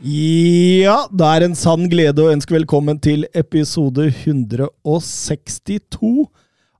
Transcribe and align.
Ja, 0.00 1.02
det 1.12 1.26
er 1.28 1.44
en 1.44 1.52
sann 1.58 1.82
glede 1.92 2.22
å 2.24 2.30
ønske 2.32 2.54
velkommen 2.54 2.96
til 3.04 3.26
episode 3.36 4.06
162 4.08 6.24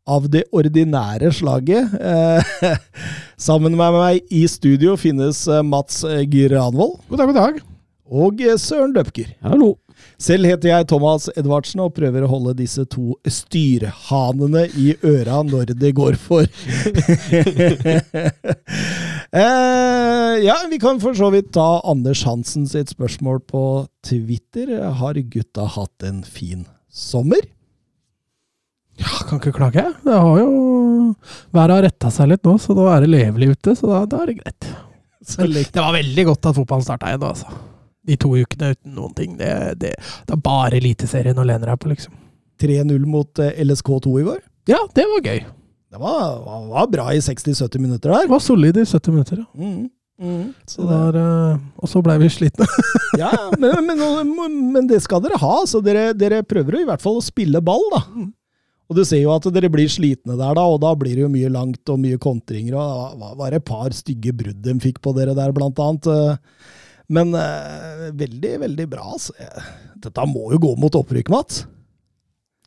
av 0.09 0.25
det 0.33 0.47
ordinære 0.57 1.29
slaget. 1.37 1.93
Eh, 2.01 2.41
sammen 3.51 3.77
med 3.77 3.93
meg 3.93 4.25
i 4.33 4.49
studio 4.49 4.97
finnes 4.97 5.45
eh, 5.53 5.61
Mats 5.61 6.01
Granvold 6.33 6.97
God 7.11 7.21
dag, 7.21 7.29
god 7.29 7.37
dag. 7.43 7.61
og 8.09 8.41
eh, 8.41 8.57
Søren 8.57 8.97
Døpker. 8.97 9.37
Hallo. 9.45 9.77
Selv 10.17 10.49
heter 10.49 10.73
jeg 10.73 10.89
Thomas 10.89 11.29
Edvardsen 11.37 11.85
og 11.85 11.93
prøver 12.01 12.25
å 12.25 12.33
holde 12.33 12.57
disse 12.57 12.89
to 12.89 13.21
styrhanene 13.29 14.65
i 14.81 14.97
øra 15.05 15.45
når 15.45 15.77
det 15.77 15.93
går 16.01 16.17
for. 16.17 16.49
eh, 19.37 20.35
ja, 20.45 20.57
vi 20.71 20.79
kan 20.83 21.01
for 21.03 21.17
så 21.17 21.31
vidt 21.35 21.53
ta 21.57 21.81
Anders 21.89 22.25
Hansen 22.27 22.67
sitt 22.71 22.93
spørsmål 22.93 23.41
på 23.47 23.65
Twitter. 24.07 24.73
Har 25.01 25.15
gutta 25.15 25.67
hatt 25.77 26.07
en 26.07 26.23
fin 26.27 26.67
sommer? 26.91 27.43
Ja, 29.01 29.25
kan 29.29 29.41
ikke 29.41 29.55
klage. 29.57 29.87
Det 30.05 30.17
har 30.17 30.39
jo 30.43 30.51
Været 31.55 31.75
har 31.75 31.83
retta 31.89 32.11
seg 32.15 32.29
litt 32.31 32.45
nå, 32.47 32.55
så 32.61 32.75
nå 32.77 32.85
er 32.93 33.03
det 33.03 33.11
levelig 33.11 33.55
ute, 33.57 33.75
så 33.75 33.89
da, 33.91 34.05
da 34.07 34.23
er 34.23 34.31
det 34.31 34.41
greit. 34.43 34.71
Det 35.75 35.79
var 35.79 35.95
veldig 35.95 36.25
godt 36.27 36.49
at 36.49 36.57
fotballen 36.57 36.85
starta 36.87 37.11
igjen, 37.11 37.25
altså. 37.27 37.51
De 38.07 38.17
to 38.19 38.31
ukene 38.35 38.73
uten 38.73 38.95
noen 38.97 39.13
ting. 39.15 39.35
Det, 39.39 39.51
det, 39.83 39.93
det 39.99 40.35
er 40.35 40.43
bare 40.43 40.79
Eliteserien 40.79 41.39
å 41.39 41.45
lene 41.47 41.67
deg 41.69 41.81
på, 41.83 41.91
liksom. 41.93 42.15
3-0 42.61 43.07
mot 43.09 43.43
eh, 43.43 43.61
LSK2 43.65 44.15
i 44.21 44.27
går. 44.27 44.41
Ja, 44.71 44.81
det 44.97 45.07
var 45.11 45.27
gøy. 45.29 45.43
Det 45.91 45.99
var, 45.99 46.37
var, 46.45 46.67
var 46.71 46.91
bra 46.91 47.09
i 47.15 47.19
60-70 47.19 47.79
minutter 47.83 48.13
der. 48.13 48.27
Det 48.29 48.31
var 48.31 48.43
solid 48.45 48.77
i 48.79 48.85
70 48.87 49.11
minutter, 49.11 49.41
ja. 49.43 49.47
Mm, 49.59 49.89
mm. 50.23 50.45
Så 50.71 50.85
det 50.87 50.99
er, 51.09 51.17
eh, 51.19 51.63
og 51.83 51.91
så 51.91 52.03
blei 52.05 52.19
vi 52.23 52.31
slitne. 52.31 52.69
Ja, 53.19 53.31
men, 53.59 53.89
men, 53.91 54.53
men 54.71 54.87
det 54.87 55.01
skal 55.03 55.19
dere 55.25 55.37
ha. 55.43 55.55
Så 55.67 55.81
dere, 55.83 56.13
dere 56.15 56.45
prøver 56.47 56.79
jo 56.79 56.85
i 56.85 56.87
hvert 56.89 57.03
fall 57.03 57.19
å 57.19 57.25
spille 57.27 57.59
ball, 57.65 57.83
da. 57.91 58.05
Og 58.91 58.97
du 58.97 59.03
ser 59.07 59.19
jo 59.25 59.33
at 59.35 59.49
dere 59.51 59.71
blir 59.71 59.91
slitne 59.91 60.39
der, 60.39 60.55
da, 60.57 60.63
og 60.63 60.79
da 60.83 60.95
blir 60.99 61.19
det 61.19 61.25
jo 61.27 61.33
mye 61.33 61.51
langt 61.51 61.91
og 61.91 61.99
mye 62.03 62.21
kontringer. 62.23 62.79
og 62.79 63.19
Det 63.19 63.33
var 63.43 63.59
et 63.59 63.67
par 63.67 63.91
stygge 63.95 64.33
brudd 64.39 64.63
de 64.63 64.77
fikk 64.83 65.03
på 65.03 65.13
dere 65.19 65.35
der, 65.35 65.51
blant 65.57 65.83
annet. 65.83 66.07
Men 67.11 67.35
eh, 67.35 68.09
veldig, 68.23 68.55
veldig 68.63 68.89
bra. 68.95 69.19
Så, 69.19 69.35
Dette 70.01 70.31
må 70.31 70.53
jo 70.55 70.63
gå 70.63 70.73
mot 70.79 71.03
opprykk, 71.03 71.35
Mats. 71.35 71.65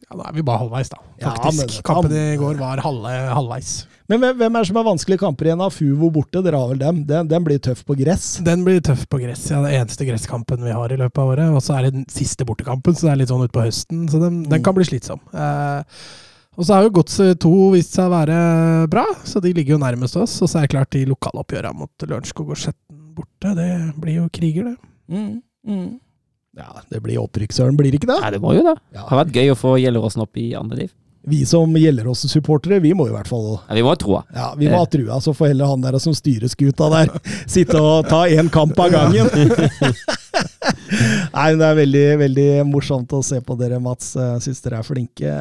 Ja, 0.09 0.17
da 0.19 0.29
er 0.29 0.33
vi 0.35 0.43
bare 0.45 0.59
halvveis, 0.65 0.89
da. 0.91 0.97
Ja, 1.21 1.31
Faktisk. 1.33 1.57
men 1.57 1.67
det- 1.67 1.83
Kampen 1.83 2.11
i 2.11 2.37
går 2.37 2.57
var 2.59 2.77
halve, 2.83 3.13
halvveis. 3.33 3.85
Men 4.09 4.19
hvem- 4.19 4.41
er 4.43 4.49
det 4.59 4.67
som 4.67 4.75
har 4.75 4.83
vanskelige 4.83 5.19
kamper 5.19 5.45
igjen? 5.47 5.61
Fuvo 5.71 6.11
borte, 6.11 6.43
dere 6.43 6.57
har 6.59 6.67
vel 6.67 6.77
dem? 6.77 7.03
Den, 7.05 7.27
den 7.27 7.43
blir 7.43 7.57
tøff 7.59 7.85
på 7.85 7.95
gress. 7.97 8.37
Den 8.43 8.65
blir 8.65 8.81
tøff 8.81 9.07
på 9.07 9.17
gress. 9.21 9.49
Ja, 9.49 9.61
det 9.63 9.71
er 9.73 9.85
eneste 9.85 10.05
gresskampen 10.05 10.61
vi 10.61 10.71
har 10.75 10.91
i 10.91 10.97
løpet 10.97 11.17
av 11.23 11.31
året. 11.31 11.53
Og 11.55 11.61
så 11.63 11.77
er 11.79 11.83
det 11.87 11.93
den 11.93 12.05
siste 12.11 12.45
bortekampen, 12.45 12.93
så 12.93 13.07
det 13.07 13.11
er 13.13 13.15
litt 13.23 13.29
sånn 13.31 13.47
utpå 13.47 13.63
høsten. 13.63 14.09
Så 14.11 14.19
den, 14.19 14.43
den 14.43 14.61
kan 14.61 14.75
bli 14.75 14.83
slitsom. 14.83 15.21
Eh, 15.33 15.83
og 16.57 16.65
så 16.67 16.75
har 16.75 16.83
jo 16.83 16.89
Godset 16.99 17.39
2 17.39 17.71
vist 17.73 17.95
seg 17.95 18.11
å 18.11 18.13
være 18.13 18.89
bra, 18.91 19.05
så 19.23 19.41
de 19.41 19.53
ligger 19.53 19.77
jo 19.77 19.81
nærmest 19.81 20.19
oss. 20.19 20.35
Og 20.43 20.49
så 20.51 20.59
er 20.59 20.67
det 20.67 20.75
klart 20.75 20.91
de 20.91 21.05
lokale 21.09 21.39
oppgjørene 21.41 21.73
mot 21.79 21.89
Lørenskog 22.05 22.51
og 22.51 22.59
Skjetten 22.59 22.99
borte. 23.15 23.55
Det 23.55 23.71
blir 24.03 24.19
jo 24.19 24.27
kriger, 24.35 24.73
det. 24.73 24.77
Mm, 25.09 25.41
mm. 25.65 25.99
Ja, 26.57 26.81
det 26.89 26.99
blir 27.01 27.21
opprykk, 27.23 27.53
Søren. 27.55 27.77
Blir 27.77 27.93
det 27.93 28.01
ikke 28.01 28.11
det? 28.11 28.19
Nei, 28.21 28.33
det 28.35 28.41
må 28.43 28.53
jo 28.53 28.65
det. 28.65 28.75
Ja. 28.93 29.01
Det 29.01 29.09
har 29.09 29.23
vært 29.23 29.39
gøy 29.39 29.53
å 29.53 29.57
få 29.57 29.77
Gjelleråsen 29.81 30.25
opp 30.25 30.37
i 30.37 30.51
andre 30.57 30.83
liv. 30.83 30.91
Vi 31.25 31.45
som 31.47 31.71
Gjelleråsen-supportere, 31.79 32.81
vi 32.83 32.91
må 32.93 33.05
i 33.07 33.13
hvert 33.13 33.29
fall 33.31 33.45
Ja, 33.55 33.75
vi 33.77 33.83
må 33.85 33.93
ha 33.93 33.99
troa. 33.99 34.23
Ja, 34.35 34.49
vi 34.59 34.67
må 34.67 34.81
ha 34.81 34.87
trua, 34.91 35.21
så 35.23 35.31
får 35.33 35.53
heller 35.53 35.69
han 35.71 35.85
der 35.85 35.95
som 36.03 36.15
styrer 36.15 36.51
skuta 36.51 36.89
der, 36.91 37.13
sitte 37.53 37.79
og 37.79 38.09
ta 38.11 38.25
én 38.27 38.51
kamp 38.51 38.75
av 38.83 38.91
gangen. 38.91 39.29
Nei, 41.33 41.47
men 41.47 41.61
det 41.61 41.69
er 41.69 41.79
veldig, 41.79 42.03
veldig 42.25 42.47
morsomt 42.67 43.15
å 43.15 43.21
se 43.23 43.39
på 43.41 43.55
dere, 43.57 43.79
Mats. 43.81 44.11
Jeg 44.19 44.43
Syns 44.49 44.59
dere 44.65 44.81
er 44.81 44.87
flinke. 44.87 45.37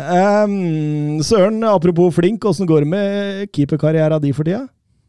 Um, 0.47 1.19
Søren, 1.27 1.59
apropos 1.67 2.15
flink, 2.15 2.47
åssen 2.47 2.69
går 2.71 2.87
det 2.87 2.93
med 2.95 3.51
keeperkarrieren 3.51 4.23
din 4.23 4.39
for 4.39 4.47
tida? 4.47 4.63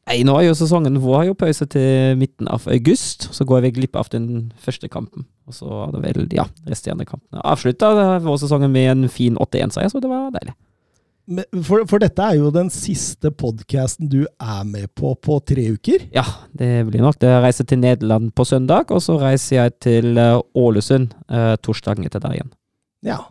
Nei, 0.03 0.17
nå 0.27 0.33
er 0.35 0.49
jo 0.49 0.55
sesongen 0.59 0.97
vår 0.99 1.15
har 1.21 1.25
jo 1.29 1.35
pause 1.39 1.65
til 1.71 2.17
midten 2.19 2.49
av 2.51 2.65
august. 2.67 3.29
Så 3.31 3.45
går 3.47 3.61
vi 3.63 3.71
glipp 3.77 3.95
av 3.95 4.09
den 4.11 4.51
første 4.59 4.89
kampen. 4.91 5.23
Og 5.47 5.55
så 5.55 5.69
er 5.85 5.93
det 5.95 6.01
vel, 6.03 6.27
ja, 6.35 6.43
resterende 6.67 7.05
kampene. 7.07 7.39
Avslutta 7.47 8.19
vårsesongen 8.23 8.71
med 8.73 8.89
en 8.91 9.09
fin 9.11 9.39
8-1-seier, 9.39 9.91
så 9.93 10.01
det 10.03 10.11
var 10.11 10.29
deilig. 10.35 10.55
Men 11.23 11.45
For, 11.63 11.85
for 11.87 12.03
dette 12.03 12.19
er 12.19 12.35
jo 12.35 12.49
den 12.51 12.67
siste 12.73 13.31
podkasten 13.31 14.09
du 14.11 14.25
er 14.27 14.65
med 14.67 14.89
på 14.99 15.13
på 15.23 15.37
tre 15.47 15.69
uker. 15.71 16.09
Ja, 16.11 16.25
det 16.51 16.71
blir 16.89 16.99
nok 17.05 17.15
det. 17.23 17.29
Jeg 17.31 17.45
reiser 17.45 17.69
til 17.71 17.79
Nederland 17.79 18.33
på 18.35 18.43
søndag, 18.47 18.91
og 18.91 18.99
så 19.05 19.15
reiser 19.21 19.61
jeg 19.61 19.77
til 19.87 20.19
eh, 20.19 20.41
Ålesund 20.59 21.15
eh, 21.31 21.53
torsdagen 21.63 22.03
etter 22.09 22.19
der 22.25 22.35
igjen. 22.35 22.51
Ja. 23.07 23.21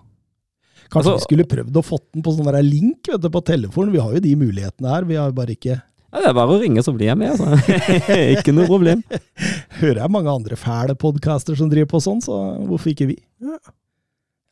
Kanskje 0.88 1.12
Altså- 1.12 1.20
vi 1.20 1.28
skulle 1.28 1.48
prøvd 1.52 1.76
å 1.76 1.84
fått 1.84 2.06
den 2.14 2.24
på 2.24 2.32
sånn 2.32 2.48
der 2.48 2.64
link 2.64 3.12
vet 3.12 3.20
du, 3.20 3.28
på 3.28 3.44
telefonen. 3.44 3.92
Vi 3.92 4.00
har 4.00 4.16
jo 4.16 4.24
de 4.24 4.34
mulighetene 4.40 4.88
her. 4.88 5.04
Vi 5.04 5.20
har 5.20 5.28
jo 5.28 5.36
bare 5.36 5.52
ikke 5.56 5.82
Ja, 6.12 6.20
det 6.20 6.28
er 6.28 6.34
bare 6.36 6.52
å 6.52 6.60
ringe, 6.60 6.82
så 6.84 6.92
blir 6.92 7.08
jeg 7.08 7.16
med, 7.16 7.32
altså. 7.32 7.78
ikke 8.36 8.52
noe 8.52 8.66
problem. 8.68 9.00
hører 9.80 10.02
jeg 10.02 10.12
mange 10.12 10.32
andre 10.34 10.58
fæle 10.60 10.96
podcaster 11.00 11.56
som 11.56 11.70
driver 11.72 11.88
på 11.94 12.00
sånn, 12.04 12.20
så 12.24 12.36
hvorfor 12.68 12.92
ikke 12.92 13.06
vi? 13.14 13.16
Ja. 13.40 13.56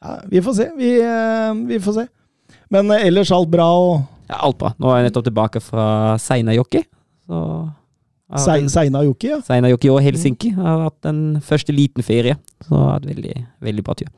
Ja, 0.01 0.15
vi 0.33 0.41
får 0.41 0.57
se. 0.57 0.69
Vi, 0.79 0.95
eh, 1.05 1.51
vi 1.69 1.77
får 1.85 1.99
se. 1.99 2.07
Men 2.73 2.89
eh, 2.95 3.05
ellers 3.11 3.29
alt 3.37 3.51
bra 3.53 3.67
og 3.77 3.99
Ja, 4.31 4.39
alt 4.47 4.57
bra. 4.63 4.71
Nå 4.81 4.89
er 4.95 5.03
jeg 5.03 5.11
nettopp 5.11 5.27
tilbake 5.29 5.61
fra 5.61 5.85
Seinajoki. 6.23 6.81
Så 7.29 7.41
jeg 7.43 8.39
har 8.39 8.45
Sei- 8.47 8.71
Seina 8.71 9.01
Joki, 9.05 9.29
ja. 9.35 9.41
Seinajoki 9.45 9.91
og 9.93 10.01
Helsinki. 10.07 10.53
Jeg 10.55 10.63
har 10.65 10.85
hatt 10.87 11.09
en 11.11 11.21
første 11.45 11.75
liten 11.75 12.07
ferie. 12.07 12.37
Så 12.63 12.71
det 12.71 12.79
har 12.81 12.93
hatt 12.95 13.09
veldig, 13.11 13.37
veldig 13.69 13.85
bra 13.85 13.97
tur. 13.99 14.09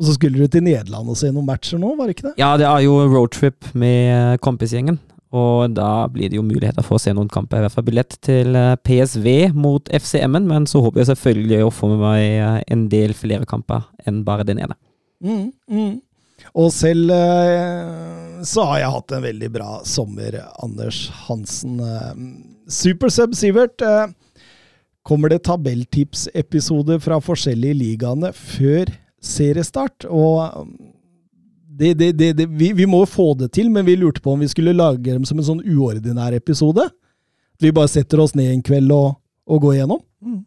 Og 0.00 0.08
så 0.08 0.14
skulle 0.16 0.40
du 0.40 0.48
til 0.50 0.64
Nederland 0.66 1.06
og 1.12 1.18
se 1.20 1.28
noen 1.30 1.46
matcher 1.46 1.78
nå, 1.78 1.92
var 1.94 2.08
det 2.10 2.16
ikke 2.16 2.30
det? 2.32 2.34
Ja, 2.40 2.56
det 2.58 2.66
er 2.66 2.80
jo 2.82 2.96
roadtrip 3.12 3.68
med 3.78 4.40
kompisgjengen. 4.42 4.98
Og 5.34 5.74
da 5.74 6.06
blir 6.12 6.30
det 6.30 6.38
jo 6.38 6.46
muligheter 6.46 6.84
for 6.86 6.96
å 6.96 7.02
se 7.02 7.12
noen 7.14 7.30
kamper. 7.32 7.58
I 7.58 7.66
hvert 7.66 7.74
fall 7.74 7.86
billett 7.88 8.16
til 8.22 8.54
eh, 8.58 8.76
PSV 8.86 9.28
mot 9.56 9.90
FCM-en, 9.90 10.46
men 10.46 10.68
så 10.70 10.82
håper 10.84 11.02
jeg 11.02 11.10
selvfølgelig 11.10 11.62
å 11.66 11.72
få 11.74 11.90
med 11.90 12.02
meg 12.04 12.22
eh, 12.22 12.58
en 12.74 12.86
del 12.92 13.16
flere 13.18 13.48
kamper 13.50 13.88
enn 14.06 14.22
bare 14.26 14.46
den 14.46 14.62
ene. 14.62 14.78
Mm, 15.24 15.48
mm. 15.66 15.94
Og 16.60 16.70
selv 16.74 17.10
eh, 17.14 18.42
så 18.46 18.68
har 18.68 18.84
jeg 18.84 18.94
hatt 18.94 19.16
en 19.16 19.26
veldig 19.26 19.50
bra 19.56 19.70
sommer, 19.88 20.38
Anders 20.62 21.08
Hansen. 21.26 21.80
Supersub 22.70 23.34
Sivert, 23.34 23.82
kommer 25.04 25.32
det 25.32 25.42
tabelltipsepisoder 25.48 27.00
fra 27.02 27.18
forskjellige 27.24 27.80
ligaene 27.80 28.30
før 28.36 28.92
seriestart? 29.24 30.06
Og 30.06 30.68
det, 31.78 31.94
det, 31.98 32.12
det, 32.18 32.32
det, 32.38 32.46
vi, 32.46 32.72
vi 32.76 32.86
må 32.86 33.02
jo 33.02 33.10
få 33.10 33.28
det 33.38 33.50
til, 33.56 33.70
men 33.72 33.86
vi 33.86 33.96
lurte 33.98 34.22
på 34.22 34.34
om 34.34 34.42
vi 34.42 34.50
skulle 34.50 34.76
lage 34.76 35.10
dem 35.10 35.24
som 35.26 35.40
en 35.40 35.48
sånn 35.48 35.62
uordinær 35.62 36.36
episode. 36.36 36.86
Vi 37.62 37.72
bare 37.74 37.90
setter 37.90 38.22
oss 38.22 38.34
ned 38.38 38.52
en 38.52 38.64
kveld 38.64 38.92
og, 38.94 39.16
og 39.50 39.62
går 39.64 39.78
igjennom. 39.78 40.02
Mm. 40.24 40.42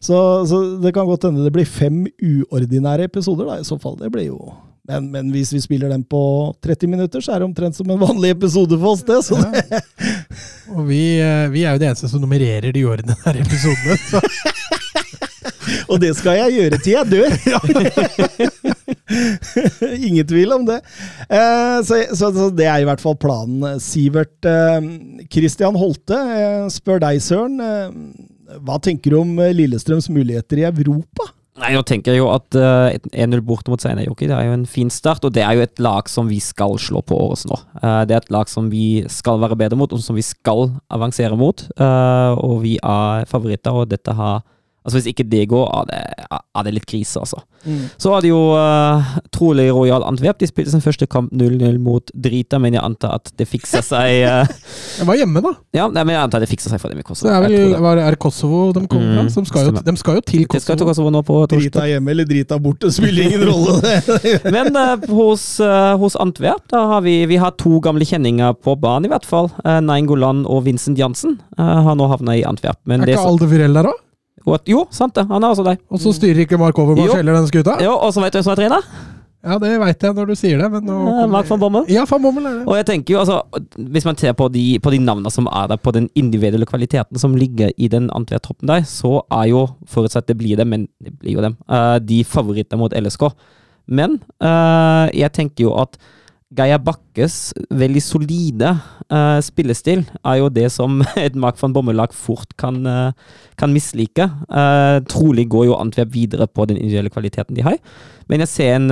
Så, 0.00 0.16
så 0.48 0.62
det 0.80 0.94
kan 0.96 1.08
godt 1.08 1.26
hende 1.28 1.44
det 1.44 1.52
blir 1.54 1.68
fem 1.68 2.06
uordinære 2.16 3.10
episoder, 3.10 3.50
da, 3.50 3.60
i 3.60 3.68
så 3.68 3.76
fall. 3.80 3.98
Det 4.00 4.12
blir 4.14 4.30
jo 4.30 4.40
men, 4.90 5.10
men 5.12 5.28
hvis 5.30 5.52
vi 5.52 5.60
spiller 5.62 5.92
den 5.92 6.02
på 6.08 6.20
30 6.64 6.88
minutter, 6.90 7.22
så 7.22 7.34
er 7.34 7.42
det 7.42 7.46
omtrent 7.46 7.76
som 7.76 7.90
en 7.92 8.00
vanlig 8.00 8.32
episode 8.34 8.78
for 8.80 8.96
oss, 8.96 9.04
det. 9.06 9.20
Så 9.22 9.36
det 9.38 9.82
Og 10.74 10.86
vi, 10.88 11.02
eh, 11.20 11.46
vi 11.52 11.62
er 11.62 11.76
jo 11.76 11.82
de 11.82 11.90
eneste 11.90 12.10
som 12.10 12.22
nummererer 12.22 12.72
de 12.74 12.86
ordinære 12.88 13.44
episodene. 13.44 13.98
Så 14.08 14.22
Og 15.88 16.00
det 16.02 16.14
skal 16.18 16.40
jeg 16.44 16.58
gjøre 16.58 16.80
til 16.82 16.92
jeg 16.96 17.06
dør! 17.10 17.30
Ingen 20.06 20.26
tvil 20.26 20.52
om 20.54 20.66
det. 20.68 20.78
Eh, 21.28 21.78
så, 21.86 22.02
så, 22.14 22.30
så 22.34 22.48
det 22.54 22.68
er 22.68 22.82
i 22.82 22.88
hvert 22.88 23.02
fall 23.02 23.18
planen. 23.20 23.80
Sivert 23.82 24.48
eh, 24.48 24.78
Christian 25.32 25.78
Holte 25.78 26.18
eh, 26.36 26.70
spør 26.72 27.02
deg, 27.06 27.20
Søren. 27.24 27.60
Hva 28.66 28.80
tenker 28.82 29.14
du 29.14 29.20
om 29.20 29.36
Lillestrøms 29.54 30.10
muligheter 30.12 30.62
i 30.62 30.66
Europa? 30.70 31.30
Nei, 31.60 31.74
jeg 31.74 31.84
tenker 31.90 32.14
jo 32.16 32.30
at 32.32 32.56
uh, 32.56 32.88
1-0 33.12 33.42
borte 33.44 33.68
mot 33.68 33.82
Seinajokki 33.82 34.30
det 34.30 34.32
er 34.32 34.46
jo 34.46 34.54
en 34.56 34.68
fin 34.70 34.88
start, 34.88 35.26
og 35.28 35.34
det 35.36 35.42
er 35.44 35.58
jo 35.58 35.64
et 35.66 35.82
lag 35.82 36.08
som 36.08 36.30
vi 36.30 36.38
skal 36.40 36.78
slå 36.80 37.02
på 37.04 37.18
årets 37.26 37.42
nå. 37.50 37.58
Det 38.08 38.14
er 38.16 38.22
et 38.22 38.32
lag 38.32 38.48
som 38.48 38.70
vi 38.72 39.02
skal 39.12 39.42
være 39.42 39.58
bedre 39.60 39.76
mot, 39.76 39.92
og 39.92 40.00
som 40.00 40.16
vi 40.16 40.24
skal 40.24 40.70
avansere 40.88 41.36
mot. 41.36 41.66
Og 41.76 42.54
vi 42.64 42.78
er 42.80 43.28
favoritter, 43.28 43.76
og 43.76 43.90
dette 43.92 44.14
har 44.16 44.40
Altså 44.80 44.96
Hvis 44.96 45.10
ikke 45.12 45.26
det 45.28 45.42
går, 45.50 45.66
er 45.76 45.88
det, 45.90 45.98
er 46.32 46.64
det 46.64 46.72
litt 46.72 46.86
krise, 46.88 47.20
altså. 47.20 47.42
Mm. 47.66 47.82
Så 48.00 48.14
er 48.16 48.24
det 48.24 48.30
jo 48.30 48.38
uh, 48.56 49.10
trolig 49.34 49.66
Royal 49.76 50.04
Antwerp. 50.08 50.38
De 50.40 50.48
spilte 50.48 50.72
sin 50.72 50.80
første 50.80 51.04
kamp 51.10 51.34
0-0 51.36 51.76
mot 51.84 52.12
Drita, 52.16 52.56
men 52.62 52.78
jeg 52.78 52.80
antar 52.80 53.18
at 53.18 53.28
det 53.36 53.44
fikser 53.48 53.84
seg 53.84 54.22
uh, 54.24 54.48
Jeg 55.00 55.08
var 55.08 55.20
hjemme, 55.20 55.42
da. 55.44 55.52
Ja, 55.76 55.88
nei, 55.92 56.06
men 56.08 56.16
jeg 56.16 56.22
antar 56.22 56.40
det 56.40 56.48
fikser 56.48 56.72
seg 56.72 56.80
for 56.80 56.92
dem 56.92 57.02
i 57.02 57.04
Kosovo. 57.04 57.28
Så 57.28 57.28
det 57.28 57.36
er 57.36 57.44
vel 57.44 57.74
det. 57.74 57.82
var, 57.84 58.00
er 58.00 58.16
det 58.16 58.22
Kosovo 58.24 58.62
de 58.72 58.86
kommer 58.86 59.20
fra? 59.20 59.26
Mm, 59.26 59.30
de, 59.36 59.46
skal 59.52 59.68
jo, 59.68 59.76
de 59.90 59.96
skal 60.00 60.18
jo 60.18 60.24
til 60.32 60.46
Det 60.46 60.62
skal 60.64 60.80
til 60.80 60.88
Kosovo. 60.88 60.90
Kosovo 60.90 61.14
nå 61.14 61.24
på 61.28 61.38
torsdag. 61.44 61.66
Drita 61.68 61.86
hjemme 61.92 62.16
eller 62.16 62.32
drita 62.32 62.60
borte 62.62 62.92
spiller 62.94 63.28
ingen 63.28 63.44
rolle. 63.50 63.76
Men 64.56 64.72
uh, 64.80 64.96
hos, 65.12 65.46
hos 66.00 66.16
Antwerp 66.20 66.70
da 66.72 66.86
har 66.94 67.04
vi, 67.04 67.20
vi 67.28 67.36
har 67.40 67.52
to 67.60 67.84
gamle 67.84 68.08
kjenninger 68.08 68.56
på 68.64 68.80
banen, 68.80 69.10
i 69.10 69.12
hvert 69.12 69.28
fall. 69.28 69.52
Uh, 69.60 69.78
Nainggolan 69.84 70.46
og 70.48 70.64
Vincent 70.64 70.98
Jansen 71.00 71.36
uh, 71.60 71.80
har 71.84 72.00
nå 72.00 72.08
havna 72.08 72.40
i 72.40 72.46
Antwerp. 72.48 72.80
Men 72.88 73.04
Er 73.04 73.18
ikke 73.18 73.28
Alde 73.34 73.50
Firell 73.50 73.76
der 73.76 73.92
òg? 73.92 74.06
Og 74.46 74.54
at- 74.54 74.68
Jo, 74.68 74.86
sant 74.90 75.14
det. 75.14 75.26
Han 75.28 75.42
er 75.44 75.48
også 75.54 75.64
der. 75.64 75.78
Og 75.90 75.98
så 76.00 76.12
styrer 76.16 76.44
ikke 76.46 76.58
Mark 76.58 76.78
Overmars 76.78 77.14
heller 77.14 77.34
den 77.34 77.46
skuta? 77.50 77.78
Jo, 77.82 77.92
og 77.98 78.12
så 78.14 78.22
vet 78.22 78.32
du 78.32 78.38
hvem 78.38 78.44
som 78.44 78.52
er 78.52 78.56
trener? 78.62 78.82
Ja, 79.42 79.54
det 79.56 79.70
veit 79.80 80.02
jeg 80.04 80.12
når 80.14 80.26
du 80.28 80.34
sier 80.36 80.58
det, 80.60 80.66
men 80.70 80.84
nå 80.84 80.96
Eh, 81.22 81.26
Mark 81.32 81.46
van 81.48 81.58
Bommel. 81.58 81.84
Ja, 81.88 82.02
van 82.04 82.20
Bommel 82.20 82.44
er 82.44 82.58
det. 82.58 82.66
Og 82.68 82.74
jeg 82.76 82.84
tenker 82.90 83.14
jo, 83.14 83.20
altså, 83.20 83.42
Hvis 83.78 84.04
man 84.04 84.16
ser 84.20 84.34
på 84.36 84.50
de, 84.52 84.78
på 84.78 84.90
de 84.92 84.98
navnene 84.98 85.30
som 85.32 85.46
er 85.48 85.66
der, 85.68 85.76
på 85.80 85.92
den 85.96 86.10
individuelle 86.14 86.66
kvaliteten 86.68 87.18
som 87.18 87.34
ligger 87.34 87.70
i 87.78 87.88
den 87.88 88.10
Antwerp-troppen 88.10 88.66
der, 88.68 88.82
så 88.84 89.22
er 89.32 89.46
jo, 89.48 89.62
forutsatt 89.88 90.26
det 90.28 90.36
blir 90.36 90.56
det, 90.60 90.66
men 90.66 90.88
det 91.02 91.18
blir 91.18 91.38
jo 91.38 91.40
dem, 91.40 91.56
eh, 91.70 91.98
de 92.00 92.22
favoritter 92.24 92.76
mot 92.76 92.92
LSK. 92.92 93.30
Men 93.88 94.20
eh, 94.42 95.08
jeg 95.16 95.32
tenker 95.32 95.64
jo 95.64 95.74
at 95.80 95.96
Geir 96.50 96.80
Bakkes 96.82 97.52
veldig 97.78 98.00
solide 98.02 98.72
uh, 98.74 99.38
spillestil 99.44 100.00
er 100.26 100.40
jo 100.40 100.48
det 100.50 100.66
som 100.74 100.98
et 101.24 101.36
Mark 101.38 101.60
van 101.60 101.74
Bommel-lag 101.76 102.14
fort 102.16 102.56
kan, 102.58 102.80
uh, 102.82 103.36
kan 103.60 103.70
mislike. 103.70 104.26
Uh, 104.50 104.98
trolig 105.06 105.46
går 105.52 105.68
jo 105.68 105.76
Antwerp 105.78 106.10
videre 106.14 106.48
på 106.50 106.66
den 106.66 106.80
individuelle 106.80 107.12
kvaliteten 107.14 107.54
de 107.54 107.66
har. 107.68 107.78
Men 108.30 108.42
jeg 108.42 108.50
ser 108.50 108.72
en, 108.76 108.90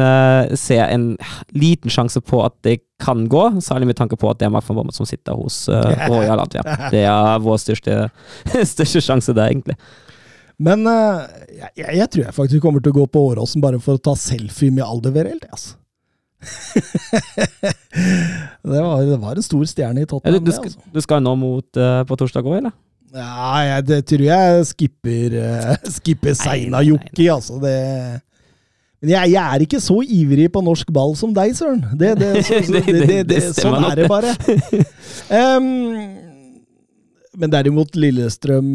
ser 0.58 0.84
en 0.90 1.08
liten 1.54 1.92
sjanse 1.94 2.18
på 2.26 2.40
at 2.42 2.56
det 2.66 2.80
kan 3.02 3.26
gå, 3.30 3.44
særlig 3.62 3.90
med 3.90 3.98
tanke 3.98 4.18
på 4.18 4.30
at 4.30 4.40
det 4.40 4.48
er 4.48 4.54
Mark 4.54 4.66
van 4.66 4.80
Bommel 4.80 4.94
som 4.94 5.06
sitter 5.06 5.38
hos 5.38 5.60
Royal 5.70 6.42
Antwerp. 6.42 6.66
Det 6.90 7.04
er 7.06 7.42
vår 7.42 7.60
største, 7.62 8.00
største 8.74 9.02
sjanse 9.02 9.34
der, 9.34 9.52
egentlig. 9.52 9.78
Men 10.58 10.82
jeg, 10.90 11.70
jeg, 11.78 11.90
jeg 12.00 12.10
tror 12.10 12.24
jeg 12.24 12.38
faktisk 12.40 12.66
kommer 12.66 12.82
til 12.82 12.94
å 12.94 12.98
gå 12.98 13.06
på 13.14 13.28
Åråsen 13.30 13.62
bare 13.62 13.78
for 13.82 13.94
å 13.94 14.06
ta 14.10 14.18
selfie 14.18 14.74
med 14.74 14.82
Aldevereld. 14.86 15.46
Altså. 15.54 15.78
det, 18.62 18.82
var, 18.82 19.02
det 19.02 19.18
var 19.18 19.34
en 19.34 19.42
stor 19.42 19.64
stjerne 19.66 20.04
i 20.04 20.06
Ja, 20.06 20.30
du, 20.30 20.38
du, 20.38 20.52
skal, 20.54 20.70
altså. 20.70 20.78
du 20.94 21.00
skal 21.02 21.24
nå 21.24 21.34
mot 21.38 21.80
uh, 21.80 22.04
på 22.06 22.18
torsdag 22.20 22.46
òg, 22.46 22.60
eller? 22.60 22.74
Ja, 23.14 23.58
jeg, 23.64 23.86
det 23.88 23.98
tror 24.06 24.24
jeg 24.28 24.66
skipper, 24.68 25.36
uh, 25.42 25.74
skipper 25.98 26.34
Seina 26.38 26.78
nei, 26.78 26.78
nei. 26.78 26.86
Jokki, 26.92 27.28
altså. 27.34 27.58
Det 27.62 27.74
men 28.98 29.12
jeg, 29.12 29.30
jeg 29.36 29.54
er 29.54 29.62
ikke 29.62 29.78
så 29.78 30.00
ivrig 30.02 30.48
på 30.50 30.58
norsk 30.66 30.88
ball 30.94 31.12
som 31.18 31.30
deg, 31.34 31.52
Søren. 31.54 31.84
Det, 31.94 32.16
det, 32.18 32.30
så, 32.48 32.58
så, 32.66 32.80
det, 32.82 33.20
det, 33.30 33.42
sånn 33.54 33.84
er 33.86 34.00
det 34.00 34.08
bare. 34.10 34.32
Em, 35.30 35.68
men 37.38 37.52
derimot 37.52 37.96
Lillestrøm 37.98 38.68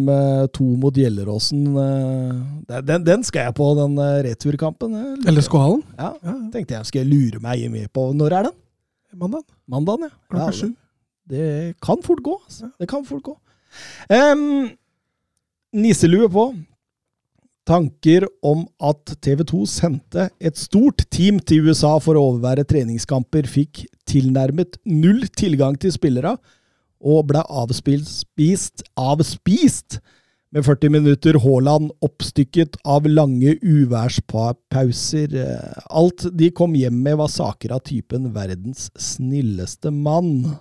2 0.55 0.65
mot 0.81 0.95
Gjelleråsen 0.97 1.63
eh, 1.83 2.81
den, 2.87 3.03
den 3.05 3.25
skal 3.27 3.49
jeg 3.49 3.55
på, 3.57 3.69
den 3.79 3.97
eh, 4.01 4.19
returkampen. 4.29 4.95
eh. 4.99 5.15
Eller 5.29 5.45
Skålen. 5.45 5.83
Ja, 5.99 6.13
tenkte 6.53 6.77
jeg 6.77 6.89
skulle 6.89 7.09
lure 7.11 7.41
meg 7.43 7.65
med 7.73 7.91
på. 7.95 8.09
Når 8.15 8.37
er 8.39 8.47
den? 8.49 8.57
Mandag. 9.19 9.43
Mandagen, 9.69 10.07
ja. 10.07 10.15
Klokka 10.31 10.45
ja 10.47 10.57
sju. 10.57 10.69
det 11.29 11.47
kan 11.83 11.99
fort 12.05 12.23
gå. 12.25 12.37
Altså. 12.47 12.69
Det 12.81 12.87
kan 12.89 13.03
fort 13.05 13.23
gå. 13.27 13.35
Um, 14.09 14.69
nisselue 15.73 16.29
på. 16.33 16.47
Tanker 17.69 18.25
om 18.43 18.65
at 18.83 19.13
TV 19.23 19.45
2 19.47 19.61
sendte 19.71 20.25
et 20.43 20.57
stort 20.59 21.05
team 21.13 21.37
til 21.39 21.69
USA 21.69 21.93
for 22.03 22.19
å 22.19 22.25
overvære 22.33 22.65
treningskamper, 22.67 23.47
fikk 23.47 23.85
tilnærmet 24.09 24.75
null 24.83 25.23
tilgang 25.31 25.77
til 25.79 25.93
spillere, 25.95 26.35
og 27.03 27.27
ble 27.27 27.41
avspist, 27.51 28.83
avspist 28.97 29.99
med 30.53 30.65
40 30.67 30.89
minutter 30.93 31.37
Haaland 31.41 31.89
oppstykket 32.05 32.77
av 32.85 33.07
lange 33.09 33.55
uværspauser. 33.61 35.33
Eh, 35.33 35.81
Alt 35.89 36.27
de 36.37 36.51
kom 36.55 36.75
hjem 36.77 36.99
med 37.03 37.17
var 37.17 37.31
saker 37.33 37.73
av 37.73 37.81
typen 37.87 38.31
'verdens 38.33 38.89
snilleste 38.97 39.89
mann'. 39.91 40.59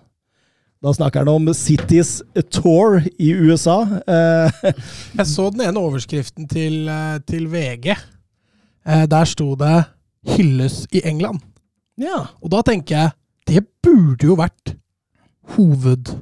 Da 0.83 0.91
snakker 0.93 1.21
han 1.23 1.29
om 1.29 1.53
Cities 1.55 2.23
Tour 2.50 3.03
i 3.19 3.31
USA. 3.33 3.83
Eh, 4.06 4.50
Jeg 5.19 5.27
så 5.27 5.50
den 5.53 5.61
ene 5.69 5.79
overskriften 5.79 6.49
til, 6.49 6.89
eh, 6.89 7.19
til 7.27 7.47
VG. 7.47 7.94
Eh, 8.87 9.06
Der 9.06 9.25
sto 9.25 9.55
det 9.55 9.85
'hylles 10.27 10.87
i 10.93 11.00
England'. 11.05 11.41
ja. 11.99 12.27
Og 12.43 12.50
da 12.50 12.62
tenker 12.62 12.97
jeg 12.97 13.11
det 13.47 13.67
burde 13.83 14.23
jo 14.27 14.35
vært 14.37 14.77
hoved... 15.56 16.17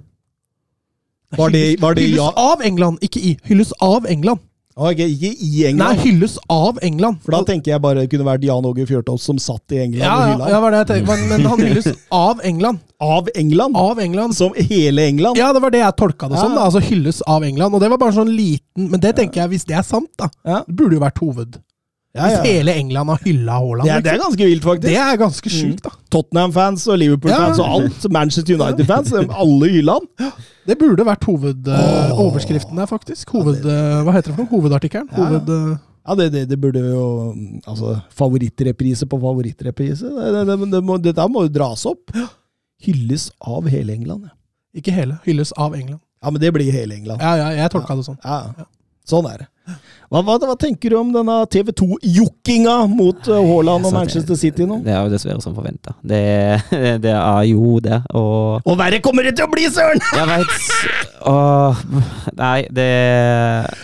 Var 1.39 1.51
det- 1.51 1.81
var 1.81 1.95
det 1.95 2.03
hylles 2.09 2.17
ja- 2.17 2.33
av 2.37 2.63
England, 2.63 2.99
ikke 3.01 3.21
i. 3.23 3.37
Hylles 3.45 3.73
av 3.81 4.07
England. 4.07 4.41
Okay, 4.81 5.09
ikke 5.13 5.31
i 5.45 5.67
England? 5.67 5.97
Nei, 5.99 6.05
hylles 6.05 6.39
av 6.49 6.79
England. 6.81 7.19
For 7.23 7.33
da 7.35 7.43
tenker 7.45 7.73
jeg 7.75 7.83
bare 7.83 8.01
det 8.01 8.11
kunne 8.11 8.25
vært 8.25 8.45
Jan 8.47 8.65
Åge 8.65 8.87
Fjørtoft 8.89 9.21
som 9.21 9.37
satt 9.43 9.75
i 9.75 9.81
England 9.83 10.07
ja, 10.07 10.15
og 10.15 10.21
ja, 10.21 10.29
hylla. 10.33 10.49
ja, 10.49 10.61
var 10.61 10.71
det 10.71 10.79
jeg 10.79 10.87
tenkte. 10.87 11.17
Men, 11.19 11.29
men 11.29 11.51
han 11.51 11.59
hylles 11.61 11.89
av 12.11 12.41
England. 12.45 12.79
Av 13.01 13.29
England? 13.35 13.77
Av 13.77 13.99
England. 14.01 14.35
Som 14.39 14.55
hele 14.57 15.05
England? 15.11 15.37
Ja, 15.37 15.53
det 15.53 15.61
var 15.61 15.71
det 15.75 15.83
jeg 15.83 15.97
tolka 16.01 16.29
det 16.31 16.39
som. 16.39 16.55
Da, 16.55 16.65
altså 16.71 16.81
Hylles 16.81 17.21
av 17.27 17.45
England. 17.45 17.75
Og 17.75 17.81
det 17.83 17.91
var 17.91 17.99
bare 17.99 18.13
sånn 18.17 18.31
liten 18.33 18.89
Men 18.91 19.01
det 19.01 19.17
tenker 19.19 19.43
jeg, 19.43 19.51
hvis 19.51 19.67
det 19.69 19.77
er 19.77 19.83
sant, 19.85 20.09
da. 20.17 20.31
Ja. 20.47 20.63
Det 20.67 20.77
burde 20.81 20.97
jo 20.97 21.01
vært 21.05 21.19
hoved. 21.21 21.59
Ja, 22.17 22.25
Hvis 22.27 22.41
hele 22.43 22.73
England 22.75 23.07
har 23.13 23.21
hylla 23.23 23.53
Haaland. 23.61 23.87
Det, 23.87 23.99
det 24.03 24.11
er 24.13 24.19
ganske 24.19 24.47
vilt, 24.49 24.65
faktisk. 24.67 24.83
det 24.89 24.97
er 24.99 25.19
ganske 25.21 25.51
sjukt, 25.55 25.83
da. 25.85 25.93
Tottenham-fans 26.11 26.87
og 26.91 26.99
Liverpool-fans 26.99 27.61
Ja. 27.61 27.65
og 27.69 27.77
alt. 27.85 28.07
Manchester 28.11 28.57
United-fans. 28.59 29.13
Alle 29.31 29.69
hylla 29.71 29.95
han. 30.01 30.33
Det 30.67 30.75
burde 30.81 31.07
vært 31.07 31.23
hovedoverskriften 31.29 32.77
der, 32.81 32.87
faktisk. 32.91 33.31
Hoved, 33.37 33.63
eh, 33.65 34.01
hva 34.07 34.13
heter 34.17 34.33
det 34.33 34.37
for 34.41 34.43
noe? 34.45 34.51
Hovedartikkelen? 34.57 35.09
Ja. 35.13 35.29
Hoved... 35.29 35.49
eh, 35.55 35.79
Ja, 36.09 36.15
det, 36.17 36.31
det, 36.33 36.41
det 36.49 36.57
burde 36.59 36.81
jo 36.81 37.03
Altså, 37.69 38.01
favorittreprise 38.17 39.07
på 39.07 39.19
favorittreprise. 39.21 40.09
Det, 40.09 40.31
det, 40.35 40.45
det, 40.49 40.71
det 40.73 40.81
må, 40.83 40.97
dette 40.99 41.27
må 41.31 41.43
jo 41.47 41.53
dras 41.53 41.85
opp. 41.87 42.11
Hylles 42.83 43.29
av 43.41 43.69
hele 43.69 43.93
England. 43.93 44.25
Ja, 44.31 44.81
Ikke 44.81 44.95
hele. 44.97 45.19
Hylles 45.27 45.53
av 45.61 45.75
England. 45.77 46.01
ja 46.25 46.31
men 46.31 46.41
det 46.41 46.51
blir 46.57 46.73
hele 46.73 46.95
England. 46.97 47.21
Ja, 47.23 47.37
ja, 47.37 47.51
jeg 47.63 47.71
tolka 47.77 47.95
det 48.01 48.07
sånn. 48.09 48.19
Ja, 48.25 48.41
sånn 49.11 49.29
er 49.31 49.43
det. 49.45 49.51
Hva, 50.11 50.25
hva, 50.27 50.35
hva 50.43 50.57
tenker 50.59 50.91
du 50.91 50.97
om 50.99 51.13
denne 51.15 51.37
TV 51.55 51.71
2-jokkinga 51.79 52.73
mot 52.91 53.29
uh, 53.31 53.37
Haaland 53.37 53.87
og 53.87 53.93
Manchester 53.95 54.35
City 54.39 54.67
nå? 54.67 54.81
Det 54.83 54.91
er 54.91 55.05
jo 55.05 55.13
dessverre 55.13 55.39
som 55.45 55.55
forventa. 55.55 55.95
Det, 56.03 56.19
det 57.05 57.13
er 57.15 57.45
jo 57.47 57.77
det, 57.85 58.01
og 58.19 58.67
Og 58.67 58.79
verre 58.81 58.99
kommer 59.05 59.29
det 59.29 59.37
til 59.39 59.47
å 59.47 59.53
bli, 59.53 59.69
søren! 59.71 60.03
Jeg 60.19 60.27
veit 60.33 60.59
Åh 61.31 61.81
Nei, 62.41 62.65
det 62.75 62.89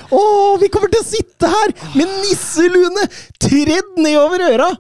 Å, 0.08 0.20
vi 0.58 0.70
kommer 0.72 0.90
til 0.90 1.04
å 1.04 1.06
sitte 1.06 1.50
her 1.52 1.74
med 1.94 2.10
nisselune 2.24 3.06
tredd 3.38 3.94
nedover 4.02 4.48
øra! 4.50 4.70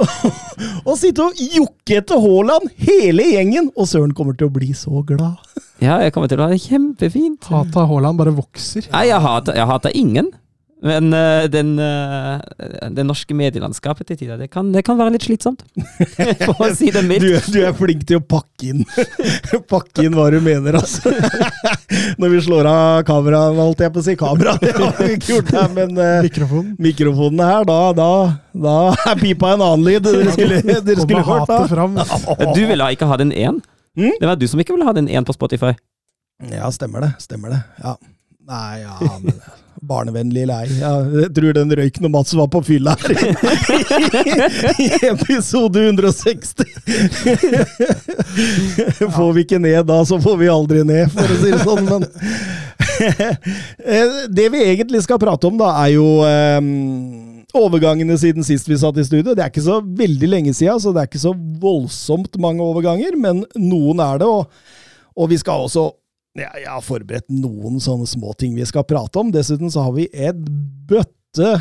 og 0.88 0.94
sitte 1.00 1.24
og 1.24 1.40
jokke 1.40 2.00
etter 2.00 2.20
Haaland, 2.20 2.68
hele 2.84 3.24
gjengen! 3.32 3.72
Og 3.76 3.88
Søren 3.88 4.14
kommer 4.16 4.36
til 4.36 4.48
å 4.48 4.54
bli 4.54 4.72
så 4.76 5.00
glad. 5.06 5.40
Ja, 5.80 5.96
jeg 6.04 6.12
kommer 6.12 6.28
til 6.28 6.40
å 6.40 6.44
ha 6.46 6.52
det 6.52 6.60
kjempefint. 6.60 7.48
Hata 7.48 7.86
Haaland 7.88 8.20
bare 8.20 8.36
vokser. 8.36 8.84
Nei, 8.92 9.06
jeg 9.08 9.24
hater, 9.24 9.56
jeg 9.56 9.68
hater 9.70 9.96
ingen. 9.96 10.28
Men 10.80 11.12
uh, 11.12 11.44
den, 11.52 11.74
uh, 11.76 12.40
det 12.88 13.04
norske 13.04 13.34
medielandskapet 13.36 14.06
til 14.08 14.16
tider, 14.22 14.38
det 14.40 14.46
kan, 14.48 14.70
det 14.72 14.80
kan 14.86 14.96
være 14.96 15.12
litt 15.12 15.26
slitsomt. 15.26 15.60
For 16.46 16.62
å 16.64 16.70
si 16.76 16.88
det 16.88 17.02
Du, 17.04 17.08
mildt. 17.10 17.50
du 17.52 17.58
er 17.68 17.74
flink 17.76 18.06
til 18.08 18.16
å 18.16 18.22
pakke 18.24 18.70
inn 18.70 18.86
Pakke 19.72 20.06
inn 20.06 20.16
hva 20.16 20.30
du 20.32 20.38
mener, 20.44 20.78
altså. 20.80 21.12
Når 22.20 22.32
vi 22.32 22.40
slår 22.46 22.68
av 22.70 23.02
kameraet, 23.08 23.60
holdt 23.60 23.84
jeg 23.84 23.92
på 23.92 24.00
å 24.00 24.06
si 24.06 24.14
kamera. 24.20 24.54
Det 24.62 24.72
har 24.78 24.96
vi 25.02 25.10
ikke 25.18 25.34
gjort 25.34 25.52
her, 25.58 25.68
men 25.76 26.00
eh, 26.00 26.14
Mikrofonen. 26.24 26.72
mikrofonene 26.80 27.50
her, 27.50 27.68
da, 27.68 27.78
da, 28.00 28.08
da 28.68 28.78
er 29.12 29.20
pipa 29.20 29.52
en 29.56 29.66
annen 29.66 29.84
lyd. 29.84 30.08
Dere 30.08 30.32
skulle, 30.32 30.62
dere 30.80 31.04
skulle 31.04 31.26
hørt 31.28 31.50
da. 31.50 31.60
fram. 31.68 32.00
Du 32.56 32.62
ville 32.72 32.88
ikke 32.96 33.08
ha 33.10 33.20
den 33.20 33.36
én? 33.36 33.60
Mm? 34.00 34.14
Det 34.20 34.26
var 34.30 34.38
du 34.40 34.46
som 34.48 34.60
ikke 34.62 34.72
ville 34.76 34.88
ha 34.88 34.94
den 34.96 35.08
én 35.12 35.26
på 35.28 35.36
Spotify. 35.36 35.74
Ja, 36.50 36.70
stemmer 36.72 37.04
det. 37.04 37.12
Stemmer 37.20 37.52
det. 37.52 37.60
Ja. 37.82 37.96
Nei, 38.50 38.80
ja, 38.80 38.96
men 39.20 39.34
Barnevennlig 39.90 40.42
lei. 40.48 40.64
Ja, 40.80 40.90
jeg 41.22 41.30
tror 41.36 41.54
den 41.56 41.70
røyk 41.72 42.00
når 42.04 42.10
Mats 42.12 42.34
var 42.36 42.48
på 42.52 42.60
fylla 42.66 42.96
her. 43.00 43.14
I 44.84 44.88
episode 45.08 45.84
160. 45.86 46.66
Får 49.16 49.32
vi 49.36 49.46
ikke 49.46 49.60
ned 49.62 49.86
da, 49.88 50.02
så 50.04 50.20
får 50.20 50.36
vi 50.42 50.50
aldri 50.52 50.84
ned, 50.84 51.08
for 51.14 51.24
å 51.24 51.38
si 51.40 51.54
det 51.54 51.62
sånn. 51.64 51.88
Men 51.88 52.04
Eh, 53.00 54.28
det 54.28 54.48
vi 54.48 54.64
egentlig 54.64 55.02
skal 55.02 55.18
prate 55.18 55.46
om, 55.46 55.58
da, 55.60 55.70
er 55.84 55.94
jo 55.94 56.06
eh, 56.26 56.60
overgangene 57.56 58.16
siden 58.20 58.44
sist 58.46 58.68
vi 58.68 58.78
satt 58.78 58.98
i 59.00 59.04
studio. 59.06 59.34
Det 59.34 59.44
er 59.44 59.50
ikke 59.52 59.64
så 59.64 59.80
veldig 59.82 60.28
lenge 60.30 60.54
siden, 60.56 60.80
så 60.82 60.92
det 60.94 61.02
er 61.02 61.10
ikke 61.10 61.22
så 61.22 61.34
voldsomt 61.62 62.38
mange 62.42 62.64
overganger, 62.64 63.16
men 63.20 63.44
noen 63.58 64.02
er 64.04 64.22
det. 64.22 64.28
Og, 64.28 64.46
og 65.16 65.30
vi 65.32 65.40
skal 65.40 65.66
også 65.66 65.88
ja, 66.38 66.46
Jeg 66.60 66.68
har 66.70 66.84
forberedt 66.86 67.26
noen 67.34 67.80
sånne 67.82 68.06
små 68.06 68.36
ting 68.38 68.54
vi 68.54 68.66
skal 68.68 68.86
prate 68.86 69.18
om. 69.18 69.32
Dessuten 69.34 69.72
så 69.72 69.88
har 69.88 69.96
vi 69.96 70.06
et 70.14 70.38
bøtte 70.90 71.54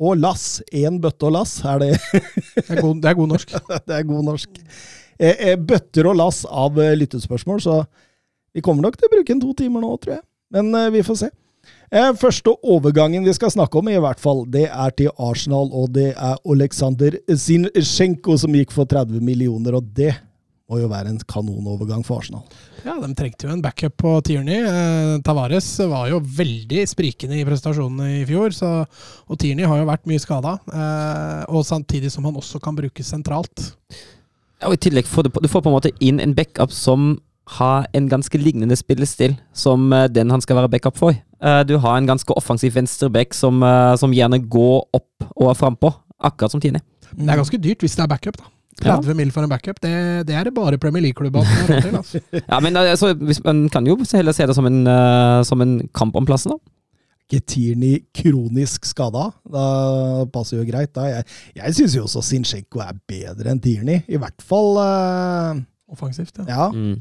og 0.00 0.20
lass. 0.20 0.60
Én 0.72 1.00
bøtte 1.02 1.28
og 1.28 1.36
lass, 1.36 1.58
er 1.64 1.82
det 1.82 1.90
Det 1.92 2.68
er 2.70 2.80
god, 2.80 3.02
det 3.02 3.10
er 3.10 3.18
god 3.18 3.34
norsk. 3.34 3.56
Det 3.88 3.98
er 3.98 4.08
god 4.08 4.24
norsk. 4.30 4.62
Eh, 5.16 5.36
eh, 5.50 5.56
bøtter 5.56 6.08
og 6.10 6.18
lass 6.20 6.44
av 6.48 6.76
eh, 6.80 6.96
lyttespørsmål, 6.96 7.60
så 7.64 7.82
vi 8.56 8.64
kommer 8.64 8.84
nok 8.84 8.96
til 8.96 9.08
å 9.08 9.12
bruke 9.12 9.32
en 9.32 9.40
to 9.40 9.52
timer 9.56 9.84
nå, 9.84 9.92
tror 10.00 10.18
jeg. 10.18 10.24
Men 10.56 10.72
eh, 10.76 10.92
vi 10.96 11.04
får 11.04 11.20
se. 11.24 11.30
Eh, 11.92 12.12
første 12.18 12.54
overgangen 12.66 13.26
vi 13.26 13.34
skal 13.36 13.52
snakke 13.54 13.78
om, 13.78 13.88
i 13.90 13.98
hvert 14.02 14.22
fall, 14.22 14.44
det 14.50 14.66
er 14.66 14.94
til 14.98 15.12
Arsenal, 15.22 15.70
og 15.70 15.92
det 15.94 16.12
er 16.14 16.40
Oleksandr 16.44 17.20
Zinchenko 17.30 18.38
som 18.40 18.56
gikk 18.56 18.74
for 18.74 18.88
30 18.90 19.22
millioner, 19.22 19.78
og 19.78 19.92
det 19.94 20.14
må 20.66 20.80
jo 20.80 20.88
være 20.90 21.12
en 21.12 21.20
kanonovergang 21.30 22.02
for 22.02 22.18
Arsenal. 22.18 22.42
Ja, 22.82 22.96
De 22.98 23.12
trengte 23.14 23.46
jo 23.46 23.52
en 23.54 23.62
backup 23.62 23.94
på 24.02 24.16
Tierney. 24.26 24.64
Eh, 24.66 25.12
Tavares 25.26 25.68
var 25.86 26.08
jo 26.10 26.18
veldig 26.18 26.82
sprikende 26.90 27.38
i 27.38 27.46
prestasjonene 27.46 28.20
i 28.20 28.24
fjor, 28.26 28.50
så, 28.56 28.72
og 29.30 29.38
Tierney 29.38 29.68
har 29.68 29.78
jo 29.78 29.86
vært 29.86 30.10
mye 30.10 30.22
skada. 30.22 30.56
Eh, 30.66 31.44
og 31.54 31.62
samtidig 31.68 32.10
som 32.14 32.26
han 32.26 32.38
også 32.42 32.58
kan 32.62 32.74
brukes 32.78 33.14
sentralt. 33.14 33.70
Ja, 34.58 34.66
og 34.70 34.74
i 34.74 34.82
tillegg 34.88 35.06
får 35.06 35.28
du, 35.28 35.38
du 35.38 35.50
får 35.52 35.62
på 35.62 35.70
en 35.70 35.78
måte 35.78 35.94
inn 36.02 36.18
en 36.22 36.34
backup 36.34 36.74
som 36.74 37.14
har 37.46 37.86
en 37.94 38.08
ganske 38.10 38.38
lignende 38.40 38.76
spillestil 38.76 39.36
som 39.54 39.92
eh, 39.94 40.08
den 40.10 40.30
han 40.34 40.42
skal 40.42 40.56
være 40.60 40.70
backup 40.72 40.96
for. 40.98 41.14
Eh, 41.14 41.62
Du 41.68 41.76
har 41.78 41.96
en 41.98 42.06
ganske 42.08 42.34
offensiv 42.36 42.74
venstreback 42.74 43.34
som, 43.34 43.62
eh, 43.62 43.94
som 43.96 44.12
gjerne 44.12 44.40
går 44.50 44.88
opp 44.96 45.28
og 45.36 45.50
er 45.50 45.58
frampå, 45.58 45.92
akkurat 46.20 46.50
som 46.50 46.60
Tini. 46.60 46.80
Det 47.12 47.28
er 47.28 47.38
ganske 47.38 47.60
dyrt 47.62 47.80
hvis 47.84 47.94
det 47.96 48.02
er 48.04 48.10
backup, 48.10 48.36
da. 48.36 48.44
Ja. 48.84 48.96
30 49.00 49.14
mil 49.16 49.30
for 49.32 49.40
en 49.46 49.48
backup, 49.48 49.78
det, 49.80 50.26
det 50.28 50.34
er 50.36 50.44
det 50.44 50.54
bare 50.54 50.76
Premier 50.76 51.00
League-klubber 51.06 51.46
som 51.46 51.54
har 51.56 51.68
råd 51.70 51.86
til. 51.86 51.96
Altså. 51.96 52.20
Ja, 52.52 52.58
men 52.60 52.76
altså, 52.76 53.14
man 53.44 53.68
kan 53.72 53.86
jo 53.86 53.96
heller 54.12 54.32
se 54.36 54.46
det 54.46 54.54
som 54.58 54.66
en, 54.68 54.82
som 55.48 55.62
en 55.64 55.78
kamp 55.96 56.16
om 56.16 56.26
plassen, 56.28 56.52
da. 56.52 56.58
Getirni 57.32 58.04
kronisk 58.14 58.84
skada? 58.86 59.30
Da 59.50 60.26
passer 60.30 60.60
jo 60.60 60.66
greit. 60.68 60.92
da. 60.94 61.08
Jeg, 61.10 61.24
jeg 61.56 61.74
syns 61.78 61.96
jo 61.96 62.04
også 62.04 62.22
Sinchenko 62.22 62.82
er 62.84 62.92
bedre 63.08 63.50
enn 63.50 63.62
Tierney. 63.64 64.04
I 64.06 64.20
hvert 64.22 64.44
fall 64.46 64.76
uh, 64.78 65.58
Offensivt, 65.90 66.36
ja. 66.38 66.46
Ja. 66.52 66.68
Mm. 66.70 67.00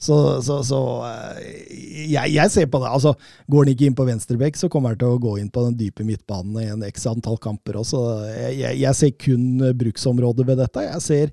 Så, 0.00 0.42
så, 0.42 0.58
så 0.66 0.78
eh, 1.06 2.08
jeg, 2.10 2.34
jeg 2.34 2.52
ser 2.52 2.66
på 2.70 2.80
det. 2.82 2.90
altså 2.90 3.14
Går 3.50 3.64
han 3.64 3.72
ikke 3.72 3.86
inn 3.88 3.96
på 3.96 4.06
venstrebekk, 4.08 4.58
så 4.58 4.68
kommer 4.72 4.92
han 4.92 5.00
til 5.00 5.14
å 5.14 5.20
gå 5.22 5.36
inn 5.40 5.50
på 5.52 5.64
den 5.68 5.76
dype 5.78 6.06
midtbanen 6.06 6.58
i 6.60 6.68
en 6.72 6.84
x 6.88 7.06
antall 7.10 7.38
kamper 7.42 7.78
også. 7.80 8.02
Jeg, 8.34 8.56
jeg, 8.60 8.80
jeg 8.82 9.00
ser 9.00 9.14
kun 9.26 9.46
bruksområdet 9.80 10.48
ved 10.50 10.60
dette. 10.64 10.88
Jeg 10.88 11.04
ser 11.04 11.30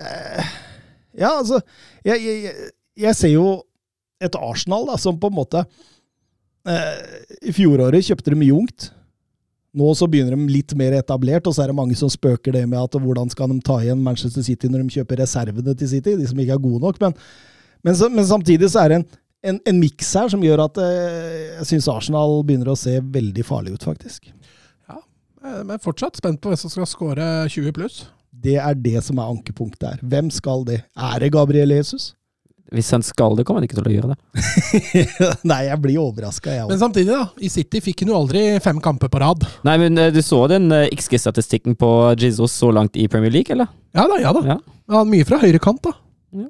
eh, 0.00 0.54
Ja, 1.18 1.34
altså 1.34 1.60
jeg, 2.06 2.54
ser 3.18 3.34
jo 3.34 3.58
et 4.22 4.38
Arsenal 4.38 4.86
da, 4.88 4.96
som 5.00 5.18
på 5.20 5.30
en 5.30 5.36
måte 5.36 5.64
eh, 6.68 6.96
I 7.48 7.54
fjoråret 7.56 8.06
kjøpte 8.06 8.32
de 8.32 8.40
mye 8.40 8.56
ungt. 8.62 8.90
Nå 9.76 9.92
så 9.94 10.08
begynner 10.10 10.34
de 10.34 10.50
litt 10.50 10.72
mer 10.78 10.96
etablert, 10.98 11.46
og 11.46 11.54
så 11.54 11.62
er 11.62 11.70
det 11.70 11.78
mange 11.78 11.98
som 11.98 12.10
spøker 12.10 12.54
det 12.56 12.64
med 12.66 12.80
at 12.80 12.96
hvordan 12.98 13.30
skal 13.30 13.52
de 13.52 13.60
ta 13.66 13.76
igjen 13.82 14.00
Manchester 14.02 14.42
City 14.46 14.70
når 14.70 14.82
de 14.82 14.98
kjøper 14.98 15.20
reservene 15.22 15.76
til 15.78 15.90
City, 15.92 16.16
de 16.18 16.26
som 16.26 16.40
ikke 16.42 16.56
er 16.56 16.64
gode 16.64 16.82
nok. 16.82 16.98
Men, 17.02 17.14
men, 17.86 17.96
så, 17.96 18.10
men 18.12 18.26
samtidig 18.28 18.70
så 18.72 18.84
er 18.84 18.92
det 18.92 19.00
en, 19.00 19.06
en, 19.52 19.58
en 19.72 19.80
miks 19.80 20.12
her 20.18 20.30
som 20.32 20.44
gjør 20.44 20.64
at 20.66 20.80
eh, 20.84 21.56
jeg 21.60 21.68
syns 21.72 21.90
Arsenal 21.92 22.40
begynner 22.46 22.72
å 22.72 22.78
se 22.78 22.98
veldig 23.00 23.44
farlig 23.46 23.76
ut, 23.76 23.88
faktisk. 23.88 24.30
Ja, 24.90 25.00
Men 25.64 25.80
fortsatt 25.82 26.20
spent 26.20 26.42
på 26.42 26.52
hvem 26.52 26.60
som 26.60 26.72
skal 26.72 26.88
skåre 26.90 27.28
20 27.48 27.76
pluss. 27.76 28.02
Det 28.30 28.56
er 28.60 28.78
det 28.78 29.00
som 29.04 29.18
er 29.20 29.28
ankepunktet 29.32 29.88
her. 29.88 30.00
Hvem 30.06 30.30
skal 30.32 30.64
det? 30.68 30.82
Er 30.96 31.20
det 31.20 31.32
Gabriel 31.34 31.72
Jesus? 31.74 32.12
Hvis 32.70 32.90
han 32.94 33.02
skal 33.02 33.34
det, 33.34 33.42
kommer 33.46 33.58
han 33.58 33.66
ikke 33.66 33.80
til 33.80 33.88
å 33.88 33.92
gjøre 33.92 34.12
det. 34.12 35.32
Nei, 35.50 35.64
jeg 35.66 35.78
blir 35.82 35.98
overraska, 35.98 36.52
jeg 36.54 36.68
Men 36.70 36.78
samtidig, 36.78 37.10
da. 37.10 37.24
I 37.42 37.50
City 37.50 37.80
fikk 37.82 38.04
han 38.04 38.12
jo 38.12 38.18
aldri 38.20 38.44
fem 38.62 38.78
kamper 38.82 39.10
på 39.10 39.20
rad. 39.22 39.42
Nei, 39.66 39.74
men 39.82 39.98
eh, 39.98 40.12
du 40.14 40.20
så 40.22 40.44
den 40.50 40.70
eh, 40.76 40.86
XG-statistikken 40.94 41.74
på 41.80 41.90
Jesus 42.20 42.54
så 42.54 42.70
langt 42.74 42.94
i 42.94 43.08
Premier 43.10 43.34
League, 43.34 43.50
eller? 43.50 43.72
Ja 43.96 44.06
da, 44.06 44.20
ja 44.22 44.34
da. 44.36 44.44
Ja. 44.52 44.58
Ja, 44.90 45.02
mye 45.06 45.26
fra 45.26 45.40
høyre 45.42 45.58
kant, 45.62 45.82
da. 45.88 45.96
Ja. 46.44 46.46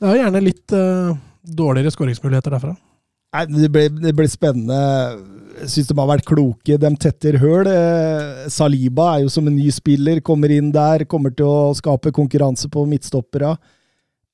Det 0.00 0.10
er 0.10 0.20
gjerne 0.22 0.42
litt 0.42 0.74
uh, 0.74 1.14
dårligere 1.44 1.92
skåringsmuligheter 1.94 2.54
derfra. 2.56 2.74
Nei, 3.34 3.44
det 3.50 3.70
blir, 3.72 3.94
det 3.98 4.12
blir 4.14 4.30
spennende. 4.30 4.78
Jeg 5.58 5.70
syns 5.72 5.88
de 5.90 5.96
har 5.98 6.10
vært 6.10 6.26
kloke. 6.28 6.76
De 6.78 6.90
tetter 7.02 7.38
høl. 7.42 7.66
Eh, 7.66 8.44
Saliba 8.52 9.08
er 9.14 9.24
jo 9.24 9.32
som 9.32 9.48
en 9.50 9.56
ny 9.56 9.66
spiller, 9.74 10.20
kommer 10.22 10.52
inn 10.54 10.70
der, 10.74 11.06
kommer 11.10 11.34
til 11.34 11.48
å 11.50 11.72
skape 11.74 12.12
konkurranse 12.14 12.70
på 12.70 12.84
midtstoppera. 12.90 13.54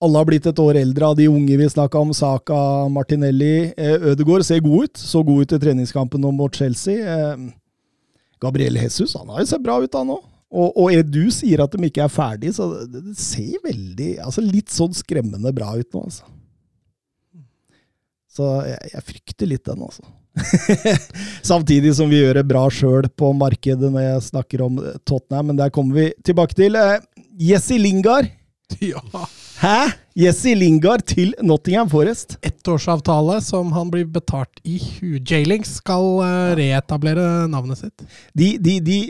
Alle 0.01 0.21
har 0.21 0.29
blitt 0.29 0.49
et 0.49 0.61
år 0.61 0.79
eldre 0.81 1.09
av 1.13 1.17
de 1.17 1.29
unge 1.29 1.57
vi 1.61 1.69
snakka 1.73 2.01
om. 2.01 2.13
Saka, 2.17 2.59
Martinelli. 2.93 3.71
Eh, 3.73 4.11
Ødegaard 4.13 4.45
ser 4.49 4.61
god 4.65 4.91
ut. 4.91 5.01
Så 5.01 5.25
god 5.25 5.47
ut 5.47 5.57
i 5.57 5.63
treningskampen 5.65 6.21
nå 6.25 6.33
mot 6.37 6.57
Chelsea. 6.57 7.01
Gabriel 8.41 8.81
Jesus 8.81 9.17
han 9.17 9.29
har 9.33 9.45
jo 9.45 9.51
sett 9.53 9.65
bra 9.65 9.81
ut, 9.81 9.97
han 9.97 10.13
òg. 10.17 10.25
Og, 10.51 10.75
og 10.75 11.07
du 11.07 11.29
sier 11.31 11.63
at 11.63 11.75
de 11.75 11.87
ikke 11.87 12.03
er 12.03 12.11
ferdige, 12.13 12.57
så 12.57 12.67
det, 12.91 13.05
det 13.07 13.17
ser 13.19 13.61
veldig 13.63 14.13
altså 14.25 14.43
Litt 14.43 14.73
sånn 14.75 14.95
skremmende 14.97 15.53
bra 15.55 15.73
ut 15.79 15.95
nå, 15.95 16.07
altså. 16.09 16.27
Så 18.31 18.47
jeg, 18.67 18.91
jeg 18.93 19.07
frykter 19.07 19.49
litt 19.51 19.67
den, 19.67 19.83
altså. 19.87 20.07
Samtidig 21.51 21.95
som 21.99 22.11
vi 22.11 22.21
gjør 22.21 22.41
det 22.41 22.47
bra 22.51 22.63
sjøl 22.73 23.09
på 23.19 23.33
markedet 23.35 23.91
når 23.91 24.05
jeg 24.05 24.27
snakker 24.31 24.63
om 24.67 24.79
Tottenham, 25.03 25.51
men 25.51 25.59
der 25.59 25.73
kommer 25.75 25.99
vi 25.99 26.11
tilbake 26.27 26.55
til. 26.59 26.79
Eh, 26.79 26.99
Jesse 27.51 27.79
Lingard. 27.79 28.31
Ja. 28.79 29.01
Hæ? 29.59 29.91
Jesse 30.15 30.53
Lingard 30.55 31.03
til 31.11 31.33
Nottingham 31.43 31.89
Forest. 31.91 32.37
Ettårsavtale 32.47 33.41
som 33.43 33.73
han 33.75 33.91
blir 33.91 34.07
betalt 34.07 34.63
i 34.63 34.77
hu. 34.79 35.19
J-Links 35.19 35.75
skal 35.83 36.07
eh, 36.23 36.53
reetablere 36.61 37.49
navnet 37.51 37.83
sitt. 37.83 38.07
De, 38.31 38.53
de, 38.63 38.79
de 38.87 39.01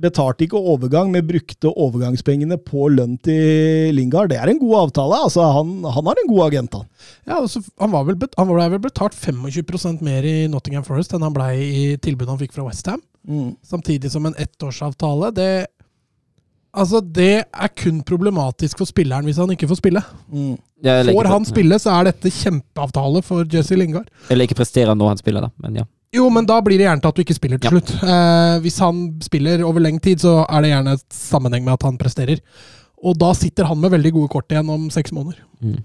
betalte 0.00 0.46
ikke 0.46 0.60
overgang, 0.60 1.10
men 1.12 1.26
brukte 1.26 1.70
overgangspengene 1.70 2.58
på 2.62 2.88
lønn 2.94 3.16
til 3.24 3.94
Lingard. 3.96 4.30
Det 4.32 4.38
er 4.38 4.52
en 4.52 4.60
god 4.60 4.76
avtale. 4.84 5.22
altså 5.26 5.46
Han, 5.56 5.72
han 5.84 6.10
har 6.10 6.22
en 6.22 6.30
god 6.30 6.44
agent, 6.46 6.78
han. 6.78 6.86
Ja, 7.26 7.40
altså, 7.40 7.62
han, 7.80 7.92
var 7.92 8.06
vel 8.08 8.18
bet 8.20 8.36
han 8.38 8.50
ble 8.50 8.68
vel 8.74 8.84
betalt 8.84 9.16
25% 9.18 10.04
mer 10.06 10.26
i 10.26 10.36
Nottingham 10.50 10.86
Forest 10.86 11.14
enn 11.16 11.26
han 11.26 11.34
ble 11.34 11.50
i 11.62 11.82
tilbudet 12.02 12.34
han 12.34 12.40
fikk 12.40 12.54
fra 12.56 12.68
Westham. 12.68 13.02
Samtidig 13.66 14.12
som 14.12 14.26
en 14.28 14.38
ettårsavtale. 14.40 15.32
Det, 15.36 15.50
altså, 16.72 17.02
det 17.02 17.44
er 17.44 17.74
kun 17.76 18.00
problematisk 18.06 18.80
for 18.80 18.88
spilleren 18.88 19.28
hvis 19.28 19.40
han 19.42 19.52
ikke 19.54 19.68
får 19.68 19.82
spille. 19.82 20.02
Mm. 20.30 20.56
Får 21.12 21.32
han 21.32 21.46
spille, 21.48 21.78
så 21.82 21.98
er 21.98 22.12
dette 22.12 22.32
kjempeavtale 22.32 23.22
for 23.26 23.46
Jesse 23.52 23.76
Lingard. 23.76 24.10
Eller 24.30 24.46
ikke 24.46 24.60
presterer 24.62 24.94
når 24.94 25.16
han 25.16 25.22
spiller, 25.22 25.48
da. 25.48 25.54
Men 25.64 25.82
ja. 25.82 25.88
Jo, 26.14 26.28
men 26.32 26.46
da 26.48 26.56
blir 26.64 26.78
det 26.80 26.86
gjerne 26.86 27.02
til 27.04 27.10
at 27.12 27.18
du 27.18 27.22
ikke 27.24 27.36
spiller 27.36 27.58
til 27.60 27.68
Ja. 27.68 27.74
slutt. 27.76 27.90
Eh, 28.02 28.58
hvis 28.64 28.78
han 28.80 29.00
spiller 29.20 29.60
over 29.66 29.80
lengre 29.84 30.00
tid, 30.06 30.18
så 30.24 30.38
er 30.48 30.62
det 30.64 30.70
gjerne 30.72 30.94
et 30.96 31.04
sammenheng 31.12 31.64
med 31.66 31.74
at 31.74 31.82
han 31.84 31.98
presterer. 32.00 32.40
Og 33.04 33.18
da 33.20 33.32
sitter 33.36 33.64
han 33.68 33.78
med 33.80 33.92
veldig 33.92 34.12
gode 34.16 34.28
kort 34.32 34.48
igjen 34.50 34.70
om 34.72 34.88
seks 34.90 35.12
måneder. 35.12 35.36
Mm. 35.62 35.82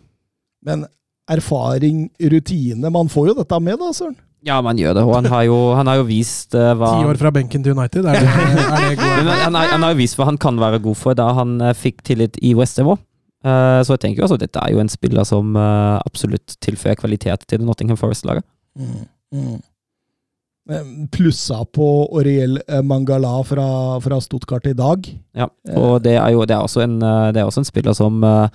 Men 0.65 0.86
erfaring, 1.30 2.10
rutine 2.20 2.89
Man 2.92 3.08
får 3.12 3.27
jo 3.30 3.34
dette 3.42 3.60
med, 3.62 3.77
da, 3.80 3.92
Søren. 3.96 4.15
Ja, 4.44 4.58
man 4.62 4.75
gjør 4.75 4.94
det, 4.98 5.03
og 5.08 5.13
han 5.15 5.25
har 5.32 5.44
jo, 5.48 5.58
han 5.75 5.88
har 5.88 5.96
jo 6.01 6.03
vist 6.03 6.51
uh, 6.56 6.74
hva 6.75 6.89
Ti 7.00 7.06
år 7.08 7.20
fra 7.22 7.30
benken 7.32 7.63
til 7.63 7.72
United, 7.77 8.03
er 8.12 8.18
det, 8.20 8.27
er 8.75 8.89
det 8.89 8.98
gode? 9.00 9.36
Han, 9.39 9.56
har- 9.56 9.70
han 9.72 9.86
har 9.86 9.94
jo 9.94 10.00
vist 10.01 10.18
hva 10.20 10.25
han 10.27 10.38
kan 10.38 10.60
være 10.60 10.82
god 10.84 10.98
for 11.00 11.15
da 11.15 11.30
han 11.38 11.53
uh, 11.63 11.72
fikk 11.72 12.01
tillit 12.03 12.36
i 12.44 12.51
Westham 12.53 12.89
òg. 12.92 13.00
så 13.44 13.92
jeg 13.96 14.00
tenker 14.03 14.20
jo 14.22 14.25
altså, 14.27 14.39
dette 14.39 14.60
er 14.60 14.72
jo 14.72 14.80
en 14.80 14.88
spiller 14.92 15.25
som 15.27 15.56
eh, 15.60 15.98
absolutt 16.08 16.53
tilfører 16.63 16.96
kvalitet 16.96 17.42
til 17.48 17.60
det 17.60 17.65
Nottingham 17.68 17.98
Forest-laget. 18.00 18.44
Eh, 18.80 19.58
Plussa 21.12 21.65
på 21.75 21.88
Oriel 22.15 22.60
eh, 22.67 22.82
Mangala 22.82 23.41
fra, 23.43 23.65
fra 24.03 24.20
Stuttgart 24.24 24.65
i 24.70 24.74
dag. 24.77 25.10
Ja, 25.36 25.50
og 25.75 25.98
det 26.05 26.15
er 26.20 26.32
jo 26.36 26.46
det 26.48 26.55
er 26.55 26.63
også 26.63 26.86
en, 26.86 27.01
eh, 27.03 27.32
det 27.36 27.41
er 27.43 27.50
også 27.50 27.63
en 27.63 27.67
spiller 27.67 27.93
som 27.98 28.24
eh, 28.24 28.48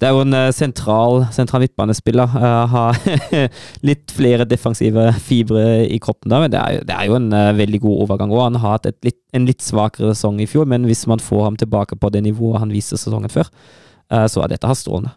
Det 0.00 0.08
er 0.08 0.14
jo 0.16 0.22
en 0.24 0.34
eh, 0.34 0.48
sentral, 0.56 1.26
sentral 1.30 1.60
midtbanespiller. 1.62 2.32
eh, 2.40 2.66
har 2.72 2.96
litt 3.88 4.10
flere 4.16 4.46
defensive 4.48 5.10
fibre 5.22 5.84
i 5.86 5.98
kroppen, 6.02 6.32
da, 6.32 6.40
men 6.42 6.50
det 6.50 6.58
er, 6.58 6.72
jo- 6.78 6.84
det 6.88 6.96
er 6.96 7.06
jo 7.10 7.18
en 7.20 7.28
eh, 7.32 7.52
veldig 7.60 7.80
god 7.84 8.00
overgang. 8.06 8.32
Og 8.34 8.42
han 8.48 8.56
har 8.58 8.78
hatt 8.78 8.88
et 8.90 8.98
litt, 9.04 9.20
en 9.36 9.46
litt 9.46 9.62
svakere 9.62 10.14
sesong 10.16 10.40
i 10.42 10.48
fjor, 10.50 10.66
men 10.66 10.88
hvis 10.88 11.04
man 11.06 11.20
får 11.22 11.44
ham 11.50 11.56
tilbake 11.60 12.00
på 12.00 12.10
det 12.10 12.24
nivået 12.26 12.58
han 12.64 12.72
viste 12.74 12.96
sesongen 12.98 13.30
før, 13.30 13.46
eh, 14.10 14.26
så 14.26 14.42
er 14.42 14.48
dette 14.56 14.66
her 14.66 14.74
strålende. 14.80 15.12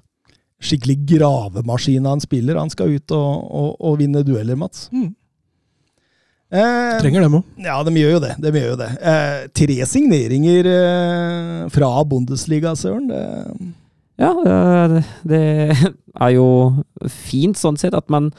Skikkelig 0.61 0.99
gravemaskin 1.15 2.05
av 2.07 2.13
en 2.19 2.21
spiller. 2.23 2.59
Han 2.61 2.69
skal 2.71 2.93
ut 2.99 3.11
og, 3.11 3.41
og, 3.51 3.71
og 3.79 3.97
vinne 3.99 4.21
dueller, 4.27 4.55
Mats. 4.59 4.85
Mm. 4.93 5.13
Eh, 6.55 6.97
Trenger 7.01 7.25
dem 7.25 7.37
òg. 7.39 7.43
Ja, 7.65 7.77
de 7.83 7.91
gjør 7.99 8.13
jo 8.15 8.19
det. 8.23 8.33
De 8.43 8.51
gjør 8.55 8.69
jo 8.73 8.77
det. 8.79 8.89
Eh, 9.01 9.47
tre 9.59 9.77
signeringer 9.91 10.69
eh, 10.71 11.63
fra 11.73 11.89
Bundesliga, 12.07 12.75
Søren. 12.79 13.09
Det, 13.11 13.23
Ja, 14.17 14.31
det- 14.87 15.03
det 15.27 15.41
er 16.21 16.29
jo 16.37 16.45
fint 17.11 17.57
sånn 17.59 17.77
sett 17.77 17.93
at 17.97 18.09
man 18.09 18.31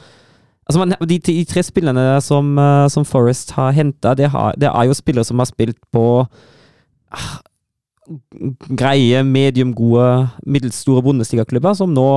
Altså 0.67 0.79
man, 0.81 0.95
de, 1.07 1.15
de 1.23 1.45
tre 1.47 1.61
spillerne 1.63 2.17
som, 2.21 2.49
eh, 2.59 2.87
som 2.91 3.05
Forest 3.07 3.51
har 3.55 3.71
henta, 3.71 4.11
det, 4.19 4.27
det 4.59 4.67
er 4.67 4.83
jo 4.89 4.93
spillere 4.97 5.23
som 5.23 5.39
har 5.39 5.47
spilt 5.47 5.77
på 5.95 6.25
ah, 7.11 7.37
greie, 8.79 9.23
mediumgode, 9.23 10.29
middels 10.45 10.79
store 10.83 11.03
Bundesliga-klubber, 11.05 11.75
som 11.77 11.93
nå 11.95 12.07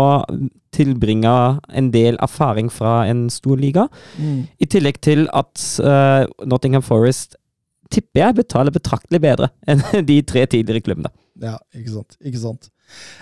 tilbringer 0.75 1.59
en 1.77 1.91
del 1.95 2.19
erfaring 2.23 2.71
fra 2.73 3.05
en 3.11 3.29
stor 3.33 3.59
liga. 3.61 3.89
Mm. 4.19 4.45
I 4.61 4.71
tillegg 4.71 5.01
til 5.05 5.27
at 5.35 5.65
uh, 5.83 6.27
Nottingham 6.47 6.85
Forest 6.87 7.37
tipper 7.91 8.23
jeg 8.23 8.39
betaler 8.45 8.75
betraktelig 8.75 9.23
bedre 9.23 9.51
enn 9.69 9.83
de 10.11 10.21
tre 10.23 10.47
tidligere 10.47 10.85
klubbene. 10.87 11.11
Ja, 11.41 11.57
ikke 11.75 11.97
sant. 11.97 12.19
Ikke 12.21 12.43
sant. 12.43 12.71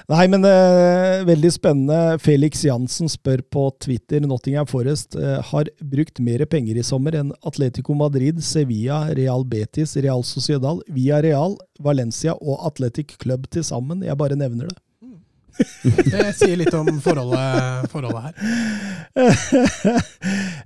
Nei, 0.09 0.25
men 0.33 0.45
eh, 0.49 1.25
veldig 1.29 1.51
spennende. 1.53 2.19
Felix 2.23 2.65
Jansen 2.65 3.11
spør 3.13 3.43
på 3.53 3.67
Twitter 3.85 4.25
Nottingham 4.25 4.69
Forest 4.71 5.19
eh, 5.21 5.39
har 5.51 5.71
brukt 5.85 6.23
mer 6.25 6.47
penger 6.49 6.81
i 6.81 6.87
sommer 6.87 7.19
enn 7.19 7.35
Atletico 7.49 7.97
Madrid, 7.99 8.41
Sevilla, 8.45 9.05
Real 9.19 9.45
Betis, 9.49 9.97
Real 10.01 10.25
Sociedal, 10.25 10.81
Via 10.89 11.21
Real, 11.25 11.59
Valencia 11.79 12.37
og 12.41 12.65
Athletic 12.71 13.19
Club 13.21 13.51
til 13.53 13.67
sammen. 13.67 14.05
Jeg 14.07 14.19
bare 14.19 14.39
nevner 14.39 14.73
det. 14.73 14.79
Det 15.59 16.33
sier 16.39 16.57
litt 16.61 16.75
om 16.77 16.89
forholdet, 17.05 17.89
forholdet 17.93 18.23
her. 18.29 18.35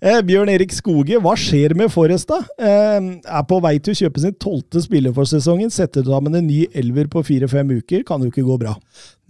Eh, 0.03 0.19
Bjørn 0.27 0.51
Erik 0.51 0.73
Skoge, 0.75 1.15
hva 1.23 1.37
skjer 1.39 1.77
med 1.79 1.87
Forrest 1.95 2.27
da? 2.33 2.41
Eh, 2.59 3.05
er 3.23 3.45
på 3.47 3.59
vei 3.63 3.77
til 3.79 3.95
å 3.95 3.99
kjøpe 4.01 4.19
sin 4.25 4.33
tolvte 4.43 4.81
spiller 4.83 5.15
for 5.15 5.29
sesongen. 5.31 5.71
Setter 5.71 6.03
sammen 6.09 6.35
en 6.35 6.49
ny 6.49 6.65
elver 6.75 7.07
på 7.13 7.23
fire-fem 7.27 7.71
uker. 7.79 8.03
Kan 8.09 8.25
jo 8.27 8.33
ikke 8.33 8.43
gå 8.49 8.57
bra. 8.65 8.73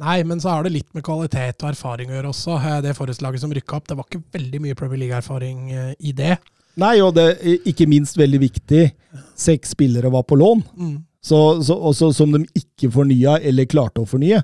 Nei, 0.01 0.23
men 0.25 0.41
så 0.41 0.55
har 0.55 0.65
det 0.65 0.73
litt 0.79 0.89
med 0.97 1.05
kvalitet 1.05 1.61
og 1.61 1.69
erfaring 1.75 2.09
å 2.09 2.17
gjøre 2.17 2.33
også. 2.33 2.57
Eh, 2.57 2.79
Det 2.87 2.95
Forrest-laget 2.97 3.45
som 3.45 3.53
rykka 3.53 3.77
opp, 3.83 3.91
det 3.93 3.99
var 4.01 4.09
ikke 4.09 4.23
veldig 4.39 4.63
mye 4.65 4.79
Premier 4.81 5.03
League-erfaring 5.05 5.61
i 6.01 6.15
det. 6.17 6.39
Nei, 6.81 6.95
og 7.05 7.13
det 7.21 7.27
er 7.37 7.69
ikke 7.69 7.85
minst 7.93 8.17
veldig 8.17 8.41
viktig. 8.47 8.87
Seks 9.37 9.75
spillere 9.77 10.09
var 10.15 10.25
på 10.25 10.41
lån, 10.41 10.65
Mm. 10.73 10.97
så, 11.21 11.61
så, 11.63 11.77
også 11.77 12.09
som 12.17 12.33
de 12.33 12.47
ikke 12.57 12.89
fornya 12.97 13.37
eller 13.45 13.69
klarte 13.69 14.01
å 14.01 14.09
fornye. 14.09 14.41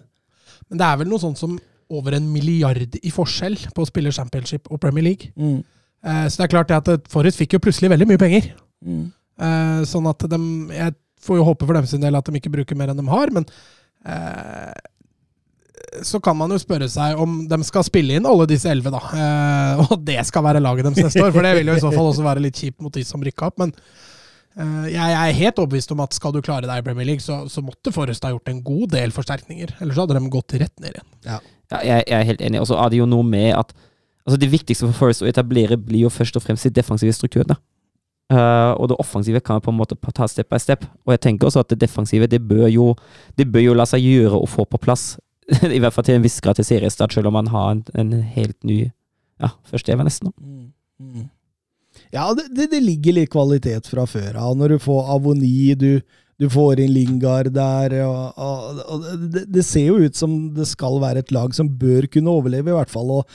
Men 0.70 0.80
det 0.80 0.86
er 0.88 1.00
vel 1.00 1.08
noe 1.10 1.22
sånt 1.22 1.40
som 1.40 1.56
over 1.88 2.12
en 2.18 2.26
milliard 2.32 2.98
i 3.00 3.10
forskjell 3.14 3.56
på 3.74 3.84
å 3.84 3.88
spille 3.88 4.12
Championship 4.12 4.68
og 4.68 4.80
Premier 4.82 5.06
League. 5.06 5.30
Mm. 5.40 5.62
Eh, 6.04 6.26
Så 6.28 6.36
det 6.42 6.48
er 6.48 6.54
klart 6.56 6.70
at 6.76 6.88
eh, 6.92 6.98
Forrest 7.08 7.40
fikk 7.40 7.56
jo 7.56 7.62
plutselig 7.64 7.88
veldig 7.94 8.08
mye 8.10 8.20
penger. 8.20 8.50
Mm. 8.84 9.06
Eh, 9.40 9.80
Sånn 9.88 10.06
at 10.10 10.26
de, 10.28 10.38
Jeg 10.76 10.94
får 11.24 11.40
jo 11.40 11.46
håpe 11.48 11.66
for 11.66 11.74
dem 11.78 11.86
sin 11.88 12.04
del 12.04 12.14
at 12.18 12.28
de 12.28 12.36
ikke 12.38 12.52
bruker 12.52 12.76
mer 12.78 12.92
enn 12.92 13.00
de 13.00 13.08
har, 13.08 13.32
men 13.34 13.46
eh, 14.06 14.76
så 16.04 16.20
kan 16.22 16.36
man 16.36 16.52
jo 16.52 16.58
spørre 16.60 16.86
seg 16.90 17.16
om 17.18 17.40
de 17.48 17.56
skal 17.66 17.84
spille 17.86 18.18
inn 18.18 18.26
alle 18.28 18.44
disse 18.50 18.68
elleve, 18.70 18.92
da. 18.92 19.00
Eh, 19.14 19.80
og 19.88 20.02
det 20.04 20.20
skal 20.28 20.44
være 20.44 20.60
laget 20.62 20.84
deres 20.90 21.08
neste 21.08 21.24
år, 21.24 21.32
for 21.34 21.46
det 21.46 21.54
vil 21.58 21.70
jo 21.72 21.76
i 21.78 21.82
så 21.82 21.90
fall 21.94 22.10
også 22.12 22.26
være 22.26 22.42
litt 22.44 22.58
kjipt 22.60 22.82
mot 22.84 22.92
de 22.94 23.04
som 23.08 23.22
rykka 23.24 23.48
opp. 23.48 23.56
Men 23.62 23.72
jeg 24.58 25.14
er 25.14 25.36
helt 25.38 25.60
overbevist 25.62 25.92
om 25.94 26.00
at 26.02 26.16
skal 26.16 26.32
du 26.34 26.40
klare 26.42 26.66
deg 26.66 26.80
i 26.80 26.84
Premier 26.86 27.06
League, 27.06 27.22
så, 27.22 27.44
så 27.50 27.62
måtte 27.62 27.92
Forrest 27.94 28.24
ha 28.26 28.32
gjort 28.32 28.50
en 28.50 28.62
god 28.66 28.90
del 28.96 29.12
forsterkninger. 29.14 29.76
Ellers 29.84 30.00
hadde 30.00 30.16
de 30.18 30.32
gått 30.32 30.56
rett 30.58 30.74
ned 30.82 30.96
igjen. 30.96 31.08
Ja, 31.28 31.38
jeg, 31.76 32.02
jeg 32.08 32.16
er 32.18 32.28
helt 32.32 32.42
enig. 32.42 32.62
Og 32.62 32.70
så 32.70 32.78
er 32.80 32.90
det 32.90 32.98
jo 32.98 33.06
noe 33.06 33.26
med 33.26 33.52
at 33.54 33.74
altså 34.28 34.36
Det 34.42 34.50
viktigste 34.52 34.84
for 34.90 34.96
Forrest 35.06 35.22
å 35.24 35.28
etablere 35.30 35.78
blir 35.80 36.02
jo 36.04 36.10
først 36.12 36.36
og 36.36 36.42
fremst 36.44 36.66
de 36.66 36.74
defensive 36.76 37.14
strukturene. 37.16 37.56
Uh, 38.28 38.74
og 38.76 38.90
det 38.90 38.98
offensive 39.00 39.40
kan 39.40 39.62
på 39.64 39.72
en 39.72 39.78
måte 39.78 39.96
ta 40.12 40.26
step 40.28 40.50
by 40.52 40.58
step. 40.60 40.84
Og 41.06 41.14
jeg 41.14 41.22
tenker 41.24 41.48
også 41.48 41.62
at 41.64 41.70
det 41.72 41.80
defensive 41.80 42.28
det 42.28 42.42
bør 42.44 42.66
jo, 42.68 42.90
det 43.40 43.46
bør 43.48 43.64
jo 43.70 43.78
la 43.78 43.86
seg 43.88 44.04
gjøre 44.04 44.42
å 44.42 44.50
få 44.50 44.66
på 44.68 44.80
plass. 44.84 45.14
I 45.64 45.80
hvert 45.80 45.94
fall 45.96 46.04
til 46.04 46.18
en 46.18 46.26
viss 46.26 46.36
grad 46.44 46.58
til 46.58 46.66
seriestart, 46.68 47.14
selv 47.14 47.30
om 47.30 47.38
man 47.38 47.48
har 47.54 47.70
en, 47.72 47.82
en 47.96 48.12
helt 48.34 48.58
ny 48.68 48.82
ja, 49.40 49.54
førsteelver 49.70 50.04
nesten. 50.04 50.28
nå. 50.28 50.44
Mm. 50.44 50.68
Mm. 50.98 51.28
Ja, 52.14 52.30
det, 52.34 52.66
det, 52.72 52.80
ligger 52.80 53.12
litt 53.18 53.30
kvalitet 53.34 53.88
fra 53.90 54.06
før 54.08 54.36
av. 54.40 54.54
Når 54.56 54.74
du 54.74 54.78
får 54.80 55.10
Avoni, 55.14 55.74
du, 55.76 55.90
du 56.40 56.46
får 56.50 56.80
inn 56.84 56.92
Lingard 56.94 57.50
der 57.52 57.98
og, 58.06 58.38
og, 58.40 58.82
og 58.88 59.06
det, 59.34 59.42
det 59.52 59.64
ser 59.66 59.90
jo 59.90 59.98
ut 60.06 60.16
som 60.16 60.38
det 60.56 60.64
skal 60.70 61.00
være 61.02 61.24
et 61.24 61.32
lag 61.36 61.52
som 61.56 61.68
bør 61.68 62.06
kunne 62.12 62.32
overleve, 62.32 62.72
i 62.72 62.78
hvert 62.78 62.92
fall. 62.92 63.10
og 63.20 63.28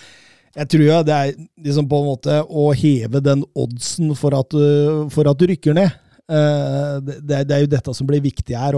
jeg 0.54 0.70
tror 0.70 0.84
ja, 0.86 1.00
det 1.06 1.14
er 1.18 1.30
liksom 1.66 1.88
på 1.90 1.98
en 2.02 2.08
måte 2.12 2.34
å 2.46 2.68
heve 2.78 3.22
den 3.26 3.40
oddsen 3.58 4.12
for 4.18 4.36
at, 4.38 4.52
du- 4.54 5.08
for 5.14 5.26
at 5.32 5.40
du 5.42 5.48
rykker 5.50 5.74
ned. 5.78 5.96
Eh, 6.30 7.00
Det, 7.02 7.40
det 7.50 7.56
er- 7.56 7.64
jo 7.66 7.72
dette 7.72 7.94
som 7.98 8.06
blir 8.08 8.22
viktig 8.22 8.54
her. 8.58 8.78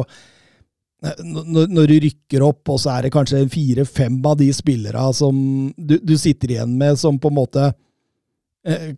eh, 1.03 1.19
når, 1.23 1.67
når 1.67 1.87
du 1.91 1.95
rykker 2.07 2.41
opp, 2.47 2.63
og 2.71 2.79
så 2.79 2.93
er 2.95 3.01
det 3.03 3.11
kanskje 3.13 3.43
fire-fem 3.51 4.21
av 4.25 4.37
de 4.39 4.47
spillere 4.55 5.03
som 5.13 5.35
du, 5.77 5.97
du 5.99 6.15
sitter 6.17 6.55
igjen 6.55 6.77
med, 6.79 6.95
som 6.97 7.19
på 7.19 7.27
en 7.31 7.39
måte 7.43 7.67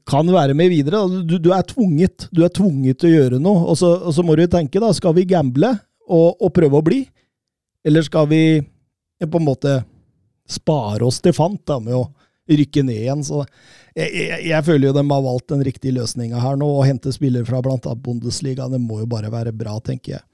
kan 0.08 0.30
være 0.32 0.56
med 0.56 0.72
videre. 0.72 1.02
Du, 1.28 1.36
du 1.44 1.50
er 1.52 1.66
tvunget 1.68 2.30
Du 2.32 2.40
er 2.46 2.52
tvunget 2.56 3.02
til 3.02 3.10
å 3.10 3.18
gjøre 3.18 3.40
noe. 3.44 3.66
Og 3.74 3.80
så, 3.80 3.90
og 4.00 4.16
så 4.16 4.24
må 4.24 4.38
du 4.40 4.46
tenke, 4.48 4.80
da, 4.80 4.94
skal 4.96 5.16
vi 5.18 5.28
gamble 5.28 5.74
og, 6.08 6.38
og 6.40 6.54
prøve 6.56 6.80
å 6.80 6.86
bli? 6.86 7.02
Eller 7.88 8.06
skal 8.06 8.30
vi 8.32 8.42
eh, 8.60 9.28
på 9.28 9.42
en 9.42 9.48
måte 9.48 9.82
spare 10.48 11.04
oss 11.08 11.20
til 11.24 11.36
fant 11.36 11.60
da, 11.68 11.82
med 11.84 11.98
å 11.98 12.06
rykke 12.48 12.86
ned 12.88 13.02
igjen? 13.02 13.26
Så 13.28 13.44
jeg, 13.98 14.08
jeg, 14.08 14.40
jeg 14.54 14.68
føler 14.68 14.90
jo 14.90 14.96
de 14.96 15.06
har 15.12 15.28
valgt 15.28 15.52
den 15.52 15.68
riktige 15.68 15.98
løsninga 16.00 16.42
her 16.44 16.58
nå, 16.60 16.68
å 16.68 16.88
hente 16.88 17.14
spillere 17.16 17.48
fra 17.48 17.62
bl.a. 17.66 17.96
Bundesliga. 17.96 18.70
Det 18.72 18.82
må 18.82 19.02
jo 19.04 19.12
bare 19.12 19.32
være 19.34 19.56
bra, 19.56 19.78
tenker 19.84 20.18
jeg. 20.18 20.26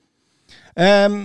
Um, 0.74 1.18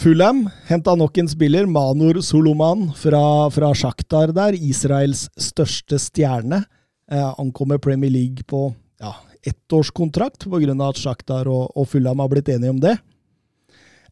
Fulham 0.00 0.44
henta 0.68 0.92
nok 0.96 1.16
en 1.20 1.28
spiller, 1.28 1.68
Manor 1.68 2.20
Soloman 2.24 2.90
fra, 2.96 3.22
fra 3.52 3.72
Shakhtar 3.76 4.34
der. 4.36 4.56
Israels 4.56 5.28
største 5.40 6.00
stjerne. 6.00 6.62
Eh, 7.10 7.34
ankommer 7.40 7.78
Premier 7.82 8.10
League 8.10 8.44
på 8.46 8.68
ja, 9.00 9.14
ettårskontrakt 9.42 10.44
pga. 10.46 10.74
at 10.88 11.00
Shakhtar 11.00 11.48
og, 11.50 11.72
og 11.74 11.88
Fulham 11.88 12.22
har 12.22 12.28
blitt 12.30 12.48
enige 12.48 12.70
om 12.70 12.80
det. 12.80 12.96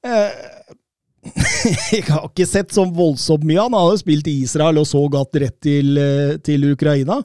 Eh, 0.03 0.35
jeg 1.93 2.05
har 2.09 2.27
ikke 2.27 2.47
sett 2.49 2.75
så 2.75 2.85
voldsomt 2.85 3.47
mye. 3.47 3.61
Han 3.61 3.77
hadde 3.77 4.01
spilt 4.03 4.31
i 4.31 4.41
Israel 4.43 4.81
og 4.83 4.89
så 4.91 5.05
gatt 5.13 5.39
rett 5.39 5.59
til, 5.63 5.95
eh, 5.99 6.37
til 6.43 6.67
Ukraina. 6.73 7.21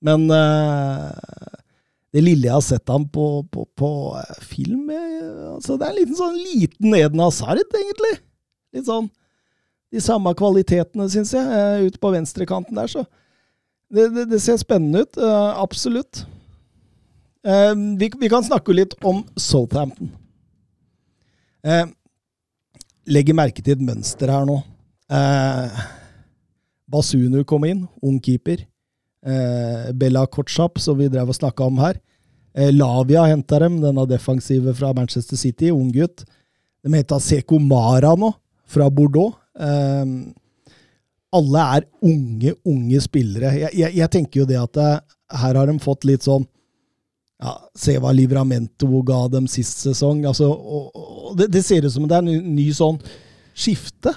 Men 0.00 0.24
eh, 0.32 1.10
det 2.16 2.24
lille 2.24 2.48
jeg 2.48 2.56
har 2.56 2.64
sett 2.64 2.88
ham 2.88 3.06
på, 3.12 3.44
på, 3.52 3.66
på 3.76 3.90
eh, 4.18 4.42
film 4.42 4.88
eh, 4.90 5.52
altså 5.52 5.76
Det 5.76 5.84
er 5.86 5.92
en 5.92 6.00
liten 6.00 6.18
sånn 6.18 6.38
liten 6.40 6.96
Eden 6.96 7.24
Hazard, 7.26 7.60
egentlig. 7.68 8.16
Litt 8.72 8.88
sånn 8.88 9.10
de 9.90 9.98
samme 9.98 10.30
kvalitetene, 10.38 11.08
syns 11.10 11.32
jeg, 11.34 11.88
ute 11.90 11.98
på 11.98 12.12
venstrekanten 12.14 12.76
der. 12.78 12.86
Så 12.86 13.02
det, 13.90 14.08
det, 14.14 14.24
det 14.30 14.40
ser 14.42 14.58
spennende 14.60 15.04
ut. 15.04 15.18
Uh, 15.20 15.52
absolutt. 15.60 16.24
Uh, 17.46 17.74
vi, 18.00 18.10
vi 18.20 18.30
kan 18.32 18.44
snakke 18.46 18.74
litt 18.76 18.96
om 19.06 19.22
Southampton. 19.36 20.12
Uh, 21.66 21.86
legger 23.10 23.36
merke 23.36 23.62
til 23.64 23.76
et 23.76 23.84
mønster 23.84 24.32
her 24.32 24.46
nå. 24.48 24.60
Uh, 25.10 25.80
Basunu 26.90 27.42
kom 27.46 27.66
inn, 27.68 27.86
ung 28.02 28.18
keeper. 28.22 28.62
Uh, 29.26 29.90
Bella 29.96 30.24
Kotschap, 30.26 30.80
som 30.80 30.98
vi 31.00 31.10
drev 31.12 31.30
og 31.32 31.36
snakka 31.36 31.66
om 31.68 31.82
her. 31.82 32.00
Lavia 32.50 33.28
henta 33.30 33.60
dem, 33.62 33.76
denne 33.78 34.02
defensive 34.10 34.72
fra 34.74 34.88
Manchester 34.96 35.38
City, 35.38 35.68
ung 35.70 35.92
gutt. 35.94 36.24
De 36.82 36.90
henta 36.90 37.20
Seko 37.22 37.60
Mara 37.62 38.16
nå, 38.18 38.32
fra 38.66 38.88
Bordeaux. 38.90 39.36
Eh, 39.54 40.04
alle 41.36 41.64
er 41.76 41.84
unge, 42.02 42.54
unge 42.66 43.00
spillere. 43.04 43.52
Jeg, 43.58 43.74
jeg, 43.78 43.94
jeg 44.00 44.10
tenker 44.10 44.42
jo 44.42 44.46
det 44.50 44.58
at 44.60 44.72
det, 44.78 44.88
her 45.40 45.58
har 45.60 45.70
de 45.70 45.76
fått 45.82 46.06
litt 46.08 46.26
sånn 46.26 46.46
ja, 47.40 47.52
Se 47.78 47.94
hva 48.02 48.10
Livramento 48.12 48.88
ga 49.06 49.22
dem 49.32 49.46
sist 49.48 49.78
sesong. 49.86 50.24
Altså, 50.28 50.50
og, 50.50 50.90
og 51.30 51.36
det, 51.38 51.46
det 51.54 51.62
ser 51.64 51.86
ut 51.86 51.94
som 51.94 52.08
det 52.10 52.18
er 52.18 52.24
en 52.24 52.28
ny, 52.28 52.40
ny 52.58 52.66
sånn 52.76 52.98
skifte. 53.56 54.12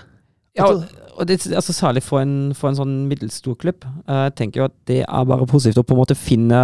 Ja, 0.58 0.67
og, 0.67 0.84
og 1.15 1.30
det, 1.30 1.38
altså 1.54 1.73
Særlig 1.73 2.04
for 2.04 2.19
en, 2.21 2.52
for 2.58 2.69
en 2.71 2.78
sånn 2.82 2.97
middelstor 3.10 3.56
klubb. 3.62 3.86
eh, 4.08 4.26
Jeg 4.28 4.36
tenker 4.41 4.63
jo 4.63 4.67
at 4.67 4.76
det 4.89 4.99
er 5.06 5.30
bare 5.30 5.47
positivt 5.49 5.80
å 5.80 5.86
på 5.88 5.95
en 5.95 6.02
måte 6.04 6.17
finne 6.19 6.63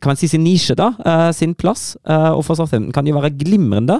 kan 0.00 0.12
man 0.12 0.16
si 0.20 0.28
sin 0.30 0.44
nisje, 0.44 0.76
da. 0.78 0.92
eh, 1.04 1.30
sin 1.36 1.54
plass. 1.54 1.96
eh, 2.08 2.30
og 2.32 2.44
for 2.46 2.56
Southampton 2.56 2.92
kan 2.94 3.06
jo 3.08 3.16
være 3.16 3.32
glimrende 3.36 3.98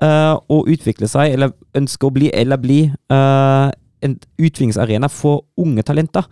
eh, 0.00 0.34
å 0.36 0.60
utvikle 0.70 1.08
seg, 1.10 1.34
eller 1.34 1.52
ønske 1.76 2.06
å 2.06 2.12
bli, 2.14 2.30
eller 2.32 2.60
bli 2.60 2.82
eh, 2.88 3.70
en 4.02 4.18
utviklingsarena 4.38 5.08
for 5.08 5.44
unge 5.58 5.82
talenter. 5.82 6.24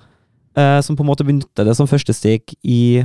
eh, 0.59 0.81
som 0.83 0.97
på 0.97 1.05
en 1.05 1.07
måte 1.07 1.25
benytter 1.25 1.65
det 1.65 1.77
som 1.77 1.87
første 1.87 2.13
steg 2.13 2.43
i 2.65 3.05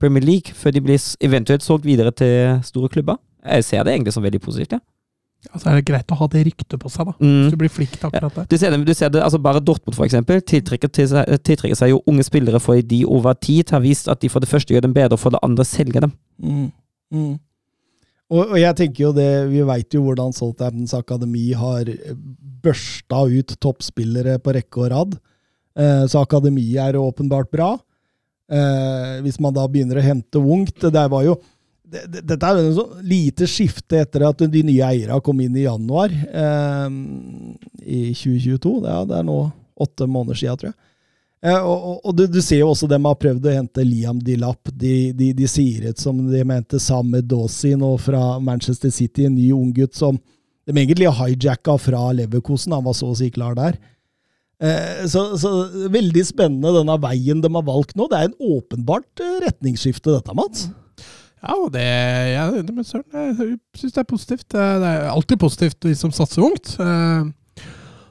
Premier 0.00 0.22
League, 0.24 0.54
før 0.54 0.70
de 0.72 0.80
blir 0.80 1.00
eventuelt 1.20 1.62
solgt 1.62 1.84
videre 1.84 2.10
til 2.10 2.60
store 2.64 2.88
klubber. 2.88 3.16
Jeg 3.44 3.64
ser 3.64 3.82
det 3.84 3.92
egentlig 3.92 4.12
som 4.12 4.22
veldig 4.22 4.40
positivt. 4.40 4.72
ja. 4.72 4.78
Altså 5.52 5.68
er 5.70 5.74
det 5.78 5.84
greit 5.86 6.10
å 6.10 6.16
ha 6.18 6.26
det 6.32 6.42
ryktet 6.46 6.80
på 6.80 6.90
seg, 6.90 7.06
da. 7.06 7.12
Mm. 7.20 7.34
Hvis 7.44 7.52
du 7.52 7.58
blir 7.60 7.70
flink 7.70 7.92
til 7.92 8.06
akkurat 8.08 8.34
det. 8.34 8.46
Du 8.50 8.56
ser 8.58 8.70
det, 8.72 8.80
du 8.86 8.94
ser 8.94 9.12
det 9.14 9.22
altså 9.22 9.38
bare 9.38 9.60
Dortmund 9.60 9.94
for 9.94 10.04
eksempel, 10.04 10.40
tiltrekker, 10.42 10.88
til 10.88 11.08
seg, 11.12 11.28
tiltrekker 11.46 11.78
seg 11.78 11.92
jo 11.92 12.00
unge 12.10 12.24
spillere 12.26 12.60
fordi 12.60 12.82
de 12.82 13.02
over 13.06 13.36
tid 13.38 13.70
har 13.70 13.80
vist 13.84 14.08
at 14.08 14.20
de 14.22 14.30
for 14.32 14.40
det 14.42 14.48
første 14.48 14.74
gjør 14.74 14.86
dem 14.88 14.94
bedre, 14.96 15.14
og 15.14 15.22
for 15.22 15.30
det 15.30 15.38
andre 15.46 15.64
selger 15.64 16.00
dem. 16.08 16.12
Mm. 16.42 16.72
Mm. 17.14 17.34
Og, 18.32 18.42
og 18.42 18.58
jeg 18.58 18.74
tenker 18.78 19.04
jo 19.04 19.12
det, 19.14 19.30
vi 19.52 19.62
veit 19.66 19.94
jo 19.94 20.02
hvordan 20.02 20.34
Southamptons 20.34 20.94
akademi 20.98 21.52
har 21.54 21.90
børsta 22.64 23.22
ut 23.30 23.54
toppspillere 23.62 24.40
på 24.42 24.54
rekke 24.56 24.82
og 24.82 24.90
rad. 24.90 25.18
Eh, 25.78 26.04
så 26.10 26.24
akademiet 26.24 26.80
er 26.82 26.98
åpenbart 26.98 27.52
bra. 27.52 27.76
Eh, 28.50 29.20
hvis 29.22 29.38
man 29.42 29.54
da 29.54 29.66
begynner 29.70 30.00
å 30.00 30.06
hente 30.06 30.42
ungt. 30.42 30.80
Det 30.80 31.06
var 31.12 31.26
jo 31.26 31.36
det, 31.86 32.02
det, 32.10 32.24
Dette 32.32 32.48
er 32.48 32.58
jo 32.58 32.66
en 32.66 32.78
sånn 32.80 33.06
lite 33.06 33.46
skifte 33.50 34.00
etter 34.02 34.24
at 34.26 34.42
de 34.50 34.62
nye 34.66 34.88
eierne 34.88 35.20
kom 35.22 35.38
inn 35.42 35.54
i 35.54 35.68
januar 35.68 36.10
eh, 36.10 36.88
i 37.86 38.00
2022. 38.10 38.74
Det 38.82 38.90
er, 38.90 39.06
det 39.12 39.20
er 39.20 39.28
nå 39.28 39.38
åtte 39.86 40.08
måneder 40.10 40.40
siden, 40.40 40.58
tror 40.58 40.72
jeg. 40.72 40.78
Eh, 41.44 41.58
og, 41.58 41.76
og, 41.76 41.98
og 42.08 42.14
du, 42.16 42.24
du, 42.30 42.38
ser 42.42 42.62
jo 42.62 42.70
også 42.72 42.88
dem 42.90 43.04
har 43.08 43.18
prøvd 43.20 43.48
å 43.48 43.56
hente 43.58 43.84
Liam 43.84 44.20
Dilap. 44.24 44.70
De, 44.72 45.12
de, 45.16 45.32
de 45.36 45.50
sier 45.50 45.90
et 45.90 46.00
som 46.00 46.18
de 46.30 46.44
mente 46.48 46.80
Samed 46.82 47.28
Dawsi 47.30 47.74
nå 47.78 47.92
fra 48.02 48.38
Manchester 48.42 48.92
City, 48.94 49.26
en 49.28 49.36
ny 49.36 49.50
unggutt 49.54 49.96
som 49.98 50.18
de 50.66 50.74
egentlig 50.74 51.12
hijacka 51.12 51.76
fra 51.78 52.08
Leverkosen. 52.16 52.74
Han 52.74 52.86
var 52.88 52.96
så 52.98 53.12
å 53.12 53.18
si 53.18 53.30
klar 53.34 53.54
der. 53.58 53.76
Eh, 54.56 55.04
så, 55.12 55.28
så, 55.36 55.52
veldig 55.92 56.24
spennende 56.24 56.72
denne 56.78 56.96
veien 57.02 57.42
de 57.44 57.52
har 57.52 57.66
valgt 57.66 57.94
nå. 57.98 58.08
Det 58.10 58.18
er 58.18 58.30
en 58.30 58.56
åpenbart 58.56 59.22
eh, 59.22 59.38
retningsskifte, 59.44 60.16
dette, 60.16 60.36
Mats. 60.36 60.70
Ja, 61.44 61.54
og 61.60 61.68
det, 61.76 61.84
ja, 62.32 62.46
det 62.50 62.74
jeg 62.74 63.58
syns 63.76 63.92
det 63.92 64.02
er 64.02 64.08
positivt. 64.08 64.46
Det 64.56 64.62
er 64.64 65.10
alltid 65.12 65.38
positivt, 65.38 65.78
de 65.84 65.92
som 65.98 66.14
satser 66.14 66.46
ungt. 66.48 66.72
Eh, 66.80 67.28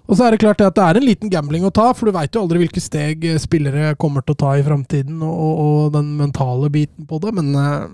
og 0.06 0.18
så 0.18 0.26
er 0.26 0.36
det 0.36 0.42
klart 0.44 0.62
at 0.62 0.76
det 0.78 0.84
er 0.86 1.00
en 1.00 1.08
liten 1.08 1.32
gambling 1.34 1.66
å 1.66 1.74
ta, 1.74 1.88
for 1.98 2.08
du 2.08 2.16
veit 2.16 2.36
jo 2.36 2.44
aldri 2.44 2.62
hvilke 2.62 2.84
steg 2.84 3.26
spillere 3.42 3.96
kommer 4.02 4.26
til 4.26 4.36
å 4.36 4.42
ta 4.44 4.52
i 4.58 4.66
framtiden, 4.66 5.18
og, 5.26 5.48
og, 5.64 5.80
den 5.96 6.12
mentale 6.20 6.70
biten 6.74 7.08
på 7.10 7.18
det. 7.24 7.34
Men 7.40 7.50
uh, 7.58 7.88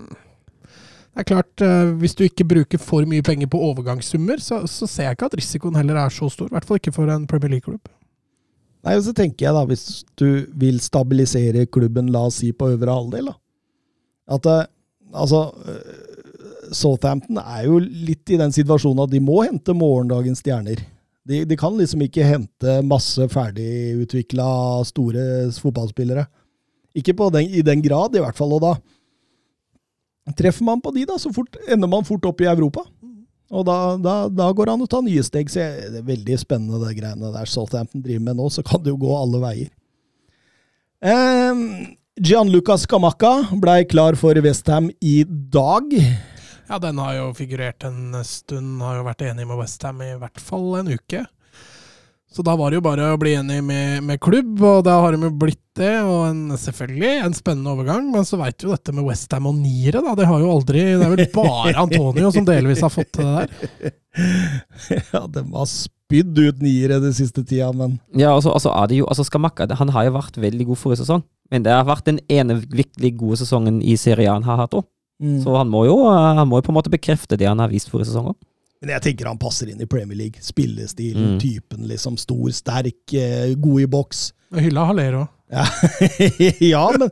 det 1.16 1.24
er 1.24 1.28
klart, 1.30 1.64
uh, 1.64 1.94
hvis 2.02 2.16
du 2.18 2.26
ikke 2.26 2.48
bruker 2.50 2.82
for 2.82 3.08
mye 3.08 3.24
penger 3.24 3.48
på 3.52 3.62
overgangssummer, 3.70 4.44
så, 4.44 4.60
så, 4.68 4.88
ser 4.90 5.08
jeg 5.08 5.18
ikke 5.18 5.32
at 5.32 5.38
risikoen 5.40 5.80
heller 5.80 6.02
er 6.04 6.12
så 6.12 6.28
stor. 6.32 6.52
I 6.52 6.58
hvert 6.58 6.68
fall 6.68 6.82
ikke 6.82 6.94
for 6.98 7.12
en 7.12 7.26
Premier 7.30 7.56
League-klubb. 7.56 7.92
Nei, 8.82 8.98
og 8.98 9.06
så 9.06 9.16
tenker 9.16 9.46
jeg 9.46 9.56
da, 9.56 9.64
hvis 9.70 9.88
du 10.18 10.28
vil 10.58 10.82
stabilisere 10.82 11.68
klubben, 11.70 12.12
la 12.12 12.26
oss 12.28 12.42
si 12.42 12.50
på 12.52 12.74
øvre 12.74 12.96
halvdel, 12.98 13.30
da. 13.30 13.38
At 14.32 14.46
altså 15.12 15.46
Southampton 16.72 17.38
er 17.42 17.66
jo 17.66 17.78
litt 17.80 18.30
i 18.32 18.38
den 18.40 18.52
situasjonen 18.54 19.04
at 19.04 19.12
de 19.12 19.20
må 19.22 19.42
hente 19.44 19.74
morgendagens 19.76 20.42
stjerner. 20.42 20.80
De, 21.28 21.44
de, 21.46 21.56
kan 21.58 21.76
liksom 21.78 22.02
ikke 22.02 22.26
hente 22.26 22.78
masse 22.82 23.28
ferdigutvikla 23.30 24.46
store 24.88 25.26
fotballspillere. 25.54 26.24
Ikke 26.98 27.14
den, 27.14 27.46
i 27.46 27.62
den 27.62 27.82
grad, 27.84 28.16
i 28.16 28.22
hvert 28.22 28.36
fall. 28.36 28.52
Og 28.56 28.64
da 28.64 28.74
treffer 30.38 30.66
man 30.66 30.82
på 30.82 30.90
de, 30.96 31.06
da, 31.08 31.18
så 31.18 31.30
fort, 31.34 31.56
ender 31.70 31.90
man 31.90 32.06
fort 32.08 32.26
opp 32.28 32.42
i 32.42 32.50
Europa. 32.50 32.84
Og 33.52 33.66
da, 33.68 33.78
da, 34.00 34.16
da 34.32 34.48
går 34.50 34.68
det 34.68 34.74
an 34.74 34.84
å 34.86 34.90
ta 34.90 35.02
nye 35.04 35.22
steg. 35.24 35.50
Så 35.52 35.62
det 35.62 36.00
er 36.00 36.10
veldig 36.10 36.38
spennende, 36.40 36.80
det 36.82 36.96
greiene 36.98 37.32
der 37.34 37.48
Southampton 37.50 38.04
driver 38.04 38.26
med 38.26 38.40
nå. 38.40 38.48
Så 38.50 38.64
kan 38.66 38.82
det 38.82 38.94
jo 38.94 39.00
gå 39.04 39.14
alle 39.14 39.42
veier. 39.42 39.72
Eh, 41.02 41.64
Gianluca 42.22 42.78
Scamacca 42.80 43.34
blei 43.62 43.82
klar 43.88 44.18
for 44.18 44.38
Westham 44.42 44.90
i 45.00 45.20
dag. 45.28 45.92
Ja, 46.68 46.78
den 46.78 46.98
har 47.02 47.14
jo 47.18 47.30
figurert 47.36 47.84
en 47.84 48.14
stund. 48.24 48.80
Har 48.82 49.00
jo 49.00 49.06
vært 49.06 49.24
enig 49.26 49.46
med 49.48 49.58
Westham 49.60 50.02
i 50.04 50.14
hvert 50.20 50.40
fall 50.42 50.80
en 50.80 50.92
uke. 50.94 51.24
Så 52.32 52.40
da 52.42 52.54
var 52.56 52.72
det 52.72 52.78
jo 52.78 52.84
bare 52.86 53.10
å 53.12 53.18
bli 53.20 53.34
enig 53.36 53.58
med, 53.60 53.98
med 54.08 54.20
klubb, 54.24 54.54
og 54.64 54.86
da 54.86 54.94
har 55.04 55.12
de 55.12 55.26
jo 55.26 55.30
blitt 55.36 55.60
det. 55.76 55.98
Og 56.00 56.22
en, 56.30 56.40
selvfølgelig 56.56 57.10
en 57.26 57.34
spennende 57.36 57.74
overgang, 57.74 58.06
men 58.14 58.24
så 58.24 58.38
veit 58.40 58.64
jo 58.64 58.72
dette 58.72 58.94
med 58.96 59.04
Westham 59.04 59.50
og 59.50 59.58
niere, 59.60 60.00
da. 60.00 60.14
Det 60.16 60.28
har 60.30 60.40
jo 60.40 60.52
aldri 60.54 60.84
Det 60.86 61.04
er 61.04 61.12
vel 61.12 61.26
bare 61.34 61.74
Antonio 61.82 62.30
som 62.32 62.46
delvis 62.48 62.80
har 62.84 62.94
fått 62.94 63.12
til 63.18 63.28
det 63.28 63.34
der. 63.42 63.98
Ja, 65.12 65.22
de 65.24 65.40
har 65.54 65.68
spydd 65.68 66.36
ut 66.36 66.58
niere 66.64 66.98
den 67.00 67.14
siste 67.16 67.44
tida, 67.48 67.70
men 67.76 67.94
Ja, 68.12 68.34
altså, 68.34 68.52
altså 68.52 68.72
er 68.76 68.90
det 68.90 68.98
jo 68.98 69.06
Altså, 69.08 69.24
Skamakka 69.24 69.64
han 69.78 69.92
har 69.94 70.04
jo 70.04 70.16
vært 70.18 70.36
veldig 70.36 70.66
god 70.68 70.80
forrige 70.80 71.00
sesong, 71.00 71.22
men 71.52 71.64
det 71.64 71.72
har 71.72 71.86
vært 71.88 72.08
den 72.08 72.20
ene 72.32 72.58
virkelig 72.60 73.14
gode 73.20 73.40
sesongen 73.40 73.80
i 73.80 73.96
Serie 74.00 74.28
A 74.28 74.36
han 74.36 74.48
har 74.48 74.60
hatt 74.64 74.76
òg. 74.76 74.88
Mm. 75.22 75.36
Så 75.44 75.54
han 75.54 75.70
må, 75.70 75.84
jo, 75.86 76.00
eh, 76.10 76.32
han 76.38 76.48
må 76.50 76.58
jo 76.58 76.66
på 76.66 76.72
en 76.74 76.78
måte 76.80 76.92
bekrefte 76.92 77.38
det 77.38 77.46
han 77.46 77.62
har 77.62 77.70
vist 77.70 77.92
forrige 77.92 78.10
sesong 78.10 78.32
òg. 78.32 78.38
Men 78.82 78.96
jeg 78.96 79.04
tenker 79.04 79.28
han 79.30 79.38
passer 79.38 79.68
inn 79.70 79.82
i 79.82 79.86
Premier 79.86 80.18
League. 80.18 80.42
Spillestilen, 80.42 81.36
mm. 81.36 81.38
typen, 81.42 81.84
liksom. 81.86 82.16
Stor, 82.18 82.48
sterk, 82.50 83.14
eh, 83.14 83.52
god 83.54 83.84
i 83.84 83.86
boks. 83.90 84.32
Hylla 84.58 84.88
Hallero. 84.90 85.28
Ja, 85.52 85.66
ja 86.72 86.82
men, 86.96 87.10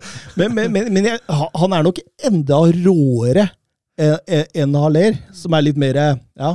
men, 0.57 0.73
men, 0.73 0.89
men 0.97 1.07
jeg, 1.07 1.21
han 1.29 1.77
er 1.77 1.85
nok 1.85 2.01
enda 2.27 2.59
råere 2.73 3.47
eh, 4.01 4.47
enn 4.57 4.75
Haller, 4.81 5.21
som 5.37 5.55
er 5.55 5.67
litt 5.69 5.79
mer 5.81 5.99
Ja, 6.01 6.55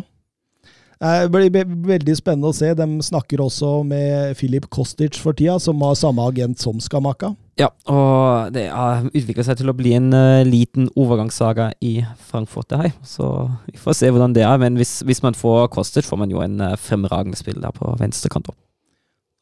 det 0.99 1.29
blir 1.29 1.63
veldig 1.85 2.15
spennende 2.17 2.49
å 2.49 2.55
se. 2.57 2.73
De 2.75 2.87
snakker 3.05 3.43
også 3.43 3.77
med 3.87 4.35
Filip 4.39 4.67
Kostic 4.73 5.19
for 5.21 5.37
tida, 5.37 5.59
som 5.61 5.79
har 5.85 5.95
samme 5.99 6.25
agent 6.25 6.59
som 6.59 6.81
Skamaka. 6.81 7.35
Ja, 7.55 7.69
og 7.87 8.51
det 8.51 8.65
har 8.67 9.05
utvikla 9.07 9.45
seg 9.47 9.61
til 9.61 9.71
å 9.71 9.75
bli 9.77 9.93
en 9.95 10.09
uh, 10.11 10.43
liten 10.43 10.89
overgangssaga 10.99 11.69
i 11.79 11.93
Frankfurt. 12.27 12.67
Det 12.71 12.79
her. 12.81 12.93
Så 13.07 13.29
vi 13.69 13.79
får 13.79 13.95
se 14.01 14.09
hvordan 14.11 14.35
det 14.35 14.43
er. 14.43 14.57
Men 14.59 14.75
hvis, 14.79 14.97
hvis 15.07 15.23
man 15.23 15.37
får 15.39 15.69
Kostic, 15.75 16.07
får 16.07 16.19
man 16.19 16.33
jo 16.33 16.43
en 16.43 16.59
uh, 16.59 16.73
fremragende 16.75 17.39
spill 17.39 17.61
der 17.63 17.75
på 17.75 17.95
venstrekant 18.01 18.51
Og 18.51 18.57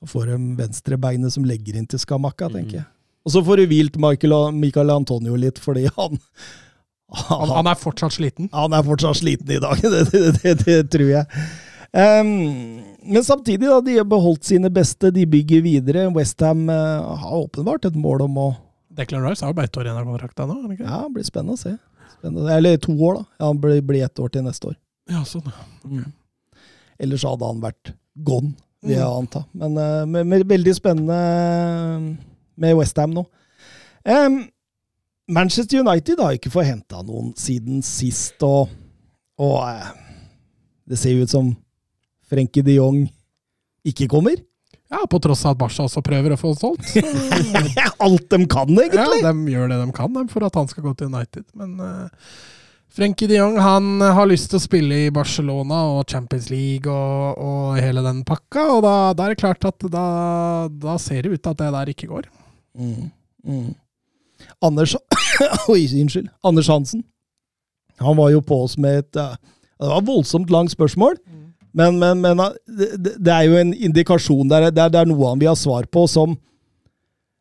Da 0.04 0.12
får 0.12 0.30
de 0.30 0.38
venstrebeinet 0.62 1.34
som 1.34 1.47
legger 1.47 1.80
inn 1.80 1.89
til 1.89 2.02
Skamaka, 2.02 2.52
tenker 2.54 2.69
mm. 2.69 2.82
jeg. 2.84 2.89
Og 3.23 3.34
så 3.34 3.41
får 3.47 3.63
du 3.63 3.71
hvilt 3.71 3.97
Michael, 3.97 4.38
Michael 4.60 4.93
Antonio 4.93 5.39
litt, 5.39 5.62
fordi 5.63 5.88
han 5.97 6.21
han, 7.13 7.49
han, 7.49 7.67
er 7.69 7.78
fortsatt 7.78 8.15
sliten? 8.15 8.47
Han 8.54 8.73
er 8.73 8.86
fortsatt 8.86 9.19
sliten 9.19 9.52
i 9.54 9.60
dag, 9.62 9.82
det, 9.93 10.06
det, 10.10 10.23
det, 10.41 10.54
det 10.65 10.80
tror 10.93 11.12
jeg. 11.12 11.43
Um, 11.93 12.92
men 13.05 13.23
samtidig, 13.23 13.67
da, 13.67 13.79
de 13.81 13.97
har 13.97 14.05
beholdt 14.07 14.47
sine 14.47 14.69
beste, 14.73 15.11
de 15.11 15.25
bygger 15.29 15.63
videre. 15.65 16.05
Westham 16.15 16.67
uh, 16.69 17.15
har 17.19 17.45
åpenbart 17.45 17.85
et 17.89 17.97
mål 17.99 18.27
om 18.27 18.39
å 18.39 18.51
Declan 18.93 19.23
Rice 19.25 19.41
har 19.41 19.49
jo 19.49 19.57
bare 19.57 19.65
ett 19.65 19.77
år 19.77 19.87
igjen 19.87 19.97
av 19.97 20.05
kontrakta 20.05 20.45
nå? 20.45 20.55
Ikke? 20.73 20.85
Ja, 20.85 20.99
det 21.07 21.15
blir 21.15 21.25
spennende 21.25 21.55
å 21.55 21.61
se. 21.61 21.71
Spennende. 22.17 22.49
Eller 22.53 22.77
to 22.77 22.93
år, 22.93 23.15
da. 23.17 23.23
Ja, 23.39 23.47
han 23.47 23.61
blir, 23.61 23.79
blir 23.81 24.05
ett 24.05 24.21
år 24.21 24.29
til 24.33 24.45
neste 24.45 24.69
år. 24.69 24.75
Ja, 25.09 25.23
sånn. 25.27 25.47
Okay. 25.47 26.03
Mm. 26.03 26.61
Ellers 27.01 27.25
hadde 27.25 27.49
han 27.49 27.63
vært 27.63 27.93
gone, 28.27 28.53
vil 28.85 28.95
jeg 28.95 29.07
mm. 29.07 29.23
anta. 29.23 29.43
Men 29.57 29.79
uh, 29.79 30.03
med, 30.05 30.29
med, 30.29 30.45
veldig 30.51 30.75
spennende 30.77 31.17
med 32.53 32.77
Westham 32.77 33.17
nå. 33.17 33.25
Um, 34.05 34.43
Manchester 35.33 35.81
United 35.81 36.21
har 36.21 36.37
ikke 36.37 36.51
fått 36.53 36.69
henta 36.69 37.01
noen 37.01 37.31
siden 37.39 37.81
sist, 37.87 38.37
og, 38.45 38.69
og 39.41 39.57
uh, 39.63 39.89
det 40.85 40.99
ser 40.99 41.17
jo 41.17 41.25
ut 41.25 41.33
som 41.33 41.53
Frenkie 42.29 42.65
de 42.65 42.77
Jong 42.79 43.03
ikke 43.88 44.07
kommer. 44.12 44.39
Ja, 44.93 45.01
på 45.09 45.17
tross 45.23 45.41
av 45.47 45.55
at 45.55 45.62
Barca 45.63 45.86
også 45.88 46.03
prøver 46.05 46.36
å 46.36 46.39
få 46.39 46.51
solgt. 46.57 46.91
Alt 48.05 48.27
de 48.29 48.43
kan, 48.49 48.69
egentlig! 48.69 49.21
Ja, 49.23 49.31
de 49.31 49.53
gjør 49.53 49.71
det 49.71 49.79
de 49.81 49.93
kan 49.95 50.19
for 50.29 50.45
at 50.45 50.59
han 50.59 50.69
skal 50.69 50.86
gå 50.86 50.93
til 50.99 51.09
United. 51.09 51.47
Men 51.57 51.79
uh, 51.81 52.36
Frenkie 52.93 53.29
de 53.31 53.39
Jong 53.39 53.57
han 53.57 54.03
har 54.03 54.29
lyst 54.29 54.51
til 54.51 54.59
å 54.59 54.63
spille 54.63 54.99
i 55.07 55.13
Barcelona 55.13 55.79
og 55.95 56.03
Champions 56.13 56.51
League 56.53 56.91
og, 56.93 57.39
og 57.41 57.79
hele 57.81 58.03
den 58.05 58.21
pakka, 58.27 58.67
og 58.75 58.83
da, 58.86 58.95
da, 59.17 59.25
er 59.25 59.33
det 59.33 59.41
klart 59.41 59.65
at 59.65 59.88
da, 59.89 60.05
da, 60.69 60.99
ser 61.01 61.25
det 61.25 61.33
ut 61.33 61.41
til 61.41 61.55
at 61.55 61.63
det 61.63 61.71
der 61.73 61.93
ikke 61.95 62.12
går. 62.12 62.29
Mm, 62.77 63.09
mm. 63.49 63.71
Anders 64.62 64.93
Oi, 65.73 65.81
unnskyld. 66.03 66.29
Anders 66.45 66.69
Hansen. 66.69 67.01
Han 68.03 68.19
var 68.19 68.29
jo 68.33 68.45
på 68.45 68.62
oss 68.65 68.77
med 68.81 69.01
et 69.01 69.13
Det 69.15 69.89
var 69.89 70.05
voldsomt 70.05 70.53
langt 70.53 70.73
spørsmål. 70.73 71.17
Men, 71.73 71.97
men, 71.97 72.21
men 72.21 72.41
det, 72.69 73.15
det, 73.17 73.31
er 73.33 73.47
jo 73.47 73.57
en 73.57 73.73
indikasjon 73.73 74.49
der. 74.51 74.69
Det 74.69 74.83
er, 74.83 74.93
det 74.93 75.01
er 75.01 75.09
noe 75.09 75.31
han 75.31 75.41
vil 75.41 75.49
ha 75.49 75.57
svar 75.57 75.88
på, 75.89 76.05
som 76.12 76.36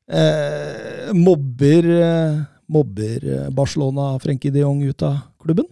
eh, 0.09 1.12
mobber, 1.12 1.90
eh, 1.99 2.40
mobber 2.73 3.29
eh, 3.29 3.51
Barcelona 3.53 4.14
Frenkie 4.23 4.55
de 4.55 4.64
Jong 4.64 4.81
ut 4.88 5.05
av 5.07 5.21
klubben. 5.42 5.68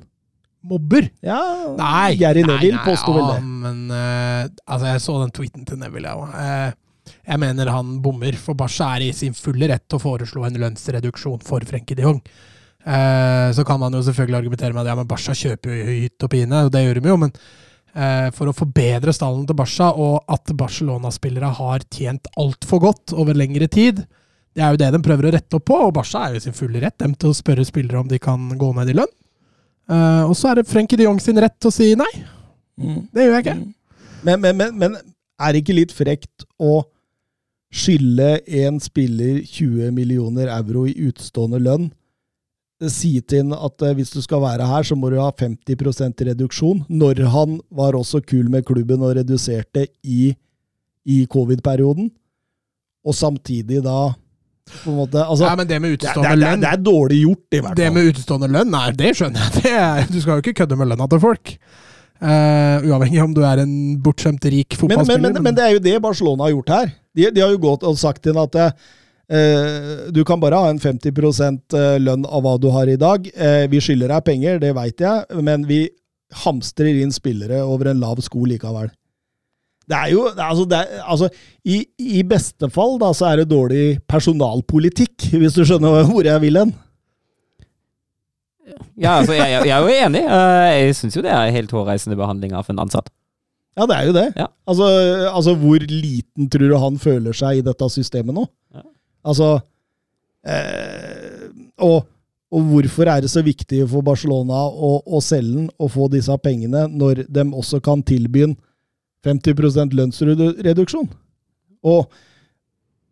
Mobber? 0.61 1.07
Ja, 1.25 1.41
nei, 1.79 2.19
Gary 2.21 2.45
Neville 2.45 2.83
påsto 2.85 3.15
vel 3.17 3.31
det. 3.31 3.39
Men 3.63 3.79
uh, 3.89 4.43
altså, 4.69 4.91
jeg 4.91 5.03
så 5.07 5.15
den 5.23 5.33
tweeten 5.33 5.65
til 5.65 5.81
Neville, 5.81 6.11
jeg 6.11 6.21
òg. 6.21 6.35
Uh, 6.37 7.17
jeg 7.31 7.41
mener 7.41 7.71
han 7.73 7.95
bommer, 8.05 8.37
for 8.37 8.59
Barca 8.59 8.91
er 8.99 9.07
i 9.07 9.15
sin 9.17 9.33
fulle 9.35 9.71
rett 9.71 9.87
til 9.89 9.97
å 9.97 10.03
foreslå 10.03 10.45
en 10.47 10.59
lønnsreduksjon 10.61 11.41
for 11.47 11.65
Frenkie 11.69 11.97
de 11.97 12.05
Jong. 12.05 12.21
Uh, 12.85 13.49
så 13.57 13.65
kan 13.65 13.81
man 13.81 13.97
jo 13.97 14.03
selvfølgelig 14.05 14.43
argumentere 14.43 14.77
med 14.77 14.85
at 14.85 14.93
ja, 14.93 14.99
men 15.01 15.09
Barca 15.09 15.33
kjøper 15.37 15.73
jo 15.73 15.97
hytt 16.05 16.29
og 16.29 16.33
pine, 16.37 16.63
og 16.67 16.73
det 16.77 16.85
gjør 16.85 17.01
de 17.01 17.13
jo, 17.15 17.19
men 17.25 17.35
for 18.37 18.47
å 18.47 18.55
forbedre 18.55 19.11
stallen 19.11 19.43
til 19.49 19.57
Barca, 19.59 19.89
og 19.99 20.29
at 20.31 20.53
Barcelona-spillere 20.55 21.49
har 21.57 21.83
tjent 21.91 22.29
altfor 22.39 22.79
godt 22.85 23.15
over 23.19 23.35
lengre 23.35 23.67
tid, 23.67 24.05
det 24.55 24.63
er 24.63 24.75
jo 24.75 24.81
det 24.81 24.91
de 24.95 25.03
prøver 25.05 25.29
å 25.29 25.33
rette 25.35 25.59
opp 25.59 25.67
på, 25.71 25.79
og 25.79 25.95
Barca 25.95 26.25
er 26.27 26.37
jo 26.37 26.45
sin 26.45 26.57
fulle 26.57 26.83
rett 26.83 26.99
dem 27.03 27.15
til 27.19 27.31
å 27.31 27.37
spørre 27.37 27.67
spillere 27.67 28.01
om 28.01 28.09
de 28.11 28.19
kan 28.23 28.49
gå 28.59 28.71
ned 28.77 28.91
i 28.91 28.97
lønn. 28.99 29.13
Eh, 29.91 30.23
og 30.27 30.35
så 30.39 30.51
er 30.51 30.61
det 30.61 30.71
Frenkie 30.71 30.99
de 30.99 31.07
Jong 31.07 31.21
sin 31.23 31.39
rett 31.43 31.57
til 31.59 31.71
å 31.71 31.75
si 31.75 31.93
nei. 31.99 32.11
Mm. 32.81 33.05
Det 33.15 33.27
gjør 33.27 33.37
jeg 33.37 33.45
ikke. 33.45 33.59
Mm. 33.61 33.69
Men, 34.27 34.43
men, 34.43 34.57
men, 34.59 34.81
men 34.83 34.97
er 35.41 35.53
det 35.53 35.63
ikke 35.63 35.79
litt 35.79 35.95
frekt 35.95 36.47
å 36.61 36.83
skylde 37.71 38.41
en 38.65 38.81
spiller 38.83 39.41
20 39.47 39.95
millioner 39.95 40.51
euro 40.51 40.85
i 40.91 40.97
utstående 41.07 41.61
lønn, 41.63 41.91
si 42.89 43.13
til 43.21 43.51
ham 43.51 43.67
at 43.69 43.85
eh, 43.85 43.95
hvis 43.99 44.13
du 44.15 44.21
skal 44.25 44.41
være 44.41 44.67
her, 44.67 44.87
så 44.87 44.97
må 44.97 45.11
du 45.13 45.19
ha 45.21 45.29
50 45.37 46.25
reduksjon, 46.31 46.85
når 46.89 47.25
han 47.35 47.59
var 47.71 47.99
også 47.99 48.23
kul 48.25 48.49
med 48.53 48.65
klubben 48.65 49.03
og 49.05 49.17
reduserte 49.19 49.87
i, 50.05 50.33
i 51.05 51.27
covid-perioden, 51.31 52.11
og 53.05 53.15
samtidig 53.17 53.83
da 53.85 54.13
på 54.71 54.93
en 54.93 54.97
måte. 55.01 55.21
Altså, 55.25 55.45
Ja, 55.45 55.55
men 55.57 55.69
det 55.69 55.81
med 55.83 55.91
det, 55.91 56.01
utestående 56.01 56.31
det, 56.31 56.41
lønn 56.45 56.65
det 56.65 56.71
er 56.71 56.83
dårlig 56.87 57.21
gjort, 57.25 57.47
i 57.51 57.61
hvert 57.61 57.71
fall. 57.71 57.79
Det 57.81 57.93
med 57.93 58.11
utestående 58.11 58.51
lønn, 58.57 58.71
nei, 58.71 58.89
det 58.97 59.15
skjønner 59.19 59.47
jeg. 59.47 59.55
Det 59.61 59.73
er, 59.77 60.05
du 60.11 60.21
skal 60.21 60.37
jo 60.37 60.45
ikke 60.45 60.59
kødde 60.63 60.79
med 60.81 60.93
lønna 60.93 61.09
til 61.11 61.23
folk. 61.23 61.55
Uh, 62.21 62.85
uavhengig 62.85 63.23
om 63.25 63.33
du 63.33 63.41
er 63.49 63.63
en 63.63 63.75
bortskjemt 64.05 64.45
rik 64.53 64.75
Men, 64.77 64.77
men, 64.77 64.81
fotballspiller. 64.81 65.33
men, 65.33 65.45
men 65.47 65.57
det 65.57 65.63
er 65.65 65.71
jo 65.73 65.81
det 65.87 65.95
Barcelona 66.05 66.45
har 66.45 66.53
gjort 66.53 66.73
her. 66.75 66.91
De, 67.17 67.31
de 67.33 67.41
har 67.41 67.55
jo 67.55 67.63
gått 67.63 67.87
og 67.89 67.97
sagt 67.99 68.21
til 68.23 68.37
ham 68.37 68.45
at 68.45 68.59
eh, 68.61 68.91
du 70.11 70.25
kan 70.27 70.41
bare 70.43 70.59
ha 70.59 70.71
en 70.73 70.81
50% 70.83 71.75
lønn 72.03 72.25
av 72.27 72.43
hva 72.43 72.57
du 72.59 72.67
har 72.75 72.91
i 72.91 72.97
dag. 72.99 73.29
Eh, 73.31 73.67
vi 73.71 73.79
skylder 73.83 74.11
deg 74.11 74.25
penger, 74.27 74.59
det 74.63 74.73
veit 74.75 75.01
jeg, 75.05 75.43
men 75.47 75.67
vi 75.69 75.85
hamstrer 76.45 76.99
inn 77.03 77.13
spillere 77.15 77.61
over 77.67 77.91
en 77.91 78.01
lav 78.03 78.19
sko 78.23 78.43
likevel. 78.47 78.91
Det 79.91 79.99
er 79.99 80.11
jo 80.13 80.25
altså, 80.31 80.65
det 80.71 80.79
er, 80.79 81.01
altså 81.03 81.27
i, 81.67 81.81
I 81.99 82.21
beste 82.27 82.69
fall 82.71 82.99
da, 83.03 83.09
så 83.17 83.27
er 83.33 83.41
det 83.41 83.49
dårlig 83.51 83.99
personalpolitikk, 84.11 85.31
hvis 85.41 85.57
du 85.57 85.65
skjønner 85.67 86.05
hvor 86.11 86.27
jeg 86.27 86.43
vil 86.45 86.61
hen. 86.61 86.75
Ja, 89.01 89.17
altså, 89.19 89.35
jeg, 89.35 89.49
jeg, 89.51 89.67
jeg 89.67 89.75
er 89.75 89.83
jo 89.83 90.05
enig. 90.07 90.21
Eh, 90.27 90.75
Jeg 90.85 90.95
syns 90.99 91.17
jo 91.17 91.23
det 91.25 91.33
er 91.35 91.55
helt 91.55 91.73
hårreisende 91.75 92.19
behandling 92.19 92.53
av 92.55 92.69
en 92.71 92.83
ansatt. 92.85 93.09
Ja, 93.79 93.87
det 93.89 93.97
er 93.97 94.07
jo 94.11 94.15
det. 94.15 94.27
Ja. 94.37 94.47
Altså, 94.69 94.87
altså, 95.31 95.55
hvor 95.59 95.83
liten 95.83 96.51
tror 96.53 96.71
du 96.71 96.77
han 96.83 96.99
føler 97.01 97.35
seg 97.37 97.61
i 97.61 97.65
dette 97.67 97.89
systemet 97.91 98.37
nå? 98.37 98.45
Ja. 98.75 98.85
Altså 99.27 99.51
eh, 100.47 101.51
og, 101.85 102.09
og 102.51 102.73
hvorfor 102.73 103.11
er 103.13 103.25
det 103.25 103.31
så 103.33 103.43
viktig 103.47 103.83
for 103.91 104.07
Barcelona 104.07 104.65
å, 104.69 104.97
å 105.05 105.21
selge 105.25 105.57
den 105.59 105.69
og 105.79 105.93
få 105.97 106.09
disse 106.13 106.37
pengene, 106.43 106.87
når 106.89 107.25
de 107.29 107.47
også 107.51 107.83
kan 107.85 108.03
tilby 108.07 108.47
en 108.49 108.57
50% 109.27 109.97
lønnsreduksjon? 109.97 111.11
Og 111.87 112.09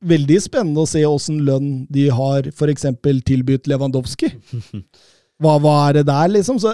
veldig 0.08 0.38
spennende 0.42 0.84
å 0.84 0.88
se 0.88 1.02
åssen 1.06 1.40
lønn 1.46 1.84
de 1.92 2.08
har 2.14 2.48
f.eks. 2.52 2.86
tilbudt 3.26 3.70
Lewandowski. 3.70 4.32
Hva, 5.38 5.52
hva 5.62 5.72
er 5.86 6.00
det 6.00 6.08
der, 6.08 6.30
liksom? 6.34 6.56
Så 6.58 6.72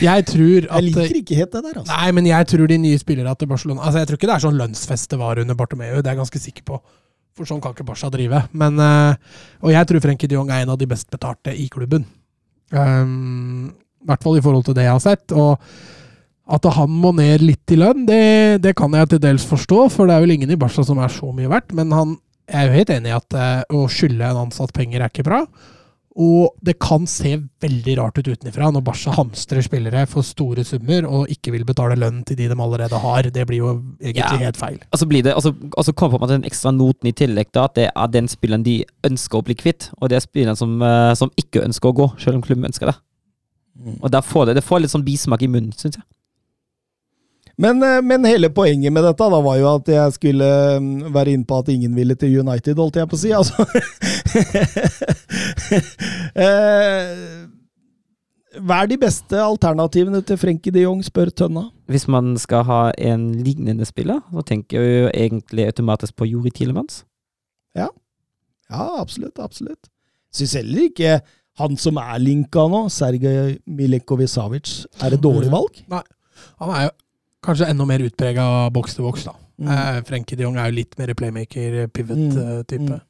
jeg 0.00 0.24
tror 0.30 0.64
at 0.70 0.78
jeg 0.78 0.92
liker 0.94 1.16
ikke 1.18 1.36
helt 1.36 1.50
det 1.52 1.60
der, 1.66 1.78
altså. 1.82 1.90
Nei, 1.92 2.12
men 2.16 2.28
jeg 2.30 2.46
tror 2.48 2.70
de 2.70 2.78
nye 2.80 3.00
spillerne 3.00 3.34
til 3.36 3.50
Barcelona 3.50 3.82
Altså, 3.84 4.00
Jeg 4.00 4.08
tror 4.08 4.18
ikke 4.20 4.30
det 4.30 4.36
er 4.36 4.44
sånn 4.46 4.60
lønnsfest 4.60 5.10
det 5.12 5.18
var 5.20 5.40
under 5.42 5.58
Bartomeu, 5.58 5.90
det 5.98 6.06
er 6.06 6.14
jeg 6.14 6.20
ganske 6.22 6.40
sikker 6.40 6.64
på. 6.70 6.78
For 7.34 7.48
sånn 7.48 7.62
kan 7.62 7.74
ikke 7.74 7.86
Barca 7.88 8.10
drive. 8.14 8.44
Men, 8.54 8.78
eh, 8.78 9.40
og 9.64 9.72
jeg 9.74 9.90
tror 9.90 10.04
Frenkie 10.04 10.30
de 10.30 10.38
er 10.38 10.60
en 10.60 10.74
av 10.74 10.78
de 10.78 10.86
best 10.90 11.10
betalte 11.10 11.54
i 11.54 11.66
klubben. 11.72 12.06
Um, 12.70 13.74
I 14.02 14.08
hvert 14.08 14.22
fall 14.22 14.38
i 14.38 14.44
forhold 14.44 14.64
til 14.68 14.76
det 14.76 14.86
jeg 14.86 14.94
har 14.94 15.02
sett. 15.02 15.34
Og 15.34 15.58
at 16.54 16.66
han 16.76 16.92
må 16.92 17.14
ned 17.16 17.42
litt 17.42 17.72
i 17.72 17.78
lønn, 17.80 18.04
det, 18.06 18.60
det 18.62 18.74
kan 18.76 18.92
jeg 18.92 19.14
til 19.14 19.22
dels 19.22 19.46
forstå, 19.48 19.86
for 19.92 20.06
det 20.06 20.16
er 20.16 20.24
vel 20.26 20.34
ingen 20.34 20.52
i 20.52 20.58
Barca 20.60 20.84
som 20.84 21.00
er 21.00 21.12
så 21.12 21.30
mye 21.32 21.50
verdt. 21.50 21.72
Men 21.76 21.94
han, 21.96 22.18
jeg 22.50 22.60
er 22.60 22.68
jo 22.68 22.78
helt 22.78 22.92
enig 22.98 23.10
i 23.10 23.16
at 23.16 23.38
eh, 23.40 23.62
å 23.74 23.86
skylde 23.90 24.28
en 24.28 24.42
ansatt 24.46 24.74
penger 24.76 25.00
er 25.00 25.12
ikke 25.12 25.26
bra. 25.26 25.44
Og 26.14 26.52
det 26.62 26.76
kan 26.78 27.08
se 27.10 27.32
veldig 27.62 27.96
rart 27.98 28.18
ut 28.20 28.28
utenfra 28.30 28.68
når 28.70 28.84
Barca 28.86 29.10
hamstrer 29.16 29.64
spillere 29.66 30.04
for 30.06 30.22
store 30.22 30.62
summer 30.66 31.08
og 31.08 31.32
ikke 31.32 31.50
vil 31.56 31.64
betale 31.66 31.96
lønn 31.98 32.20
til 32.26 32.38
de 32.38 32.46
de 32.52 32.58
allerede 32.62 33.00
har. 33.02 33.30
Det 33.34 33.46
blir 33.48 33.58
jo 33.58 33.72
egentlig 33.98 34.22
Ja. 34.22 34.36
helt 34.38 34.56
feil. 34.56 34.78
Altså 34.92 35.08
blir 35.10 35.24
det, 35.24 35.34
altså, 35.34 35.52
altså 35.76 35.92
kommer 35.92 36.18
på 36.18 36.28
en 36.30 36.40
den 36.40 36.44
ekstra 36.50 36.70
noten 36.70 37.08
i 37.08 37.12
tillegg 37.12 37.50
da, 37.52 37.64
at 37.64 37.74
det 37.74 37.90
er 37.96 38.06
den 38.06 38.28
spilleren 38.28 38.62
de 38.62 38.84
ønsker 39.02 39.38
å 39.38 39.44
bli 39.44 39.54
kvitt, 39.54 39.90
og 40.00 40.08
det 40.08 40.16
er 40.16 40.20
spilleren 40.20 40.56
som, 40.56 40.80
eh, 40.82 41.14
som 41.14 41.30
ikke 41.36 41.64
ønsker 41.64 41.90
å 41.90 41.94
gå, 41.94 42.20
selv 42.20 42.36
om 42.36 42.42
klubben 42.42 42.70
ønsker 42.70 42.86
det. 42.86 42.94
Og 44.00 44.10
der 44.10 44.20
får 44.22 44.46
det, 44.46 44.54
det 44.54 44.64
får 44.64 44.80
litt 44.80 44.90
sånn 44.90 45.04
bismak 45.04 45.42
i 45.42 45.48
munnen, 45.48 45.72
syns 45.72 45.96
jeg. 45.98 46.04
Men, 47.60 47.82
eh, 47.82 48.00
men 48.02 48.26
hele 48.26 48.50
poenget 48.50 48.92
med 48.92 49.04
dette 49.06 49.28
da 49.30 49.40
var 49.44 49.58
jo 49.60 49.68
at 49.70 49.90
jeg 49.92 50.14
skulle 50.16 50.48
mm, 50.82 51.12
være 51.14 51.34
inne 51.36 51.46
på 51.46 51.58
at 51.62 51.70
ingen 51.70 51.94
ville 51.94 52.16
til 52.18 52.40
United, 52.42 52.78
holdt 52.80 52.98
jeg 52.98 53.10
på 53.10 53.18
å 53.18 53.24
si. 53.24 53.34
Altså. 53.34 53.64
Eh, 56.34 57.46
Hva 58.58 58.80
er 58.82 58.88
de 58.90 58.96
beste 58.98 59.38
alternativene 59.38 60.18
til 60.26 60.38
Frenkie 60.38 60.74
de 60.74 60.82
Jong, 60.82 61.00
spør 61.06 61.30
Tønna. 61.30 61.68
Hvis 61.90 62.08
man 62.10 62.32
skal 62.38 62.66
ha 62.66 62.80
en 62.98 63.28
lignende 63.46 63.86
spiller, 63.86 64.18
så 64.34 64.42
tenker 64.46 64.82
jeg 64.82 65.04
jo 65.04 65.12
egentlig 65.12 65.66
automatisk 65.70 66.16
på 66.18 66.26
Juri 66.30 66.50
Tilemans. 66.54 67.04
Ja, 67.74 67.88
absolutt. 68.98 69.38
absolutt. 69.38 69.90
Syns 70.34 70.56
heller 70.58 70.88
ikke 70.88 71.18
han 71.60 71.76
som 71.78 71.98
er 72.02 72.18
linka 72.18 72.66
nå, 72.70 72.86
Sergej 72.90 73.58
Milenkovic-Savic, 73.70 74.86
er 75.02 75.14
et 75.14 75.22
dårlig 75.22 75.50
valg. 75.52 75.82
Nei. 75.92 76.02
Han 76.62 76.72
er 76.74 76.88
jo 76.88 76.94
kanskje 77.44 77.70
enda 77.70 77.86
mer 77.88 78.04
utprega 78.04 78.44
boks 78.74 78.96
til 78.96 79.06
boks, 79.06 79.28
da. 79.28 79.34
Mm. 79.62 79.70
Eh, 79.70 79.98
Frenkie 80.08 80.38
de 80.38 80.46
Jong 80.46 80.58
er 80.58 80.70
jo 80.70 80.78
litt 80.80 80.98
mer 80.98 81.14
playmaker, 81.18 81.84
pivot-type. 81.94 82.98
Mm. 82.98 83.00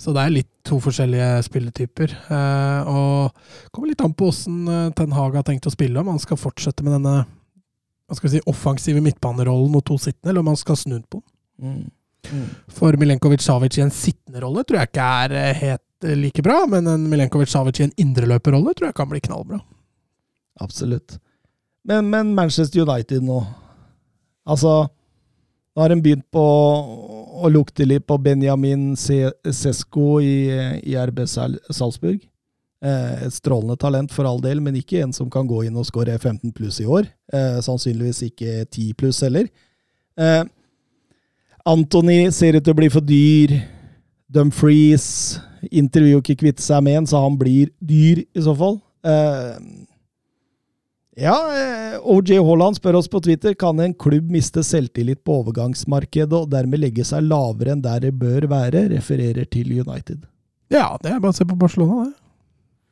Så 0.00 0.14
det 0.16 0.22
er 0.22 0.32
litt 0.32 0.48
to 0.64 0.78
forskjellige 0.80 1.28
spilletyper. 1.44 2.14
Eh, 2.32 2.88
og 2.88 3.34
det 3.34 3.72
kommer 3.74 3.90
litt 3.90 4.04
an 4.04 4.16
på 4.16 4.30
åssen 4.30 4.62
eh, 4.70 4.88
Ten 4.96 5.12
Hag 5.12 5.36
har 5.36 5.44
tenkt 5.44 5.68
å 5.68 5.74
spille, 5.74 6.00
om 6.00 6.08
han 6.12 6.22
skal 6.22 6.40
fortsette 6.40 6.86
med 6.86 6.96
denne 6.96 7.18
hva 8.10 8.16
skal 8.18 8.26
vi 8.26 8.38
si, 8.38 8.46
offensive 8.50 9.00
midtbanerollen 9.04 9.76
og 9.78 9.84
to 9.86 9.94
sittende, 10.00 10.32
eller 10.32 10.42
om 10.42 10.50
han 10.50 10.58
skal 10.58 10.78
snu 10.80 10.96
den 10.96 11.06
på 11.06 11.20
den. 11.20 11.28
Mm. 11.60 11.90
Mm. 12.34 12.46
For 12.74 12.98
Milenkovic-Savic 12.98 13.78
i 13.78 13.84
en 13.84 13.92
sittende 13.94 14.42
rolle 14.42 14.64
tror 14.66 14.80
jeg 14.80 14.90
ikke 14.90 15.06
er 15.22 15.34
eh, 15.38 15.60
helt 15.60 16.08
eh, 16.08 16.18
like 16.18 16.42
bra, 16.44 16.64
men 16.70 16.88
en 16.90 17.06
Milenkovic-Savic 17.12 17.80
i 17.80 17.86
en 17.86 17.94
indreløperrolle 18.02 18.74
tror 18.74 18.90
jeg 18.90 18.98
kan 18.98 19.10
bli 19.12 19.22
knallbra. 19.24 19.60
Absolutt. 20.60 21.20
Men, 21.86 22.10
men 22.10 22.34
Manchester 22.36 22.82
United 22.82 23.24
nå 23.24 23.44
Altså, 24.50 24.88
nå 25.74 25.84
har 25.84 25.94
en 25.94 26.02
begynt 26.02 26.26
på 26.34 26.42
å 27.40 27.48
lukte 27.52 27.86
litt 27.86 28.06
på 28.08 28.18
Benjamin 28.20 28.92
Sesko 28.98 30.18
i, 30.24 30.50
i 30.82 30.96
RB 30.98 31.22
Salzburg. 31.30 32.20
Eh, 32.80 33.26
et 33.26 33.34
strålende 33.36 33.76
talent, 33.80 34.12
for 34.12 34.28
all 34.28 34.40
del, 34.42 34.62
men 34.64 34.78
ikke 34.80 35.02
en 35.04 35.12
som 35.16 35.28
kan 35.32 35.48
gå 35.48 35.62
inn 35.66 35.76
og 35.78 35.86
skåre 35.88 36.16
15 36.18 36.52
pluss 36.56 36.80
i 36.82 36.88
år. 36.88 37.08
Eh, 37.32 37.60
sannsynligvis 37.64 38.24
ikke 38.30 38.64
10 38.64 38.96
pluss 38.98 39.20
heller. 39.24 39.46
Eh, 40.18 40.42
Anthony 41.68 42.22
ser 42.32 42.56
ut 42.56 42.64
til 42.64 42.74
å 42.74 42.80
bli 42.80 42.88
for 42.92 43.04
dyr. 43.04 43.58
Dumfries 44.32 45.38
intervjuer 45.68 46.22
ikke 46.22 46.38
kvitte 46.40 46.64
seg 46.64 46.82
med 46.86 47.02
en, 47.02 47.08
så 47.10 47.20
han 47.20 47.36
blir 47.38 47.68
dyr 47.84 48.24
i 48.24 48.44
så 48.44 48.54
fall. 48.56 48.80
Eh, 49.04 49.60
ja, 51.20 51.36
eh, 51.56 51.98
OJ 52.00 52.38
Haaland 52.40 52.78
spør 52.78 53.00
oss 53.00 53.10
på 53.12 53.20
Twitter 53.24 53.54
kan 53.58 53.80
en 53.80 53.94
klubb 53.94 54.30
miste 54.32 54.64
selvtillit 54.66 55.22
på 55.26 55.40
overgangsmarkedet 55.42 56.38
og 56.38 56.48
dermed 56.52 56.80
legge 56.80 57.04
seg 57.06 57.26
lavere 57.28 57.76
enn 57.76 57.84
der 57.84 58.06
det 58.06 58.14
bør 58.16 58.48
være, 58.50 58.88
refererer 58.94 59.48
til 59.52 59.70
United. 59.82 60.24
Ja, 60.72 60.94
det 61.02 61.12
er 61.12 61.20
bare 61.20 61.34
å 61.34 61.36
se 61.36 61.46
på 61.48 61.58
Barcelona, 61.58 62.08
det. 62.08 62.16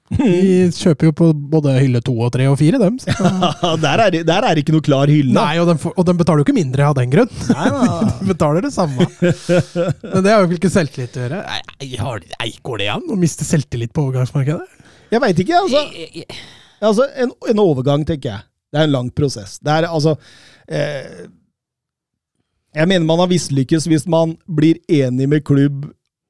De 0.08 0.70
kjøper 0.72 1.10
jo 1.10 1.12
på 1.12 1.26
både 1.52 1.74
hylle 1.82 2.00
to 2.04 2.14
og 2.16 2.30
tre 2.32 2.46
og 2.48 2.56
fire, 2.60 2.78
dem. 2.80 2.96
Så. 3.02 3.12
der, 3.84 4.04
er 4.06 4.14
det, 4.14 4.22
der 4.28 4.46
er 4.48 4.60
ikke 4.60 4.72
noe 4.72 4.84
klar 4.84 5.10
hylle. 5.12 5.34
Nei, 5.36 5.58
og 5.60 5.68
de, 5.68 5.76
og 5.92 6.06
de 6.08 6.14
betaler 6.16 6.40
jo 6.40 6.46
ikke 6.46 6.56
mindre 6.56 6.86
av 6.88 6.96
den 6.96 7.12
grunn. 7.12 7.32
Nei. 7.52 7.66
De 8.22 8.28
betaler 8.32 8.64
det 8.64 8.72
samme. 8.74 9.08
Men 10.14 10.24
det 10.24 10.32
har 10.32 10.46
jo 10.46 10.56
ikke 10.56 10.72
selvtillit 10.72 11.18
å 11.18 11.26
gjøre. 11.26 11.42
Nei, 11.44 11.60
nei, 11.74 11.90
har 12.00 12.24
nei, 12.24 12.50
går 12.64 12.84
det 12.84 12.88
an 12.96 13.04
å 13.12 13.20
miste 13.20 13.46
selvtillit 13.48 13.92
på 13.92 14.08
overgangsmarkedet? 14.08 14.86
Jeg 15.12 15.24
veit 15.24 15.44
ikke, 15.44 15.60
altså. 15.60 15.84
Altså 16.80 17.08
en, 17.18 17.34
en 17.50 17.64
overgang, 17.64 18.06
tenker 18.06 18.32
jeg. 18.32 18.46
Det 18.72 18.80
er 18.80 18.88
en 18.88 18.94
lang 18.94 19.10
prosess. 19.16 19.58
Det 19.64 19.72
er 19.72 19.88
altså 19.88 20.14
eh, 20.68 21.28
Jeg 22.76 22.88
mener 22.90 23.06
man 23.08 23.22
har 23.22 23.30
mislykkes 23.30 23.88
hvis 23.88 24.04
man 24.10 24.36
blir 24.44 24.80
enig 24.92 25.28
med 25.28 25.46
klubb, 25.48 25.86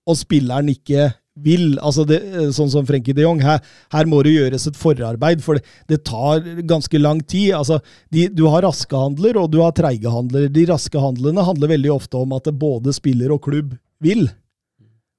og 0.09 0.17
spilleren 0.17 0.71
ikke 0.73 1.11
vil. 1.45 1.77
Altså 1.85 2.05
det, 2.09 2.21
sånn 2.57 2.71
som 2.73 2.87
Frenkie 2.89 3.17
de 3.17 3.25
Jong. 3.25 3.43
Her, 3.45 3.61
her 3.93 4.09
må 4.11 4.23
det 4.25 4.35
gjøres 4.35 4.69
et 4.71 4.79
forarbeid, 4.79 5.43
for 5.45 5.59
det, 5.59 5.65
det 5.91 6.01
tar 6.09 6.45
ganske 6.69 7.01
lang 7.01 7.21
tid. 7.27 7.53
Altså, 7.59 7.81
de, 8.15 8.29
du 8.33 8.47
har 8.49 8.65
raske 8.67 8.97
handler, 8.97 9.41
og 9.43 9.51
du 9.53 9.61
har 9.63 9.75
treige 9.77 10.13
handler. 10.13 10.49
De 10.53 10.67
raske 10.71 11.03
handlene 11.03 11.45
handler 11.47 11.75
veldig 11.75 11.93
ofte 11.99 12.21
om 12.21 12.35
at 12.39 12.51
både 12.59 12.95
spiller 12.97 13.35
og 13.35 13.43
klubb 13.47 13.77
vil. 14.05 14.29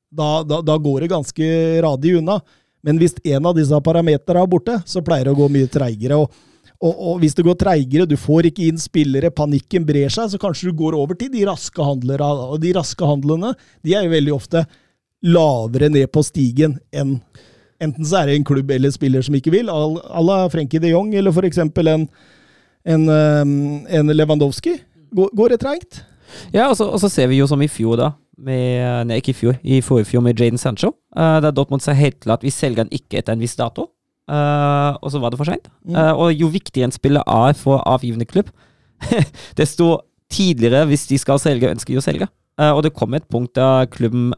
Da, 0.09 0.39
da, 0.47 0.63
da 0.65 0.79
går 0.81 1.05
det 1.05 1.13
ganske 1.13 1.49
radig 1.85 2.17
unna. 2.19 2.39
Men 2.85 2.99
hvis 3.01 3.17
en 3.27 3.49
av 3.49 3.57
disse 3.57 3.79
parameterne 3.83 4.43
er 4.43 4.51
borte, 4.51 4.77
så 4.87 5.03
pleier 5.05 5.27
det 5.27 5.33
å 5.35 5.39
gå 5.39 5.49
mye 5.51 5.69
treigere. 5.71 6.19
Og, 6.19 6.31
og, 6.79 6.93
og 6.93 7.19
hvis 7.23 7.35
det 7.35 7.45
går 7.47 7.57
treigere, 7.59 8.07
du 8.07 8.15
får 8.19 8.49
ikke 8.49 8.69
inn 8.69 8.79
spillere, 8.79 9.33
panikken 9.35 9.87
brer 9.87 10.13
seg, 10.13 10.31
så 10.31 10.39
kanskje 10.41 10.71
du 10.71 10.79
går 10.79 10.97
over 10.99 11.19
til 11.19 11.31
de 11.33 11.43
raske 11.49 11.83
handlere. 11.83 12.29
Og 12.53 12.61
de 12.63 12.73
raske 12.77 13.11
handlene 13.11 13.53
de 13.85 13.97
er 13.97 14.07
jo 14.07 14.15
veldig 14.15 14.35
ofte 14.35 14.63
lavere 15.25 15.89
ned 15.91 16.07
på 16.13 16.23
stigen 16.23 16.79
enn 16.95 17.19
Enten 17.79 18.03
så 18.03 18.17
er 18.19 18.27
det 18.27 18.33
en 18.35 18.43
klubb 18.43 18.71
eller 18.75 18.91
spiller 18.91 19.23
som 19.23 19.35
ikke 19.37 19.53
vil, 19.53 19.69
à 19.71 20.19
la 20.19 20.41
Frenkie 20.51 20.81
de 20.83 20.89
Jong, 20.91 21.13
eller 21.15 21.45
eksempel 21.47 21.87
en, 21.87 22.01
en, 22.83 23.05
um, 23.07 23.85
en 23.87 24.11
Lewandowski. 24.11 24.73
Går, 25.15 25.29
går 25.31 25.53
det 25.53 25.59
treigt? 25.63 26.01
Ja, 26.51 26.67
og 26.67 26.75
så, 26.75 26.89
og 26.89 26.99
så 26.99 27.07
ser 27.07 27.29
vi 27.31 27.39
jo 27.39 27.47
som 27.47 27.61
i 27.63 27.69
fjor, 27.71 27.95
da. 27.95 28.09
Med, 28.39 29.09
nei, 29.09 29.19
ikke 29.19 29.33
i 29.33 29.37
fjor. 29.37 29.57
I 29.63 29.81
forrige 29.83 30.13
fjor 30.13 30.23
med 30.23 30.39
Jaden 30.39 30.61
Sancho. 30.61 30.93
Uh, 31.15 31.39
der 31.43 31.51
Dortmund 31.51 31.83
sa 31.83 31.95
helt 31.97 32.21
klart 32.23 32.45
vi 32.45 32.53
selger 32.53 32.85
den 32.85 32.93
ikke 32.95 33.19
etter 33.19 33.35
en 33.35 33.43
viss 33.43 33.57
dato. 33.59 33.89
Uh, 34.29 34.95
og 35.01 35.11
så 35.11 35.19
var 35.19 35.33
det 35.33 35.39
for 35.41 35.49
seint. 35.49 35.67
Mm. 35.83 35.97
Uh, 35.97 36.13
og 36.13 36.33
jo 36.37 36.51
viktigere 36.53 36.87
en 36.87 36.95
spiller 36.95 37.25
er 37.25 37.57
for 37.57 37.81
avgivende 37.89 38.27
klubb, 38.29 38.51
desto 39.59 39.97
tidligere, 40.31 40.85
hvis 40.87 41.07
de 41.09 41.17
skal 41.17 41.41
selge, 41.41 41.71
ønsker 41.71 41.95
de 41.95 42.01
å 42.01 42.05
selge. 42.05 42.29
Uh, 42.59 42.71
og 42.75 42.83
det 42.85 42.93
kom 42.95 43.15
et 43.17 43.27
punkt 43.31 43.55
da 43.57 43.87
klubben 43.91 44.31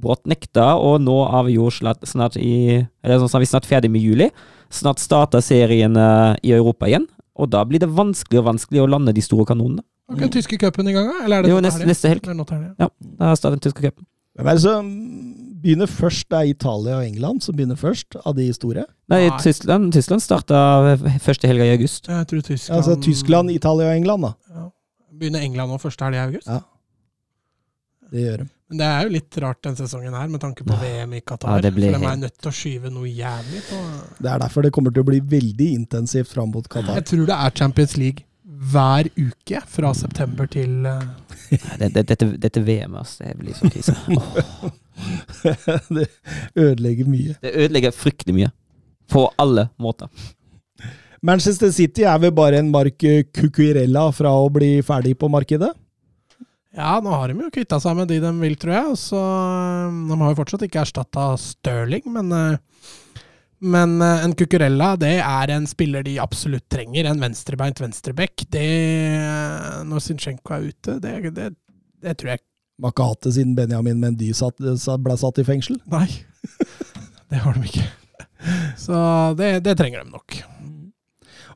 brått 0.00 0.26
nekta, 0.30 0.74
og 0.80 1.00
nå 1.04 1.16
er 1.28 1.46
vi 1.48 1.56
jo 1.58 1.68
snart, 1.72 2.04
snart 2.08 2.38
i 2.40 2.80
Eller 3.04 3.20
sånn 3.20 3.42
vi 3.42 3.48
snart 3.48 3.68
ferdig 3.68 3.90
med 3.92 4.04
juli. 4.04 4.30
Snart 4.72 5.02
starter 5.02 5.42
serien 5.42 5.96
eh, 5.98 6.36
i 6.46 6.52
Europa 6.54 6.86
igjen, 6.86 7.08
og 7.34 7.50
da 7.50 7.64
blir 7.66 7.82
det 7.82 7.90
vanskelig 7.90 8.38
og 8.38 8.46
vanskelig 8.52 8.84
å 8.84 8.90
lande 8.90 9.14
de 9.16 9.24
store 9.24 9.48
kanonene. 9.48 9.82
Har 10.10 10.18
ikke 10.18 10.26
den 10.26 10.32
tyske 10.34 10.58
cupen 10.58 10.88
i 10.90 10.94
gang, 10.96 11.06
da? 11.06 11.24
Eller 11.24 11.38
er 11.38 11.46
det 11.46 11.50
Jo, 11.52 11.60
neste, 11.62 11.86
neste 11.86 12.10
helg. 12.10 12.26
Er. 12.26 12.64
Ja, 12.82 12.88
da 13.20 13.34
starter 13.38 13.60
den 13.60 13.62
tyske 13.68 13.84
cupen. 13.84 14.06
Hvem 14.34 14.48
er 14.50 14.58
det 14.58 14.62
som 14.64 14.88
begynner 15.62 15.90
først? 15.90 16.26
Det 16.32 16.38
er 16.38 16.50
Italia 16.50 16.96
og 16.98 17.06
England 17.06 17.44
som 17.44 17.54
begynner 17.54 17.78
først, 17.78 18.16
av 18.26 18.34
de 18.34 18.48
store. 18.56 18.86
Nei, 19.12 19.20
Nei. 19.28 19.38
Tyskland, 19.44 19.92
Tyskland 19.94 20.24
starta 20.24 20.96
første 21.22 21.50
helga 21.50 21.68
i 21.68 21.74
august. 21.76 22.10
Jeg 22.10 22.26
tror 22.30 22.42
Tyskland 22.46 22.76
Altså 22.80 22.96
Tyskland, 23.04 23.50
Italia 23.54 23.90
og 23.92 23.96
England, 24.00 24.26
da. 24.26 24.32
Ja. 24.56 24.66
Begynner 25.20 25.44
England 25.46 25.70
nå 25.70 25.78
første 25.82 26.08
helg 26.08 26.18
i 26.18 26.24
august? 26.24 26.48
Ja. 26.50 26.62
Det 28.10 28.24
gjør 28.24 28.42
de. 28.42 28.48
Men 28.70 28.78
det 28.78 28.86
er 28.86 29.06
jo 29.06 29.12
litt 29.16 29.36
rart 29.42 29.62
den 29.66 29.76
sesongen 29.78 30.14
her, 30.14 30.26
med 30.30 30.42
tanke 30.42 30.64
på 30.66 30.76
VM 30.78 31.14
i 31.18 31.20
Qatar. 31.26 31.58
Ja, 31.58 31.62
det 31.62 31.72
for 31.74 31.82
de 31.82 32.10
er 32.10 32.18
nødt 32.22 32.36
til 32.38 32.50
å 32.50 32.54
skyve 32.54 32.90
noe 32.94 33.10
jævlig 33.10 33.62
på 33.66 33.78
Det 34.22 34.30
er 34.30 34.42
derfor 34.42 34.66
det 34.66 34.70
kommer 34.74 34.94
til 34.94 35.02
å 35.02 35.08
bli 35.10 35.18
veldig 35.32 35.70
intensivt 35.74 36.30
fram 36.30 36.52
mot 36.54 36.66
Qatar. 36.70 36.98
Jeg 37.00 37.08
tror 37.10 37.24
det 37.26 37.38
er 37.38 37.56
Champions 37.58 37.96
League 37.98 38.26
hver 38.60 39.08
uke 39.16 39.60
fra 39.72 39.90
september 39.96 40.46
til 40.52 40.84
eh, 40.86 41.04
Nei, 41.50 41.76
det- 41.80 41.92
det- 41.94 42.06
Dette, 42.10 42.26
dette 42.42 42.60
VM, 42.66 42.94
altså. 43.00 43.24
Det 43.24 43.38
blir 43.40 43.54
så 43.56 43.70
krise. 43.72 43.94
Det 45.96 46.06
ødelegger 46.60 47.06
mye. 47.08 47.34
det 47.40 47.52
ødelegger 47.56 47.94
fryktelig 47.96 48.34
mye. 48.36 48.50
På 49.10 49.30
alle 49.40 49.68
måter. 49.80 50.08
Manchester 51.22 51.70
City 51.72 52.04
er 52.08 52.18
vel 52.22 52.32
bare 52.36 52.58
en 52.60 52.70
Mark 52.72 52.98
Cucurella 53.34 54.06
fra 54.16 54.30
å 54.40 54.50
bli 54.52 54.78
ferdig 54.86 55.16
på 55.20 55.28
markedet? 55.32 55.72
Ja, 56.76 57.00
nå 57.02 57.10
har 57.10 57.28
de 57.32 57.42
jo 57.42 57.50
kvitta 57.50 57.80
seg 57.82 57.96
med 57.98 58.08
de 58.12 58.20
de 58.22 58.30
vil, 58.38 58.54
tror 58.60 58.76
jeg. 58.76 58.98
Så 59.02 59.18
eh, 59.18 59.96
de 60.10 60.20
har 60.20 60.30
jo 60.34 60.38
fortsatt 60.38 60.62
ikke 60.68 60.84
erstatta 60.84 61.30
Stirling, 61.40 62.04
men 62.14 62.30
eh, 62.36 62.58
men 63.60 64.00
eh, 64.02 64.24
en 64.24 64.34
Cucurella 64.36 64.94
det 65.00 65.16
er 65.20 65.52
en 65.54 65.66
spiller 65.68 66.04
de 66.06 66.16
absolutt 66.22 66.66
trenger. 66.72 67.08
En 67.10 67.20
venstrebeint 67.20 67.80
venstreback. 67.80 68.46
Det 68.48 68.66
Når 69.88 70.04
Zinchenko 70.04 70.56
er 70.56 70.70
ute, 70.70 70.96
det, 71.02 71.32
det, 71.36 71.50
det 72.00 72.16
tror 72.20 72.34
jeg 72.34 72.42
De 72.42 72.86
har 72.88 72.94
ikke 72.94 73.08
hatt 73.12 73.26
det 73.26 73.34
siden 73.36 73.56
Benjamin 73.58 74.00
Mendy 74.00 74.32
satt, 74.36 74.56
ble 75.04 75.16
satt 75.20 75.42
i 75.42 75.46
fengsel. 75.46 75.80
Nei. 75.92 76.08
Det 77.30 77.38
har 77.38 77.54
de 77.54 77.60
ikke. 77.62 77.84
Så 78.74 78.96
det, 79.38 79.60
det 79.62 79.76
trenger 79.78 80.02
de 80.02 80.10
nok. 80.10 80.34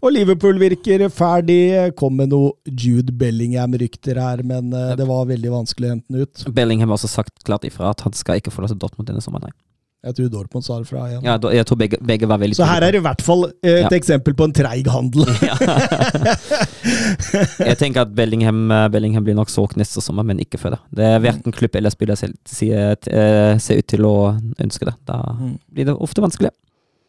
Og 0.05 0.13
Liverpool 0.13 0.61
virker 0.61 1.03
ferdig. 1.11 1.95
Kom 1.99 2.15
med 2.21 2.31
noe 2.31 2.53
Jude 2.69 3.11
Bellingham-rykter 3.19 4.21
her, 4.21 4.45
men 4.47 4.69
eh, 4.71 4.93
det 5.01 5.07
var 5.09 5.27
veldig 5.33 5.51
vanskelig 5.51 5.89
å 5.89 5.95
hente 5.97 6.13
den 6.13 6.29
ut. 6.29 6.45
Bellingham 6.55 6.93
har 6.93 7.01
også 7.01 7.11
sagt 7.11 7.43
klart 7.49 7.67
ifra 7.67 7.91
at 7.91 8.05
han 8.07 8.15
skal 8.15 8.39
ikke 8.39 8.53
forlate 8.55 8.77
Dortmund 8.79 9.09
denne 9.11 9.25
sommeren. 9.25 9.51
Nei. 9.51 9.74
Jeg 10.05 10.15
tror 10.19 10.29
Dortmund 10.35 10.65
sa 10.67 10.77
det 10.79 10.87
fra 10.91 11.07
igjen. 11.09 11.23
Ja, 11.25 11.39
da- 11.41 11.49
jeg 11.55 11.65
tror 11.65 11.79
begge, 11.81 11.97
begge 12.05 12.27
var 12.29 12.37
veldig 12.43 12.57
Så 12.59 12.67
her 12.69 12.83
er 12.85 12.93
det 12.93 12.99
i 13.01 13.05
hvert 13.07 13.23
fall 13.25 13.47
et 13.63 13.87
Ja. 13.87 13.89
eksempel 13.97 14.35
på 14.37 14.45
en 14.45 14.53
treig 14.53 14.87
handel. 14.93 15.25
Jeg 17.71 17.79
tenker 17.81 18.05
at 18.05 18.13
Bellingham, 18.17 18.67
eh, 18.71 18.89
Bellingham 18.93 19.25
blir 19.25 19.37
nok 19.39 19.49
solgt 19.53 19.79
neste 19.81 20.03
sommer, 20.05 20.25
men 20.27 20.39
ikke 20.43 20.61
før 20.61 20.77
det. 20.77 20.81
Det 21.01 21.07
er 21.09 21.23
verken 21.25 21.55
klubb 21.57 21.77
eller 21.81 21.91
spiller 21.95 22.19
selv 22.21 22.37
ser, 22.45 22.97
eh, 23.09 23.57
ser 23.59 23.81
ut 23.81 23.87
til 23.91 24.05
å 24.05 24.15
ønske 24.61 24.85
det. 24.91 24.95
Da 25.09 25.23
Mm. 25.39 25.59
blir 25.73 25.85
det 25.87 25.97
ofte 25.97 26.21
vanskelig. 26.23 26.51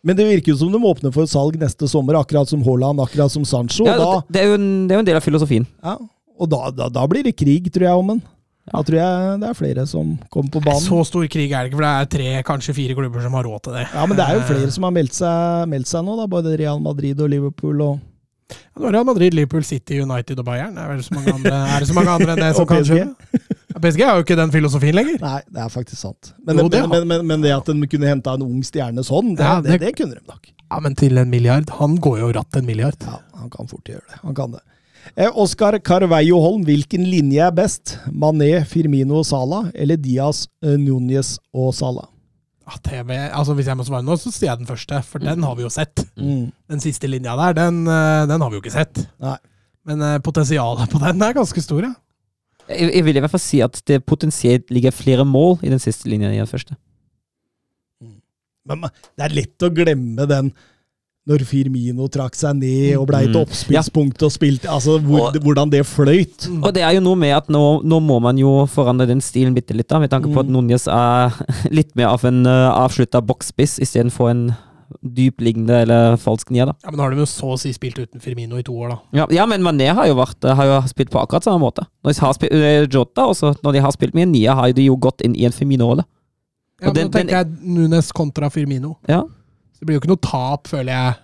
Men 0.03 0.15
det 0.15 0.25
virker 0.27 0.53
jo 0.53 0.57
som 0.57 0.71
de 0.71 0.77
åpner 0.77 1.11
for 1.13 1.25
salg 1.25 1.55
neste 1.57 1.87
sommer, 1.89 2.13
akkurat 2.13 2.47
som 2.47 2.61
Haaland, 2.63 2.99
akkurat 2.99 3.31
som 3.31 3.43
Sancho. 3.43 3.85
Ja, 3.85 3.97
da, 3.97 4.21
det, 4.29 4.41
er 4.41 4.45
jo 4.45 4.53
en, 4.53 4.87
det 4.87 4.93
er 4.93 4.97
jo 4.97 4.99
en 4.99 5.05
del 5.05 5.15
av 5.17 5.23
filosofien. 5.23 5.65
ja, 5.83 5.97
og 6.39 6.49
da, 6.49 6.69
da, 6.71 6.89
da 6.89 7.07
blir 7.07 7.23
det 7.23 7.35
krig, 7.35 7.71
tror 7.71 7.81
jeg, 7.87 7.97
om 7.97 8.07
den. 8.07 8.21
Da 8.65 8.81
tror 8.81 8.97
jeg 8.97 9.35
det 9.43 9.49
er 9.51 9.57
flere 9.59 9.83
som 9.85 10.15
kommer 10.33 10.49
på 10.55 10.61
banen. 10.65 10.81
Så 10.81 11.03
stor 11.05 11.27
krig 11.29 11.51
er 11.53 11.65
det 11.67 11.69
ikke, 11.69 11.77
for 11.77 11.85
det 11.85 11.93
er 11.93 12.09
tre, 12.15 12.29
kanskje 12.47 12.73
fire 12.73 12.95
klubber 12.97 13.21
som 13.21 13.35
har 13.37 13.45
råd 13.45 13.61
til 13.67 13.75
det. 13.77 13.83
Ja, 13.93 14.05
men 14.09 14.17
det 14.17 14.25
er 14.25 14.39
jo 14.39 14.45
flere 14.47 14.71
som 14.73 14.87
har 14.87 14.95
meldt 14.95 15.13
seg, 15.17 15.67
meldt 15.69 15.91
seg 15.91 16.05
nå, 16.07 16.15
da. 16.17 16.25
Både 16.31 16.55
Real 16.57 16.81
Madrid 16.81 17.21
og 17.21 17.29
Liverpool 17.29 17.83
og 17.85 17.99
er 18.77 18.91
Real 18.93 19.05
Madrid, 19.05 19.33
Liverpool, 19.37 19.63
City, 19.65 19.99
United 20.01 20.39
og 20.41 20.45
Bayern. 20.45 20.75
Er, 20.77 20.97
det 20.97 21.05
så 21.05 21.13
mange 21.17 21.33
andre, 21.33 21.53
er 21.75 21.79
det 21.81 21.87
så 21.89 21.95
mange 21.97 22.11
andre 22.13 22.33
enn 22.35 22.41
det 22.43 22.49
som 22.59 22.67
kan 22.69 22.83
kjøpe? 22.85 23.39
PSG 23.81 24.01
har 24.05 24.19
jo 24.19 24.23
ikke 24.25 24.37
den 24.39 24.51
filosofien 24.53 24.95
lenger. 24.95 25.17
Nei, 25.21 25.39
det 25.51 25.61
er 25.65 25.71
faktisk 25.73 25.99
sant. 26.01 26.33
Men, 26.45 26.61
Jo, 26.61 26.67
det 26.71 26.83
men, 26.89 27.07
men, 27.09 27.25
men, 27.27 27.41
det 27.45 27.53
at 27.55 27.69
de 27.69 27.89
kunne 27.91 28.09
henta 28.11 28.35
en 28.37 28.45
ung 28.45 28.61
stjerne 28.65 29.03
sånn, 29.05 29.33
det, 29.37 29.45
Ja, 29.45 29.57
det, 29.61 29.75
det- 29.75 29.89
det 29.89 29.95
kunne 29.99 30.17
de 30.17 30.25
nok. 30.29 30.51
Ja, 30.65 30.79
Men 30.81 30.95
til 30.97 31.17
en 31.21 31.29
milliard. 31.29 31.69
Han 31.77 31.97
går 32.01 32.19
jo 32.23 32.31
ratt 32.33 32.55
en 32.57 32.65
milliard. 32.65 32.97
Ja, 33.05 33.19
han 33.37 33.49
kan 33.53 33.67
fort 33.69 33.85
gjøre 33.89 34.01
det. 34.09 34.17
Han 34.23 34.33
kan 34.37 34.55
det. 34.55 34.63
Eh, 35.13 35.29
Oskar 35.37 35.77
Carveio 35.85 36.39
Holm, 36.41 36.63
hvilken 36.65 37.05
linje 37.05 37.43
er 37.45 37.53
best? 37.55 37.95
Mané, 38.09 38.49
Firmino 38.65 39.19
og 39.21 39.27
Sala, 39.29 39.65
eller 39.77 39.99
Diaz, 40.01 40.47
eh, 40.65 40.77
Núñez 40.81 41.35
og 41.53 41.73
Sala? 41.77 42.07
Ja, 42.65 42.79
TV, 42.81 43.11
altså 43.29 43.53
Hvis 43.53 43.67
jeg 43.69 43.77
må 43.77 43.85
svare 43.85 44.01
nå, 44.01 44.15
så 44.17 44.31
sier 44.33 44.49
jeg 44.49 44.63
den 44.63 44.69
første, 44.69 45.03
for 45.05 45.21
den 45.21 45.43
har 45.45 45.53
vi 45.55 45.61
jo 45.61 45.69
sett. 45.69 46.01
Mm. 46.17 46.49
Den 46.71 46.81
siste 46.81 47.07
linja 47.07 47.35
der, 47.37 47.53
den, 47.53 47.83
eh, 47.85 48.25
den 48.25 48.41
har 48.41 48.49
vi 48.49 48.57
jo 48.57 48.63
ikke 48.63 48.73
sett. 48.73 49.05
Nei. 49.21 49.37
Men 49.85 50.01
potensialet 50.25 50.89
på 50.89 50.97
den 50.97 51.21
er 51.21 51.35
ganske 51.37 51.61
stor, 51.61 51.85
ja. 51.85 51.93
Jeg, 52.65 52.89
jeg 52.89 53.05
vil 53.05 53.19
i 53.19 53.21
hvert 53.21 53.35
fall 53.35 53.43
si 53.43 53.59
at 53.61 53.77
det 53.85 53.99
potensielt 54.09 54.71
ligger 54.73 54.95
flere 54.95 55.21
mål 55.29 55.59
i 55.61 55.69
den 55.69 55.79
siste 55.79 56.09
linja 56.09 56.31
i 56.33 56.39
den 56.41 56.49
første. 56.49 56.73
Men 58.65 58.87
det 58.89 59.27
er 59.27 59.35
lett 59.37 59.61
å 59.61 59.69
glemme 59.69 60.25
den 60.25 60.49
når 61.27 61.41
Firmino 61.49 62.05
trakk 62.07 62.35
seg 62.37 62.55
ned 62.59 62.97
og 62.99 63.07
ble 63.09 63.23
et 63.25 63.31
Mm. 63.33 63.39
oppspillspunkt 63.41 64.21
og 64.23 64.31
spilte 64.31 64.67
Altså 64.69 64.99
hvor, 65.01 65.31
Og- 65.33 65.41
hvordan 65.41 65.69
det 65.71 65.83
fløyt. 65.85 66.45
Mm. 66.47 66.63
Og 66.63 66.73
det 66.73 66.83
er 66.83 66.91
jo 66.93 67.01
noe 67.01 67.15
med 67.15 67.33
at 67.35 67.47
nå, 67.49 67.81
nå 67.83 67.99
må 67.99 68.21
man 68.21 68.37
jo 68.37 68.65
forandre 68.67 69.07
den 69.07 69.21
stilen 69.21 69.55
bitte 69.55 69.73
litt, 69.73 69.87
da, 69.89 69.97
med 69.99 70.11
tanke 70.11 70.29
på 70.31 70.39
at 70.39 70.45
Mm. 70.45 70.53
Núñez 70.55 70.85
er 70.87 71.33
litt 71.71 71.95
mer 71.95 72.07
av 72.13 72.23
en 72.25 72.45
uh, 72.45 72.69
avslutta 72.85 73.21
boksspiss 73.25 73.79
istedenfor 73.79 74.29
en 74.29 74.55
dypliggende 75.03 75.81
eller 75.81 76.15
falsk 76.21 76.51
nier, 76.51 76.67
da. 76.69 76.73
Ja, 76.83 76.91
Men 76.91 76.99
nå 76.99 77.03
har 77.03 77.09
de 77.11 77.17
jo 77.17 77.25
så 77.25 77.53
å 77.55 77.59
si 77.59 77.71
spilt 77.73 77.97
uten 77.97 78.21
Firmino 78.21 78.57
i 78.57 78.61
to 78.65 78.71
år, 78.73 78.89
da. 78.89 78.97
Ja, 79.17 79.25
ja, 79.31 79.45
men 79.49 79.61
Mané 79.65 79.89
har 79.93 80.05
jo, 80.07 80.13
vært, 80.15 80.45
har 80.55 80.65
jo 80.69 80.81
spilt 80.87 81.09
på 81.09 81.19
akkurat 81.21 81.43
samme 81.43 81.59
måte. 81.59 81.87
Når 82.05 82.13
de 82.13 82.19
har 82.21 82.33
spilt, 82.37 82.53
uh, 82.53 82.85
Jota, 82.85 83.25
også, 83.31 83.55
når 83.63 83.73
de 83.73 83.79
har 83.81 83.91
spilt 83.91 84.13
med 84.13 84.27
en 84.27 84.31
nier, 84.31 84.53
har 84.53 84.71
de 84.71 84.85
jo 84.85 84.95
gått 84.95 85.21
inn 85.25 85.35
i 85.35 85.45
en 85.45 85.51
Firmino-rolle. 85.51 86.05
Ja, 86.81 86.91
men 86.91 86.93
den- 86.93 87.07
Nå 87.09 87.11
tenker 87.17 87.29
jeg 87.39 87.47
Nunes 87.63 88.11
kontra 88.11 88.49
Firmino. 88.51 88.97
Ja. 89.07 89.23
Så 89.75 89.81
det 89.83 89.89
blir 89.89 89.97
jo 89.99 90.03
ikke 90.05 90.13
noe 90.13 90.23
tap, 90.23 90.69
føler 90.71 90.93
jeg. 90.95 91.17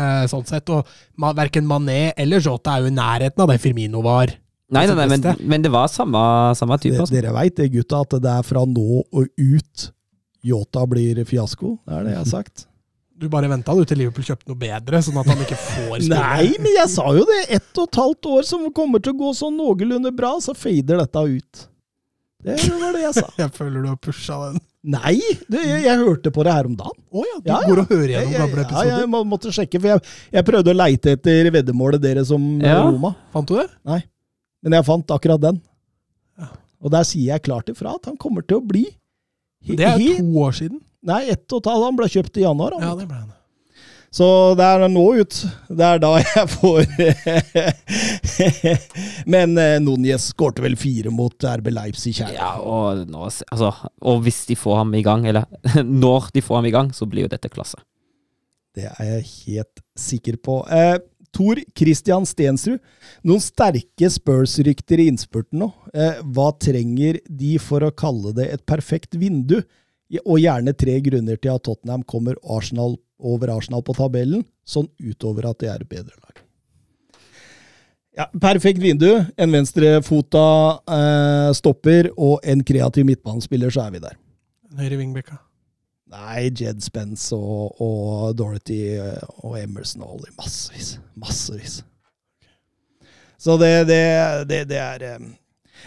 Eh, 0.00 0.24
sånn 0.32 0.46
sett. 0.48 0.70
Og 0.74 0.88
ma 1.20 1.30
verken 1.36 1.68
Mané 1.68 2.14
eller 2.18 2.42
Jota 2.42 2.74
er 2.78 2.84
jo 2.86 2.90
i 2.90 2.96
nærheten 2.96 3.44
av 3.44 3.52
det 3.52 3.60
Firmino 3.62 4.00
var. 4.04 4.32
Nei, 4.74 4.86
nei, 4.88 4.94
nei, 4.96 5.06
men, 5.12 5.26
men 5.44 5.62
det 5.62 5.70
var 5.70 5.90
samme, 5.92 6.18
samme 6.58 6.78
type. 6.80 6.96
Det, 6.96 7.02
Altså. 7.04 7.14
dere 7.14 7.34
veit 7.36 7.54
det, 7.60 7.68
gutta, 7.76 8.00
at 8.02 8.16
det 8.24 8.30
er 8.32 8.46
fra 8.48 8.64
nå 8.66 9.02
og 9.04 9.26
ut 9.28 9.90
Yota 10.44 10.82
blir 10.88 11.20
fiasko. 11.28 11.76
Det 11.84 11.98
er 11.98 12.08
det 12.08 12.14
jeg 12.16 12.22
har 12.24 12.30
sagt. 12.32 12.64
Du 13.14 13.28
bare 13.30 13.46
venta 13.46 13.70
du 13.78 13.84
til 13.86 14.00
Liverpool 14.02 14.24
kjøpte 14.26 14.50
noe 14.50 14.58
bedre, 14.58 14.98
sånn 15.06 15.20
at 15.20 15.28
han 15.30 15.38
ikke 15.44 15.54
får 15.54 16.00
spille. 16.02 16.16
Nei, 16.18 16.48
men 16.58 16.72
jeg 16.74 16.90
sa 16.90 17.04
jo 17.14 17.22
det! 17.28 17.36
Ett 17.60 17.78
og 17.78 17.86
et 17.86 17.98
halvt 18.00 18.26
år 18.26 18.48
som 18.48 18.64
kommer 18.74 18.98
til 19.04 19.14
å 19.14 19.18
gå 19.20 19.28
sånn 19.38 19.54
noenlunde 19.54 20.10
bra, 20.18 20.32
så 20.42 20.50
fader 20.58 20.98
dette 20.98 21.22
ut. 21.22 21.60
Det 22.42 22.56
var 22.74 22.90
det 22.98 23.04
jeg 23.04 23.14
sa. 23.20 23.28
Jeg 23.44 23.54
føler 23.54 23.86
du 23.86 23.88
har 23.92 24.00
pusha 24.02 24.40
den. 24.48 24.58
Nei! 24.84 25.14
Du, 25.48 25.56
jeg, 25.56 25.80
jeg 25.86 25.96
hørte 26.02 26.30
på 26.34 26.42
det 26.44 26.52
her 26.52 26.66
om 26.68 26.74
dagen. 26.76 26.96
Å 27.08 27.22
ja, 27.24 27.36
du 27.40 27.46
Ja, 27.48 27.58
ja. 27.62 27.68
går 27.70 27.80
og 27.84 27.92
hører 27.94 28.10
gjennom 28.12 28.32
jeg, 28.34 28.40
gamle 28.52 28.64
ja, 28.84 28.98
jeg 29.00 29.10
må, 29.14 29.20
måtte 29.30 29.52
sjekke, 29.56 29.80
for 29.80 29.94
jeg, 29.94 30.02
jeg 30.36 30.46
prøvde 30.50 30.74
å 30.74 30.76
leite 30.76 31.14
etter 31.16 31.48
veddemålet 31.54 32.02
dere 32.04 32.24
som 32.28 32.42
eh, 32.60 32.68
Ja. 32.68 32.82
Roma. 32.84 33.14
Fant 33.32 33.48
du 33.48 33.54
det? 33.56 33.68
Nei, 33.88 34.02
Men 34.64 34.76
jeg 34.78 34.86
fant 34.90 35.14
akkurat 35.16 35.40
den. 35.40 35.62
Ja. 36.40 36.50
Og 36.84 36.92
der 36.92 37.06
sier 37.08 37.30
jeg 37.32 37.44
klart 37.48 37.72
ifra 37.72 37.94
at 37.96 38.10
han 38.10 38.18
kommer 38.20 38.44
til 38.44 38.60
å 38.60 38.66
bli 38.66 38.84
Det 39.64 39.88
er 39.88 39.96
to 40.20 40.28
år 40.44 40.52
siden. 40.60 40.82
Nei, 41.04 41.22
ett 41.32 41.44
og 41.52 41.62
et 41.62 41.70
halvt. 41.72 41.86
Han 41.88 41.96
ble 42.00 42.10
kjøpt 42.12 42.38
i 42.40 42.44
januar. 42.44 42.76
Han. 42.76 42.84
Ja, 42.84 42.92
det 43.00 43.08
ble 43.08 43.22
han. 43.22 43.32
Så 44.14 44.26
det 44.54 44.66
er 44.66 44.84
nå 44.92 45.04
ut. 45.18 45.36
Det 45.74 45.86
er 45.86 46.02
da 46.02 46.12
jeg 46.22 46.50
får 46.52 46.84
Men 49.34 49.56
eh, 49.58 49.80
Núñez 49.82 50.28
skårte 50.30 50.62
vel 50.62 50.76
fire 50.78 51.10
mot 51.10 51.34
RB 51.34 51.72
Leipzig 51.74 52.14
her. 52.20 52.30
Ja, 52.36 52.52
og, 52.62 53.02
nå, 53.10 53.24
altså, 53.26 53.72
og 53.98 54.22
hvis 54.22 54.44
de 54.46 54.58
får 54.58 54.84
ham 54.84 54.94
i 54.94 55.02
gang, 55.06 55.26
eller 55.26 55.48
når 56.04 56.30
de 56.36 56.44
får 56.44 56.60
ham 56.60 56.70
i 56.70 56.74
gang, 56.74 56.92
så 56.94 57.08
blir 57.10 57.26
jo 57.26 57.32
dette 57.32 57.50
klasse. 57.50 57.80
Det 58.74 58.86
er 58.92 59.10
jeg 59.16 59.26
helt 59.32 59.82
sikker 59.98 60.38
på. 60.42 60.60
Eh, 60.70 60.96
Tor 61.34 61.58
Christian 61.74 62.26
Stensrud, 62.26 62.78
noen 63.26 63.42
sterke 63.42 64.10
Spurs-rykter 64.14 65.02
i 65.02 65.08
innspurten 65.10 65.64
nå. 65.64 65.72
Eh, 65.90 66.20
hva 66.22 66.52
trenger 66.62 67.18
de 67.26 67.56
for 67.62 67.82
å 67.82 67.90
kalle 67.90 68.34
det 68.36 68.46
et 68.52 68.62
perfekt 68.70 69.18
vindu? 69.18 69.58
Og 70.22 70.38
gjerne 70.38 70.76
tre 70.78 71.00
grunner 71.02 71.40
til 71.40 71.56
at 71.56 71.64
Tottenham 71.66 72.04
kommer 72.06 72.38
Arsenal 72.46 72.94
over 73.18 73.52
Arsenal 73.54 73.84
på 73.84 73.94
tabellen, 73.96 74.44
sånn 74.66 74.88
utover 75.02 75.50
at 75.50 75.60
det 75.62 75.70
er 75.72 75.84
et 75.84 75.90
bedre 75.90 76.16
lag. 76.18 76.42
Ja, 78.14 78.28
perfekt 78.38 78.78
vindu. 78.78 79.08
En 79.36 79.54
venstrefota 79.54 80.44
eh, 80.86 81.48
stopper 81.58 82.12
og 82.14 82.44
en 82.46 82.62
kreativ 82.66 83.08
midtbanespiller, 83.08 83.74
så 83.74 83.88
er 83.88 83.96
vi 83.96 84.02
der. 84.04 84.20
Høyre 84.78 85.00
vingbekka. 85.00 85.40
Nei, 86.14 86.50
Jed 86.54 86.82
Spence 86.84 87.34
og, 87.34 87.74
og 87.82 88.36
Dorothy 88.38 88.94
eh, 89.00 89.18
og 89.42 89.58
Emerson 89.58 90.04
og 90.06 90.20
Ollie. 90.20 90.34
Massevis. 90.38 90.94
Massevis. 91.18 91.80
Så 93.38 93.58
det, 93.58 93.72
det, 93.90 94.04
det, 94.48 94.60
det 94.70 94.78
er 94.78 95.18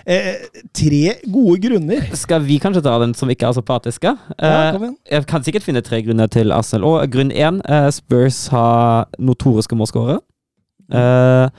eh, 0.05 0.45
tre 0.73 1.15
gode 1.31 1.59
grunner. 1.63 2.03
Skal 2.15 2.41
vi 2.45 2.59
kanskje 2.59 2.83
ta 2.85 2.97
den 3.01 3.13
som 3.17 3.29
ikke 3.29 3.47
er 3.49 3.53
så 3.57 3.63
patiske? 3.65 4.13
Ja, 4.37 4.51
Eh, 4.67 4.71
kom 4.73 4.83
igjen. 4.83 4.97
jeg 5.11 5.25
kan 5.27 5.43
sikkert 5.43 5.63
finne 5.63 5.81
tre 5.83 6.01
grunner 6.05 6.27
til 6.29 6.51
Arsenal. 6.51 6.85
Og 7.01 7.09
grunn 7.11 7.31
én, 7.31 7.61
eh, 7.65 7.89
Spurs 7.91 8.47
har 8.53 9.07
notoriske 9.19 9.75
målskårere. 9.75 10.19
Eh, 10.91 11.49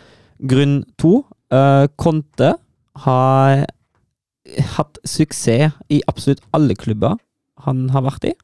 grunn 0.46 0.84
to, 0.98 1.24
Conte 1.96 2.54
har 3.04 3.66
hatt 4.76 4.98
suksess 5.04 5.72
i 5.90 6.02
absolutt 6.08 6.40
alle 6.52 6.74
klubber 6.74 7.16
han 7.64 7.88
har 7.88 8.02
vært 8.02 8.24
i. 8.28 8.34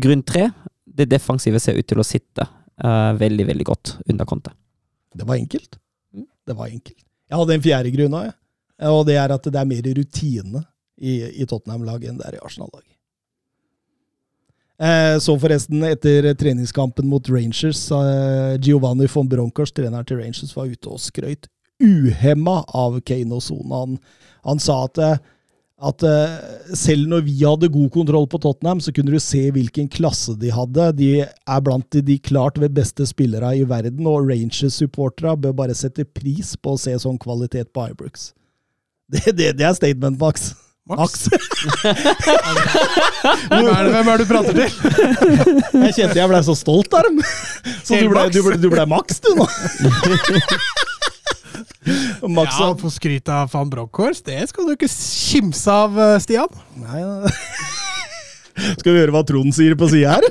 Grunn 0.00 0.22
tre, 0.24 0.50
det 0.86 1.08
defensive 1.08 1.60
ser 1.60 1.78
ut 1.78 1.86
til 1.88 1.98
å 1.98 2.04
sitte 2.04 2.46
veldig, 2.82 3.46
veldig 3.46 3.64
godt 3.64 3.94
under 4.10 4.24
Conte. 4.28 4.52
Det 5.16 5.26
var 5.28 5.36
enkelt. 5.36 5.78
Det 6.12 6.56
var 6.56 6.66
enkelt. 6.68 6.98
Jeg 7.32 7.40
hadde 7.40 7.54
en 7.56 7.64
fjerde 7.64 7.92
grunn 7.94 8.16
òg. 8.18 8.32
Og 8.92 9.06
det 9.08 9.16
er 9.16 9.32
at 9.32 9.46
det 9.46 9.56
er 9.56 9.68
mer 9.68 9.86
rutine 9.96 10.60
i, 11.00 11.22
i 11.40 11.46
Tottenham-laget 11.48 12.10
enn 12.10 12.18
det 12.20 12.26
er 12.28 12.36
i 12.36 12.42
Arsenal-laget. 12.44 12.92
Eh, 14.82 15.16
så 15.22 15.36
forresten, 15.38 15.84
etter 15.86 16.26
treningskampen 16.36 17.06
mot 17.08 17.28
Rangers, 17.30 17.84
eh, 17.94 18.58
Giovanni 18.60 19.06
von 19.08 19.28
Bronkers, 19.30 19.72
treneren 19.72 20.04
til 20.04 20.18
Rangers, 20.18 20.56
var 20.56 20.68
ute 20.68 20.90
og 20.90 21.00
skrøyt 21.00 21.48
uhemma 21.82 22.60
av 22.68 22.98
Kane 23.06 23.38
og 23.38 23.44
Son. 23.46 23.70
Han, 23.72 23.96
han 24.44 24.60
sa 24.62 24.82
at, 24.88 24.98
eh, 24.98 25.22
at 25.82 26.04
eh, 26.06 26.34
selv 26.78 27.08
når 27.10 27.24
vi 27.26 27.34
hadde 27.40 27.70
god 27.72 27.90
kontroll 27.94 28.28
på 28.30 28.38
Tottenham, 28.42 28.80
så 28.82 28.92
kunne 28.94 29.10
du 29.14 29.18
se 29.22 29.42
hvilken 29.54 29.88
klasse 29.90 30.36
de 30.38 30.52
hadde. 30.54 30.88
De 30.98 31.08
er 31.24 31.64
blant 31.66 31.98
de, 31.98 32.18
klart 32.22 32.60
ved 32.62 32.74
beste 32.76 33.06
spillere 33.08 33.56
i 33.58 33.64
verden, 33.66 34.06
og 34.06 34.28
Rangers-supportere 34.30 35.34
bør 35.42 35.56
bare 35.64 35.74
sette 35.78 36.06
pris 36.06 36.54
på 36.54 36.76
å 36.76 36.80
se 36.80 36.94
sånn 37.02 37.18
kvalitet 37.22 37.72
på 37.74 37.88
Ibrooks. 37.90 38.30
Det, 39.12 39.34
det, 39.34 39.48
det 39.58 39.66
er 39.66 39.74
statement, 39.76 40.20
Max. 40.22 40.52
Max. 40.88 41.26
Hvem 43.52 43.68
er, 43.70 43.82
det, 43.86 43.90
hvem 43.92 44.08
er 44.08 44.18
det 44.18 44.24
du 44.24 44.30
prater 44.30 44.56
til? 44.56 44.70
Jeg 45.84 45.94
kjente 45.94 46.18
jeg 46.18 46.30
ble 46.30 46.40
så 46.42 46.56
stolt 46.58 46.94
av 46.98 47.06
dem. 47.06 47.20
Så 47.86 48.00
du 48.00 48.08
ble, 48.10 48.24
ble, 48.34 48.70
ble 48.72 48.86
Max, 48.90 49.20
du 49.22 49.30
nå. 49.38 49.46
Max 52.28 52.58
Ja, 52.60 52.70
Få 52.78 52.90
skryt 52.92 53.28
av 53.32 53.50
van 53.52 53.70
Bronckhorst. 53.70 54.24
Det 54.28 54.38
skal 54.50 54.68
du 54.68 54.74
ikke 54.76 54.90
kimse 54.90 55.72
av, 55.72 55.98
eh, 55.98 56.18
Stian. 56.22 56.60
Nei, 56.78 57.00
ja. 57.02 57.32
Skal 58.52 58.92
vi 58.92 59.00
høre 59.00 59.14
hva 59.14 59.22
Trond 59.24 59.54
sier 59.56 59.72
på 59.80 59.88
sida 59.88 60.18
her? 60.18 60.26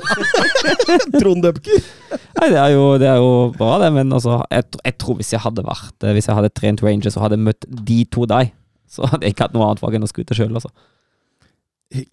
Trond 1.20 1.42
Dupker. 1.42 1.82
Nei, 2.38 2.48
det 2.54 2.60
er 2.60 2.70
jo, 2.70 2.84
det 3.02 3.08
er 3.10 3.18
jo 3.18 3.32
bra, 3.56 3.74
det, 3.82 3.90
men 3.96 4.14
altså, 4.14 4.38
jeg, 4.52 4.68
jeg 4.78 4.96
tror 5.02 5.18
hvis 5.18 5.32
jeg 5.34 5.42
hadde 5.42 5.64
vært 5.66 6.06
eh, 6.06 6.14
Hvis 6.16 6.30
jeg 6.30 6.38
hadde 6.38 6.52
trent 6.54 6.84
Rangers 6.86 7.18
og 7.18 7.26
hadde 7.26 7.40
møtt 7.42 7.66
de 7.66 7.98
to 8.14 8.26
deg, 8.30 8.54
så 8.90 9.08
hadde 9.10 9.26
jeg 9.26 9.34
ikke 9.34 9.48
hatt 9.48 9.56
noe 9.56 9.66
annet 9.66 9.82
valg 9.82 9.98
enn 9.98 10.06
å 10.06 10.10
skute 10.10 10.36
sjøl, 10.38 10.54
altså. 10.54 10.70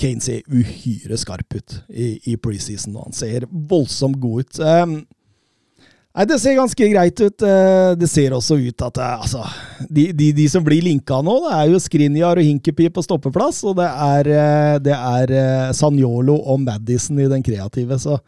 Kane 0.01 0.19
ser 0.23 0.43
uhyre 0.51 1.15
skarp 1.19 1.55
ut 1.55 1.77
i, 1.87 2.17
i 2.27 2.35
preseason, 2.41 2.97
og 2.97 3.09
han 3.09 3.15
ser 3.15 3.45
voldsomt 3.47 4.19
god 4.19 4.43
ut. 4.43 4.59
Um, 4.59 4.95
nei, 6.19 6.25
det 6.27 6.39
ser 6.41 6.57
ganske 6.57 6.89
greit 6.91 7.21
ut. 7.23 7.45
Uh, 7.45 7.95
det 7.99 8.09
ser 8.11 8.35
også 8.35 8.59
ut 8.59 8.85
at 8.85 8.99
uh, 8.99 9.21
altså, 9.23 9.45
de, 9.87 10.09
de, 10.11 10.31
de 10.35 10.47
som 10.51 10.65
blir 10.65 10.83
linka 10.83 11.21
nå, 11.23 11.37
det 11.45 11.53
er 11.55 11.71
jo 11.71 11.79
Skrinjar 11.79 12.41
og 12.41 12.49
Hinkepi 12.49 12.89
på 12.93 13.03
stoppeplass, 13.05 13.61
og 13.69 13.77
det 13.79 13.87
er, 13.87 14.31
uh, 14.33 14.75
det 14.83 14.95
er 14.97 15.73
Sanjolo 15.77 16.35
og 16.43 16.59
Madison 16.65 17.21
i 17.23 17.29
den 17.31 17.45
kreative. 17.45 17.99
Så 18.01 18.19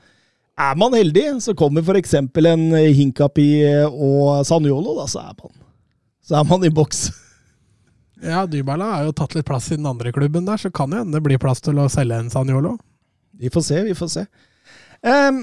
er 0.61 0.77
man 0.79 0.95
heldig, 0.95 1.25
så 1.43 1.55
kommer 1.57 1.83
f.eks. 1.83 2.15
en 2.21 2.69
Hinkapi 2.71 3.49
og 3.89 4.45
Sanjolo, 4.47 4.95
da, 5.01 5.09
så 5.11 5.25
er 5.25 5.35
man, 5.35 5.53
så 6.23 6.39
er 6.39 6.47
man 6.53 6.67
i 6.67 6.73
boks. 6.73 7.09
Ja, 8.21 8.43
Dybala 8.45 8.85
har 8.85 9.07
jo 9.07 9.15
tatt 9.17 9.33
litt 9.33 9.47
plass 9.47 9.71
i 9.71 9.79
den 9.79 9.87
andre 9.89 10.11
klubben 10.13 10.45
der, 10.45 10.59
så 10.61 10.69
kan 10.69 10.91
det 10.93 10.99
hende 10.99 11.15
det 11.15 11.23
blir 11.25 11.39
plass 11.41 11.57
til 11.65 11.79
å 11.81 11.87
selge 11.89 12.19
en 12.21 12.27
Sanjolo. 12.29 12.75
Vi 13.41 13.49
får 13.49 13.63
se, 13.65 13.79
vi 13.87 13.95
får 13.97 14.11
se. 14.13 14.25
Um, 15.01 15.39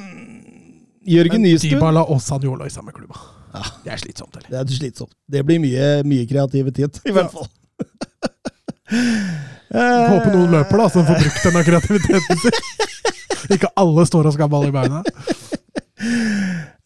Jørgen 1.08 1.44
Nystuen 1.44 1.76
Dybala 1.78 2.04
og 2.04 2.20
Sanjolo 2.22 2.66
i 2.68 2.72
samme 2.72 2.92
klubba. 2.94 3.20
Ja. 3.54 3.62
Det 3.84 3.92
er 3.94 4.00
slitsomt, 4.02 4.36
eller? 4.36 4.48
Det 4.52 4.58
er 4.60 4.78
slitsomt. 4.80 5.14
Det 5.30 5.44
blir 5.48 5.60
mye, 5.62 5.86
mye 6.08 6.26
kreativitet, 6.28 7.00
i 7.08 7.14
hvert 7.16 7.32
fall. 7.32 7.48
Jeg 9.68 10.10
Håper 10.12 10.32
noen 10.32 10.52
løper, 10.52 10.80
da, 10.80 10.88
så 10.88 11.02
de 11.02 11.08
får 11.08 11.22
brukt 11.24 11.46
denne 11.48 11.64
kreativiteten 11.66 12.42
sin. 12.44 12.60
Ikke 13.56 13.70
alle 13.80 14.04
står 14.08 14.28
og 14.28 14.34
skal 14.36 14.48
ha 14.48 14.52
ball 14.52 14.68
i 14.68 14.74
beina. 14.74 15.02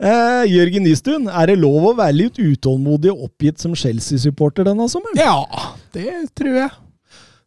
Eh, 0.03 0.45
Jørgen 0.51 0.83
Nystuen, 0.87 1.29
er 1.31 1.53
det 1.53 1.61
lov 1.63 1.91
å 1.93 1.97
være 1.99 2.17
litt 2.17 2.41
utålmodig 2.43 3.13
og 3.13 3.29
oppgitt 3.29 3.63
som 3.63 3.75
Chelsea-supporter 3.79 4.67
denne 4.67 4.89
sommeren? 4.91 5.21
Ja, 5.21 5.69
det 5.95 6.11
tror 6.39 6.57
jeg. 6.59 6.73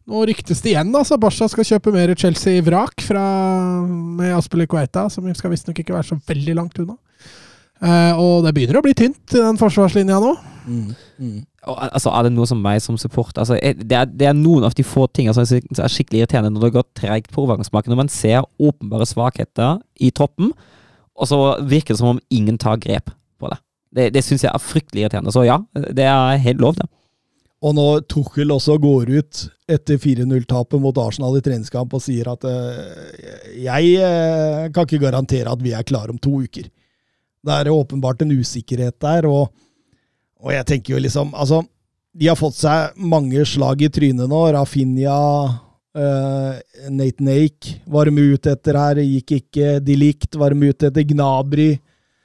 Nå 0.06 0.22
ryktes 0.28 0.62
det 0.62 0.70
igjen, 0.70 0.92
da, 0.94 1.02
så 1.02 1.18
Barca 1.18 1.48
skal 1.50 1.66
kjøpe 1.66 1.90
mer 1.94 2.12
Chelsea 2.18 2.60
i 2.60 2.62
vrak 2.62 3.02
fra, 3.02 3.24
med 3.86 4.68
Kuwaita, 4.70 5.08
som 5.10 5.26
skal 5.34 5.50
visstnok 5.50 5.80
ikke 5.82 5.96
være 5.96 6.12
så 6.12 6.18
veldig 6.28 6.54
langt 6.54 6.78
unna. 6.78 6.94
Eh, 7.82 8.12
og 8.16 8.46
det 8.46 8.54
begynner 8.56 8.78
å 8.78 8.84
bli 8.86 8.94
tynt 8.96 9.34
i 9.34 9.42
den 9.42 9.58
forsvarslinja 9.60 10.20
nå. 10.22 10.30
Mm, 10.66 10.94
mm. 11.20 11.40
Og, 11.66 11.80
altså, 11.90 12.12
er 12.14 12.26
det 12.26 12.32
noe 12.36 12.46
som 12.48 12.62
meg 12.62 12.78
som 12.82 12.96
support 12.98 13.36
altså, 13.38 13.58
det, 13.58 13.94
er, 13.94 14.06
det 14.06 14.28
er 14.30 14.38
noen 14.38 14.64
av 14.66 14.74
de 14.74 14.86
få 14.86 15.04
tingene 15.10 15.34
som 15.34 15.44
jeg 15.44 15.60
synes 15.66 15.82
er 15.82 15.92
skikkelig 15.92 16.22
irriterende 16.22 16.54
når 16.54 16.64
det 16.64 16.72
går 16.78 16.86
treigt 16.98 17.30
på 17.34 17.42
overgangsmarkedet. 17.42 17.92
Når 17.92 18.02
man 18.04 18.12
ser 18.12 18.46
åpenbare 18.62 19.06
svakheter 19.10 19.80
i 19.98 20.12
troppen, 20.14 20.54
og 21.16 21.28
så 21.28 21.40
virker 21.66 21.94
det 21.94 22.00
som 22.00 22.14
om 22.14 22.22
ingen 22.30 22.58
tar 22.60 22.78
grep 22.80 23.10
på 23.40 23.50
det. 23.50 23.58
Det, 23.96 24.10
det 24.14 24.22
syns 24.24 24.44
jeg 24.44 24.52
er 24.52 24.62
fryktelig 24.62 25.04
irriterende. 25.04 25.34
Så 25.34 25.46
ja, 25.46 25.58
det 25.74 26.06
er 26.06 26.42
helt 26.46 26.62
lov, 26.62 26.78
det. 26.78 26.88
Og 27.64 27.72
når 27.76 28.02
Tuchel 28.10 28.52
også 28.52 28.76
går 28.82 29.10
ut 29.16 29.42
etter 29.72 29.98
4-0-tapet 30.00 30.80
mot 30.82 30.98
Arsenal 31.00 31.38
i 31.38 31.44
treningskamp 31.44 31.94
og 31.96 32.02
sier 32.04 32.28
at 32.28 32.44
eh, 32.46 33.54
jeg 33.64 33.94
eh, 33.96 34.66
kan 34.74 34.84
ikke 34.84 35.00
garantere 35.06 35.52
at 35.52 35.62
vi 35.64 35.72
er 35.74 35.86
klare 35.86 36.12
om 36.12 36.20
to 36.20 36.34
uker. 36.44 36.68
Det 37.46 37.54
er 37.54 37.72
åpenbart 37.72 38.22
en 38.22 38.34
usikkerhet 38.36 38.98
der, 39.00 39.28
og, 39.30 39.48
og 40.42 40.52
jeg 40.52 40.66
tenker 40.68 40.96
jo 40.96 41.00
liksom 41.00 41.32
Altså, 41.34 41.62
de 42.16 42.28
har 42.28 42.38
fått 42.38 42.58
seg 42.58 42.96
mange 42.98 43.44
slag 43.48 43.82
i 43.84 43.90
trynet 43.92 44.28
nå. 44.28 44.42
Rafinha, 44.56 45.16
uh, 45.96 46.52
Nathan 46.90 47.32
Ake 47.32 47.76
var 47.92 48.08
de 48.08 48.24
ute 48.34 48.54
etter 48.56 48.78
her, 48.80 49.00
gikk 49.04 49.36
ikke. 49.40 49.76
De 49.84 49.98
likt 50.00 50.38
var 50.40 50.54
de 50.54 50.70
ute 50.72 50.88
etter 50.88 51.04
Gnabry. 51.12 51.74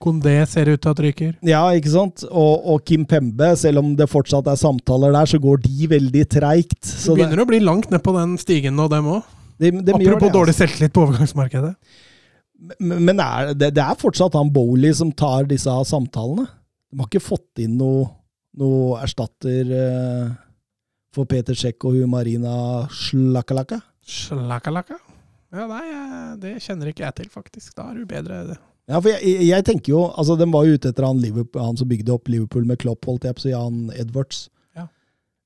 Kondé 0.01 0.33
ser 0.49 0.71
ut 0.71 0.81
til 0.81 0.91
at 0.91 1.01
ryker. 1.05 1.33
Ja, 1.45 1.61
ikke 1.77 1.91
sant? 1.93 2.23
Og, 2.27 2.65
og 2.73 2.85
Kim 2.87 3.05
Pembe, 3.09 3.51
selv 3.59 3.83
om 3.83 3.93
det 3.97 4.09
fortsatt 4.11 4.49
er 4.51 4.59
samtaler 4.59 5.13
der, 5.15 5.29
så 5.29 5.39
går 5.41 5.61
de 5.63 5.89
veldig 5.91 6.23
treigt. 6.31 6.79
Det 6.81 7.15
begynner 7.15 7.39
det, 7.39 7.45
å 7.45 7.51
bli 7.51 7.61
langt 7.63 7.91
ned 7.93 8.03
på 8.05 8.15
den 8.17 8.37
stigen 8.41 8.77
nå, 8.79 8.87
dem 8.91 9.09
òg. 9.15 9.35
de, 9.61 9.71
de 9.77 9.95
Apropos 9.95 10.27
det, 10.27 10.33
dårlig 10.37 10.55
altså. 10.55 10.65
selvtillit 10.65 10.95
på 10.95 11.05
overgangsmarkedet. 11.05 11.75
Men, 12.79 12.97
men 13.09 13.21
er, 13.23 13.53
det, 13.57 13.71
det 13.77 13.83
er 13.83 13.99
fortsatt 14.01 14.37
han 14.37 14.51
Bowley 14.53 14.93
som 14.97 15.13
tar 15.13 15.47
disse 15.49 15.73
samtalene. 15.89 16.47
De 16.91 16.99
har 16.99 17.07
ikke 17.09 17.23
fått 17.23 17.61
inn 17.63 17.77
noe, 17.79 18.09
noe 18.59 18.99
erstatter 19.01 19.71
eh, 19.77 20.33
for 21.15 21.29
Peter 21.29 21.57
Sjekk 21.57 21.87
og 21.89 22.01
Marina 22.11 22.85
Slakalaka. 22.91 23.79
Slakalaka? 24.05 24.99
Ja, 25.51 25.65
nei, 25.67 25.85
eh, 25.91 26.27
det 26.39 26.57
kjenner 26.63 26.91
ikke 26.91 27.05
jeg 27.07 27.17
til, 27.17 27.31
faktisk. 27.31 27.73
Da 27.77 27.89
er 27.91 28.01
du 28.01 28.05
bedre. 28.07 28.59
Ja, 28.89 28.99
for 28.99 29.09
jeg, 29.13 29.47
jeg- 29.47 29.65
tenker 29.65 29.93
jo, 29.93 30.01
altså 30.17 30.37
De 30.39 30.47
var 30.51 30.65
jo 30.65 30.73
ute 30.75 30.89
etter 30.89 31.05
han, 31.05 31.21
han 31.55 31.77
som 31.77 31.87
bygde 31.87 32.11
opp 32.13 32.27
Liverpool 32.27 32.65
med 32.65 32.79
Klopp, 32.81 33.05
holdt 33.05 33.23
jeg 33.27 33.35
på 33.37 33.43
å 33.43 33.45
si, 33.45 33.51
han 33.55 33.91
Edwards. 33.95 34.49
Ja. 34.75 34.87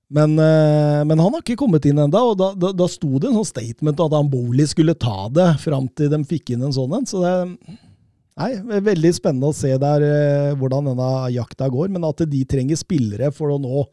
Men, 0.10 0.38
eh, 0.40 1.04
men 1.04 1.20
han 1.20 1.34
har 1.34 1.42
ikke 1.44 1.58
kommet 1.60 1.86
inn 1.86 2.00
ennå, 2.00 2.22
og 2.32 2.38
da, 2.40 2.54
da, 2.56 2.72
da 2.72 2.88
sto 2.90 3.20
det 3.20 3.30
en 3.30 3.38
sånn 3.42 3.50
statement 3.52 4.00
at 4.00 4.16
han 4.16 4.30
Bowley 4.32 4.66
skulle 4.72 4.96
ta 4.98 5.28
det 5.34 5.50
fram 5.62 5.90
til 5.98 6.10
de 6.14 6.22
fikk 6.26 6.56
inn 6.56 6.64
en 6.66 6.74
sånn 6.74 6.94
en. 6.98 7.06
Så 7.10 7.22
det 7.22 7.34
nei, 8.36 8.50
det 8.60 8.80
er 8.80 8.88
veldig 8.90 9.12
spennende 9.16 9.52
å 9.52 9.56
se 9.56 9.72
der 9.80 10.04
eh, 10.08 10.56
hvordan 10.60 10.90
denne 10.92 11.12
jakta 11.36 11.70
går, 11.72 11.92
men 11.94 12.04
at 12.08 12.24
de 12.32 12.42
trenger 12.50 12.80
spillere 12.80 13.30
for 13.36 13.54
å 13.54 13.60
nå 13.62 13.86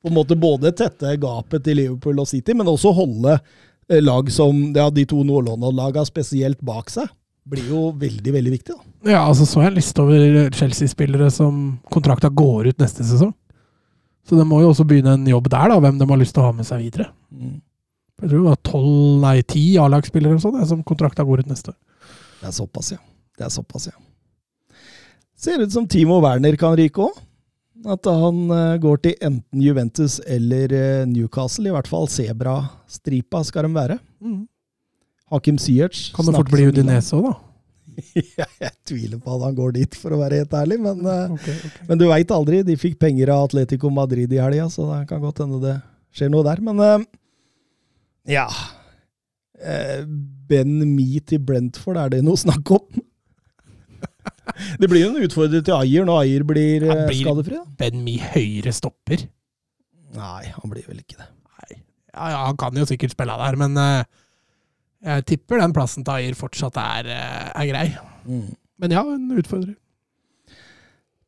på 0.00 0.08
en 0.08 0.16
måte 0.16 0.36
både 0.40 0.70
tette 0.72 1.10
gapet 1.20 1.64
til 1.66 1.76
Liverpool 1.76 2.22
og 2.22 2.28
City, 2.30 2.54
men 2.56 2.68
også 2.70 2.92
holde 2.96 3.34
eh, 3.36 4.00
lag 4.00 4.30
som 4.32 4.70
ja, 4.76 4.86
de 4.90 5.04
to 5.08 5.22
Nord-London-lagene 5.28 6.08
spesielt 6.08 6.60
bak 6.64 6.88
seg, 6.92 7.08
blir 7.48 7.70
jo 7.70 7.86
veldig, 7.96 8.32
veldig 8.34 8.52
viktig. 8.52 8.74
da. 8.76 9.12
Ja, 9.12 9.22
altså 9.24 9.46
så 9.48 9.62
jeg 9.62 9.72
en 9.72 9.78
liste 9.78 10.02
over 10.02 10.50
Chelsea-spillere 10.54 11.30
som 11.34 11.78
kontrakta 11.92 12.28
går 12.28 12.70
ut 12.70 12.82
neste 12.82 13.06
sesong. 13.06 13.32
Så 14.28 14.36
de 14.36 14.44
må 14.46 14.60
jo 14.62 14.70
også 14.70 14.84
begynne 14.86 15.16
en 15.16 15.26
jobb 15.26 15.48
der, 15.50 15.72
da, 15.72 15.78
hvem 15.80 15.98
de 15.98 16.08
har 16.10 16.20
lyst 16.20 16.36
til 16.36 16.44
å 16.44 16.50
ha 16.50 16.54
med 16.54 16.68
seg 16.68 16.84
videre. 16.84 17.08
Jeg 18.20 18.28
tror 18.28 18.36
det 18.36 18.50
var 18.50 18.60
tolv, 18.68 19.16
nei 19.22 19.38
ti 19.48 19.64
A-lagsspillere 19.80 20.36
eller 20.36 20.44
sånn, 20.44 20.60
som 20.68 20.84
kontrakta 20.86 21.24
går 21.26 21.42
ut 21.42 21.50
neste 21.50 21.72
år. 21.72 21.78
Det 22.40 22.50
er 22.50 22.54
såpass, 22.56 22.92
ja. 22.92 23.00
Det 23.38 23.46
er 23.48 23.52
såpass, 23.54 23.88
ja. 23.88 23.96
Ser 25.40 25.62
ut 25.64 25.72
som 25.72 25.88
Timo 25.88 26.20
Werner 26.20 26.56
kan 26.60 26.76
ryke 26.76 27.08
òg. 27.08 27.18
At 27.88 28.04
han 28.04 28.42
eh, 28.52 28.76
går 28.76 28.98
til 29.00 29.14
enten 29.24 29.62
Juventus 29.64 30.18
eller 30.28 30.72
eh, 30.76 31.06
Newcastle. 31.08 31.70
I 31.70 31.72
hvert 31.72 31.88
fall 31.88 32.10
Sebra-stripa 32.12 33.40
skal 33.48 33.64
de 33.64 33.70
være. 33.72 33.96
Mm. 34.20 34.42
Hakim 35.30 35.58
Syerts 35.62 36.08
Kan 36.16 36.26
det 36.26 36.34
fort 36.34 36.50
bli 36.50 36.66
Udinese 36.70 37.14
òg, 37.18 37.28
da. 37.30 37.36
jeg, 38.16 38.46
jeg 38.62 38.72
tviler 38.88 39.18
på 39.20 39.34
at 39.36 39.42
han 39.44 39.54
går 39.58 39.72
dit, 39.76 39.94
for 39.98 40.14
å 40.16 40.20
være 40.22 40.38
helt 40.40 40.54
ærlig. 40.56 40.78
Men, 40.80 41.00
okay, 41.36 41.54
Ok, 41.58 41.68
ok. 41.68 41.78
men 41.90 42.00
du 42.00 42.06
veit 42.08 42.30
aldri. 42.34 42.62
De 42.66 42.76
fikk 42.80 42.98
penger 43.02 43.32
av 43.34 43.48
Atletico 43.50 43.90
Madrid 43.92 44.32
i 44.32 44.40
helga, 44.40 44.68
så 44.72 44.86
det 44.88 45.02
kan 45.10 45.20
godt 45.22 45.42
hende 45.44 45.60
det 45.64 45.76
skjer 46.16 46.30
noe 46.32 46.46
der. 46.46 46.62
Men 46.70 46.80
eh, 46.86 47.08
ja 48.36 48.48
Eh, 49.60 50.06
Ben 50.48 50.70
Me 50.96 51.18
til 51.28 51.36
Brentford, 51.44 51.98
er 52.00 52.08
det 52.14 52.22
noe 52.24 52.38
snakk 52.40 52.70
om? 52.78 53.02
Det 54.80 54.88
blir 54.88 55.02
jo 55.04 55.10
en 55.12 55.26
utfordrer 55.26 55.60
til 55.66 55.74
Ayer 55.76 56.06
når 56.08 56.22
Ayer 56.22 56.44
blir, 56.48 56.86
eh, 56.88 57.02
blir- 57.10 57.20
skadefri. 57.26 57.58
Da. 57.58 57.66
Ben 57.82 58.00
Mi 58.06 58.14
høyre 58.24 58.72
stopper. 58.72 59.26
Nei, 60.16 60.46
han 60.54 60.72
blir 60.72 60.86
vel 60.88 61.02
ikke 61.02 61.18
det. 61.20 61.28
Ja, 62.10 62.30
ja, 62.32 62.38
han 62.48 62.56
kan 62.58 62.74
jo 62.74 62.86
sikkert 62.88 63.12
spille 63.12 63.36
der, 63.38 63.56
men 63.60 63.76
eh, 63.78 64.08
jeg 65.00 65.26
tipper 65.28 65.62
den 65.62 65.72
plassen 65.76 66.04
til 66.04 66.18
Ayer 66.18 66.36
fortsatt 66.36 66.76
er, 66.80 67.08
eh, 67.08 67.46
er 67.62 67.70
grei. 67.70 67.86
Mm. 68.26 68.50
Men 68.80 68.96
ja, 68.96 69.04
en 69.04 69.30
utfordrer. 69.38 69.76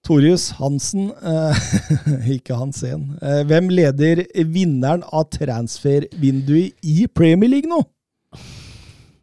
Torjus 0.03 0.49
Hansen, 0.59 1.13
eh, 1.23 1.61
ikke 2.37 2.57
Hansen. 2.59 3.13
Eh, 3.23 3.45
hvem 3.47 3.71
leder 3.71 4.25
vinneren 4.51 5.05
av 5.15 5.29
transfervinduet 5.31 6.75
i 6.83 7.07
Premier 7.07 7.53
League 7.53 7.71
nå? 7.71 7.85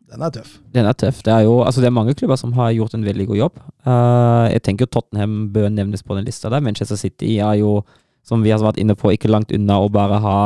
Den 0.10 0.24
er 0.26 0.32
tøff. 0.34 0.56
Den 0.74 0.88
er 0.89 0.95
tøff. 0.97 1.20
Det 1.26 1.34
er 1.36 1.43
jo 1.45 1.60
altså 1.62 1.84
det 1.84 1.89
er 1.91 1.97
mange 1.97 2.16
klubber 2.18 2.39
som 2.39 2.56
har 2.58 2.72
gjort 2.74 2.95
en 2.97 3.04
veldig 3.06 3.28
god 3.30 3.41
jobb. 3.41 3.60
Eh, 3.86 4.45
jeg 4.56 4.64
tenker 4.66 4.88
jo 4.88 4.93
Tottenham 4.95 5.36
bør 5.54 5.68
nevnes 5.70 6.02
på 6.06 6.16
den 6.18 6.26
lista 6.26 6.50
der. 6.50 6.64
Manchester 6.64 6.97
City 6.97 7.36
er 7.38 7.60
jo, 7.60 7.82
som 8.26 8.41
vi 8.45 8.56
har 8.56 8.64
vært 8.64 8.80
inne 8.82 8.95
på, 8.97 9.12
ikke 9.14 9.30
langt 9.30 9.52
unna 9.54 9.82
å 9.84 9.91
bare 9.91 10.24
ha 10.24 10.39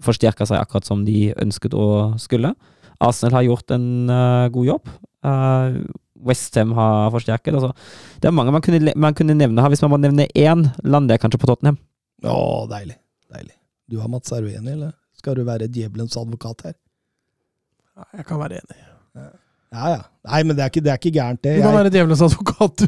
forsterka 0.00 0.48
seg 0.48 0.58
akkurat 0.58 0.88
som 0.88 1.04
de 1.04 1.34
ønsket 1.36 1.76
å 1.76 2.16
skulle. 2.18 2.54
Arsenal 3.00 3.38
har 3.38 3.48
gjort 3.48 3.74
en 3.76 3.86
uh, 4.12 4.48
god 4.52 4.66
jobb. 4.66 4.94
Uh, 5.24 5.80
Westham 6.20 6.74
har 6.76 7.10
forsterket. 7.14 7.54
Altså. 7.56 7.72
Det 8.20 8.28
er 8.28 8.34
mange 8.36 8.52
man 8.52 8.64
kunne, 8.64 8.92
man 8.96 9.16
kunne 9.16 9.36
nevne 9.36 9.62
her. 9.62 9.72
Hvis 9.72 9.82
man 9.86 9.94
må 9.94 10.00
nevne 10.02 10.28
én, 10.36 10.66
lander 10.84 11.16
jeg 11.16 11.24
kanskje 11.24 11.40
på 11.40 11.48
Tottenham. 11.48 11.80
Å, 12.20 12.66
deilig. 12.70 12.98
Deilig. 13.32 13.56
Du 13.90 13.98
har 14.02 14.10
Mats, 14.12 14.32
Arveni, 14.36 14.74
eller 14.74 14.92
skal 15.16 15.38
du 15.38 15.44
være 15.48 15.70
djevelens 15.72 16.16
advokat 16.20 16.68
her? 16.68 16.76
Jeg 18.16 18.26
kan 18.28 18.40
være 18.40 18.60
enig. 18.60 18.76
Ja, 19.16 19.30
ja. 19.72 20.00
Nei, 20.20 20.42
men 20.44 20.52
det 20.52 20.60
er 20.60 20.68
ikke, 20.68 20.80
det 20.84 20.90
er 20.92 20.98
ikke 20.98 21.10
gærent, 21.14 21.38
det. 21.40 21.52
Du 21.56 21.62
kan 21.62 21.70
Jeg, 21.70 21.76
være 21.78 21.90
djevelens 21.94 22.20
advokat, 22.26 22.82
du. 22.82 22.86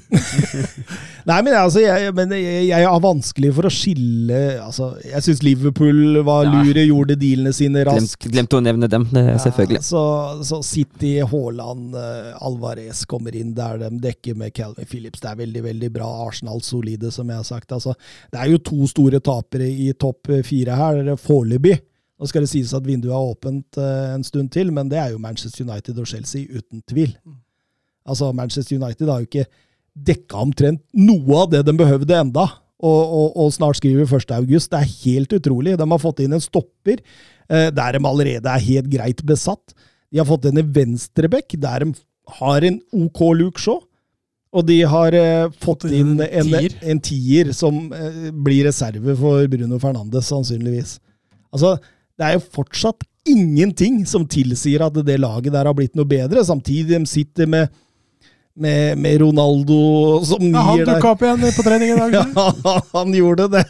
nei, 1.31 1.37
men 1.47 1.55
altså, 1.57 1.81
jeg, 1.81 2.11
men 2.13 2.35
jeg, 2.37 2.67
jeg 2.69 2.85
har 2.91 2.99
vanskelig 3.01 3.53
for 3.57 3.69
å 3.69 3.71
skille 3.73 4.41
altså, 4.61 4.89
Jeg 5.07 5.25
syns 5.25 5.41
Liverpool 5.47 6.19
var 6.27 6.45
Ja. 6.45 6.59
lure, 6.61 6.85
gjorde 6.85 7.17
dealene 7.17 7.55
sine 7.57 7.87
Glemt, 7.87 8.03
raskt. 8.05 8.27
glemte 8.35 8.59
å 8.59 8.65
nevne 8.67 8.91
dem, 8.93 9.07
det, 9.15 9.23
selvfølgelig. 9.47 9.81
Så, 9.87 10.03
så 10.45 10.59
City, 10.67 11.15
Haaland, 11.31 11.97
eh, 11.97 12.35
Alvarez 12.45 13.05
kommer 13.09 13.33
inn 13.41 13.55
der 13.57 13.79
de 13.81 13.89
dekker 14.03 14.37
med 14.43 14.53
Calvin 14.59 14.91
Phillips. 14.91 15.23
Det 15.25 15.31
er 15.33 15.41
veldig 15.41 15.65
veldig 15.71 15.93
bra. 15.97 16.11
Arsenal 16.27 16.61
solide, 16.67 17.09
som 17.15 17.31
jeg 17.33 17.41
har 17.41 17.49
sagt. 17.49 17.73
Altså, 17.79 17.97
det 18.35 18.43
er 18.45 18.53
jo 18.53 18.61
to 18.69 18.91
store 18.93 19.23
tapere 19.25 19.71
i 19.71 19.89
topp 19.97 20.29
fire 20.45 20.77
her, 20.83 21.15
foreløpig. 21.17 21.79
Nå 22.23 22.29
skal 22.31 22.45
det 22.45 22.53
sies 22.53 22.71
at 22.77 22.87
vinduet 22.87 23.11
er 23.11 23.33
åpent 23.33 23.79
eh, 23.83 24.13
en 24.15 24.23
stund 24.23 24.53
til, 24.55 24.71
men 24.71 24.87
det 24.87 25.01
er 25.03 25.11
jo 25.11 25.19
Manchester 25.19 25.67
United 25.67 25.99
og 25.99 26.07
Chelsea, 26.07 26.47
uten 26.47 26.85
tvil. 26.87 27.17
Altså, 28.07 28.29
Manchester 28.31 28.79
United 28.79 29.11
har 29.11 29.23
jo 29.25 29.27
ikke 29.27 29.49
dekka 29.93 30.45
omtrent 30.45 30.85
noe 30.95 31.41
av 31.43 31.51
det 31.51 31.65
de 31.67 31.75
behøvde 31.77 32.15
enda, 32.15 32.47
og, 32.83 33.01
og, 33.03 33.27
og 33.43 33.51
snart 33.55 33.79
skriver 33.79 34.07
1. 34.07 34.35
august. 34.39 34.71
Det 34.71 34.79
er 34.81 34.95
helt 35.05 35.35
utrolig. 35.35 35.75
De 35.79 35.87
har 35.91 36.03
fått 36.03 36.23
inn 36.23 36.35
en 36.35 36.43
stopper 36.43 37.03
eh, 37.03 37.69
der 37.75 37.99
de 37.99 38.03
allerede 38.07 38.55
er 38.55 38.67
helt 38.71 38.91
greit 38.91 39.23
besatt. 39.27 39.75
De 40.11 40.23
har 40.23 40.29
fått 40.29 40.49
inn 40.51 40.63
en 40.63 40.73
venstreback 40.75 41.55
der 41.63 41.87
de 41.87 41.93
har 42.39 42.67
en 42.67 42.79
OK 43.05 43.23
Luke 43.39 43.63
Shaw. 43.63 43.83
Og 44.53 44.67
de 44.69 44.83
har 44.85 45.15
eh, 45.17 45.47
fått 45.63 45.87
inn 45.89 46.21
en 46.21 46.55
en, 46.55 46.75
en 46.95 47.03
tier 47.03 47.55
som 47.57 47.87
eh, 47.97 48.29
blir 48.35 48.67
reserve 48.69 49.15
for 49.19 49.47
Bruno 49.51 49.79
Fernandes, 49.83 50.29
sannsynligvis. 50.29 50.99
Altså, 51.55 51.77
det 52.23 52.29
er 52.29 52.39
jo 52.39 52.45
fortsatt 52.55 53.03
ingenting 53.27 54.03
som 54.07 54.25
tilsier 54.31 54.83
at 54.87 54.95
det 55.07 55.19
laget 55.19 55.55
der 55.55 55.67
har 55.67 55.75
blitt 55.75 55.97
noe 55.99 56.07
bedre. 56.07 56.45
Samtidig 56.47 56.95
de 56.95 57.09
sitter 57.11 57.51
med, 57.51 57.71
med, 58.55 58.99
med 59.03 59.21
Ronaldo 59.25 59.79
som 60.27 60.43
Ja, 60.47 60.63
han 60.69 60.79
nier 60.79 60.87
der. 60.87 61.01
dukka 61.01 61.13
opp 61.17 61.25
igjen 61.27 61.43
på 61.57 61.67
trening 61.67 61.95
i 61.95 61.99
dag. 61.99 62.15
Ja, 62.23 62.79
han 62.95 63.15
gjorde 63.17 63.49
det. 63.57 63.65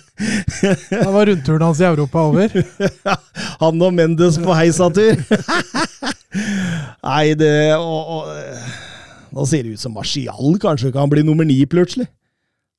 Da 0.90 1.08
var 1.14 1.28
rundturen 1.30 1.64
hans 1.64 1.80
i 1.80 1.88
Europa 1.88 2.26
over. 2.28 2.52
Han 3.62 3.82
og 3.82 3.92
Mendes 3.94 4.36
på 4.42 4.54
heisatur. 4.56 5.20
Nei, 7.08 7.34
det 7.38 7.52
og, 7.76 8.16
og, 8.16 8.32
Nå 9.32 9.44
ser 9.48 9.64
det 9.64 9.76
ut 9.76 9.80
som 9.80 9.94
Martial 9.96 10.58
kanskje 10.60 10.92
kan 10.92 11.08
bli 11.08 11.22
nummer 11.24 11.46
ni 11.48 11.62
plutselig. 11.64 12.08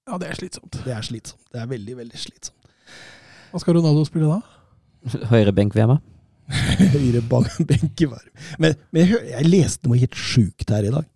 Ja, 0.05 0.19
det 0.21 0.29
er 0.29 0.37
slitsomt. 0.37 0.75
Det 0.85 0.93
er 0.93 1.05
slitsomt. 1.05 1.41
Det 1.49 1.61
er 1.63 1.69
veldig, 1.71 1.95
veldig 2.03 2.19
slitsomt. 2.19 2.59
Hva 3.53 3.61
skal 3.61 3.79
Ronaldo 3.79 4.03
spille 4.05 4.27
da? 4.29 4.52
Høyre 5.31 5.53
benk-VM. 5.55 5.95
Høyre 6.93 7.21
bak- 7.31 7.57
benkevarm. 7.69 8.29
Men, 8.59 8.75
men 8.95 9.13
jeg 9.31 9.47
leste 9.49 9.87
noe 9.89 9.99
helt 10.01 10.17
sjukt 10.17 10.69
her 10.73 10.87
i 10.87 10.93
dag. 10.93 11.07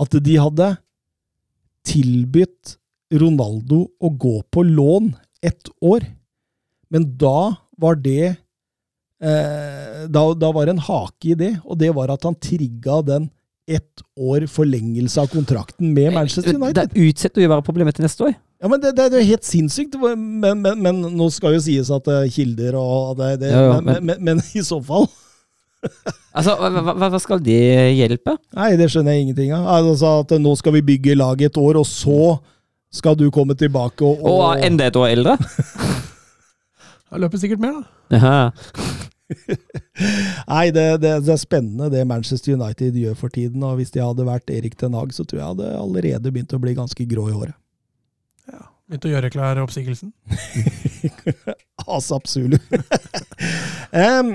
At 0.00 0.16
de 0.26 0.36
hadde 0.40 0.72
tilbudt 1.86 2.76
Ronaldo 3.14 3.84
å 4.02 4.08
gå 4.18 4.38
på 4.54 4.64
lån 4.66 5.12
ett 5.44 5.68
år. 5.84 6.06
Men 6.90 7.06
da 7.20 7.54
var 7.78 7.98
det 8.00 8.30
eh, 8.32 10.04
da, 10.08 10.22
da 10.38 10.50
var 10.54 10.66
det 10.66 10.74
en 10.76 10.84
hake 10.86 11.32
i 11.34 11.38
det, 11.38 11.52
og 11.64 11.78
det 11.82 11.90
var 11.94 12.12
at 12.14 12.24
han 12.26 12.36
trigga 12.38 13.00
den 13.06 13.28
ett 13.70 14.02
år 14.20 14.44
forlengelse 14.50 15.22
av 15.22 15.30
kontrakten 15.32 15.94
med 15.96 16.12
Manchester 16.12 16.52
United. 16.56 16.90
Det 16.92 17.06
utsetter 17.08 17.44
jo 17.44 17.52
bare 17.52 17.64
problemet 17.64 17.96
til 17.96 18.04
neste 18.04 18.26
år. 18.28 18.34
Ja, 18.64 18.68
men 18.72 18.80
Det, 18.80 18.94
det, 18.96 19.10
er 19.12 19.20
jo 19.20 19.28
helt 19.28 19.44
sinnssykt. 19.44 19.98
Men, 20.00 20.62
men, 20.64 20.80
men 20.80 21.02
nå 21.12 21.28
skal 21.34 21.52
jo 21.58 21.60
sies 21.60 21.90
at 21.92 22.06
det 22.08 22.14
er 22.16 22.30
kilder 22.32 22.78
og 22.80 23.18
det, 23.18 23.34
det 23.42 23.52
Ja, 23.52 23.66
ja, 23.66 23.74
men, 23.76 23.84
men, 23.84 24.06
men, 24.08 24.22
men 24.24 24.42
i 24.56 24.64
så 24.64 24.78
fall 24.80 25.04
Altså, 26.34 26.54
hva, 26.56 26.94
hva, 26.96 27.20
skal 27.20 27.42
de 27.44 27.58
hjelpe? 27.92 28.38
Nei, 28.56 28.72
det 28.80 28.88
skjønner 28.90 29.14
jeg 29.14 29.26
ingenting 29.26 29.52
av. 29.54 29.68
Altså 29.68 30.14
at 30.24 30.32
nå 30.40 30.54
skal 30.58 30.74
vi 30.78 30.82
bygge 30.94 31.14
laget 31.20 31.52
et 31.52 31.60
år, 31.60 31.76
og 31.78 31.84
så 31.86 32.38
skal 32.94 33.18
du 33.20 33.28
komme 33.34 33.54
tilbake 33.58 34.02
og, 34.06 34.24
Og 34.32 34.64
enda 34.64 34.88
et 34.88 34.96
år 34.96 35.12
eldre? 35.12 35.36
Han 37.12 37.22
løper 37.22 37.38
sikkert 37.38 37.62
mer, 37.62 37.76
da. 37.76 38.16
Ja. 38.16 38.38
Nei, 40.54 40.64
det, 40.74 40.86
det, 41.04 41.12
det 41.26 41.34
er 41.36 41.40
spennende 41.42 41.90
det 41.92 42.06
Manchester 42.08 42.56
United 42.56 42.96
gjør 42.98 43.20
for 43.20 43.34
tiden. 43.34 43.62
og 43.62 43.76
Hvis 43.78 43.92
de 43.94 44.02
hadde 44.02 44.26
vært 44.26 44.50
Erik 44.50 44.74
Ten 44.80 44.96
Hag, 44.96 45.12
så 45.14 45.28
tror 45.28 45.42
jeg 45.42 45.52
hadde 45.52 45.76
allerede 45.76 46.32
begynt 46.32 46.56
å 46.56 46.62
bli 46.64 46.74
ganske 46.80 47.06
grå 47.12 47.28
i 47.28 47.36
håret. 47.36 47.58
Begynte 48.94 49.08
å 49.10 49.14
gjøre 49.16 49.28
klar 49.34 49.58
oppsigelsen. 49.58 50.12
Asap 51.82 52.28
Zulu. 52.30 52.54
um, 53.90 54.28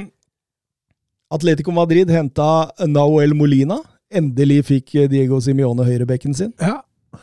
Atletico 1.31 1.71
Madrid 1.71 2.09
henta 2.11 2.67
Nahuel 2.83 3.31
Molina. 3.39 3.77
Endelig 4.11 4.65
fikk 4.67 4.97
Diego 5.13 5.39
Simione 5.39 5.85
høyrebekken 5.87 6.35
sin. 6.35 6.51
Ja, 6.59 6.81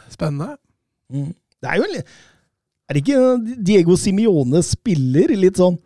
spennende. 0.08 0.56
Det 1.12 1.68
er 1.68 1.76
jo 1.76 1.90
en. 1.90 2.08
Er 2.88 2.96
det 2.96 3.02
ikke 3.04 3.20
Diego 3.68 3.98
Simione 4.00 4.64
spiller 4.64 5.36
litt 5.36 5.60
sånn 5.60 5.76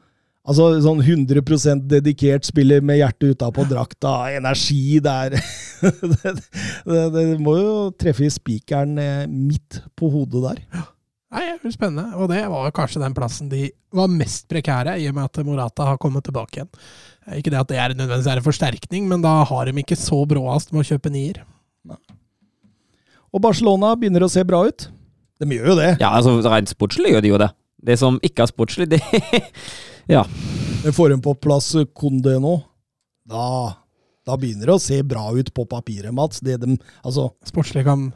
Altså 0.51 0.70
sånn 0.82 1.03
100% 1.05 1.82
dedikert 1.90 2.46
spiller 2.48 2.80
med 2.80 2.96
hjertet 2.96 3.34
utapå 3.34 3.66
drakta, 3.68 4.14
energi 4.32 4.96
der 5.05 5.34
det, 5.82 6.32
det, 6.32 7.03
det 7.12 7.26
må 7.44 7.59
jo 7.59 7.74
treffe 8.01 8.24
i 8.24 8.32
spikeren 8.32 8.96
eh, 8.98 9.26
midt 9.28 9.82
på 10.01 10.09
hodet 10.14 10.46
der. 10.46 10.64
Nei, 11.30 11.44
det 11.46 11.60
blir 11.62 11.74
spennende. 11.74 12.08
Og 12.18 12.26
det 12.32 12.40
var 12.50 12.66
jo 12.66 12.74
kanskje 12.74 13.02
den 13.04 13.14
plassen 13.14 13.50
de 13.52 13.68
var 13.94 14.10
mest 14.10 14.48
prekære, 14.50 14.96
i 14.98 15.06
og 15.10 15.14
med 15.14 15.28
at 15.28 15.42
Morata 15.46 15.86
har 15.92 15.98
kommet 16.02 16.24
tilbake 16.26 16.58
igjen. 16.58 16.70
Eh, 17.28 17.38
Ikke 17.38 17.52
det 17.54 17.60
at 17.60 17.70
det 17.70 17.78
er 17.78 17.94
nødvendigvis 17.94 18.30
er 18.32 18.40
en 18.42 18.46
forsterkning, 18.48 19.06
men 19.10 19.22
da 19.22 19.36
har 19.46 19.66
de 19.70 19.74
ikke 19.84 19.98
så 19.98 20.24
bråhast 20.26 20.72
med 20.74 20.82
å 20.82 20.88
kjøpe 20.90 21.12
nier. 21.14 21.42
Og 23.30 23.42
Barcelona 23.44 23.92
begynner 23.98 24.26
å 24.26 24.30
se 24.32 24.42
bra 24.46 24.64
ut. 24.66 24.88
De 25.40 25.46
gjør 25.54 25.70
jo 25.72 25.76
det. 25.78 25.90
Ja, 26.02 26.10
altså, 26.18 26.34
rent 26.50 26.72
sportslig 26.72 27.14
gjør 27.14 27.22
de 27.24 27.30
jo 27.30 27.38
det. 27.40 27.50
Det 27.80 27.96
som 27.96 28.18
ikke 28.26 28.44
er 28.44 28.50
sportslig, 28.50 28.88
det 28.90 28.98
Ja. 30.10 30.24
Men 30.82 30.96
får 30.96 31.12
de 31.14 31.20
på 31.22 31.36
plass 31.38 31.70
Konde 31.96 32.34
nå, 32.42 32.56
da, 33.30 33.44
da 34.26 34.36
begynner 34.40 34.66
det 34.72 34.74
å 34.74 34.82
se 34.82 34.98
bra 35.06 35.28
ut 35.36 35.52
på 35.54 35.64
papiret, 35.70 36.10
Mats. 36.16 36.42
Det 36.44 36.58
de, 36.60 36.74
altså, 37.06 37.30
Sportslig 37.46 37.86
kan 37.86 38.08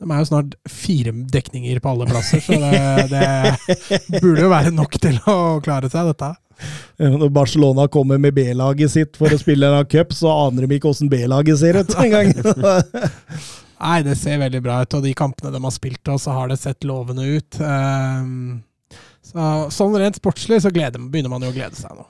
De 0.00 0.08
er 0.08 0.22
jo 0.22 0.28
snart 0.30 0.54
fire 0.70 1.12
dekninger 1.32 1.80
på 1.82 1.90
alle 1.92 2.06
plasser, 2.08 2.40
så 2.40 2.56
det, 2.56 3.24
det 4.10 4.20
burde 4.22 4.46
jo 4.46 4.52
være 4.52 4.72
nok 4.72 4.96
til 5.02 5.18
å 5.28 5.36
klare 5.64 5.90
seg, 5.92 6.08
dette. 6.12 6.30
Når 7.00 7.30
Barcelona 7.32 7.86
kommer 7.92 8.20
med 8.20 8.34
B-laget 8.36 8.92
sitt 8.92 9.16
for 9.20 9.32
å 9.32 9.40
spille 9.40 9.68
en 9.68 9.88
cup, 9.88 10.12
så 10.16 10.32
aner 10.46 10.66
de 10.66 10.76
ikke 10.78 10.90
åssen 10.92 11.10
B-laget 11.12 11.60
ser 11.60 11.80
ut 11.80 11.94
engang. 12.04 12.32
Nei, 13.80 13.98
det 14.04 14.16
ser 14.20 14.40
veldig 14.42 14.60
bra 14.64 14.80
ut, 14.84 14.96
og 14.98 15.04
de 15.04 15.14
kampene 15.16 15.52
de 15.54 15.62
har 15.64 15.72
spilt, 15.72 16.02
og 16.12 16.20
så 16.20 16.36
har 16.36 16.50
det 16.50 16.58
sett 16.60 16.84
lovende 16.88 17.24
ut. 17.24 17.60
Ehm, 17.64 18.60
så, 19.24 19.50
sånn 19.72 19.96
rent 20.00 20.20
sportslig 20.20 20.60
så 20.64 20.72
gleder, 20.74 21.00
begynner 21.00 21.32
man 21.32 21.44
jo 21.44 21.52
å 21.52 21.56
glede 21.56 21.78
seg 21.78 21.96
nå. 21.96 22.04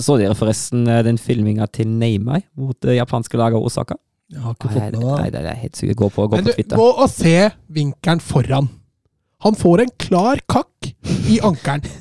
Så 0.00 0.16
dere 0.16 0.34
forresten 0.38 0.88
eh, 0.88 1.02
den 1.04 1.18
filminga 1.20 1.68
til 1.68 1.90
Neymar 1.90 2.40
mot 2.56 2.76
det 2.82 2.96
japanske 2.96 3.38
laget 3.38 3.60
Osaka? 3.60 3.98
Jeg 4.32 4.40
har 4.40 4.54
ikke 4.56 4.70
Nei, 4.70 4.74
fått 4.78 4.94
med 4.96 5.04
nei, 5.04 5.18
meg 5.20 5.32
det. 5.34 5.42
det 5.44 5.50
er 5.52 5.60
helt 5.60 5.76
sykt. 5.78 5.96
Gå 6.00 6.08
på, 6.14 6.24
gå 6.32 6.38
Men 6.38 6.46
på 6.46 6.50
du, 6.50 6.56
Twitter. 6.56 6.80
gå 6.80 6.86
og 7.04 7.10
se 7.12 7.34
vinkelen 7.76 8.22
foran. 8.24 8.68
Han 9.44 9.58
får 9.60 9.82
en 9.84 9.90
klar 10.00 10.40
kakk 10.48 10.88
i 11.28 11.40
ankelen. 11.44 11.84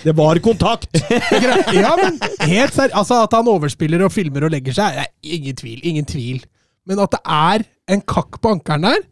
Det 0.00 0.14
var 0.16 0.38
kontakt! 0.40 0.94
Ja, 1.76 1.90
men 1.98 2.16
helt 2.48 2.72
seriøst. 2.72 2.94
Altså, 2.96 3.18
at 3.26 3.34
han 3.36 3.48
overspiller 3.52 4.00
og 4.06 4.12
filmer 4.14 4.46
og 4.46 4.52
legger 4.54 4.72
seg, 4.76 4.96
er 5.02 5.08
ingen 5.36 5.56
tvil. 5.58 5.80
Ingen 5.84 6.06
tvil. 6.08 6.38
Men 6.88 7.02
at 7.04 7.12
det 7.12 7.20
er 7.28 7.64
en 7.92 8.00
kakk 8.08 8.38
på 8.40 8.52
ankelen 8.54 8.86
der, 8.86 9.02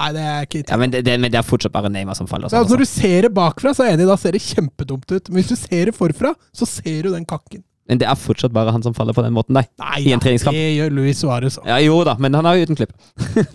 nei, 0.00 0.08
det 0.16 0.24
er 0.32 0.44
ikke 0.48 0.60
Ja, 0.68 0.76
men 0.80 0.92
det, 0.92 1.00
det, 1.06 1.14
men 1.22 1.32
det 1.32 1.38
er 1.40 1.46
fortsatt 1.46 1.72
bare 1.72 1.88
Neymar 1.92 2.18
som 2.18 2.28
faller. 2.28 2.50
Ja, 2.50 2.52
Sånn, 2.52 2.66
altså, 2.66 2.76
når 2.76 2.84
du 2.84 2.90
ser 2.90 3.26
det 3.28 3.32
bakfra, 3.36 3.72
så 3.76 3.84
er 3.86 3.92
jeg 3.92 4.00
enig, 4.00 4.08
da 4.10 4.18
ser 4.20 4.36
det 4.36 4.42
kjempedumt 4.44 5.14
ut. 5.14 5.30
Men 5.32 5.40
hvis 5.40 5.52
du 5.54 5.56
ser 5.62 5.88
det 5.92 5.96
forfra, 5.96 6.34
så 6.56 6.68
ser 6.68 7.00
du 7.06 7.12
den 7.14 7.24
kakken. 7.28 7.62
Men 7.90 7.98
det 7.98 8.06
er 8.06 8.14
fortsatt 8.22 8.52
bare 8.54 8.70
han 8.70 8.84
som 8.86 8.94
faller 8.94 9.16
på 9.16 9.24
den 9.26 9.34
måten, 9.34 9.56
nei. 9.58 9.64
Nei, 9.82 9.96
I 10.06 10.12
en 10.14 10.22
treningskamp. 10.22 10.54
det 10.54 10.68
gjør 10.78 10.92
Luis 10.94 11.18
Suárez 11.24 11.56
òg. 11.58 11.66
Ja, 11.66 11.80
jo 11.82 11.96
da, 12.06 12.14
men 12.22 12.38
han 12.38 12.46
er 12.46 12.60
jo 12.60 12.68
uten 12.70 12.78
klipp. 12.78 12.94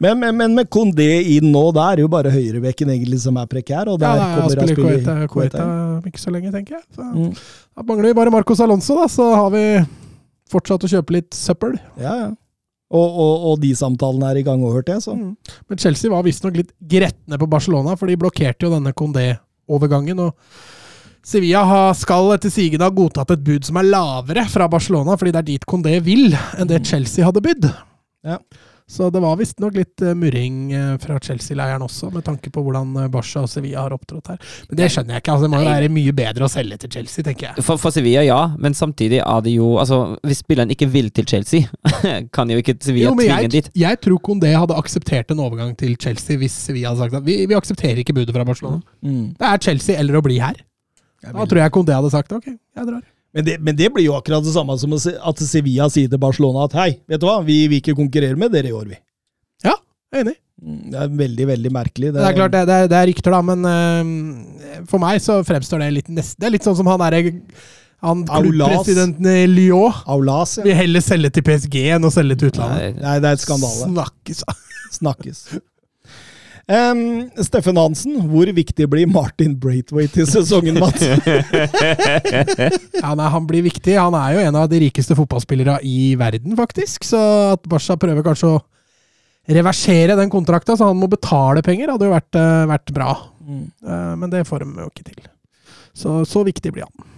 Men, 0.00 0.18
men, 0.20 0.34
men 0.36 0.54
med 0.56 0.68
Kondé 0.72 1.06
inn 1.36 1.46
nå, 1.54 1.60
da 1.76 1.86
er 1.92 1.96
det 1.98 2.02
jo 2.04 2.08
bare 2.12 2.28
høyrebekken 2.32 2.90
egentlig 2.92 3.16
som 3.22 3.36
er 3.40 3.46
prekær, 3.48 3.88
og 3.88 4.00
Ja, 4.02 4.10
der 4.10 4.18
nei, 4.18 4.24
han 4.26 4.42
kommer 4.42 4.74
Coeta, 4.76 5.14
Coeta 5.14 5.28
Coeta. 5.32 5.66
om 6.00 6.08
ikke 6.10 6.20
så 6.20 6.32
lenge, 6.34 6.50
tenker 6.52 6.76
jeg. 6.78 6.84
Så, 6.96 7.04
Mm. 7.06 7.30
Da 7.76 7.84
mangler 7.88 8.10
vi 8.10 8.16
bare 8.18 8.32
Marcos 8.34 8.60
Alonso, 8.60 8.96
da, 8.98 9.06
så 9.12 9.28
har 9.36 9.48
vi 9.54 9.62
fortsatt 10.52 10.84
å 10.84 10.90
kjøpe 10.90 11.16
litt 11.16 11.32
søppel. 11.36 11.78
Ja, 12.00 12.12
ja. 12.24 12.28
Og, 12.92 13.06
og, 13.24 13.46
og 13.52 13.60
de 13.62 13.70
samtalene 13.78 14.28
er 14.34 14.42
i 14.42 14.44
gang 14.46 14.60
òg, 14.66 14.76
hørte 14.80 14.92
jeg. 14.98 15.02
Så. 15.06 15.14
Mm. 15.16 15.32
Men 15.70 15.80
Chelsea 15.80 16.12
var 16.12 16.22
visstnok 16.26 16.56
litt 16.60 16.74
gretne 16.92 17.38
på 17.40 17.48
Barcelona, 17.50 17.96
for 17.96 18.06
de 18.12 18.18
blokkerte 18.20 18.66
jo 18.68 18.74
denne 18.76 18.92
Condé-overgangen. 18.96 20.20
og 20.28 20.36
Sevilla 21.26 21.90
skal 21.98 22.30
etter 22.36 22.52
sigende 22.54 22.86
ha 22.86 22.94
godtatt 22.94 23.32
et 23.34 23.42
bud 23.42 23.66
som 23.66 23.80
er 23.80 23.90
lavere 23.90 24.46
fra 24.50 24.68
Barcelona, 24.70 25.16
fordi 25.18 25.34
det 25.34 25.42
er 25.42 25.50
dit 25.50 25.66
Condé 25.66 25.98
vil, 26.06 26.30
enn 26.54 26.70
det 26.70 26.84
Chelsea 26.86 27.26
hadde 27.26 27.42
bydd. 27.42 27.66
Ja. 28.26 28.38
Så 28.86 29.08
det 29.10 29.18
var 29.18 29.34
visstnok 29.34 29.74
litt 29.74 30.02
eh, 30.06 30.14
murring 30.14 30.70
eh, 30.70 30.92
fra 31.02 31.16
Chelsea-leiren 31.18 31.82
også, 31.82 32.06
med 32.14 32.22
tanke 32.22 32.52
på 32.54 32.62
hvordan 32.62 32.92
eh, 33.02 33.08
Barca 33.10 33.40
og 33.42 33.48
Sevilla 33.50 33.80
har 33.82 33.96
opptrådt 33.96 34.30
her. 34.30 34.52
Men 34.68 34.78
det 34.78 34.86
skjønner 34.94 35.16
jeg 35.16 35.24
ikke. 35.24 35.32
altså 35.34 35.48
Det 35.48 35.50
må 35.50 35.62
jo 35.64 35.72
være 35.72 35.88
mye 35.96 36.14
bedre 36.20 36.46
å 36.46 36.50
selge 36.52 36.78
til 36.84 36.92
Chelsea, 36.94 37.26
tenker 37.26 37.48
jeg. 37.48 37.64
For, 37.66 37.82
for 37.82 37.96
Sevilla, 37.96 38.22
ja, 38.22 38.38
men 38.62 38.78
samtidig 38.78 39.18
er 39.24 39.42
det 39.42 39.56
jo 39.56 39.72
Altså, 39.82 39.98
hvis 40.22 40.44
spilleren 40.44 40.70
ikke 40.70 40.86
vil 40.92 41.10
til 41.10 41.26
Chelsea, 41.26 41.66
kan 42.36 42.54
jo 42.54 42.60
ikke 42.62 42.76
Sevilla 42.78 43.10
Jo, 43.10 43.16
tvinge 43.18 43.40
jeg, 43.48 43.52
dit. 43.56 43.72
jeg 43.82 44.00
tror 44.06 44.22
Condé 44.30 44.54
hadde 44.54 44.78
akseptert 44.78 45.34
en 45.34 45.42
overgang 45.42 45.74
til 45.82 45.98
Chelsea 45.98 46.38
hvis 46.38 46.54
Sevilla 46.68 46.94
hadde 46.94 47.08
sagt 47.08 47.18
at 47.18 47.26
vi, 47.26 47.40
vi 47.50 47.58
aksepterer 47.58 48.04
ikke 48.04 48.14
budet 48.14 48.38
fra 48.38 48.46
Barcelona. 48.46 48.78
Mm. 49.02 49.34
Det 49.34 49.50
er 49.50 49.66
Chelsea 49.66 49.98
eller 49.98 50.22
å 50.22 50.24
bli 50.30 50.38
her. 50.38 50.62
Da 51.34 51.46
tror 51.46 51.62
jeg 51.62 51.74
Condé 51.74 51.94
hadde 51.96 52.12
sagt 52.12 52.32
ok, 52.36 52.48
jeg 52.54 52.88
drar. 52.88 53.04
Men, 53.36 53.44
det, 53.44 53.58
men 53.60 53.76
det 53.76 53.90
blir 53.92 54.06
jo 54.06 54.14
akkurat 54.16 54.44
det 54.44 54.54
samme 54.54 54.74
som 54.80 54.94
at 54.96 55.40
Sevilla 55.44 55.90
sier 55.92 56.08
til 56.08 56.20
Barcelona 56.20 56.64
at 56.70 56.76
hei, 56.78 56.90
vet 57.10 57.20
du 57.20 57.26
hva, 57.28 57.40
vi 57.44 57.58
vil 57.68 57.82
ikke 57.82 57.96
konkurrere 57.98 58.38
med 58.40 58.54
dere 58.54 58.70
i 58.70 58.76
år, 58.76 58.86
vi. 58.94 58.96
Ja, 59.66 59.74
jeg 60.12 60.22
er 60.22 60.24
enig. 60.24 60.36
Mm, 60.56 60.78
Det 60.94 61.00
er 61.02 61.10
veldig, 61.18 61.46
veldig 61.50 61.72
merkelig. 61.76 62.12
Det 62.14 62.22
er 62.24 62.36
klart, 62.38 62.54
det, 62.54 62.62
det, 62.70 62.78
er, 62.84 62.88
det 62.88 62.96
er 62.96 63.10
rykter, 63.10 63.36
da, 63.36 63.42
men 63.44 63.68
uh, 63.68 64.86
for 64.88 65.02
meg 65.02 65.20
så 65.20 65.42
fremstår 65.44 65.84
det 65.84 65.90
litt 65.98 66.08
nesten 66.08 66.40
Det 66.40 66.48
er 66.48 66.56
litt 66.56 66.64
sånn 66.64 66.78
som 66.78 66.88
han 66.88 67.02
derre 67.02 67.26
han 68.06 68.24
klubbpresidenten 68.28 69.28
i 69.30 69.46
Lyon 69.48 69.94
Aulas, 70.12 70.58
ja. 70.58 70.66
vil 70.66 70.76
heller 70.76 71.04
selge 71.04 71.30
til 71.32 71.44
PSG 71.46 71.78
enn 71.96 72.04
å 72.08 72.12
selge 72.12 72.36
til 72.40 72.52
utlandet. 72.52 72.96
Nei, 72.96 73.04
Nei, 73.04 73.14
det 73.24 73.30
er 73.30 73.38
et 73.38 73.44
skandale. 73.44 73.88
Snakkes 73.88 74.44
Snakkes. 74.96 75.46
Em, 76.66 77.28
Steffen 77.46 77.78
Hansen, 77.78 78.16
hvor 78.26 78.48
viktig 78.50 78.88
blir 78.90 79.06
Martin 79.06 79.52
Braithwaite 79.62 80.16
til 80.18 80.26
sesongen, 80.26 80.80
Mats? 80.82 81.04
Ja, 83.02 83.12
nei, 83.14 83.28
han 83.30 83.46
blir 83.46 83.62
viktig. 83.68 83.94
Han 83.94 84.16
er 84.18 84.34
jo 84.34 84.42
en 84.48 84.58
av 84.58 84.66
de 84.72 84.80
rikeste 84.82 85.14
fotballspillere 85.18 85.78
i 85.86 86.16
verden, 86.18 86.56
faktisk. 86.58 87.06
Så 87.06 87.20
at 87.52 87.68
Barca 87.70 87.94
prøver 88.02 88.26
kanskje 88.26 88.50
å 88.56 88.62
reversere 89.46 90.18
den 90.18 90.32
kontrakta, 90.32 90.74
så 90.74 90.88
han 90.90 90.98
må 90.98 91.06
betale 91.10 91.62
penger, 91.62 91.92
hadde 91.94 92.08
jo 92.08 92.16
vært, 92.16 92.34
eh, 92.34 92.66
vært 92.72 92.94
bra. 92.96 93.12
Eh, 93.46 94.14
men 94.18 94.32
det 94.32 94.42
får 94.48 94.64
de 94.64 94.82
jo 94.82 94.90
ikke 94.90 95.06
til. 95.12 95.22
Så, 95.94 96.24
så 96.26 96.42
viktig 96.46 96.74
blir 96.74 96.88
han. 96.88 97.15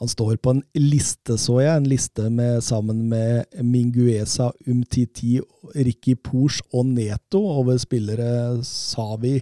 Han 0.00 0.08
står 0.08 0.38
på 0.40 0.54
en 0.54 0.62
liste, 0.80 1.36
så 1.36 1.58
jeg. 1.60 1.76
En 1.76 1.88
liste 1.90 2.30
med, 2.32 2.62
sammen 2.64 3.02
med 3.10 3.44
Minguesa, 3.62 4.50
Umtiti, 4.66 5.38
Ricky 5.76 6.14
Pors 6.16 6.62
og 6.72 6.86
Neto 6.88 7.42
over 7.60 7.76
spillere 7.82 8.62
Savi 8.64 9.38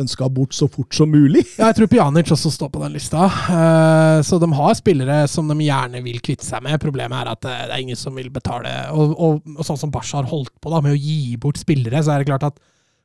ønska 0.00 0.28
bort 0.32 0.54
så 0.56 0.64
fort 0.70 0.94
som 0.96 1.10
mulig. 1.12 1.42
Ja, 1.58 1.66
jeg 1.68 1.76
tror 1.76 1.88
Pjanic 1.92 2.30
også 2.32 2.48
står 2.54 2.70
på 2.72 2.80
den 2.80 2.94
lista. 2.94 3.26
Eh, 3.26 4.22
Så 4.24 4.38
de 4.40 4.48
har 4.56 4.74
spillere 4.78 5.16
som 5.28 5.48
de 5.50 5.56
gjerne 5.66 6.00
vil 6.06 6.20
kvitte 6.24 6.46
seg 6.46 6.62
med. 6.64 6.78
Problemet 6.80 7.18
er 7.20 7.30
at 7.34 7.44
eh, 7.50 7.64
det 7.68 7.74
er 7.74 7.82
ingen 7.84 7.98
som 8.00 8.16
vil 8.16 8.30
betale. 8.32 8.72
Og, 8.94 9.12
og, 9.20 9.42
og 9.58 9.66
sånn 9.66 9.78
som 9.82 9.92
Basha 9.92 10.22
har 10.22 10.30
holdt 10.30 10.54
på 10.62 10.72
da, 10.72 10.80
med 10.80 10.94
å 10.96 11.00
gi 11.00 11.36
bort 11.42 11.60
spillere, 11.60 12.00
så 12.06 12.14
er 12.14 12.22
det 12.24 12.30
klart 12.30 12.46
at 12.48 12.58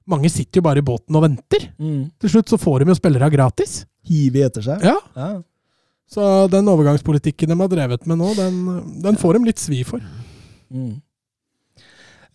mange 0.07 0.30
sitter 0.32 0.61
jo 0.61 0.68
bare 0.70 0.80
i 0.80 0.86
båten 0.88 1.18
og 1.18 1.26
venter. 1.26 1.68
Til 2.22 2.32
slutt 2.32 2.53
så 2.53 2.61
får 2.61 2.86
de 2.86 2.93
jo 2.93 2.97
spillere 3.01 3.30
gratis. 3.34 3.82
Hive 4.07 4.45
etter 4.47 4.63
seg. 4.66 4.86
Ja, 4.86 4.95
Ja. 5.18 5.34
Så 6.12 6.22
den 6.53 6.70
overgangspolitikken 6.70 7.49
de 7.51 7.58
har 7.60 7.72
drevet 7.72 8.06
med 8.10 8.20
nå, 8.22 8.32
den, 8.38 8.60
den 9.03 9.18
får 9.20 9.38
de 9.38 9.49
litt 9.49 9.62
svi 9.62 9.82
for. 9.88 10.03
Mm. 10.70 10.99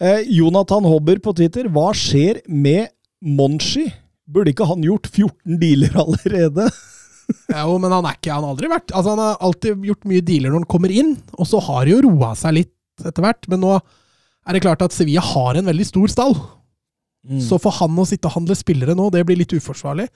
Eh, 0.00 0.22
Jonathan 0.32 0.86
Hobber 0.88 1.20
på 1.22 1.34
Twitter, 1.36 1.68
hva 1.70 1.90
skjer 1.96 2.42
med 2.50 2.90
Monshi? 3.20 3.86
Burde 4.30 4.52
ikke 4.54 4.66
han 4.68 4.82
gjort 4.86 5.10
14 5.10 5.60
dealer 5.60 5.96
allerede? 6.04 6.70
Jo, 7.46 7.76
men 7.78 7.92
han 7.94 8.06
er 8.08 8.16
ikke, 8.16 8.32
han 8.34 8.42
har 8.42 8.50
aldri 8.56 8.66
vært 8.72 8.90
Altså, 8.90 9.12
han 9.12 9.20
har 9.22 9.36
alltid 9.46 9.84
gjort 9.86 10.08
mye 10.10 10.22
dealer 10.26 10.50
når 10.50 10.64
han 10.64 10.70
kommer 10.72 10.90
inn, 10.90 11.12
og 11.38 11.46
så 11.46 11.60
har 11.62 11.84
det 11.86 11.92
jo 11.92 12.00
roa 12.08 12.32
seg 12.34 12.56
litt 12.56 13.04
etter 13.06 13.22
hvert. 13.22 13.46
Men 13.52 13.62
nå 13.62 13.76
er 13.76 14.56
det 14.56 14.62
klart 14.64 14.82
at 14.82 14.96
Sevilla 14.96 15.22
har 15.22 15.60
en 15.60 15.70
veldig 15.70 15.86
stor 15.86 16.10
stall. 16.10 16.34
Så 17.44 17.58
for 17.60 17.76
han 17.76 17.98
å 18.00 18.06
sitte 18.08 18.26
og 18.26 18.34
handle 18.38 18.56
spillere 18.58 18.96
nå, 18.98 19.10
det 19.12 19.22
blir 19.28 19.38
litt 19.38 19.52
uforsvarlig. 19.54 20.08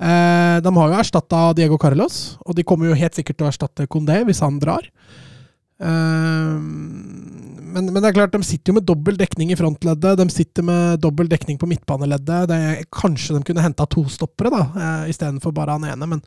Eh, 0.00 0.56
de 0.64 0.70
har 0.76 0.92
jo 0.92 0.96
erstatta 0.96 1.40
Diego 1.58 1.76
Carlos, 1.80 2.38
og 2.46 2.54
de 2.56 2.64
kommer 2.64 2.88
jo 2.88 2.96
helt 2.96 3.18
sikkert 3.18 3.36
til 3.36 3.46
å 3.46 3.50
erstatte 3.52 3.88
Condé 3.90 4.22
hvis 4.24 4.40
han 4.40 4.56
drar. 4.62 4.86
Eh, 5.80 6.56
men, 7.70 7.86
men 7.92 8.00
det 8.00 8.08
er 8.10 8.16
klart, 8.16 8.32
de 8.34 8.42
sitter 8.46 8.72
jo 8.72 8.78
med 8.80 8.86
dobbel 8.88 9.18
dekning 9.20 9.52
i 9.52 9.58
frontleddet. 9.58 10.16
De 10.18 10.26
sitter 10.32 10.64
med 10.66 11.02
dobbel 11.04 11.28
dekning 11.30 11.58
på 11.60 11.68
midtbaneleddet. 11.70 12.48
Det 12.50 12.58
er, 12.70 12.80
kanskje 12.92 13.36
de 13.36 13.44
kunne 13.46 13.64
henta 13.64 13.86
to 13.92 14.06
stoppere 14.10 14.50
da, 14.54 14.62
eh, 14.74 15.12
istedenfor 15.12 15.54
bare 15.56 15.76
han 15.76 15.86
ene. 15.92 16.08
Men 16.16 16.24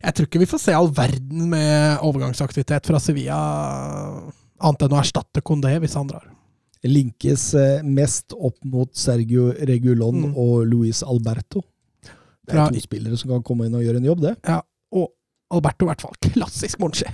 jeg 0.00 0.16
tror 0.16 0.26
ikke 0.30 0.42
vi 0.42 0.48
får 0.50 0.64
se 0.64 0.74
all 0.76 0.90
verden 0.96 1.48
med 1.52 2.00
overgangsaktivitet 2.06 2.88
fra 2.88 3.00
Sevilla, 3.02 3.40
annet 4.60 4.86
enn 4.86 4.96
å 4.96 5.00
erstatte 5.02 5.44
Condé 5.44 5.76
hvis 5.82 5.96
han 6.00 6.08
drar. 6.10 6.24
Linkes 6.88 7.50
mest 7.84 8.32
opp 8.32 8.56
mot 8.64 8.88
Sergio 8.96 9.50
Regulon 9.68 10.30
Mm. 10.30 10.32
og 10.40 10.64
Luis 10.64 11.02
Alberto. 11.04 11.60
Det 12.50 12.60
er 12.60 12.76
to 12.76 12.84
spillere 12.84 13.18
som 13.20 13.32
kan 13.34 13.42
komme 13.46 13.68
inn 13.68 13.76
og 13.78 13.84
gjøre 13.84 14.02
en 14.02 14.08
jobb, 14.10 14.22
det. 14.24 14.34
Ja, 14.48 14.60
og 14.96 15.10
Alberto 15.54 15.86
i 15.86 15.90
hvert 15.90 16.04
fall. 16.04 16.16
Klassisk 16.34 16.80
Monchi. 16.82 17.08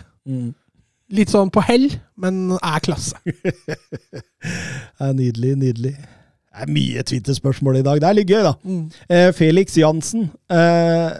Litt 1.16 1.30
sånn 1.30 1.52
på 1.54 1.62
hell, 1.62 1.88
men 2.18 2.56
er 2.58 2.82
klasse. 2.82 3.18
det 3.26 5.08
er 5.08 5.16
nydelig, 5.16 5.54
nydelig. 5.62 5.94
Det 6.56 6.64
er 6.64 6.72
mye 6.72 7.04
Twitter-spørsmål 7.06 7.82
i 7.82 7.84
dag. 7.86 8.00
Det 8.00 8.08
er 8.08 8.16
litt 8.16 8.30
gøy, 8.32 8.42
da. 8.46 8.54
Mm. 8.64 8.84
Eh, 9.12 9.28
Felix 9.36 9.76
Jansen. 9.76 10.30
Eh, 10.48 11.10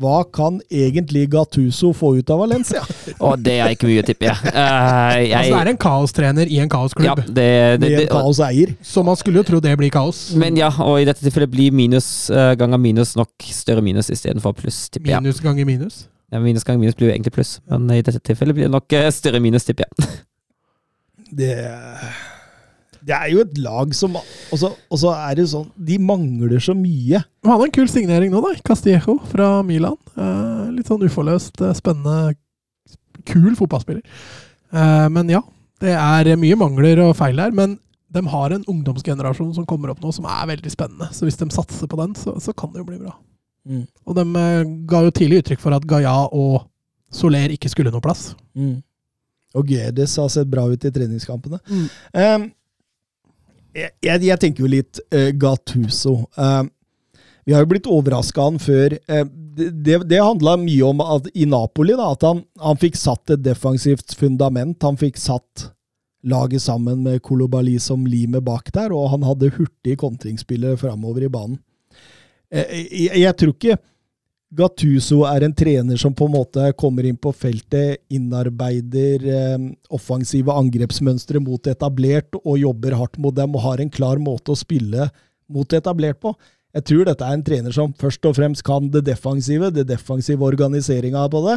hva 0.00 0.22
kan 0.32 0.58
egentlig 0.72 1.26
Gattuso 1.32 1.90
få 1.96 2.14
ut 2.18 2.30
av 2.32 2.40
Valencia? 2.40 2.80
Og 3.26 3.40
det 3.44 3.56
er 3.60 3.74
ikke 3.74 3.88
mye, 3.90 4.04
tipper 4.06 4.30
jeg. 4.30 4.52
Uh, 4.54 5.18
jeg 5.20 5.34
Altså, 5.36 5.52
det 5.52 5.60
er 5.60 5.72
en 5.72 5.80
kaostrener 5.84 6.48
i 6.48 6.60
en 6.60 6.64
ja, 6.64 6.70
kaosklubb. 6.72 7.20
det, 7.26 7.34
det, 7.34 7.48
Med 7.82 7.84
det, 7.84 8.06
en 8.06 8.14
kaoseier. 8.14 8.72
Så 8.82 9.04
man 9.06 9.18
skulle 9.20 9.42
jo 9.42 9.46
tro 9.50 9.60
det 9.60 9.74
blir 9.80 9.92
kaos. 9.92 10.30
men 10.40 10.56
ja, 10.56 10.70
og 10.84 11.02
i 11.02 11.08
dette 11.08 11.24
tilfellet 11.24 11.52
blir 11.52 11.76
minus 11.76 12.30
uh, 12.32 12.54
ganger 12.58 12.80
minus 12.80 13.12
nok 13.18 13.50
større 13.52 13.84
minus 13.84 14.08
istedenfor 14.12 14.56
pluss, 14.56 14.86
tipper 14.88 15.12
jeg. 15.12 15.26
Minus 15.26 15.44
ganger 15.44 15.68
minus. 15.68 16.02
Ja, 16.32 16.40
minus 16.40 16.64
ganger 16.64 16.80
minus 16.80 16.96
blir 16.96 17.10
jo 17.10 17.14
egentlig 17.14 17.34
pluss, 17.36 17.58
men 17.68 17.90
i 17.92 18.00
dette 18.06 18.22
tilfellet 18.24 18.56
blir 18.56 18.70
det 18.70 18.74
nok 18.74 18.96
uh, 18.96 19.10
større 19.12 19.42
minus, 19.42 19.68
tipper 19.68 19.88
jeg. 19.88 20.10
Det, 21.30 21.52
det 23.06 23.16
er 23.16 23.30
jo 23.32 23.42
et 23.44 23.58
lag 23.62 23.92
som 23.96 24.16
Og 24.18 24.60
så 24.60 25.12
er 25.14 25.38
det 25.38 25.46
sånn 25.52 25.68
De 25.76 25.96
mangler 26.02 26.60
så 26.62 26.74
mye. 26.76 27.22
Han 27.44 27.54
hadde 27.54 27.68
en 27.68 27.76
kul 27.78 27.88
signering 27.90 28.32
nå, 28.32 28.42
da. 28.44 28.52
Castillejo 28.66 29.18
fra 29.30 29.50
Milan. 29.66 29.96
Eh, 30.16 30.66
litt 30.76 30.90
sånn 30.90 31.04
uforløst, 31.06 31.60
eh, 31.64 31.76
spennende, 31.78 32.34
kul 33.28 33.54
fotballspiller. 33.58 34.02
Eh, 34.72 35.06
men 35.12 35.32
ja, 35.32 35.40
det 35.80 35.94
er 35.96 36.34
mye 36.40 36.58
mangler 36.60 37.00
og 37.06 37.16
feil 37.18 37.40
her. 37.40 37.54
Men 37.56 37.78
de 38.12 38.24
har 38.26 38.52
en 38.52 38.66
ungdomsgenerasjon 38.68 39.54
som 39.56 39.66
kommer 39.68 39.92
opp 39.92 40.02
nå, 40.04 40.12
som 40.12 40.28
er 40.28 40.52
veldig 40.52 40.72
spennende. 40.74 41.08
Så 41.16 41.28
hvis 41.28 41.40
de 41.40 41.48
satser 41.54 41.90
på 41.90 41.98
den, 42.02 42.14
så, 42.18 42.36
så 42.42 42.52
kan 42.52 42.74
det 42.74 42.82
jo 42.82 42.90
bli 42.92 43.00
bra. 43.00 43.16
Og 44.08 44.16
de 44.16 44.26
eh, 44.44 44.76
ga 44.90 45.02
jo 45.06 45.16
tidlig 45.16 45.42
uttrykk 45.44 45.64
for 45.64 45.76
at 45.76 45.88
Gaia 45.88 46.16
og 46.28 46.66
Soler 47.10 47.50
ikke 47.50 47.70
skulle 47.72 47.90
noe 47.90 48.04
plass. 48.04 48.30
Og 49.58 49.66
Gedes 49.66 50.12
har 50.20 50.28
sett 50.30 50.50
bra 50.50 50.68
ut 50.70 50.84
i 50.86 50.92
treningskampene. 50.94 51.58
Mm. 51.66 51.86
Um, 52.14 52.44
jeg, 53.74 54.22
jeg, 54.26 54.38
tenker 54.42 54.64
jo 54.64 54.70
litt 54.70 55.00
uh, 55.14 55.30
Gattuso. 55.38 56.16
Uh, 56.38 56.64
vi 57.46 57.54
har 57.54 57.64
jo 57.64 57.70
blitt 57.72 57.88
overraska 57.90 58.48
han 58.48 58.58
før. 58.62 58.96
Uh, 59.10 59.24
det 59.56 59.98
det, 60.08 60.20
handla 60.22 60.56
mye 60.60 60.86
om 60.86 61.02
at 61.04 61.28
i 61.34 61.46
Napoli 61.48 61.96
da, 61.98 62.12
at 62.14 62.24
han, 62.26 62.44
han 62.62 62.80
fikk 62.80 62.98
satt 62.98 63.34
et 63.34 63.44
defensivt 63.44 64.14
fundament. 64.18 64.80
Han 64.86 64.98
fikk 65.00 65.20
satt 65.20 65.70
laget 66.22 66.62
sammen 66.62 67.02
med 67.02 67.22
Kolobali 67.24 67.78
som 67.80 68.04
limet 68.06 68.44
bak 68.44 68.72
der, 68.74 68.92
og 68.92 69.10
han 69.14 69.24
hadde 69.24 69.52
hurtige 69.56 69.98
kontringsspillere 70.00 70.78
framover 70.80 71.24
i 71.24 71.32
banen. 71.32 71.58
Eh, 72.52 72.86
Jeg, 72.90 73.22
jeg 73.22 73.36
tror 73.38 73.54
ikke 73.56 73.78
Gattuso 74.50 75.20
er 75.30 75.44
en 75.46 75.52
trener 75.54 75.98
som 76.00 76.14
på 76.16 76.26
en 76.26 76.34
måte 76.34 76.70
kommer 76.78 77.06
inn 77.06 77.18
på 77.20 77.30
feltet, 77.30 78.00
innarbeider 78.10 79.26
eh, 79.30 79.66
offensive 79.94 80.54
angrepsmønstre 80.58 81.38
mot 81.42 81.70
etablert 81.70 82.34
og 82.40 82.56
jobber 82.58 82.96
hardt 82.98 83.20
mot 83.22 83.36
dem 83.36 83.54
og 83.54 83.62
har 83.68 83.82
en 83.82 83.92
klar 83.94 84.18
måte 84.18 84.50
å 84.50 84.58
spille 84.58 85.06
mot 85.50 85.76
etablert 85.78 86.18
på. 86.22 86.34
Jeg 86.74 86.86
tror 86.86 87.06
dette 87.06 87.26
er 87.26 87.36
en 87.36 87.46
trener 87.46 87.74
som 87.74 87.94
først 87.98 88.26
og 88.26 88.34
fremst 88.38 88.64
kan 88.66 88.90
det 88.90 89.04
defensive, 89.06 89.70
det 89.74 89.86
defensive 89.86 90.46
organiseringa 90.46 91.28
på 91.30 91.42
det. 91.46 91.56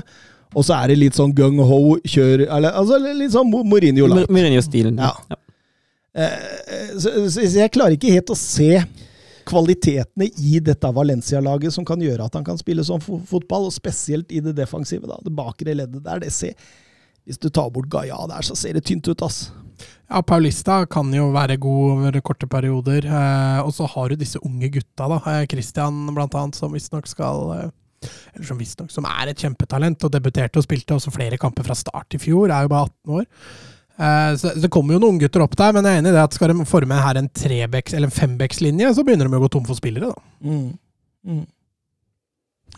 Og 0.53 0.65
så 0.65 0.77
er 0.77 0.93
det 0.93 0.99
litt 1.01 1.17
sånn 1.17 1.33
gung-ho, 1.33 1.97
kjør 2.05 2.45
eller, 2.45 2.75
altså 2.77 2.99
Litt 3.01 3.33
sånn 3.33 3.49
Mourinho 3.49 4.05
light. 4.09 4.29
Mourinho-stilen. 4.29 5.01
Ja. 5.01 5.39
Eh, 6.13 6.93
så, 6.93 7.09
så 7.25 7.41
så 7.41 7.63
jeg 7.63 7.73
klarer 7.73 7.97
ikke 7.97 8.13
helt 8.13 8.29
å 8.29 8.37
se 8.37 8.83
kvalitetene 9.47 10.29
i 10.39 10.59
dette 10.63 10.91
Valencia-laget 10.95 11.75
som 11.75 11.85
kan 11.87 12.01
gjøre 12.01 12.27
at 12.27 12.37
han 12.37 12.45
kan 12.47 12.59
spille 12.59 12.85
sånn 12.85 13.03
fotball, 13.03 13.69
og 13.69 13.75
spesielt 13.75 14.31
i 14.31 14.41
det 14.43 14.55
defensive. 14.57 15.07
da, 15.07 15.19
Det 15.23 15.33
bakre 15.33 15.75
leddet 15.75 16.03
der. 16.03 16.19
det 16.19 16.31
ser, 16.31 16.53
Hvis 17.25 17.39
du 17.39 17.49
tar 17.49 17.69
bort 17.71 17.87
Gaia 17.87 18.17
der, 18.27 18.41
så 18.41 18.55
ser 18.55 18.73
det 18.73 18.83
tynt 18.83 19.07
ut, 19.07 19.21
ass. 19.21 19.51
Ja, 20.09 20.21
Paulista 20.21 20.85
kan 20.85 21.11
jo 21.13 21.31
være 21.31 21.57
god 21.57 21.91
over 21.91 22.19
korte 22.21 22.47
perioder. 22.47 23.05
Eh, 23.05 23.61
og 23.63 23.71
så 23.73 23.87
har 23.87 24.09
du 24.09 24.15
disse 24.19 24.39
unge 24.43 24.69
gutta, 24.69 25.07
da. 25.07 25.21
Eh, 25.31 25.45
Christian 25.47 26.05
blant 26.13 26.35
annet, 26.35 26.55
som 26.55 26.73
visstnok 26.75 27.07
skal 27.07 27.53
eh, 27.55 27.69
eller 28.35 28.47
som 28.47 28.59
visstnok 28.59 28.91
som 28.91 29.07
er 29.07 29.31
et 29.31 29.39
kjempetalent, 29.39 30.03
og 30.03 30.11
debuterte 30.11 30.59
og 30.59 30.65
spilte 30.65 30.97
også 30.97 31.13
flere 31.15 31.39
kamper 31.39 31.63
fra 31.63 31.77
start 31.77 32.17
i 32.17 32.21
fjor. 32.21 32.51
Er 32.51 32.67
jo 32.67 32.73
bare 32.73 32.89
18 32.91 33.15
år. 33.19 33.25
Eh, 33.99 34.35
så 34.41 34.53
det 34.57 34.71
kommer 34.73 34.95
jo 34.95 35.03
noen 35.03 35.19
gutter 35.21 35.43
opp 35.45 35.57
der, 35.59 35.73
men 35.75 35.85
jeg 35.85 35.97
er 35.97 36.01
enig 36.01 36.13
i 36.13 36.15
det 36.17 36.23
at 36.25 36.37
skal 36.37 36.53
de 36.53 36.65
forme 36.69 37.01
her 37.05 37.19
en 37.19 37.29
trebecks- 37.29 37.93
eller 37.93 38.09
en 38.09 38.15
fembeckslinje, 38.15 38.93
så 38.95 39.05
begynner 39.05 39.29
de 39.29 39.37
å 39.37 39.43
gå 39.43 39.51
tom 39.53 39.67
for 39.67 39.77
spillere, 39.77 40.13
da. 40.13 40.49
Mm. 40.49 40.71
Mm. 41.29 41.43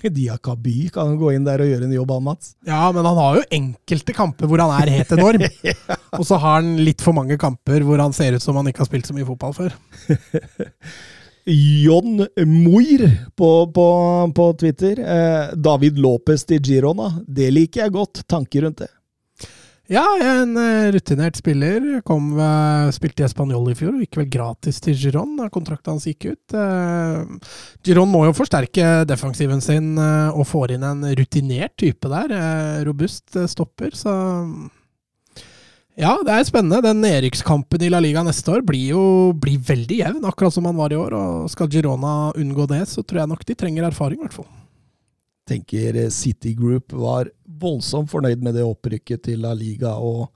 Diakaby 0.06 0.90
kan 0.94 1.16
gå 1.18 1.32
inn 1.34 1.46
der 1.48 1.64
og 1.64 1.70
gjøre 1.70 1.88
en 1.88 1.96
jobb, 1.96 2.12
han 2.14 2.26
Mats. 2.28 2.52
Ja, 2.68 2.92
men 2.94 3.08
han 3.08 3.18
har 3.18 3.40
jo 3.40 3.46
enkelte 3.58 4.14
kamper 4.14 4.50
hvor 4.52 4.62
han 4.62 4.74
er 4.76 4.92
helt 5.00 5.14
enorm. 5.16 5.46
Og 6.20 6.26
så 6.28 6.38
har 6.38 6.60
han 6.60 6.76
litt 6.84 7.02
for 7.02 7.16
mange 7.18 7.40
kamper 7.42 7.82
hvor 7.82 8.04
han 8.04 8.14
ser 8.14 8.36
ut 8.36 8.44
som 8.44 8.60
han 8.60 8.70
ikke 8.70 8.84
har 8.84 8.90
spilt 8.92 9.10
så 9.10 9.16
mye 9.16 9.26
fotball 9.26 9.56
før. 9.58 9.74
John 11.46 12.26
Moir 12.50 13.06
på, 13.38 13.50
på, 13.74 13.88
på 14.36 14.46
Twitter. 14.62 15.02
Eh, 15.02 15.56
David 15.58 15.98
Lopez 16.02 16.46
til 16.50 16.62
Girona. 16.62 17.12
Det 17.26 17.52
liker 17.54 17.86
jeg 17.86 17.96
godt. 17.98 18.24
Tanker 18.30 18.66
rundt 18.68 18.82
det. 18.86 18.92
Ja, 19.86 20.04
en 20.18 20.58
eh, 20.58 20.92
rutinert 20.96 21.38
spiller. 21.38 21.84
Kom, 22.02 22.32
eh, 22.40 22.92
spilte 22.96 23.22
i 23.22 23.26
Español 23.28 23.68
i 23.70 23.76
fjor 23.78 23.94
og 23.94 24.02
gikk 24.02 24.18
vel 24.18 24.30
gratis 24.34 24.80
til 24.82 24.98
Giron 24.98 25.36
da 25.38 25.46
kontrakten 25.54 25.94
hans 25.94 26.08
gikk 26.10 26.32
ut. 26.32 26.56
Eh, 26.58 27.52
Giron 27.86 28.10
må 28.10 28.24
jo 28.26 28.34
forsterke 28.34 29.04
defensiven 29.06 29.62
sin 29.62 29.94
og 30.00 30.42
får 30.50 30.76
inn 30.76 30.88
en 30.88 31.06
rutinert 31.20 31.76
type 31.78 32.10
der. 32.10 32.34
Robust 32.88 33.38
stopper, 33.52 33.94
så 33.94 34.16
ja, 35.96 36.18
det 36.26 36.34
er 36.34 36.50
spennende. 36.50 36.82
Den 36.84 37.06
nedrykkskampen 37.06 37.86
i 37.86 37.92
La 37.94 38.02
Liga 38.04 38.26
neste 38.26 38.58
år 38.58 38.66
blir 38.68 38.90
jo 38.98 39.06
blir 39.38 39.62
veldig 39.64 40.02
jevn, 40.02 40.26
akkurat 40.28 40.52
som 40.52 40.66
han 40.68 40.76
var 40.76 40.92
i 40.92 40.98
år. 41.00 41.14
og 41.14 41.54
Skal 41.54 41.70
Girona 41.72 42.34
unngå 42.34 42.66
det, 42.74 42.82
så 42.90 43.06
tror 43.06 43.22
jeg 43.22 43.32
nok 43.32 43.46
de 43.46 43.56
trenger 43.56 43.86
erfaring, 43.88 44.20
i 44.20 44.26
hvert 44.26 44.42
fall. 44.42 44.50
tenker 45.46 46.10
City 46.10 46.56
Group 46.58 46.92
var 46.92 47.30
voldsomt 47.62 48.10
fornøyd 48.12 48.42
med 48.44 48.56
det 48.58 48.66
opprykket 48.66 49.24
til 49.30 49.42
La 49.46 49.54
Liga. 49.58 49.96
og 49.98 50.30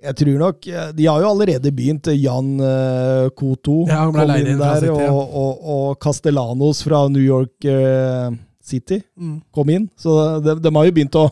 jeg 0.00 0.16
tror 0.16 0.36
nok 0.40 0.66
eh, 0.66 0.92
De 0.96 1.04
har 1.10 1.20
jo 1.20 1.28
allerede 1.28 1.72
begynt. 1.76 2.08
Jan 2.16 2.54
eh, 2.64 3.26
Koto 3.36 3.82
Ja, 3.88 4.06
kom 4.08 4.32
inn 4.32 4.54
inn 4.54 4.60
der, 4.62 4.78
City, 4.80 5.02
ja. 5.04 5.10
og, 5.12 5.34
og, 5.42 5.66
og 5.74 5.98
Castellanos 6.00 6.80
fra 6.86 7.02
New 7.12 7.20
York 7.24 7.68
uh, 7.68 8.30
City 8.64 9.02
Mm. 9.18 9.40
kom 9.52 9.68
inn. 9.74 9.90
Så 10.00 10.14
de, 10.40 10.54
de 10.64 10.72
har 10.76 10.88
jo 10.88 10.96
begynt 10.96 11.20
å 11.20 11.26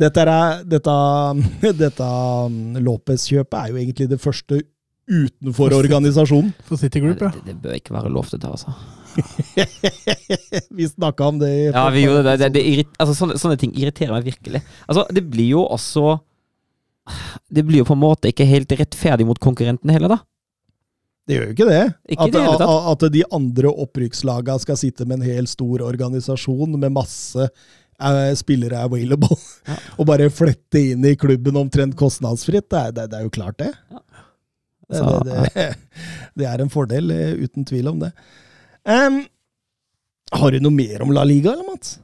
Dette, 0.00 0.22
er, 0.24 0.62
dette, 0.64 0.92
dette 1.76 2.04
mm, 2.48 2.78
Lopez-kjøpet 2.80 3.56
er 3.58 3.68
jo 3.74 3.80
egentlig 3.82 4.06
det 4.08 4.16
første 4.22 4.62
utenfor 5.10 5.74
organisasjonen. 5.76 6.54
For 6.64 6.80
City 6.80 7.02
Group, 7.04 7.20
ja. 7.20 7.28
Det, 7.34 7.42
det 7.50 7.56
bør 7.60 7.76
ikke 7.76 7.92
være 7.92 8.12
lov 8.14 8.30
til 8.30 8.40
det, 8.40 8.48
altså. 8.48 8.72
Vi 10.78 10.88
snakka 10.88 11.26
om 11.26 11.38
det 11.40 11.50
Ja, 11.70 11.88
vi 11.90 12.04
gjorde 12.04 12.22
det. 12.22 12.36
det, 12.42 12.48
det 12.54 12.86
altså, 12.98 13.14
sånne, 13.14 13.38
sånne 13.40 13.58
ting 13.60 13.72
irriterer 13.76 14.14
meg 14.14 14.28
virkelig. 14.28 14.62
Altså, 14.86 15.06
det 15.14 15.24
blir 15.30 15.56
jo 15.56 15.64
også 15.66 16.18
Det 17.50 17.64
blir 17.66 17.82
jo 17.82 17.88
på 17.88 17.96
en 17.96 18.04
måte 18.04 18.30
ikke 18.30 18.46
helt 18.48 18.72
rettferdig 18.78 19.26
mot 19.26 19.40
konkurrenten 19.42 19.90
heller, 19.90 20.16
da. 20.16 20.20
Det 21.26 21.36
gjør 21.36 21.44
jo 21.46 21.54
ikke 21.54 21.68
det. 21.68 21.82
Ikke 22.10 22.26
at, 22.26 22.32
det 22.34 22.42
at, 22.50 22.62
at 22.90 23.04
de 23.14 23.22
andre 23.36 23.70
opprykkslaga 23.84 24.56
skal 24.62 24.78
sitte 24.80 25.06
med 25.06 25.20
en 25.20 25.28
hel 25.28 25.46
stor 25.50 25.84
organisasjon 25.86 26.74
med 26.74 26.94
masse 26.96 27.44
eh, 27.46 28.34
spillere 28.38 28.82
available, 28.86 29.38
Ja. 29.68 29.76
og 29.98 30.08
bare 30.10 30.30
flette 30.34 30.82
inn 30.92 31.04
i 31.06 31.16
klubben 31.20 31.58
omtrent 31.60 31.94
kostnadsfritt. 31.98 32.66
Det 32.70 32.80
er, 32.80 32.94
det, 32.96 33.08
det 33.12 33.20
er 33.20 33.26
jo 33.28 33.34
klart, 33.34 33.58
det. 33.62 33.70
Ja. 33.92 34.02
Det, 34.90 35.02
det, 35.28 35.42
det, 35.54 35.66
det 36.42 36.48
er 36.50 36.64
en 36.64 36.72
fordel, 36.72 37.12
eh, 37.14 37.36
uten 37.46 37.68
tvil 37.68 37.92
om 37.92 38.00
det. 38.02 38.10
Em, 38.84 39.24
har 40.32 40.50
du 40.54 40.60
noe 40.62 40.72
mer 40.72 41.02
om 41.04 41.12
La 41.12 41.24
Liga, 41.24 41.52
eller, 41.52 41.66
Mats? 41.68 41.98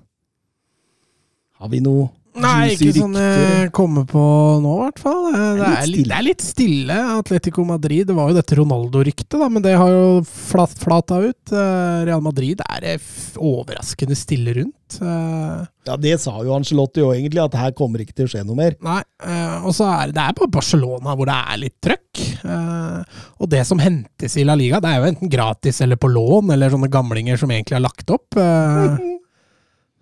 Har 1.56 1.70
vi 1.72 1.80
noe 1.80 2.10
Nei, 2.42 2.72
ikke 2.74 2.88
ikke 2.90 3.00
sånn 3.00 3.16
jeg 3.18 3.70
kommer 3.76 4.04
på 4.08 4.22
nå, 4.64 4.72
i 4.76 4.82
hvert 4.84 5.00
fall. 5.02 5.22
Eh, 5.30 5.50
Det 5.56 5.68
er, 5.70 5.86
litt, 5.90 6.08
det 6.10 6.16
er 6.18 6.26
litt 6.26 6.44
stille. 6.44 6.96
Atletico 7.16 7.64
Madrid, 7.68 8.06
det 8.10 8.16
var 8.16 8.30
jo 8.32 8.36
dette 8.38 8.58
Ronaldo-ryktet, 8.58 9.38
men 9.50 9.64
det 9.64 9.76
har 9.80 9.92
jo 9.94 10.08
flat, 10.28 10.74
flata 10.82 11.20
ut. 11.24 11.52
Eh, 11.52 12.04
Real 12.08 12.20
Madrid 12.24 12.60
er 12.68 12.98
overraskende 13.40 14.16
stille 14.18 14.54
rundt. 14.60 15.00
Eh, 15.02 15.64
Ja, 15.86 15.94
det 15.96 16.16
sa 16.18 16.32
jo 16.42 16.50
Angelotti 16.56 16.98
òg, 17.04 17.12
egentlig, 17.14 17.38
at 17.44 17.54
her 17.54 17.70
kommer 17.78 18.00
ikke 18.02 18.14
til 18.18 18.26
å 18.26 18.30
skje 18.32 18.40
noe 18.46 18.56
mer. 18.58 18.74
Nei, 18.82 19.00
eh, 19.22 19.60
og 19.62 19.70
så 19.76 19.86
er 19.86 20.10
det 20.10 20.18
er 20.24 20.34
på 20.34 20.48
Barcelona 20.50 21.14
hvor 21.14 21.28
det 21.30 21.36
er 21.38 21.60
litt 21.62 21.76
trøkk. 21.80 22.22
Eh, 22.42 23.20
og 23.38 23.48
det 23.52 23.62
som 23.68 23.78
hentes 23.78 24.34
i 24.36 24.42
La 24.46 24.56
Liga, 24.58 24.80
det 24.82 24.90
er 24.90 24.98
jo 25.04 25.10
enten 25.12 25.30
gratis 25.30 25.78
eller 25.86 25.96
på 25.96 26.10
lån, 26.10 26.50
eller 26.56 26.74
sånne 26.74 26.90
gamlinger 26.90 27.38
som 27.38 27.50
egentlig 27.54 27.78
har 27.78 27.84
lagt 27.86 28.10
opp. 28.10 28.34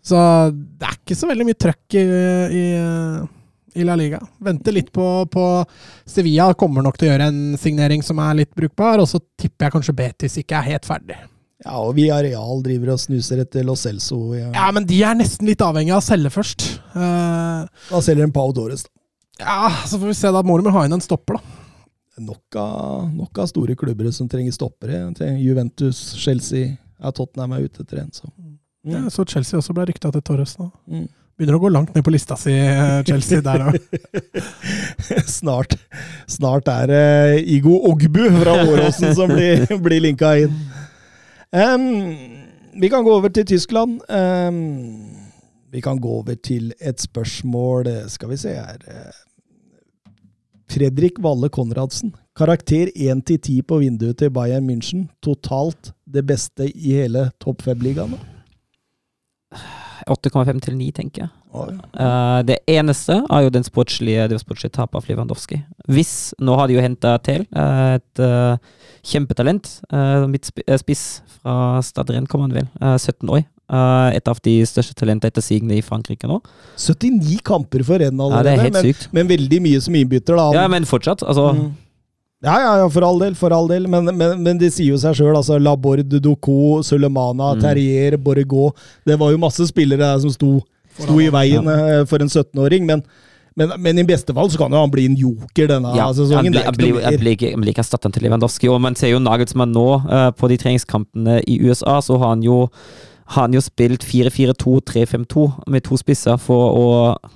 Så 0.05 0.19
det 0.53 0.85
er 0.89 0.99
ikke 0.99 1.17
så 1.17 1.29
veldig 1.31 1.47
mye 1.49 1.59
trøkk 1.65 1.97
i, 1.97 2.05
i, 2.61 2.65
i 3.81 3.87
La 3.89 3.95
Liga. 3.97 4.21
Venter 4.45 4.77
litt 4.77 4.91
på, 4.93 5.05
på 5.33 5.45
Sevilla 6.05 6.51
kommer 6.61 6.85
nok 6.85 6.99
til 7.01 7.09
å 7.09 7.15
gjøre 7.15 7.29
en 7.33 7.45
signering 7.61 8.05
som 8.05 8.21
er 8.21 8.43
litt 8.43 8.53
brukbar, 8.57 9.01
og 9.01 9.09
så 9.09 9.23
tipper 9.41 9.69
jeg 9.71 9.77
kanskje 9.79 9.97
Betis 10.03 10.37
ikke 10.43 10.61
er 10.61 10.69
helt 10.75 10.89
ferdig. 10.89 11.17
Ja, 11.65 11.79
og 11.81 11.95
vi 11.97 12.11
Areal 12.13 12.61
driver 12.65 12.93
og 12.93 13.01
snuser 13.01 13.41
etter 13.41 13.65
Lo 13.65 13.73
Celso. 13.81 14.19
Ja. 14.37 14.51
Ja, 14.53 14.67
men 14.77 14.85
de 14.89 14.99
er 15.07 15.17
nesten 15.17 15.49
litt 15.49 15.63
avhengig 15.65 15.95
av 15.95 16.03
å 16.03 16.05
selge 16.05 16.33
først. 16.35 16.67
Uh, 16.93 17.65
Da 17.89 18.03
selger 18.05 18.27
en 18.27 18.35
Pau 18.35 18.53
Torres. 18.53 18.85
da. 18.85 19.47
ja, 19.47 19.71
så 19.89 19.97
får 19.97 20.11
vi 20.11 20.17
se. 20.19 20.33
Da 20.35 20.43
må 20.45 20.59
de 20.61 20.75
ha 20.75 20.85
inn 20.85 20.99
en 20.99 21.05
stopper, 21.05 21.39
da. 21.41 21.61
Nok 22.21 22.59
av, 22.61 23.09
nok 23.11 23.41
av 23.43 23.49
store 23.51 23.75
klubber 23.75 24.13
som 24.15 24.29
trenger 24.31 24.53
stoppere. 24.55 25.01
Juventus, 25.41 26.13
Chelsea 26.21 26.77
ja, 26.77 27.11
Tottenham 27.11 27.57
er 27.57 27.65
ute 27.65 27.83
etter 27.83 28.05
en. 28.05 28.13
Så. 28.15 28.29
Ja, 28.85 29.05
så 29.11 29.25
Chelsea 29.25 29.59
også 29.59 29.75
ble 29.77 29.87
rykta 29.89 30.11
til 30.13 30.25
Torres 30.25 30.59
nå. 30.61 30.69
Mm. 30.91 31.07
Begynner 31.35 31.57
å 31.57 31.63
gå 31.65 31.71
langt 31.73 31.95
ned 31.97 32.05
på 32.07 32.13
lista 32.15 32.37
si, 32.39 32.53
eh, 32.53 33.01
Chelsea 33.09 33.43
der 33.43 33.65
òg. 33.67 33.79
snart, 35.39 35.75
snart 36.31 36.69
er 36.71 36.93
det 36.93 37.05
Igo 37.51 37.75
Ogbu 37.91 38.29
fra 38.37 38.61
Åråsen 38.63 39.17
som 39.19 39.33
blir, 39.33 39.67
blir 39.87 40.05
linka 40.05 40.37
inn. 40.45 40.55
Um, 41.55 41.89
vi 42.79 42.91
kan 42.91 43.03
gå 43.07 43.17
over 43.17 43.35
til 43.35 43.47
Tyskland. 43.51 43.99
Um, 44.09 45.15
vi 45.75 45.83
kan 45.83 45.99
gå 45.99 46.13
over 46.21 46.39
til 46.39 46.71
et 46.79 47.01
spørsmål 47.03 47.89
eh, 47.91 48.03
Skal 48.07 48.31
vi 48.31 48.37
se 48.39 48.53
her 48.55 48.85
eh, 48.87 49.17
Fredrik 50.71 51.19
Valle 51.23 51.51
Konradsen. 51.51 52.15
Karakter 52.35 52.93
1 52.95 53.25
til 53.27 53.41
10 53.41 53.63
på 53.63 53.81
vinduet 53.83 54.19
til 54.19 54.31
Bayern 54.31 54.71
München. 54.71 55.09
Totalt 55.23 55.93
det 56.07 56.27
beste 56.27 56.71
i 56.71 56.95
hele 57.01 57.29
topp 57.43 57.67
fem-ligaen. 57.67 58.15
8,5 60.11 60.61
til 60.67 60.75
9, 60.77 60.91
tenker 60.93 61.23
jeg. 61.25 61.31
Oh, 61.55 61.69
ja. 61.71 61.79
uh, 61.97 62.41
det 62.45 62.59
eneste 62.69 63.21
er 63.31 63.45
jo 63.47 63.53
den 63.55 63.65
sportslige, 63.65 64.27
det 64.29 64.41
sportslige 64.43 64.75
tapet 64.75 64.99
av 64.99 65.07
Lewandowski. 65.09 65.61
Hvis 65.89 66.35
Nå 66.43 66.57
har 66.59 66.67
de 66.69 66.75
jo 66.77 66.83
henta 66.85 67.15
til 67.25 67.47
uh, 67.57 67.95
et 67.97 68.21
uh, 68.21 68.57
kjempetalent. 69.07 69.71
Uh, 69.93 70.27
Midtspiss 70.29 71.23
fra 71.41 71.81
Stadren, 71.87 72.27
kommer 72.27 72.49
han 72.51 72.57
vel. 72.57 72.69
eh, 72.81 72.97
17 72.99 73.29
år. 73.31 73.45
Eh, 73.65 74.17
et 74.19 74.29
av 74.29 74.39
de 74.45 74.53
største 74.69 74.93
talentene 74.97 75.31
etter 75.33 75.45
sigende 75.45 75.77
i 75.77 75.83
Frankrike 75.85 76.29
nå. 76.29 76.39
79 76.81 77.39
kamper 77.45 77.85
for 77.85 78.01
Rennes 78.01 78.21
Ja, 78.21 78.27
allerede, 78.41 78.45
det 78.45 78.81
er 78.81 78.85
helt 78.85 79.07
men, 79.13 79.25
men 79.25 79.31
veldig 79.39 79.61
mye 79.65 79.81
som 79.85 79.95
innbytter. 79.97 80.37
da. 80.37 80.51
Ja, 80.57 80.67
men 80.69 80.85
fortsatt. 80.89 81.23
Altså, 81.25 81.53
Mm. 81.55 81.71
Ja, 82.45 82.55
ja, 82.61 82.73
ja, 82.83 82.89
for 82.93 83.03
all 83.09 83.19
del. 83.23 83.35
for 83.35 83.51
all 83.57 83.67
del. 83.71 83.87
Men, 83.89 84.05
men, 84.17 84.43
men 84.45 84.59
de 84.61 84.69
sier 84.71 84.93
jo 84.93 84.99
seg 85.01 85.17
sjøl. 85.17 85.35
Altså, 85.39 85.57
Laborde, 85.59 86.21
Doko, 86.21 86.83
Sulemana, 86.85 87.55
Mm. 87.55 87.61
Terrier, 87.65 88.17
Borregaud. 88.21 88.75
Det 89.09 89.17
var 89.19 89.31
jo 89.33 89.39
masse 89.41 89.67
spillere 89.71 90.03
der 90.05 90.19
som 90.21 90.31
sto, 90.35 90.59
sto 90.99 91.17
i 91.25 91.31
veien 91.33 91.65
ja. 91.65 92.03
for 92.11 92.21
en 92.21 92.29
17-åring. 92.29 92.85
Men, 92.87 93.03
Men, 93.57 93.71
men 93.79 93.99
i 94.01 94.03
beste 94.03 94.35
fall 94.35 94.49
så 94.51 94.59
kan 94.59 94.73
jo 94.75 94.81
han 94.83 94.91
bli 94.91 95.05
en 95.07 95.15
joker 95.15 95.69
denne 95.71 95.93
Ja, 95.95 96.09
han 96.09 96.15
sesongen. 96.19 96.49
ikke 96.59 96.73
blir, 96.75 96.97
han 97.05 97.19
blir, 97.21 97.33
ikke- 97.37 97.51
han 97.55 97.61
blir 97.63 97.71
ikke 97.71 97.85
erstatteren 97.85 98.13
til 98.13 98.25
Lewandowski. 98.27 98.67
Og 98.69 98.81
man 98.83 98.97
ser 98.99 99.13
jo 99.13 99.21
Nagelsmann 99.23 99.71
nå, 99.73 99.85
uh, 100.11 100.31
på 100.35 100.49
de 100.51 100.57
treningskampene 100.59 101.37
i 101.47 101.61
USA, 101.63 102.01
så 102.03 102.19
har 102.19 102.33
han 102.35 102.43
jo, 102.43 102.65
har 103.31 103.43
han 103.47 103.55
jo 103.55 103.61
spilt 103.63 104.03
4-4-2, 104.03 104.81
3-5-2 104.91 105.47
med 105.71 105.85
to 105.87 105.95
spisser 105.97 106.37
for 106.43 106.75
å 106.75 106.89
eh, 107.13 107.31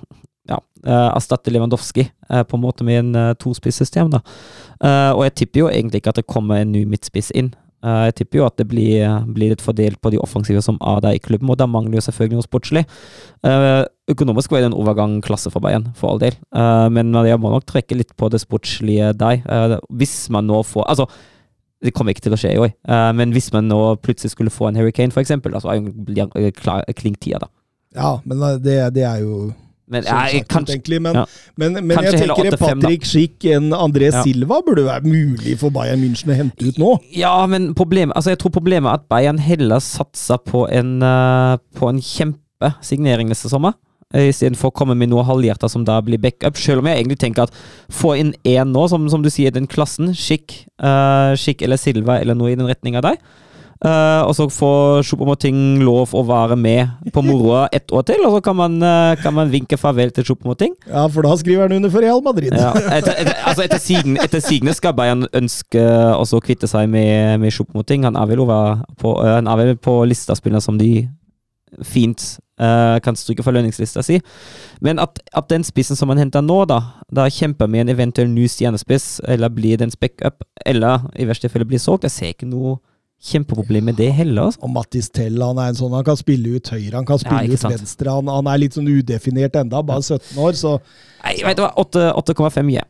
erstatte 0.87 1.51
Lewandowski 1.51 2.05
eh, 2.07 2.43
på 2.43 2.57
en 2.57 2.63
måte 2.63 2.85
med 2.87 2.99
en 3.01 3.15
uh, 3.15 3.33
tospisssystem. 3.39 4.11
da. 4.13 4.21
Eh, 4.83 5.11
og 5.15 5.25
jeg 5.27 5.35
tipper 5.41 5.65
jo 5.65 5.71
egentlig 5.71 6.03
ikke 6.03 6.13
at 6.13 6.21
det 6.21 6.29
kommer 6.29 6.61
en 6.61 6.71
ny 6.71 6.85
midtspiss 6.87 7.33
inn. 7.35 7.51
Eh, 7.79 8.03
jeg 8.09 8.15
tipper 8.19 8.41
jo 8.41 8.45
at 8.47 8.57
det 8.59 8.67
blir, 8.67 9.07
blir 9.31 9.53
litt 9.53 9.63
fordelt 9.63 9.99
på 10.03 10.11
de 10.11 10.19
offensive 10.19 10.61
som 10.63 10.79
er 10.83 10.99
der 11.03 11.15
i 11.15 11.23
klubben, 11.23 11.49
og 11.51 11.59
da 11.59 11.67
mangler 11.69 11.99
jo 11.99 12.05
selvfølgelig 12.09 12.39
noe 12.39 12.47
sportslig. 12.47 12.85
Eh, 13.47 13.81
økonomisk 14.11 14.51
var 14.51 14.63
det 14.63 14.71
en 14.71 14.79
overgang 14.79 15.19
klasse 15.23 15.51
for 15.53 15.63
Bayern, 15.63 15.91
for 15.95 16.13
all 16.13 16.23
del, 16.23 16.37
Eh, 16.55 16.87
men 16.89 17.13
jeg 17.13 17.39
må 17.39 17.51
nok 17.53 17.67
trekke 17.69 17.95
litt 17.95 18.15
på 18.17 18.29
det 18.31 18.41
sportslige 18.41 19.13
der. 19.17 19.43
Eh, 19.45 19.77
hvis 19.95 20.29
man 20.29 20.47
nå 20.47 20.63
får 20.65 20.87
Altså, 20.89 21.05
det 21.83 21.93
kommer 21.93 22.11
ikke 22.11 22.25
til 22.27 22.35
å 22.35 22.39
skje 22.39 22.53
i 22.55 22.59
år, 22.59 22.73
eh, 22.87 23.11
men 23.13 23.31
hvis 23.31 23.51
man 23.53 23.69
nå 23.69 23.95
plutselig 24.03 24.31
skulle 24.31 24.51
få 24.51 24.67
en 24.67 24.75
Hurricane, 24.75 25.11
da, 25.11 25.59
så 25.59 25.71
er 25.71 25.81
blir 25.81 26.27
han, 26.27 26.31
eh, 26.35 26.93
klink 26.93 27.19
tida, 27.19 27.39
da. 27.39 27.47
Ja, 27.95 28.19
men 28.25 28.39
det, 28.61 28.93
det 28.93 29.03
er 29.03 29.21
jo 29.21 29.53
Men 29.89 30.03
sånn 30.05 30.19
jeg, 30.29 30.43
kanskje, 30.51 30.75
egentlig. 30.77 30.99
Men, 31.01 31.15
ja. 31.17 31.23
men, 31.57 31.79
men 31.81 32.03
jeg 32.05 32.19
tenker 32.21 32.51
8-5. 32.53 32.59
Patrick 32.61 33.07
Schick 33.09 33.45
enn 33.49 33.71
André 33.73 34.11
Ja. 34.11 34.21
Silva 34.25 34.59
burde 34.65 34.83
være 34.85 35.09
mulig 35.09 35.55
for 35.61 35.73
Bayern 35.73 36.01
München 36.03 36.29
å 36.29 36.37
hente 36.37 36.69
ut 36.69 36.77
nå. 36.81 36.91
Ja, 37.17 37.33
men 37.49 37.71
problem, 37.77 38.13
Altså, 38.15 38.29
jeg 38.35 38.39
tror 38.43 38.53
problemet 38.53 38.89
er 38.91 38.99
at 39.01 39.07
Bayern 39.09 39.41
heller 39.41 39.81
satser 39.81 40.37
på 40.45 40.67
en, 40.69 40.99
uh, 41.01 41.57
på 41.77 41.89
en 41.89 42.01
kjempesignering 42.05 43.29
neste 43.33 43.49
sommer. 43.49 43.73
eh, 44.13 44.29
Istedenfor 44.29 44.71
å 44.71 44.77
komme 44.77 44.95
med 44.97 45.09
noe 45.11 45.25
halvhjerta 45.25 45.69
som 45.69 45.83
da 45.85 45.99
blir 46.05 46.17
backup. 46.21 46.57
Selv 46.57 46.81
om 46.81 46.87
jeg 46.89 47.01
egentlig 47.01 47.19
tenker 47.21 47.43
at 47.49 47.53
få 47.93 48.15
inn 48.17 48.31
én 48.45 48.71
nå, 48.73 48.87
som, 48.89 49.09
som 49.09 49.21
du 49.25 49.29
sier, 49.29 49.51
den 49.53 49.67
klassen, 49.69 50.13
Schick, 50.17 50.65
uh, 50.81 51.33
Schick 51.37 51.61
eller 51.65 51.77
Silva 51.81 52.19
eller 52.21 52.37
noe 52.37 52.53
i 52.53 52.57
den 52.57 52.69
retninga 52.69 53.01
der. 53.05 53.17
Eh, 53.79 54.21
og 54.27 54.33
så 54.35 54.49
får 54.51 55.05
Choupo-Moting 55.07 55.79
lov 55.87 56.11
å 56.11 56.25
være 56.27 56.57
med 56.59 57.11
på 57.15 57.21
moroa 57.23 57.61
ett 57.77 57.93
år 57.95 58.03
til, 58.09 58.25
og 58.27 58.33
så 58.35 58.41
kan 58.43 58.57
man, 58.59 58.75
uh, 58.83 59.15
kan 59.21 59.31
man 59.37 59.51
vinke 59.53 59.79
farvel 59.79 60.11
til 60.11 60.27
Choupo-Moting. 60.27 60.75
Ja, 60.89 61.05
for 61.07 61.23
da 61.23 61.37
skriver 61.39 61.67
han 61.69 61.77
under 61.77 61.93
for 61.93 62.03
Real 62.03 62.19
Madrid. 62.25 62.51
Ja, 62.51 62.73
etter, 62.75 63.15
etter, 63.15 63.37
altså 63.47 63.63
etter, 63.63 63.79
sigende, 63.79 64.19
etter 64.25 64.43
sigende 64.43 64.75
skal 64.75 64.97
Bayern 64.97 65.29
ønske 65.31 65.79
å 65.79 66.43
kvitte 66.43 66.67
seg 66.67 66.91
med, 66.91 67.39
med 67.39 67.55
Choupo-Moting. 67.55 68.03
Han 68.09 68.19
er 68.19 68.27
vel 68.33 68.43
på, 68.99 69.15
vel 69.63 69.73
på 69.79 69.95
lista 70.11 70.35
spillere 70.35 70.63
som 70.65 70.79
de 70.81 71.07
fint 71.85 72.35
Uh, 72.59 72.97
kan 72.99 73.15
stryke 73.15 73.39
fra 73.39 73.53
lønningslista 73.55 74.01
si. 74.03 74.17
Men 74.83 74.99
at, 74.99 75.21
at 75.31 75.45
den 75.47 75.63
spissen 75.63 75.95
som 75.95 76.09
man 76.11 76.19
henter 76.19 76.43
nå, 76.43 76.57
da, 76.67 76.81
da 77.07 77.29
kjemper 77.31 77.69
med 77.71 77.85
en 77.85 77.93
eventuell 77.93 78.27
ny 78.27 78.49
stjernespiss, 78.51 79.21
eller 79.31 79.47
blir 79.47 79.79
det 79.79 79.87
en 79.87 79.95
backup, 79.95 80.43
eller 80.67 81.05
i 81.15 81.29
verste 81.29 81.47
fall 81.47 81.63
blir 81.69 81.79
solgt, 81.79 82.03
jeg 82.09 82.11
ser 82.17 82.33
ikke 82.33 82.49
noe 82.51 82.75
kjempeproblem 83.19 83.89
med 83.89 83.97
det 83.99 84.09
heller. 84.15 84.45
Altså. 84.47 84.61
Og 84.63 84.71
Mattis 84.71 85.09
Tell 85.11 85.41
han 85.43 85.57
er 85.59 85.73
en 85.73 85.79
sånn, 85.79 85.91
han 85.95 86.05
kan 86.07 86.17
spille 86.19 86.55
ut 86.55 86.69
høyre, 86.71 86.93
han 86.95 87.07
kan 87.07 87.19
spille 87.19 87.49
ja, 87.49 87.55
ut 87.57 87.65
venstre. 87.73 88.13
Han, 88.15 88.29
han 88.31 88.47
er 88.51 88.61
litt 88.63 88.77
sånn 88.77 88.87
udefinert 88.87 89.57
enda, 89.59 89.81
bare 89.83 90.05
17 90.05 90.37
år, 90.39 90.55
så 90.59 90.77
Nei, 91.23 91.33
vet 91.43 91.59
du 91.59 91.65
hva, 91.65 91.73
8,5 91.83 92.69
ja. 92.71 92.85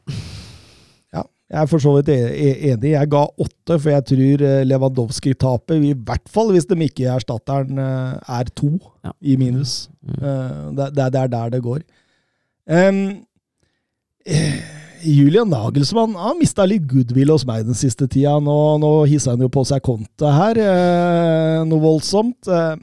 ja. 1.17 1.23
Jeg 1.49 1.61
er 1.63 1.69
for 1.71 1.81
så 1.81 1.95
vidt 1.97 2.11
e- 2.13 2.33
e- 2.45 2.71
enig. 2.73 2.91
Jeg 2.93 3.09
ga 3.09 3.23
8, 3.41 3.79
for 3.79 3.89
jeg 3.95 4.05
tror 4.11 4.43
eh, 4.45 4.59
Lewandowski 4.69 5.33
taper. 5.33 5.81
I 5.81 5.95
hvert 5.97 6.29
fall 6.29 6.53
hvis 6.53 6.69
de 6.69 6.77
ikke 6.85 7.09
erstatter 7.15 7.65
eh, 7.73 8.35
er 8.39 8.51
2 8.61 8.69
Ja. 9.07 9.15
i 9.21 9.37
minus. 9.41 9.87
Mm. 10.05 10.19
Eh, 10.21 10.59
Det, 10.77 10.91
det, 10.99 11.23
er 11.23 11.33
der 11.33 11.49
det 11.55 11.63
går. 11.65 11.81
Um, 12.69 13.01
Julian 15.03 15.49
Nagelsmann 15.51 16.15
har 16.19 16.37
mista 16.39 16.65
litt 16.67 16.87
goodwill 16.89 17.31
hos 17.33 17.45
meg 17.47 17.65
den 17.67 17.77
siste 17.77 18.07
tida. 18.07 18.37
Nå, 18.43 18.55
nå 18.81 18.91
hisser 19.09 19.35
han 19.35 19.43
jo 19.43 19.49
på 19.51 19.63
seg 19.67 19.83
kontet 19.85 20.27
her, 20.35 20.59
eh, 20.59 21.59
noe 21.67 21.83
voldsomt. 21.83 22.49
Eh, 22.49 22.77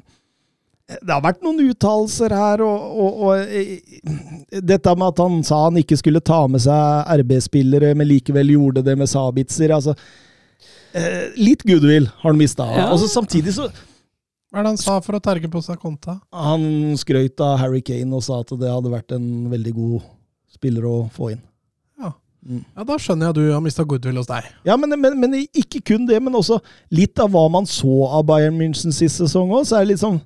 det 0.86 1.10
har 1.10 1.22
vært 1.24 1.42
noen 1.42 1.64
uttalelser 1.66 2.30
her, 2.30 2.62
og, 2.62 2.84
og, 3.02 3.16
og 3.26 3.40
eh, 3.50 3.80
dette 4.62 4.94
med 4.94 5.08
at 5.08 5.22
han 5.24 5.40
sa 5.46 5.64
han 5.64 5.80
ikke 5.80 5.98
skulle 5.98 6.22
ta 6.22 6.44
med 6.50 6.62
seg 6.62 7.10
RB-spillere, 7.24 7.90
men 7.98 8.06
likevel 8.06 8.54
gjorde 8.54 8.84
det 8.86 8.94
med 8.98 9.10
Sabitzer. 9.10 9.74
altså 9.74 9.96
eh, 10.94 11.34
Litt 11.40 11.66
goodwill 11.66 12.06
har 12.22 12.30
han 12.30 12.38
mista. 12.38 12.68
Ja. 12.70 12.88
Og 12.92 13.02
så 13.02 13.10
samtidig 13.10 13.56
så 13.58 13.66
Hva 13.66 14.62
er 14.62 14.68
det 14.68 14.76
han 14.76 14.80
sa 14.80 15.00
for 15.02 15.18
å 15.18 15.22
terge 15.24 15.50
på 15.50 15.60
seg 15.64 15.82
konta? 15.82 16.20
Han 16.30 16.94
skrøt 17.00 17.42
av 17.42 17.58
Harry 17.64 17.82
Kane 17.84 18.14
og 18.14 18.22
sa 18.24 18.38
at 18.44 18.54
det 18.54 18.70
hadde 18.70 18.94
vært 18.94 19.16
en 19.16 19.50
veldig 19.50 19.74
god 19.76 20.06
spiller 20.54 20.86
å 20.86 20.96
få 21.12 21.34
inn. 21.34 21.42
Ja, 22.46 22.84
Da 22.86 22.96
skjønner 23.00 23.26
jeg 23.26 23.34
at 23.34 23.38
du 23.38 23.44
har 23.50 23.62
mista 23.64 23.84
goodwill 23.88 24.20
hos 24.20 24.30
deg. 24.30 24.46
Ja, 24.68 24.76
men, 24.80 24.94
men, 25.00 25.18
men 25.20 25.36
ikke 25.46 25.82
kun 25.92 26.06
det, 26.08 26.20
men 26.22 26.36
også 26.38 26.60
litt 26.94 27.18
av 27.22 27.32
hva 27.34 27.46
man 27.52 27.66
så 27.68 28.06
av 28.06 28.26
Bayern 28.28 28.56
München 28.58 28.94
sist 28.94 29.20
sesong 29.22 29.52
òg. 29.54 29.66
Er 29.74 29.88
liksom 29.88 30.20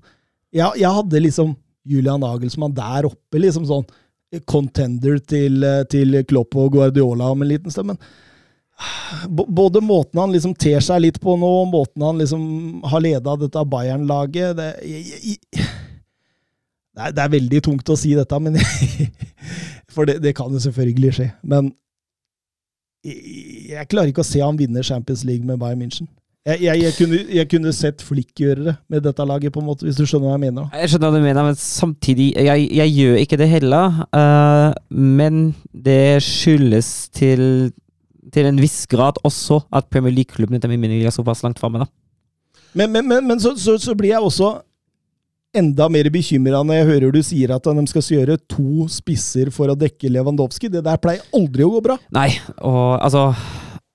ja, 0.53 0.73
Jeg 0.77 0.91
hadde 0.91 1.23
liksom 1.23 1.55
Julian 1.89 2.21
Nagelsmann 2.21 2.75
der 2.77 3.09
oppe, 3.09 3.41
liksom 3.41 3.65
sånn 3.69 3.87
contender 4.47 5.19
til, 5.27 5.63
eh, 5.65 5.85
til 5.91 6.21
Klopp 6.29 6.55
og 6.61 6.75
Guardiola 6.77 7.31
om 7.33 7.43
en 7.43 7.51
liten 7.51 7.73
stund. 7.73 7.95
Men 7.95 7.99
både 9.29 9.81
måten 9.85 10.21
han 10.21 10.33
liksom 10.33 10.55
ter 10.55 10.81
seg 10.85 11.03
litt 11.03 11.19
på 11.21 11.35
nå, 11.37 11.51
og 11.65 11.73
måten 11.73 12.05
han 12.05 12.21
liksom 12.21 12.85
har 12.89 13.03
leda 13.05 13.37
dette 13.41 13.65
Bayern-laget 13.73 14.57
det, 14.57 14.71
det, 16.97 17.11
det 17.17 17.25
er 17.25 17.35
veldig 17.35 17.63
tungt 17.67 17.93
å 17.93 17.99
si 17.99 18.15
dette, 18.17 18.41
men 18.41 18.57
For 19.91 20.07
det, 20.07 20.21
det 20.23 20.37
kan 20.39 20.53
jo 20.55 20.61
selvfølgelig 20.63 21.11
skje. 21.17 21.25
Men 21.43 21.73
jeg 23.05 23.89
klarer 23.89 24.11
ikke 24.13 24.25
å 24.25 24.29
se 24.29 24.43
han 24.43 24.59
vinne 24.59 24.83
Champions 24.85 25.23
League 25.25 25.47
med 25.47 25.61
Bayern 25.61 25.81
München. 25.81 26.09
Jeg, 26.49 26.63
jeg, 26.65 26.81
jeg, 26.81 26.95
kunne, 26.97 27.19
jeg 27.37 27.49
kunne 27.53 27.73
sett 27.77 28.01
Flikk 28.01 28.41
gjøre 28.41 28.63
det 28.65 28.75
med 28.89 29.03
dette 29.05 29.25
laget, 29.29 29.53
på 29.53 29.61
en 29.61 29.67
måte, 29.69 29.85
hvis 29.85 29.99
du 29.99 30.07
skjønner 30.07 30.31
hva 30.31 30.39
jeg 30.39 30.43
mener. 30.47 30.71
Jeg 30.73 30.93
skjønner 30.93 31.11
hva 31.11 31.19
du 31.21 31.25
mener, 31.27 31.49
men 31.51 31.59
samtidig 31.61 32.31
Jeg, 32.33 32.65
jeg 32.79 32.95
gjør 32.97 33.19
ikke 33.21 33.39
det 33.41 33.49
heller. 33.51 33.99
Uh, 34.17 34.73
men 34.89 35.43
det 35.73 36.23
skyldes 36.25 37.11
til, 37.13 37.43
til 38.33 38.49
en 38.49 38.61
viss 38.61 38.87
grad 38.89 39.21
også 39.21 39.61
at 39.69 39.91
Premier 39.93 40.17
League-klubbene 40.17 40.63
til 40.63 40.73
min 40.73 40.89
ligger 40.89 41.13
såpass 41.13 41.45
langt 41.45 41.61
framme. 41.61 41.85
da. 41.85 41.91
Men, 42.73 42.93
men, 42.93 43.09
men, 43.09 43.27
men 43.29 43.41
så, 43.43 43.53
så, 43.61 43.77
så 43.79 43.95
blir 43.99 44.15
jeg 44.15 44.25
også 44.25 44.55
enda 45.57 45.89
mer 45.91 46.07
bekymra 46.13 46.63
når 46.63 46.79
jeg 46.79 46.89
hører 46.91 47.15
du 47.15 47.21
sier 47.27 47.55
at 47.55 47.67
de 47.67 47.85
skal 47.91 48.07
gjøre 48.17 48.39
to 48.51 48.87
spisser 48.93 49.51
for 49.55 49.73
å 49.73 49.79
dekke 49.79 50.13
Lewandowski. 50.13 50.71
Det 50.71 50.85
der 50.87 51.01
pleier 51.03 51.25
aldri 51.37 51.67
å 51.67 51.73
gå 51.75 51.83
bra. 51.89 51.99
Nei, 52.15 52.31
og 52.59 53.01
altså 53.01 53.31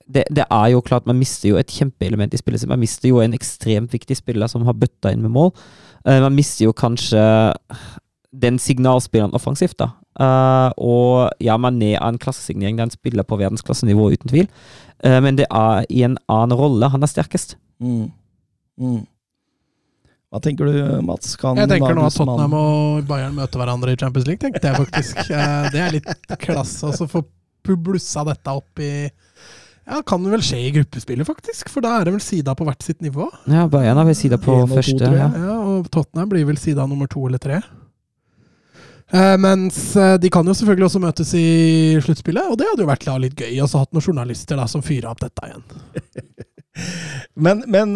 det, 0.05 0.25
det 0.29 0.45
er 0.51 0.71
jo 0.73 0.83
klart, 0.85 1.07
man 1.09 1.17
mister 1.17 1.49
jo 1.49 1.59
et 1.59 1.71
kjempeelement 1.71 2.33
i 2.33 2.39
spillet 2.39 2.61
sitt. 2.61 2.69
Man 2.69 2.83
mister 2.83 3.09
jo 3.09 3.21
en 3.23 3.35
ekstremt 3.37 3.93
viktig 3.95 4.17
spiller 4.19 4.51
som 4.51 4.65
har 4.67 4.77
bøtta 4.77 5.13
inn 5.13 5.23
med 5.25 5.33
mål. 5.33 5.53
Uh, 6.05 6.19
man 6.27 6.35
mister 6.37 6.67
jo 6.67 6.75
kanskje 6.77 7.23
den 8.35 8.59
signalspilleren 8.59 9.33
offensivt, 9.37 9.79
da. 9.81 9.93
Uh, 10.15 10.69
og 10.79 11.41
ja, 11.43 11.57
man 11.59 11.81
er 11.83 11.97
en 12.03 12.19
klassesignering. 12.21 12.77
Det 12.77 12.85
er 12.85 12.91
en 12.91 12.97
spiller 12.99 13.27
på 13.27 13.39
verdensklassenivå, 13.41 14.11
uten 14.13 14.31
tvil. 14.31 14.51
Uh, 15.01 15.17
men 15.23 15.39
det 15.39 15.49
er 15.49 15.89
i 15.89 16.05
en 16.07 16.19
annen 16.31 16.59
rolle 16.59 16.91
han 16.93 17.03
er 17.03 17.11
sterkest. 17.11 17.57
Mm. 17.81 18.11
Mm. 18.77 19.03
Hva 20.35 20.41
tenker 20.43 20.67
du, 20.67 20.79
Mats? 21.07 21.37
Kan 21.39 21.55
Jeg 21.61 21.69
tenker 21.71 21.95
nå 21.95 22.03
at 22.09 22.15
Tottenham 22.17 22.53
og 22.59 23.05
Bayern 23.07 23.37
møter 23.37 23.61
hverandre 23.61 23.93
i 23.95 23.99
Champions 24.01 24.25
League, 24.27 24.41
tenkte 24.43 24.67
jeg 24.67 24.81
faktisk. 24.83 25.21
Eh, 25.31 25.69
Det 25.71 25.79
er 25.79 25.93
litt 25.95 26.33
klasse. 26.41 26.89
å 26.89 26.91
så 26.95 27.07
få 27.07 27.23
blussa 27.65 28.25
dette 28.27 28.51
opp 28.51 28.81
i 28.83 29.07
Ja, 29.87 30.01
kan 30.05 30.21
vel 30.27 30.43
skje 30.43 30.59
i 30.67 30.73
gruppespillet, 30.75 31.25
faktisk. 31.29 31.69
For 31.71 31.81
da 31.85 31.93
er 32.01 32.09
det 32.09 32.13
vel 32.17 32.23
sida 32.25 32.53
på 32.57 32.65
hvert 32.67 32.83
sitt 32.83 32.99
nivå. 33.05 33.29
Ja, 33.47 33.63
Bayern 33.71 33.97
har 34.01 34.05
vel 34.09 34.17
sida 34.17 34.37
på 34.41 34.59
to, 34.65 34.75
første. 34.75 34.97
tror. 34.99 35.15
Ja. 35.17 35.29
Ja, 35.39 35.55
Og 35.71 35.87
Tottenham 35.93 36.29
blir 36.33 36.45
vel 36.51 36.59
sida 36.59 36.83
nummer 36.89 37.07
to 37.07 37.23
eller 37.29 37.39
tre. 37.41 37.61
Eh, 39.13 39.35
mens 39.37 39.79
eh, 39.95 40.17
de 40.17 40.29
kan 40.33 40.45
jo 40.49 40.53
selvfølgelig 40.57 40.87
også 40.89 41.01
møtes 41.03 41.31
i 41.37 41.45
sluttspillet, 42.01 42.49
og 42.51 42.57
det 42.59 42.67
hadde 42.71 42.83
jo 42.83 42.89
vært 42.91 43.07
litt 43.23 43.37
gøy. 43.39 43.53
Og 43.63 43.69
så 43.71 43.83
hatt 43.85 43.93
noen 43.95 44.03
journalister 44.09 44.57
da 44.59 44.65
som 44.67 44.83
fyra 44.83 45.13
opp 45.13 45.21
dette 45.23 45.47
igjen. 45.47 45.63
Men, 47.35 47.61
men 47.71 47.93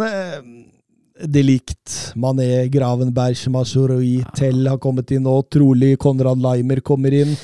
eh, 1.20 1.28
det 1.28 1.44
likt. 1.46 1.96
Mané, 2.16 2.68
Gravenberg, 2.72 3.38
Mazuroi, 3.54 4.24
Tell 4.36 4.68
har 4.68 4.78
kommet 4.82 5.12
inn 5.12 5.24
nå. 5.28 5.38
Trolig 5.52 5.98
Konrad 6.00 6.40
Leimer 6.42 6.82
kommer 6.82 7.14
inn. 7.14 7.36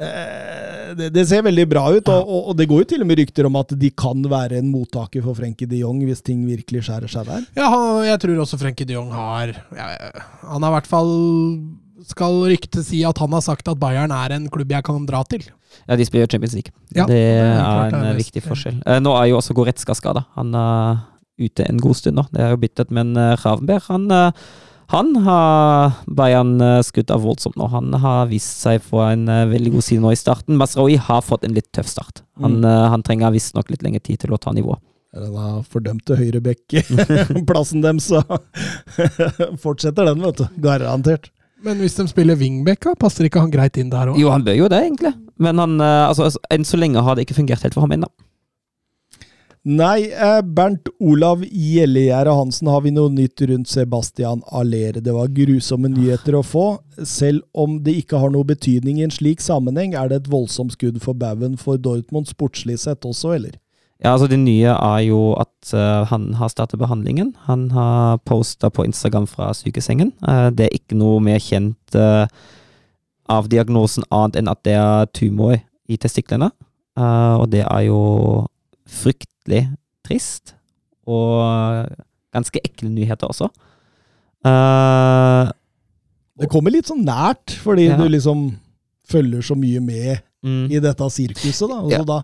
Eh, 0.00 0.94
det, 0.96 1.10
det 1.12 1.26
ser 1.28 1.42
veldig 1.44 1.66
bra 1.68 1.82
ut, 1.92 2.08
og, 2.08 2.22
og, 2.24 2.46
og 2.50 2.56
det 2.56 2.66
går 2.70 2.80
jo 2.82 2.88
til 2.94 3.02
og 3.04 3.08
med 3.10 3.18
rykter 3.20 3.46
om 3.46 3.58
at 3.60 3.74
de 3.78 3.90
kan 3.92 4.22
være 4.32 4.56
en 4.62 4.70
mottaker 4.72 5.20
for 5.26 5.36
Frenkie 5.36 5.68
de 5.68 5.82
Jong 5.82 6.00
hvis 6.08 6.22
ting 6.24 6.40
virkelig 6.48 6.86
skjærer 6.86 7.10
seg 7.12 7.28
der. 7.28 7.44
Ja, 7.58 7.68
han- 7.68 8.06
jeg 8.08 8.20
tror 8.22 8.40
også 8.46 8.58
Frenkie 8.62 8.88
de 8.88 8.96
Jong 8.96 9.10
har 9.12 9.52
ja, 9.76 9.90
Han 10.48 10.64
har 10.64 10.70
i 10.72 10.76
hvert 10.78 10.88
fall 10.88 11.12
Skal 12.08 12.40
ryktet 12.48 12.86
si 12.88 13.02
at 13.04 13.18
han 13.20 13.36
har 13.36 13.44
sagt 13.44 13.68
at 13.68 13.76
Bayern 13.78 14.10
er 14.16 14.32
en 14.38 14.48
klubb 14.48 14.72
jeg 14.72 14.82
kan 14.88 15.04
dra 15.06 15.20
til. 15.28 15.44
ja, 15.86 15.96
de 16.00 16.04
spiller 16.08 16.26
Champions 16.32 16.54
League. 16.56 16.72
Ja, 16.96 17.04
det 17.06 17.18
er 17.20 17.60
er 17.60 17.90
det 17.92 17.98
en 18.00 18.06
er 18.06 18.14
eh, 18.14 18.20
viktig 18.24 18.42
forskjell. 18.42 18.80
Eh, 18.88 19.00
nå 19.04 19.12
er 19.20 19.28
jo 19.28 19.36
også 19.36 19.52
Goretzka 19.54 19.92
skada. 19.94 20.24
Han 20.34 20.54
er 20.56 21.02
ute 21.40 21.64
en 21.68 21.78
god 21.80 21.96
stund 21.98 22.18
nå. 22.20 22.26
Det 22.34 22.42
er 22.44 22.52
jo 22.54 22.60
byttet, 22.62 22.90
men 22.94 23.14
eh, 23.16 23.36
Ravenberg 23.44 23.86
han, 23.88 24.10
eh, 24.10 24.32
Han 24.90 25.12
har 25.22 25.92
Bayern 26.10 26.56
eh, 26.60 26.80
skutt 26.82 27.10
av 27.14 27.22
voldsomt 27.22 27.56
nå. 27.56 27.68
Han 27.70 27.92
har 28.02 28.26
vist 28.30 28.60
seg 28.64 28.82
på 28.88 28.98
en 29.04 29.24
veldig 29.26 29.72
god 29.76 29.84
side 29.86 30.02
nå 30.02 30.10
i 30.12 30.18
starten. 30.18 30.58
Masraoui 30.58 30.96
har 30.98 31.22
fått 31.22 31.44
en 31.46 31.54
litt 31.54 31.68
tøff 31.72 31.86
start. 31.90 32.22
Han, 32.42 32.60
Mm. 32.60 32.90
han 32.90 33.02
trenger 33.06 33.30
visstnok 33.34 33.70
litt 33.70 33.82
lengre 33.86 34.00
tid 34.02 34.18
til 34.24 34.32
å 34.34 34.38
ta 34.40 34.50
nivå. 34.52 34.74
Den 35.14 35.62
fordømte 35.66 36.14
høyrebekk-plassen 36.18 37.82
dem, 37.86 37.98
så 38.02 38.22
fortsetter 39.62 40.06
den, 40.10 40.22
vet 40.22 40.38
du. 40.42 40.46
Garantert. 40.62 41.30
Men 41.62 41.78
hvis 41.82 41.94
de 41.98 42.06
spiller 42.08 42.38
wingback, 42.40 42.86
passer 42.98 43.26
ikke 43.28 43.42
han 43.42 43.50
greit 43.52 43.76
inn 43.78 43.90
der 43.92 44.10
òg? 44.12 44.18
Jo, 44.20 44.30
han 44.32 44.44
bør 44.46 44.56
jo 44.56 44.68
det, 44.72 44.80
egentlig. 44.86 45.12
Men 45.38 45.58
han, 45.60 45.76
altså, 45.80 46.28
altså, 46.30 46.40
enn 46.50 46.64
så 46.64 46.78
lenge 46.80 47.02
har 47.04 47.16
det 47.18 47.26
ikke 47.26 47.36
fungert 47.36 47.62
helt 47.66 47.76
for 47.76 47.84
ham 47.84 47.92
ennå. 47.98 48.08
Nei, 49.62 50.08
eh, 50.08 50.40
Bernt 50.40 50.88
Olav 50.98 51.42
Gjellegjerde 51.44 52.32
Hansen, 52.32 52.68
har 52.72 52.80
vi 52.80 52.94
noe 52.96 53.10
nytt 53.12 53.42
rundt 53.44 53.68
Sebastian 53.68 54.40
Allere? 54.48 55.02
Det 55.04 55.12
var 55.12 55.28
grusomme 55.36 55.90
nyheter 55.92 56.38
å 56.38 56.40
få. 56.40 56.78
Selv 57.04 57.42
om 57.52 57.74
det 57.84 57.98
ikke 58.00 58.22
har 58.22 58.32
noe 58.32 58.48
betydning 58.48 58.98
i 58.98 59.04
en 59.04 59.12
slik 59.12 59.42
sammenheng, 59.44 59.92
er 59.92 60.08
det 60.08 60.22
et 60.22 60.30
voldsomt 60.32 60.72
skudd 60.72 60.96
for 61.04 61.12
baugen 61.12 61.58
for 61.60 61.76
Dortmund 61.76 62.30
sportslig 62.30 62.78
sett 62.80 63.04
også, 63.04 63.34
eller? 63.36 63.58
Ja, 64.00 64.14
altså 64.14 64.30
Det 64.30 64.38
nye 64.40 64.72
er 64.72 65.00
jo 65.04 65.34
at 65.36 65.74
uh, 65.74 66.08
han 66.08 66.32
har 66.40 66.48
startet 66.48 66.80
behandlingen. 66.80 67.34
Han 67.44 67.68
har 67.76 68.16
posta 68.24 68.70
på 68.72 68.86
Instagram 68.88 69.26
fra 69.28 69.52
sykesengen. 69.52 70.14
Uh, 70.24 70.48
det 70.48 70.70
er 70.70 70.78
ikke 70.78 70.96
noe 70.96 71.20
mer 71.20 71.36
kjent 71.36 71.98
uh, 72.00 72.24
av 73.28 73.52
diagnosen 73.52 74.08
annet 74.08 74.40
enn 74.40 74.48
at 74.48 74.64
det 74.64 74.78
er 74.80 75.12
tumor 75.12 75.58
i 75.84 76.00
testiklene. 76.00 76.48
Og 77.00 77.46
det 77.52 77.62
er 77.62 77.84
jo 77.86 78.00
fryktelig 78.90 79.64
trist. 80.06 80.54
Og 81.10 81.88
ganske 82.34 82.62
ekle 82.64 82.90
nyheter 82.92 83.30
også. 83.30 83.50
Uh, 84.46 85.50
Det 86.40 86.48
kommer 86.48 86.72
litt 86.72 86.88
sånn 86.88 87.04
nært, 87.04 87.52
fordi 87.60 87.90
Ja. 87.90 87.96
du 87.96 88.08
liksom 88.08 88.56
følger 89.04 89.42
så 89.42 89.54
mye 89.58 89.80
med 89.80 90.22
mm. 90.42 90.70
i 90.72 90.78
dette 90.80 91.10
sirkuset, 91.10 91.68
da. 91.68 91.80
Og 91.82 91.90
Ja. 91.92 92.02
da 92.02 92.22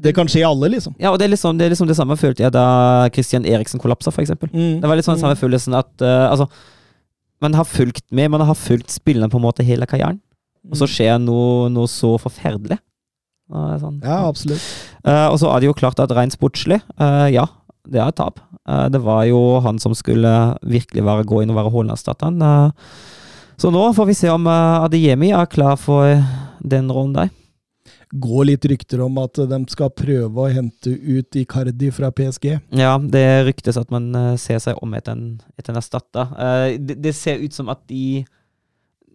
det 0.00 0.14
kan 0.14 0.26
skje 0.26 0.42
alle, 0.42 0.68
liksom. 0.68 0.94
Ja, 0.98 1.12
og 1.12 1.18
det 1.18 1.26
er, 1.26 1.36
liksom, 1.36 1.56
det 1.58 1.66
er 1.66 1.70
liksom 1.70 1.86
det 1.86 1.96
samme 1.96 2.16
følte 2.18 2.42
jeg 2.42 2.52
da 2.52 3.08
Christian 3.14 3.44
Eriksen 3.44 3.78
kollapsa, 3.78 4.10
eksempel. 4.10 4.50
Mm. 4.50 4.80
Det 4.80 4.88
var 4.88 4.96
litt 4.96 5.06
sånn 5.06 5.20
samme 5.20 5.36
følelsen 5.38 5.76
at 5.78 6.02
uh, 6.02 6.30
altså, 6.30 6.48
man 7.40 7.54
har 7.54 7.64
fulgt 7.64 8.10
med, 8.10 8.30
man 8.30 8.40
har 8.40 8.54
fulgt 8.54 8.90
spillerne 8.90 9.30
på 9.30 9.38
en 9.38 9.44
måte 9.44 9.62
hele 9.62 9.86
karrieren, 9.86 10.20
og 10.68 10.76
så 10.80 10.88
skjer 10.88 11.20
noe, 11.20 11.68
noe 11.70 11.86
så 11.86 12.18
forferdelig. 12.18 12.78
Sånn. 13.52 14.00
Ja, 14.00 14.24
absolutt. 14.24 14.64
Uh, 15.04 15.28
og 15.28 15.38
så 15.42 15.50
er 15.52 15.60
det 15.60 15.68
jo 15.68 15.76
klart 15.76 16.00
at 16.00 16.12
rent 16.16 16.34
sportslig, 16.34 16.80
uh, 16.96 17.28
ja, 17.28 17.44
det 17.84 18.00
er 18.00 18.08
et 18.08 18.18
tap. 18.18 18.40
Uh, 18.64 18.88
det 18.88 19.02
var 19.04 19.26
jo 19.28 19.60
han 19.64 19.78
som 19.82 19.92
skulle 19.96 20.32
virkelig 20.64 21.04
være, 21.04 21.26
gå 21.28 21.42
inn 21.42 21.52
og 21.52 21.60
være 21.60 21.72
Haaland-erstatteren. 21.74 22.40
Så 23.60 23.70
nå 23.70 23.84
får 23.94 24.08
vi 24.08 24.18
se 24.18 24.30
om 24.32 24.48
Adeyemi 24.50 25.30
er 25.36 25.46
klar 25.46 25.76
for 25.78 26.16
den 26.64 26.88
rollen 26.90 27.12
der. 27.14 27.28
Går 28.14 28.48
litt 28.48 28.64
rykter 28.70 29.02
om 29.04 29.18
at 29.22 29.38
de 29.50 29.58
skal 29.70 29.92
prøve 29.94 30.42
å 30.42 30.50
hente 30.50 30.90
ut 30.90 31.38
Icardi 31.38 31.90
fra 31.94 32.10
PSG. 32.14 32.48
Ja, 32.78 32.96
det 32.98 33.26
ryktes 33.46 33.78
at 33.78 33.92
man 33.94 34.10
ser 34.40 34.58
seg 34.62 34.80
om 34.82 34.94
etter 34.96 35.14
en, 35.14 35.28
etter 35.58 35.74
en 35.74 35.78
erstatter. 35.78 36.34
Det, 36.78 36.98
det 37.04 37.14
ser 37.14 37.42
ut 37.42 37.54
som 37.54 37.70
at 37.70 37.84
de 37.90 38.24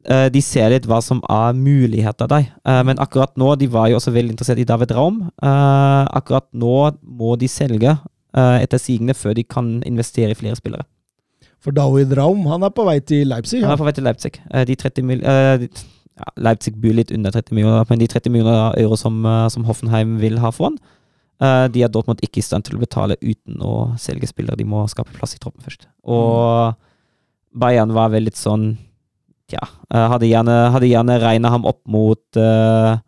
de 0.08 0.42
ser 0.42 0.70
litt 0.72 0.86
hva 0.88 1.02
som 1.04 1.20
er 1.28 1.58
muligheter 1.58 2.30
der. 2.32 2.46
Eh, 2.64 2.84
men 2.88 3.02
akkurat 3.04 3.34
nå, 3.38 3.52
de 3.60 3.68
var 3.68 3.90
jo 3.92 3.98
også 4.00 4.14
veldig 4.16 4.32
interessert 4.34 4.62
i 4.62 4.68
David 4.68 4.94
Raum. 4.96 5.26
Eh, 5.44 6.04
akkurat 6.16 6.48
nå 6.56 6.78
må 7.04 7.36
de 7.42 7.50
selge 7.52 7.98
eh, 8.36 8.58
etter 8.64 8.82
sigende 8.82 9.16
før 9.18 9.36
de 9.38 9.44
kan 9.44 9.80
investere 9.88 10.34
i 10.34 10.40
flere 10.40 10.58
spillere. 10.60 10.88
For 11.60 11.76
David 11.76 12.14
Raum 12.18 12.46
han 12.48 12.64
er 12.64 12.72
på 12.76 12.86
vei 12.88 13.00
til 13.04 13.28
Leipzig. 13.28 13.60
Ja. 13.62 13.70
Han 13.70 13.76
er 13.76 13.82
på 13.82 13.88
vei 13.90 13.96
til 13.98 14.08
Leipzig. 14.08 14.36
Eh, 14.52 14.66
de 14.70 14.78
30 14.80 15.08
mil, 15.10 15.24
eh, 15.24 15.68
ja, 16.20 16.32
Leipzig 16.48 16.78
byr 16.80 16.96
litt 17.02 17.12
under 17.16 17.36
30 17.36 17.56
millioner, 17.56 17.86
men 17.90 18.00
de 18.00 18.08
30 18.08 18.32
millioner 18.32 18.80
euro 18.80 18.96
som, 19.00 19.26
eh, 19.26 19.48
som 19.50 19.68
Hoffenheim 19.68 20.18
vil 20.20 20.40
ha 20.40 20.52
for 20.52 20.70
han, 20.70 20.80
eh, 21.42 21.68
de 21.68 21.84
er 21.84 21.90
Dortmund 21.90 22.22
ikke 22.24 22.40
i 22.40 22.46
stand 22.46 22.66
til 22.66 22.78
å 22.78 22.84
betale 22.86 23.20
uten 23.22 23.60
å 23.60 23.98
selge 24.00 24.32
spillere. 24.32 24.58
De 24.58 24.64
må 24.66 24.88
skape 24.88 25.14
plass 25.14 25.36
i 25.36 25.40
troppen 25.40 25.64
først. 25.64 25.88
Og 26.06 26.76
Bayern 27.56 27.92
var 27.92 28.10
vel 28.10 28.24
litt 28.24 28.40
sånn 28.40 28.78
Tja, 29.50 29.64
eh, 29.94 30.08
hadde 30.14 30.28
gjerne, 30.30 30.58
hadde 30.76 30.90
gjerne 30.92 31.16
regna 31.24 31.50
ham 31.50 31.64
opp 31.66 31.80
mot 31.90 32.38
uh, 32.38 33.00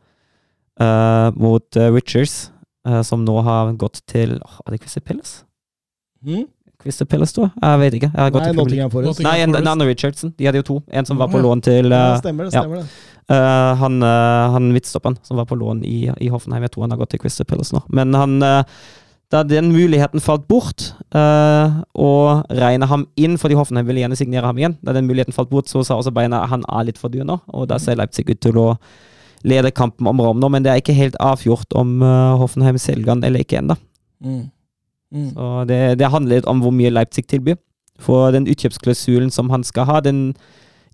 uh, 0.82 1.28
mot 1.38 1.78
Richards, 1.94 2.50
uh, 2.88 3.02
som 3.06 3.22
nå 3.28 3.36
har 3.46 3.76
gått 3.78 4.02
til 4.10 4.40
oh, 4.42 4.56
Er 4.66 4.74
det 4.74 4.82
Crystal 4.82 5.04
Pillars? 5.06 5.36
Mm? 6.26 6.48
Crystal 6.82 7.06
Pillars, 7.06 7.30
tror 7.36 7.52
jeg? 7.52 7.80
Vet 7.84 7.94
ikke. 8.00 8.10
Jeg 8.10 8.24
har 8.24 8.32
gått 8.34 8.48
Nei, 8.48 8.54
Nottingham 8.58 8.90
Forest. 8.94 9.22
Nei, 9.22 9.36
en, 9.44 9.54
annen 9.60 9.86
Richardson. 9.86 10.32
De 10.34 10.48
hadde 10.50 10.64
jo 10.64 10.66
to. 10.66 10.78
En 10.90 11.06
som 11.06 11.20
var 11.22 11.30
på 11.30 11.38
Ja. 11.38 11.44
lån 11.46 11.62
til 11.62 11.94
Ja, 11.94 12.16
stemmer 12.18 12.48
det. 12.50 12.54
ja. 12.56 12.64
stemmer 12.64 12.82
det. 12.82 12.88
Uh, 13.30 13.76
Han, 13.78 14.02
uh, 14.02 14.50
han 14.56 14.72
midtstopperen 14.74 15.18
som 15.22 15.38
var 15.38 15.46
på 15.46 15.56
lån 15.56 15.84
i, 15.86 16.10
i 16.18 16.32
Hoffenheim. 16.34 16.64
Jeg 16.66 16.72
tror 16.74 16.88
han 16.88 16.96
har 16.96 16.98
gått 17.04 17.14
til 17.14 17.22
Crystal 17.22 17.46
Pillars 17.46 17.70
nå. 17.72 17.84
Men 17.94 18.14
han 18.18 18.42
eh, 18.42 18.64
da 19.32 19.42
den 19.48 19.70
muligheten 19.72 20.20
falt 20.24 20.44
bort, 20.50 20.90
uh, 21.16 21.82
og 21.96 22.52
regna 22.52 22.88
ham 22.92 23.06
inn 23.16 23.38
fordi 23.40 23.56
Hoffenheim 23.56 23.88
ville 23.88 24.04
gjerne 24.04 24.18
signere 24.20 24.50
ham 24.50 24.60
igjen, 24.60 24.76
da 24.84 24.96
den 24.96 25.08
muligheten 25.08 25.36
falt 25.36 25.52
bort, 25.54 25.72
så 25.72 25.86
sa 25.88 25.96
også 26.00 26.14
Beina 26.16 26.44
han 26.52 26.66
er 26.68 26.90
litt 26.90 27.00
for 27.00 27.14
dyr 27.14 27.24
nå, 27.28 27.40
og 27.48 27.70
da 27.72 27.80
ser 27.80 28.00
Leipzig 28.00 28.28
ut 28.28 28.42
til 28.44 28.60
å 28.60 28.68
lede 29.48 29.72
kampen 29.74 30.10
om 30.12 30.20
Rom 30.22 30.42
nå, 30.42 30.52
men 30.52 30.66
det 30.66 30.74
er 30.74 30.82
ikke 30.84 30.98
helt 30.98 31.16
avgjort 31.24 31.72
om 31.80 32.02
uh, 32.04 32.38
Hoffenheim 32.42 32.80
selger 32.82 33.14
han 33.16 33.24
eller 33.24 33.46
ikke 33.46 33.62
ennå. 33.62 33.80
Mm. 34.22 34.44
Mm. 35.12 35.30
Så 35.36 35.52
det, 35.68 35.80
det 36.00 36.12
handler 36.12 36.40
litt 36.42 36.50
om 36.50 36.62
hvor 36.64 36.76
mye 36.76 36.92
Leipzig 36.92 37.26
tilbyr. 37.32 37.60
For 38.02 38.32
den 38.34 38.48
utkjøpsklausulen 38.50 39.30
som 39.34 39.52
han 39.54 39.64
skal 39.68 39.86
ha, 39.90 40.00
den 40.02 40.32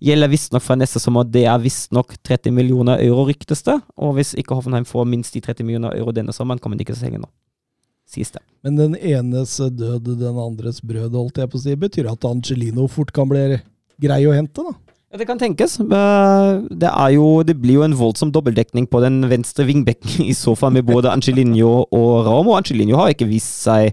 gjelder 0.04 0.30
visstnok 0.30 0.62
fra 0.64 0.76
neste 0.78 1.00
sommer. 1.02 1.26
Det 1.26 1.46
er 1.48 1.62
visstnok 1.62 2.16
30 2.26 2.54
millioner 2.54 3.00
euro, 3.04 3.26
ryktes 3.30 3.64
det. 3.66 3.78
Og 3.96 4.18
hvis 4.18 4.34
ikke 4.38 4.58
Hoffenheim 4.58 4.86
får 4.88 5.08
minst 5.08 5.36
de 5.36 5.42
30 5.44 5.66
millioner 5.66 5.96
euro 5.98 6.14
denne 6.14 6.34
sommeren, 6.36 6.60
kommer 6.62 6.78
de 6.78 6.86
ikke 6.86 6.94
til 6.94 7.00
å 7.00 7.06
selge 7.06 7.22
nå. 7.22 7.30
Sies 8.08 8.30
det. 8.32 8.40
Men 8.64 8.76
den 8.80 8.94
enes 8.96 9.56
død, 9.60 10.06
den 10.18 10.38
andres 10.40 10.80
brød, 10.80 11.12
holdt 11.12 11.38
jeg 11.42 11.50
på 11.52 11.58
å 11.58 11.62
si, 11.62 11.74
betyr 11.78 12.08
at 12.10 12.24
Angelino 12.24 12.86
fort 12.90 13.12
kan 13.14 13.28
bli 13.28 13.58
grei 14.00 14.22
å 14.26 14.32
hente, 14.34 14.64
da. 14.64 14.72
Ja, 15.12 15.16
Det 15.20 15.26
kan 15.28 15.38
tenkes. 15.40 15.78
Eh, 15.80 16.60
Det, 16.68 16.88
er 16.88 17.10
jo, 17.14 17.42
det 17.44 17.54
blir 17.60 17.78
jo 17.78 17.84
en 17.86 17.94
voldsom 17.96 18.32
dobbeltdekning 18.32 18.86
på 18.92 19.00
den 19.04 19.22
venstre 19.30 19.64
vingbekken, 19.68 20.24
i 20.26 20.34
sofaen 20.36 20.74
med 20.76 20.84
både 20.88 21.12
Angelino 21.12 21.84
og 21.92 22.26
Ram. 22.26 22.48
Og 22.48 22.58
Angelino 22.62 22.96
har 23.00 23.12
ikke 23.14 23.28
vist 23.28 23.62
seg 23.64 23.92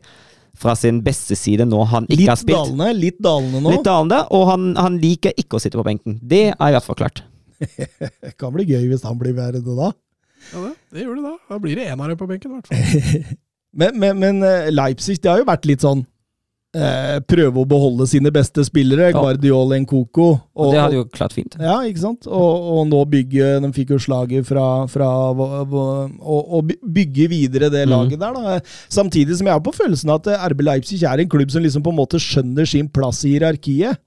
fra 0.56 0.72
sin 0.80 1.02
beste 1.04 1.36
side 1.36 1.66
nå 1.68 1.82
han 1.92 2.06
ikke 2.08 2.30
har 2.30 2.38
Litt 2.38 2.44
spilt. 2.46 2.56
dalende, 2.58 2.90
litt 2.96 3.18
dalende 3.24 3.60
nå. 3.64 3.72
Litt 3.76 3.84
dalende, 3.88 4.22
og 4.32 4.46
han, 4.54 4.70
han 4.80 5.00
liker 5.02 5.36
ikke 5.40 5.58
å 5.60 5.64
sitte 5.64 5.76
på 5.80 5.84
benken. 5.88 6.20
Det 6.24 6.46
er 6.56 6.68
i 6.72 6.76
hvert 6.76 6.88
fall 6.88 7.00
klart. 7.00 7.24
Det 7.60 8.32
kan 8.40 8.52
bli 8.56 8.64
gøy 8.68 8.88
hvis 8.92 9.04
han 9.08 9.20
blir 9.20 9.36
værende 9.36 9.76
da. 9.76 9.92
Ja, 10.54 10.62
det, 10.68 10.74
det 10.96 11.04
gjør 11.04 11.16
det 11.20 11.26
da. 11.28 11.34
Da 11.52 11.60
blir 11.64 11.76
det 11.80 11.88
én 11.92 12.00
av 12.00 12.08
dem 12.12 12.20
på 12.20 12.28
benken, 12.32 12.52
i 12.52 12.60
hvert 12.60 12.72
fall. 12.72 13.36
Men, 13.76 13.98
men, 14.00 14.20
men 14.20 14.44
eh, 14.46 14.74
Leipzig 14.74 15.20
det 15.22 15.32
har 15.32 15.42
jo 15.42 15.48
vært 15.50 15.66
litt 15.68 15.84
sånn 15.84 16.06
eh, 16.76 17.18
Prøve 17.28 17.62
å 17.62 17.68
beholde 17.68 18.08
sine 18.10 18.32
beste 18.34 18.64
spillere. 18.68 19.10
Ja. 19.10 19.18
Guardiol 19.18 19.74
Nkoko. 19.84 20.28
Og 20.56 20.72
det 20.74 20.82
hadde 20.82 21.00
jo 21.00 21.06
klart 21.12 21.36
fint. 21.36 21.58
Ja, 21.60 21.78
ikke 21.88 22.04
sant? 22.04 22.30
Og, 22.30 22.70
og 22.76 22.88
nå 22.92 23.02
bygge 23.12 23.58
De 23.64 23.72
fikk 23.76 23.96
jo 23.96 24.00
slaget 24.02 24.48
fra, 24.48 24.66
fra 24.92 25.10
å 25.36 26.62
bygge 26.64 27.30
videre 27.32 27.72
det 27.74 27.86
laget 27.90 28.16
laget 28.16 28.24
der, 28.24 28.40
da. 28.40 28.80
Samtidig 28.92 29.38
som 29.40 29.50
jeg 29.50 29.58
har 29.58 29.64
på 29.66 29.76
følelsen 29.76 30.16
at 30.16 30.32
eh, 30.32 30.50
RB 30.54 30.66
Leipzig 30.66 31.04
er 31.04 31.22
en 31.22 31.32
klubb 31.32 31.54
som 31.54 31.64
liksom 31.64 31.86
på 31.86 31.94
en 31.94 32.02
måte 32.02 32.22
skjønner 32.22 32.68
sin 32.70 32.90
plass 32.92 33.24
i 33.26 33.36
hierarkiet. 33.36 34.02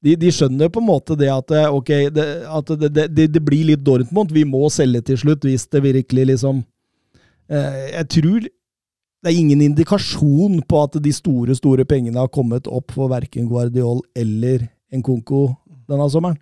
De, 0.00 0.14
de 0.16 0.30
skjønner 0.32 0.70
på 0.72 0.80
en 0.80 0.88
måte 0.88 1.16
det 1.20 1.28
at 1.32 1.52
eh, 1.52 1.68
ok, 1.76 1.90
det, 2.14 2.28
at 2.48 2.70
det, 2.80 2.88
det, 2.96 3.08
det, 3.12 3.26
det 3.34 3.42
blir 3.44 3.66
litt 3.72 3.82
Dortmund. 3.84 4.32
Vi 4.32 4.46
må 4.48 4.70
selge 4.72 5.02
til 5.10 5.20
slutt 5.20 5.44
hvis 5.44 5.66
det 5.68 5.82
virkelig 5.84 6.30
liksom 6.34 6.62
eh, 7.52 7.82
Jeg 7.98 8.08
tror 8.16 8.48
det 9.20 9.30
er 9.30 9.38
ingen 9.40 9.60
indikasjon 9.64 10.62
på 10.68 10.82
at 10.86 10.96
de 11.04 11.12
store 11.12 11.54
store 11.58 11.84
pengene 11.88 12.20
har 12.20 12.30
kommet 12.32 12.68
opp 12.70 12.94
for 12.96 13.10
verken 13.12 13.48
Guardiol 13.50 14.00
eller 14.16 14.64
Nkonko 14.96 15.42
denne 15.90 16.06
sommeren. 16.10 16.38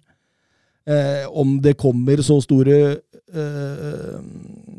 Eh, 0.89 1.27
om 1.29 1.59
det 1.61 1.77
kommer 1.81 2.23
så 2.25 2.39
store 2.41 2.77
eh, 2.97 4.15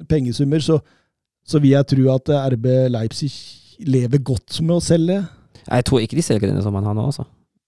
pengesummer, 0.10 0.64
så, 0.64 0.80
så 1.46 1.60
vil 1.62 1.76
jeg 1.76 1.90
tro 1.92 2.08
at 2.16 2.32
RB 2.56 2.66
Leipzig 2.90 3.30
lever 3.86 4.24
godt 4.24 4.62
med 4.64 4.80
å 4.80 4.84
selge. 4.84 5.20
Jeg 5.68 5.86
tror 5.86 6.02
ikke 6.02 6.18
de 6.18 6.26
selger 6.26 6.50
denne 6.50 6.64
sommeren 6.66 6.90
han 6.90 6.98
nå, 6.98 7.10
altså. 7.12 7.28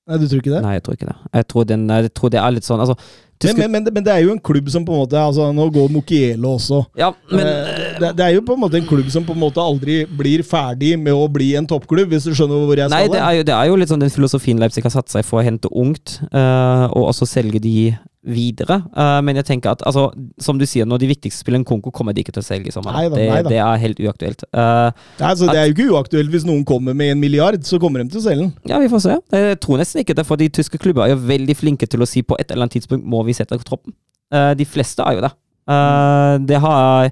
Nei, 0.10 0.18
du 0.18 0.26
tror 0.28 0.40
ikke 0.42 0.56
det? 0.56 0.62
Nei, 0.66 0.78
jeg 0.78 0.86
tror 0.86 0.98
ikke 0.98 1.12
det. 1.12 1.18
Jeg 1.38 1.48
tror, 1.52 1.68
den, 1.70 1.84
jeg 1.90 2.14
tror 2.18 2.32
det 2.34 2.40
er 2.42 2.56
litt 2.56 2.66
sånn 2.66 2.82
altså, 2.82 2.96
Men, 3.42 3.58
men, 3.58 3.72
men, 3.74 3.94
men 3.94 4.06
det 4.06 4.14
er 4.14 4.24
jo 4.26 4.34
en 4.34 4.42
klubb 4.42 4.68
som 4.70 4.84
på 4.86 4.94
en 4.94 5.02
måte 5.04 5.18
altså 5.18 5.48
Nå 5.54 5.68
går 5.74 5.94
Mokielo 5.94 6.56
også. 6.58 6.84
Ja, 7.00 7.12
men 7.32 7.48
Eh, 7.52 8.00
det, 8.02 8.12
det 8.18 8.26
er 8.26 8.36
jo 8.36 8.44
på 8.46 8.56
en 8.56 8.62
måte 8.64 8.80
en 8.80 8.88
klubb 8.88 9.10
som 9.14 9.26
på 9.26 9.36
en 9.36 9.42
måte 9.42 9.62
aldri 9.62 10.02
blir 10.06 10.44
ferdig 10.48 10.94
med 11.00 11.14
å 11.14 11.28
bli 11.32 11.52
en 11.60 11.68
toppklubb, 11.70 12.12
hvis 12.14 12.28
du 12.28 12.34
skjønner 12.38 12.66
hvor 12.66 12.80
jeg 12.80 12.92
Nei, 12.92 13.04
skal 13.06 13.16
det 13.16 13.22
er, 13.22 13.34
jo, 13.38 13.48
det 13.50 13.56
er 13.58 13.70
jo 13.70 13.80
litt 13.82 13.92
sånn 13.92 14.04
den 14.04 14.14
filosofien 14.14 14.62
Leipzig 14.62 14.86
har 14.88 14.96
satt 14.96 15.12
seg 15.14 15.28
for 15.28 15.42
å 15.42 15.46
hente 15.46 15.72
ungt, 15.72 16.18
uh, 16.32 16.88
og 16.90 17.12
også 17.12 17.30
selge 17.30 17.62
de 17.64 17.76
videre. 18.22 18.78
Uh, 18.94 19.20
men 19.26 19.40
jeg 19.40 19.48
tenker 19.48 19.74
at, 19.74 19.82
altså, 19.88 20.10
som 20.42 20.60
du 20.60 20.66
sier, 20.70 20.86
nå, 20.86 21.00
de 21.02 21.10
viktigste 21.10 21.42
spillene 21.42 21.66
Konko 21.68 21.94
kommer 21.96 22.14
de 22.14 22.22
ikke 22.22 22.36
til 22.36 22.44
å 22.44 22.46
selge 22.46 22.70
i 22.70 22.76
sommer. 22.76 22.94
Neida, 22.94 23.18
det, 23.18 23.28
neida. 23.32 23.50
det 23.50 23.60
er 23.66 23.82
helt 23.82 24.02
uaktuelt. 24.06 24.46
Uh, 24.54 24.94
Nei, 25.20 25.32
at, 25.32 25.42
Det 25.42 25.58
er 25.58 25.70
jo 25.70 25.76
ikke 25.76 25.90
uaktuelt 25.96 26.34
hvis 26.36 26.48
noen 26.48 26.64
kommer 26.68 26.98
med 26.98 27.16
en 27.16 27.22
milliard, 27.22 27.62
så 27.66 27.82
kommer 27.82 28.04
de 28.04 28.14
til 28.14 28.22
å 28.22 28.26
selge 28.28 28.46
den. 28.46 28.54
ja, 28.70 28.80
vi 28.82 28.92
får 28.92 29.06
se. 29.08 29.20
Jeg 29.34 29.62
tror 29.66 29.82
nesten 29.82 30.06
ikke 30.06 30.18
det, 30.18 30.28
for 30.30 30.42
de 30.42 30.52
tyske 30.54 30.82
klubber 30.82 31.08
er 31.08 31.16
jo 31.16 31.22
veldig 31.32 31.58
flinke 31.58 31.90
til 31.90 32.06
å 32.06 32.10
si 32.10 32.22
på 32.26 32.38
et 32.38 32.52
eller 32.52 32.68
annet 32.68 32.78
tidspunkt 32.80 33.08
må 33.10 33.24
vi 33.26 33.38
sette 33.38 33.58
troppen. 33.66 33.98
Uh, 34.32 34.54
de 34.58 34.68
fleste 34.70 35.04
er 35.04 35.18
jo 35.18 35.26
det. 35.26 35.34
Eh, 35.70 36.36
det 36.48 36.60
har 36.62 37.12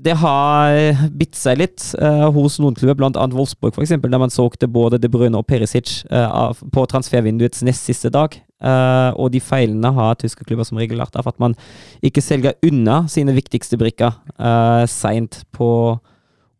det 0.00 0.14
har 0.20 1.02
bitt 1.16 1.36
seg 1.36 1.58
litt 1.60 1.84
uh, 2.00 2.28
hos 2.34 2.58
noen 2.62 2.76
klubber, 2.76 2.96
bl.a. 3.00 3.26
Wolfsburg, 3.34 3.76
eksempel, 3.82 4.12
der 4.12 4.22
man 4.22 4.32
solgte 4.32 4.68
både 4.70 5.00
De 5.00 5.10
Bruyne 5.12 5.38
og 5.38 5.46
Perisic 5.48 6.00
uh, 6.12 6.52
på 6.72 6.84
transfervinduets 6.88 7.64
nest 7.66 7.88
siste 7.88 8.12
dag. 8.14 8.38
Uh, 8.60 9.12
og 9.16 9.30
de 9.34 9.40
feilene 9.44 9.92
har 9.96 10.18
tyske 10.20 10.44
klubber 10.44 10.68
som 10.68 10.80
regel 10.80 11.00
lært 11.00 11.16
av 11.16 11.28
at 11.28 11.38
man 11.40 11.56
ikke 12.04 12.24
selger 12.24 12.56
unna 12.66 13.02
sine 13.12 13.34
viktigste 13.36 13.78
brikker 13.80 14.16
uh, 14.36 14.84
seint 14.88 15.42
på 15.56 15.70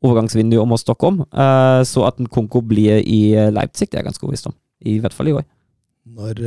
overgangsvinduet 0.01 0.63
om 0.63 0.73
å 0.73 0.81
stokke 0.81 1.11
om. 1.11 1.19
Så 1.85 2.07
at 2.09 2.17
en 2.23 2.29
Konko 2.33 2.63
blir 2.65 3.03
i 3.05 3.35
Leipzig, 3.53 3.91
det 3.91 3.99
er 3.99 4.01
jeg 4.01 4.07
ganske 4.07 4.25
overbevist 4.25 4.49
om. 4.49 4.55
I 4.89 4.95
hvert 4.97 5.13
fall 5.13 5.29
i 5.29 5.35
år. 5.37 5.45
Når, 6.09 6.41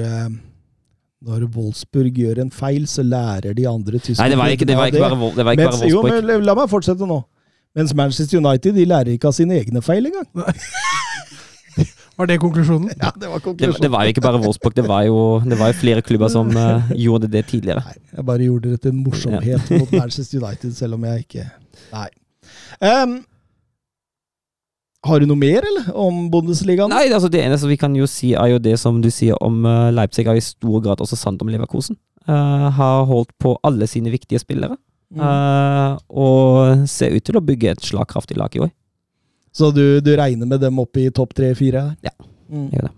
når 1.23 1.45
Wolfsburg 1.55 2.17
gjør 2.19 2.41
en 2.43 2.51
feil, 2.51 2.87
så 2.89 3.03
lærer 3.05 3.55
de 3.55 3.67
andre 3.69 3.99
tyske 3.99 4.19
Nei, 4.19 4.29
det 4.33 4.37
var 4.39 4.51
ikke, 4.55 4.67
det 4.67 4.75
var 4.77 4.91
ikke 4.91 5.03
bare, 5.03 5.19
Vol- 5.19 5.35
det 5.37 5.45
var 5.47 5.55
ikke 5.55 5.69
Mens, 5.69 5.79
bare 5.79 5.91
jo, 5.91 6.01
men 6.03 6.45
la 6.47 6.55
meg 6.59 6.71
fortsette 6.71 7.07
nå. 7.07 7.21
Mens 7.73 7.93
Manchester 7.97 8.37
United 8.41 8.75
de 8.77 8.85
lærer 8.85 9.15
ikke 9.15 9.31
av 9.31 9.37
sine 9.37 9.55
egne 9.57 9.81
feil 9.81 10.11
engang. 10.11 10.27
Var 12.13 12.27
det 12.29 12.35
konklusjonen? 12.43 12.91
Ja, 13.01 13.09
det 13.17 13.25
var 13.25 13.41
konklusjonen. 13.41 13.81
det 13.81 13.89
var 13.89 14.03
jo 14.05 14.13
ikke 14.13 14.21
bare 14.21 14.37
Wolfsburg, 14.43 14.75
det 14.77 14.83
var 14.85 15.01
jo, 15.07 15.39
det 15.49 15.57
var 15.57 15.71
jo 15.71 15.77
flere 15.79 16.01
klubber 16.05 16.29
som 16.29 16.51
uh, 16.53 16.91
gjorde 16.93 17.25
det 17.33 17.41
tidligere. 17.49 17.81
Nei, 17.87 17.95
jeg 18.19 18.25
bare 18.27 18.45
gjorde 18.45 18.73
det 18.75 18.81
til 18.83 18.93
en 18.93 18.99
morsomhet 19.01 19.71
mot 19.79 19.95
Manchester 19.95 20.43
United, 20.43 20.75
selv 20.77 20.99
om 20.99 21.07
jeg 21.09 21.25
ikke 21.25 21.47
Nei. 21.93 22.09
Em, 22.85 23.15
har 25.03 25.19
du 25.19 25.27
noe 25.27 25.39
mer, 25.39 25.65
eller? 25.67 25.89
Om 25.99 26.29
Bundesligaen? 26.31 26.91
Nei, 26.93 27.09
altså 27.11 27.29
det 27.31 27.41
eneste 27.43 27.67
vi 27.67 27.79
kan 27.79 27.95
jo 27.97 28.07
si, 28.07 28.31
er 28.39 28.53
jo 28.53 28.61
det 28.63 28.77
som 28.79 29.01
du 29.03 29.09
sier 29.11 29.39
om 29.43 29.65
eh, 29.67 29.91
Leipzig, 29.95 30.25
er 30.27 30.39
i 30.39 30.43
stor 30.43 30.83
grad 30.85 31.03
også 31.03 31.19
sant 31.19 31.43
om 31.43 31.51
Leverkosen. 31.51 31.99
Uh, 32.23 32.69
har 32.71 33.03
holdt 33.09 33.33
på 33.43 33.57
alle 33.67 33.87
sine 33.89 34.13
viktige 34.13 34.41
spillere, 34.43 34.79
Mm. 35.13 35.21
Uh, 35.21 35.97
og 36.09 36.87
ser 36.89 37.13
ut 37.13 37.21
til 37.21 37.37
å 37.37 37.41
bygge 37.45 37.75
et 37.75 37.83
slagkraftig 37.85 38.33
lag 38.33 38.55
i 38.57 38.63
år. 38.65 38.71
Så 39.53 39.69
du, 39.69 40.01
du 40.01 40.09
regner 40.17 40.49
med 40.49 40.63
dem 40.63 40.79
opp 40.81 40.97
i 40.97 41.03
topp 41.13 41.35
tre-fire? 41.37 41.83
Ja. 42.01 42.15
Mm. 42.49 42.71
Gjør 42.73 42.87
det. 42.87 42.93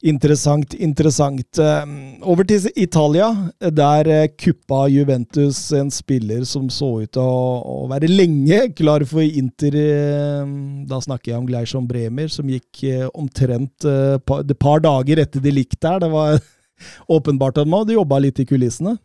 Interessant, 0.00 0.72
interessant. 0.80 1.58
Um, 1.60 2.22
Over 2.24 2.46
til 2.48 2.70
Italia. 2.80 3.26
Der 3.60 4.08
eh, 4.08 4.28
kuppa 4.32 4.86
Juventus 4.88 5.58
en 5.76 5.90
spiller 5.92 6.46
som 6.48 6.70
så 6.72 6.88
ut 7.02 7.10
til 7.12 7.20
å, 7.20 7.82
være 7.90 8.08
lenge 8.08 8.62
klar 8.78 9.04
for 9.04 9.20
Inter. 9.20 9.76
eh, 9.76 10.54
Da 10.88 11.00
snakker 11.04 11.34
jeg 11.34 11.40
om 11.42 11.48
Gleison 11.50 11.88
Bremer, 11.88 12.32
som 12.32 12.48
gikk 12.48 12.84
eh, 12.88 13.04
omtrent 13.12 13.84
eh, 13.84 14.16
et 14.16 14.56
par 14.58 14.80
dager 14.80 15.20
etter 15.20 15.44
de 15.44 15.52
likte 15.52 15.82
der. 15.84 16.00
Det 16.00 16.10
var 16.14 16.40
åpenbart 17.18 17.60
at 17.60 17.68
man 17.68 17.84
hadde 17.84 17.98
jobba 17.98 18.22
litt 18.24 18.40
i 18.40 18.48
kulissene. 18.48 18.96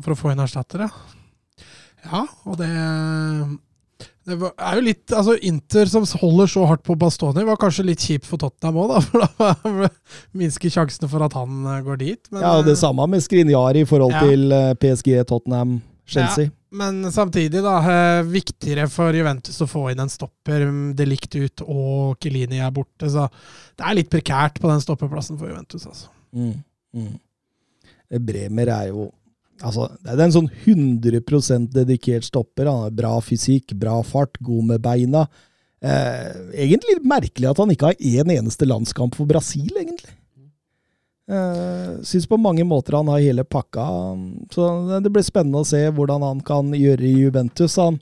For 0.00 0.14
å 0.14 0.16
få 0.16 0.32
en 0.32 0.40
erstatter, 0.46 0.86
ja. 0.86 1.66
Ja, 2.08 2.24
og 2.48 2.56
det 2.58 2.72
det 4.26 4.36
er 4.38 4.76
jo 4.78 4.82
litt, 4.86 5.12
altså 5.12 5.34
Inter 5.48 5.88
som 5.90 6.04
holder 6.20 6.50
så 6.50 6.64
hardt 6.70 6.82
på 6.86 6.94
Bastoni, 6.98 7.42
var 7.48 7.58
kanskje 7.60 7.84
litt 7.88 8.04
kjipt 8.06 8.28
for 8.28 8.38
Tottenham 8.38 8.76
òg, 8.84 8.92
da. 8.92 9.00
For 9.62 9.82
da 9.82 9.88
minsker 10.38 10.70
sjansene 10.70 11.08
for 11.10 11.24
at 11.26 11.34
han 11.38 11.64
eh, 11.66 11.80
går 11.86 11.98
dit. 12.04 12.20
Men, 12.30 12.44
Ja, 12.44 12.52
og 12.60 12.66
Det 12.68 12.76
eh, 12.76 12.80
samme 12.84 13.06
med 13.10 13.24
Skriniar 13.24 13.78
i 13.80 13.84
forhold 13.88 14.14
Ja. 14.14 14.20
til 14.28 14.52
eh, 14.54 14.74
PSG, 14.78 15.14
Tottenham, 15.26 15.80
Chelsea. 16.06 16.50
men 16.70 17.02
samtidig, 17.12 17.62
da. 17.64 17.76
Viktigere 18.28 18.86
for 18.90 19.12
Juventus 19.16 19.58
å 19.64 19.68
få 19.70 19.88
inn 19.92 20.00
en 20.04 20.12
stopper. 20.12 20.64
delikt 20.66 20.96
Det 20.96 21.08
likt 21.08 21.36
ut, 21.36 21.64
og 21.66 22.16
Kelini 22.22 22.60
er 22.62 22.70
borte. 22.74 23.10
Så 23.10 23.26
det 23.76 23.86
er 23.86 23.98
litt 23.98 24.10
prekært 24.12 24.60
på 24.62 24.70
den 24.70 24.80
stopperplassen 24.82 25.38
for 25.40 25.50
Juventus, 25.50 25.86
altså. 25.86 26.08
Mm. 26.32 26.54
Mm. 26.94 27.12
Bremer 28.22 28.68
er 28.68 28.88
jo 28.92 29.10
Altså, 29.62 29.88
det 30.02 30.16
er 30.16 30.24
en 30.26 30.34
sånn 30.34 30.50
100% 30.66 31.70
dedikert 31.74 32.26
stopper. 32.26 32.68
Han 32.68 32.86
har 32.86 32.96
bra 32.98 33.14
fysikk, 33.24 33.76
bra 33.78 34.00
fart, 34.06 34.40
god 34.42 34.72
med 34.72 34.82
beina. 34.84 35.26
Eh, 35.82 36.32
egentlig 36.66 37.00
merkelig 37.02 37.50
at 37.50 37.62
han 37.62 37.70
ikke 37.74 37.92
har 37.92 38.02
én 38.02 38.34
eneste 38.36 38.66
landskamp 38.68 39.16
for 39.18 39.30
Brasil, 39.30 39.70
egentlig. 39.74 40.14
Eh, 41.30 42.02
Syns 42.06 42.26
på 42.26 42.38
mange 42.38 42.64
måter 42.66 42.98
han 42.98 43.10
har 43.10 43.22
hele 43.22 43.44
pakka. 43.44 43.86
Så 44.52 44.66
det 45.02 45.12
blir 45.12 45.26
spennende 45.26 45.62
å 45.62 45.66
se 45.66 45.84
hvordan 45.90 46.26
han 46.26 46.42
kan 46.46 46.74
gjøre 46.74 47.06
i 47.06 47.14
Juventus. 47.24 47.78
Han, 47.82 48.00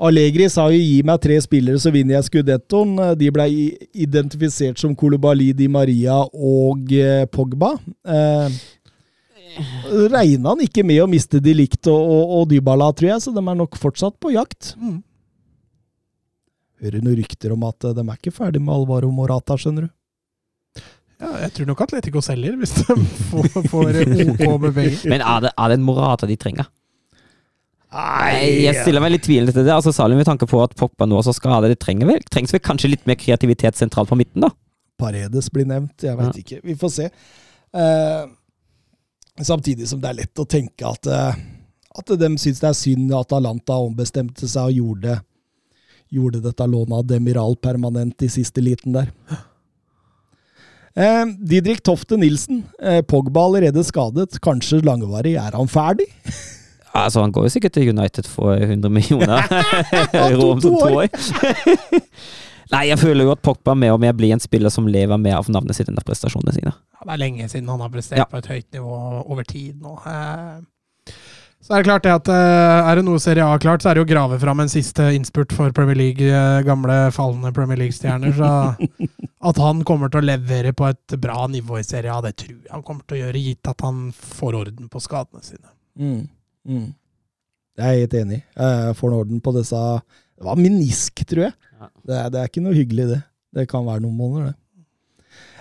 Allegri 0.00 0.48
sa 0.48 0.70
jo 0.72 0.78
'gi 0.80 1.02
meg 1.04 1.20
tre 1.20 1.36
spillere, 1.44 1.78
så 1.78 1.92
vinner 1.92 2.16
jeg 2.16 2.28
skudettoen'. 2.30 3.18
De 3.20 3.30
ble 3.30 3.46
identifisert 3.92 4.78
som 4.80 4.94
Kolobali, 4.96 5.52
Di 5.52 5.68
Maria 5.68 6.22
og 6.32 6.92
eh, 6.92 7.26
Pogba. 7.26 7.74
Eh, 8.06 8.48
Regna 10.12 10.54
han 10.54 10.64
ikke 10.64 10.84
med 10.86 11.02
å 11.04 11.08
miste 11.10 11.40
De 11.42 11.54
Ligt 11.56 11.88
og, 11.90 12.00
og, 12.00 12.34
og 12.38 12.50
Dybala, 12.50 12.90
tror 12.96 13.12
jeg, 13.12 13.22
så 13.24 13.32
de 13.34 13.42
er 13.42 13.58
nok 13.58 13.78
fortsatt 13.80 14.18
på 14.22 14.34
jakt. 14.34 14.74
Mm. 14.80 14.98
Hører 16.80 17.04
noen 17.04 17.18
rykter 17.20 17.54
om 17.54 17.64
at 17.68 17.88
eh, 17.88 17.96
de 17.96 18.04
er 18.06 18.20
ikke 18.20 18.34
ferdig 18.34 18.62
med 18.62 18.74
Alvaro 18.74 19.10
Morata, 19.14 19.56
skjønner 19.60 19.88
du. 19.88 19.96
Ja, 21.20 21.34
jeg 21.42 21.52
tror 21.52 21.68
nok 21.68 21.82
Atletico 21.84 22.22
selger, 22.24 22.54
hvis 22.56 22.72
de 22.78 22.94
får, 23.28 23.48
får 23.68 23.98
OK 24.06 24.44
med 24.62 24.70
penger. 24.78 25.02
Men 25.12 25.20
er 25.20 25.42
det, 25.44 25.50
er 25.52 25.72
det 25.72 25.76
en 25.76 25.84
Morata 25.84 26.28
de 26.30 26.38
trenger? 26.40 26.70
Nei, 27.90 28.62
jeg 28.62 28.84
stiller 28.84 29.02
meg 29.02 29.16
litt 29.16 29.24
tvilende 29.26 29.52
til 29.52 29.66
det. 29.66 29.74
Altså, 29.74 29.92
Særlig 29.92 30.20
med 30.20 30.28
tanke 30.28 30.46
på 30.48 30.60
at 30.62 30.76
Poppa 30.78 31.08
nå 31.10 31.18
også 31.18 31.34
ha 31.50 31.58
Det 31.66 31.74
trenger 31.82 32.06
vel, 32.06 32.22
trengs 32.30 32.54
vel 32.54 32.62
kanskje 32.62 32.92
litt 32.92 33.06
mer 33.10 33.18
kreativitet 33.18 33.76
sentralt 33.76 34.08
på 34.08 34.18
midten, 34.20 34.46
da? 34.46 34.52
Paredes 35.00 35.50
blir 35.52 35.66
nevnt, 35.68 35.96
jeg 36.04 36.16
veit 36.16 36.36
Ja. 36.36 36.40
ikke. 36.44 36.60
Vi 36.64 36.76
får 36.78 36.92
se. 36.94 37.10
Eh, 37.74 38.22
samtidig 39.46 39.88
som 39.88 40.00
det 40.02 40.10
er 40.10 40.20
lett 40.22 40.42
å 40.42 40.48
tenke 40.48 40.86
at, 40.88 41.06
eh, 41.06 41.42
at 41.98 42.14
de 42.20 42.30
syns 42.38 42.62
det 42.62 42.68
er 42.70 42.78
synd 42.78 43.12
at 43.12 43.28
Atalanta 43.30 43.78
ombestemte 43.80 44.48
seg 44.48 44.70
og 44.70 44.80
gjorde, 44.80 45.20
gjorde 46.10 46.42
dette 46.44 46.66
lånet 46.66 46.98
av 46.98 47.06
Demiral 47.06 47.56
permanent 47.62 48.26
i 48.26 48.30
siste 48.32 48.62
liten 48.64 48.96
der. 48.98 49.12
Eh, 50.94 51.24
Didrik 51.38 51.82
Tofte 51.86 52.18
Nilsen, 52.18 52.64
eh, 52.82 53.00
Pogba 53.02 53.44
allerede 53.46 53.84
skadet, 53.86 54.40
kanskje 54.42 54.82
langvarig. 54.84 55.36
Er 55.36 55.56
han 55.56 55.68
ferdig? 55.68 56.08
Altså, 56.90 57.20
Han 57.20 57.30
går 57.30 57.44
jo 57.44 57.48
sikkert 57.54 57.72
til 57.72 57.88
United 57.88 58.26
for 58.26 58.56
100 58.58 58.90
millioner 58.90 59.44
euro 60.26 60.50
om 60.56 60.60
to 60.60 60.72
år. 60.74 61.06
Nei, 62.70 62.84
jeg 62.86 62.98
føler 63.00 63.26
jo 63.26 63.32
at 63.34 63.42
Pogba 63.42 63.74
mer 63.74 63.96
og 63.96 64.00
mer 64.02 64.12
blir 64.14 64.30
en 64.34 64.42
spiller 64.42 64.70
som 64.70 64.86
lever 64.86 65.18
mer 65.18 65.40
av 65.40 65.48
navnet 65.50 65.74
sitt 65.74 65.88
enn 65.90 65.98
av 65.98 66.04
prestasjonene 66.06 66.54
sine. 66.54 66.70
Ja, 66.94 67.06
det 67.08 67.14
er 67.16 67.22
lenge 67.24 67.48
siden 67.50 67.68
han 67.72 67.80
har 67.82 67.90
prestert 67.90 68.20
Ja. 68.22 68.26
på 68.30 68.38
et 68.38 68.46
høyt 68.46 68.68
nivå 68.76 68.94
over 69.26 69.42
tid 69.48 69.80
nå. 69.82 69.96
Eh, 70.06 71.12
Så 71.62 71.74
er 71.74 71.82
det 71.82 71.88
klart 71.90 72.02
det 72.06 72.12
at 72.14 72.28
eh, 72.32 72.88
er 72.90 72.96
det 72.96 73.04
noe 73.04 73.18
Serie 73.20 73.44
A 73.44 73.58
klart, 73.60 73.82
så 73.82 73.90
er 73.90 73.94
det 73.98 74.00
jo 74.00 74.06
å 74.06 74.12
grave 74.14 74.38
fram 74.40 74.60
en 74.62 74.70
siste 74.72 75.10
innspurt 75.12 75.52
for 75.52 75.70
Premier 75.76 75.98
League, 75.98 76.22
eh, 76.24 76.62
gamle 76.64 77.10
falne 77.12 77.52
Premier 77.52 77.76
League-stjerner. 77.76 78.32
Så 78.32 78.88
at 79.50 79.56
han 79.60 79.82
kommer 79.84 80.08
til 80.08 80.22
å 80.22 80.28
levere 80.30 80.72
på 80.72 80.88
et 80.88 81.18
bra 81.20 81.46
nivå 81.48 81.76
i 81.78 81.84
Serie 81.84 82.14
A, 82.14 82.20
det 82.24 82.36
tror 82.40 82.54
jeg 82.62 82.70
han 82.72 82.82
kommer 82.86 83.02
til 83.06 83.18
å 83.18 83.20
gjøre, 83.26 83.42
gitt 83.44 83.68
at 83.68 83.80
han 83.84 84.08
får 84.16 84.56
orden 84.62 84.88
på 84.88 85.02
skadene 85.04 85.42
sine. 85.44 85.68
Mm. 85.98 86.28
Mm. 86.68 86.88
Det 87.76 87.84
er 87.84 87.92
jeg 87.92 88.06
helt 88.06 88.18
enig 88.22 88.40
i. 88.40 88.44
Jeg 88.56 88.96
får 88.96 89.10
en 89.12 89.18
orden 89.20 89.40
på 89.44 89.52
disse 89.56 89.78
Det 90.40 90.44
var 90.48 90.56
menisk, 90.56 91.24
tror 91.28 91.44
jeg. 91.50 91.54
Det, 91.80 92.16
er, 92.16 92.32
det 92.32 92.40
er 92.40 92.50
ikke 92.50 92.64
noe 92.64 92.76
hyggelig, 92.76 93.06
det. 93.14 93.20
Det 93.56 93.68
kan 93.70 93.86
være 93.86 94.04
noen 94.04 94.18
måneder, 94.18 94.50
det. 94.50 94.58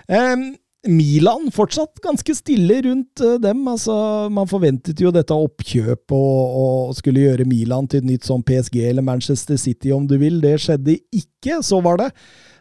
Um, 0.09 0.49
Milan 0.87 1.49
fortsatt 1.51 1.99
ganske 2.01 2.33
stille 2.37 2.77
rundt 2.85 3.21
eh, 3.21 3.35
dem. 3.43 3.65
Altså, 3.67 3.93
man 4.31 4.47
forventet 4.47 5.01
jo 5.03 5.11
dette 5.11 5.35
oppkjøpet 5.35 6.15
og, 6.15 6.59
og 6.61 6.93
skulle 6.97 7.25
gjøre 7.25 7.47
Milan 7.49 7.89
til 7.89 7.99
et 7.99 8.07
nytt 8.13 8.27
sånn 8.27 8.45
PSG 8.47 8.79
eller 8.87 9.03
Manchester 9.03 9.59
City, 9.59 9.91
om 9.91 10.07
du 10.07 10.15
vil. 10.21 10.39
Det 10.43 10.55
skjedde 10.63 10.95
ikke. 11.11 11.59
Så 11.65 11.81
var 11.83 11.99
det 11.99 12.13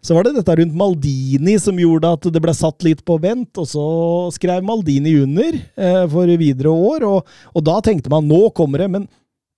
så 0.03 0.15
var 0.15 0.27
det 0.27 0.37
dette 0.37 0.55
rundt 0.61 0.77
Maldini 0.79 1.57
som 1.59 1.79
gjorde 1.79 2.11
at 2.15 2.27
det 2.31 2.43
ble 2.43 2.55
satt 2.55 2.85
litt 2.87 3.01
på 3.07 3.17
vent, 3.23 3.51
og 3.59 3.67
så 3.67 3.87
skrev 4.35 4.63
Maldini 4.67 5.17
under 5.25 5.59
eh, 5.59 6.05
for 6.11 6.31
videre 6.39 6.71
år, 6.71 7.07
og, 7.09 7.39
og 7.51 7.65
da 7.67 7.81
tenkte 7.85 8.13
man 8.13 8.29
nå 8.31 8.45
kommer 8.57 8.85
det, 8.85 8.91
men 8.95 9.09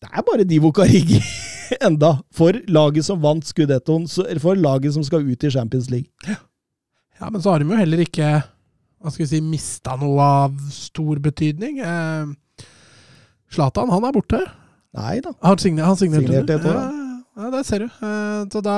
det 0.00 0.08
er 0.08 0.24
bare 0.24 0.48
Divo 0.48 0.72
Carigi 0.72 1.20
enda, 1.88 2.14
for 2.34 2.56
laget 2.68 3.06
som 3.06 3.20
vant 3.22 3.46
Scudettoen, 3.46 4.08
for 4.42 4.58
laget 4.58 4.96
som 4.96 5.04
skal 5.06 5.26
ut 5.26 5.44
i 5.44 5.52
Champions 5.52 5.90
League. 5.92 6.10
Ja, 7.20 7.28
men 7.28 7.42
så 7.42 7.52
har 7.52 7.60
de 7.60 7.68
jo 7.68 7.78
heller 7.78 8.02
ikke 8.06 8.40
hva 9.00 9.08
skal 9.12 9.24
vi 9.24 9.30
si, 9.30 9.40
mista 9.40 9.94
noe 9.96 10.20
av 10.44 10.56
stor 10.74 11.20
betydning. 11.24 11.78
Eh, 11.80 12.66
han 13.56 14.04
er 14.04 14.12
borte. 14.12 14.40
Nei 14.98 15.20
da. 15.24 15.32
Han 15.46 15.58
signer, 15.62 15.86
han 15.88 15.96
signerte 15.96 16.26
Signerte 16.26 16.58
et 16.58 16.66
år, 16.66 16.76
ja, 16.76 16.90
ja, 17.40 17.50
det 17.54 17.62
ser 17.68 17.84
du. 17.84 17.88
Eh, 17.88 18.40
Så 18.52 18.60
da 18.64 18.76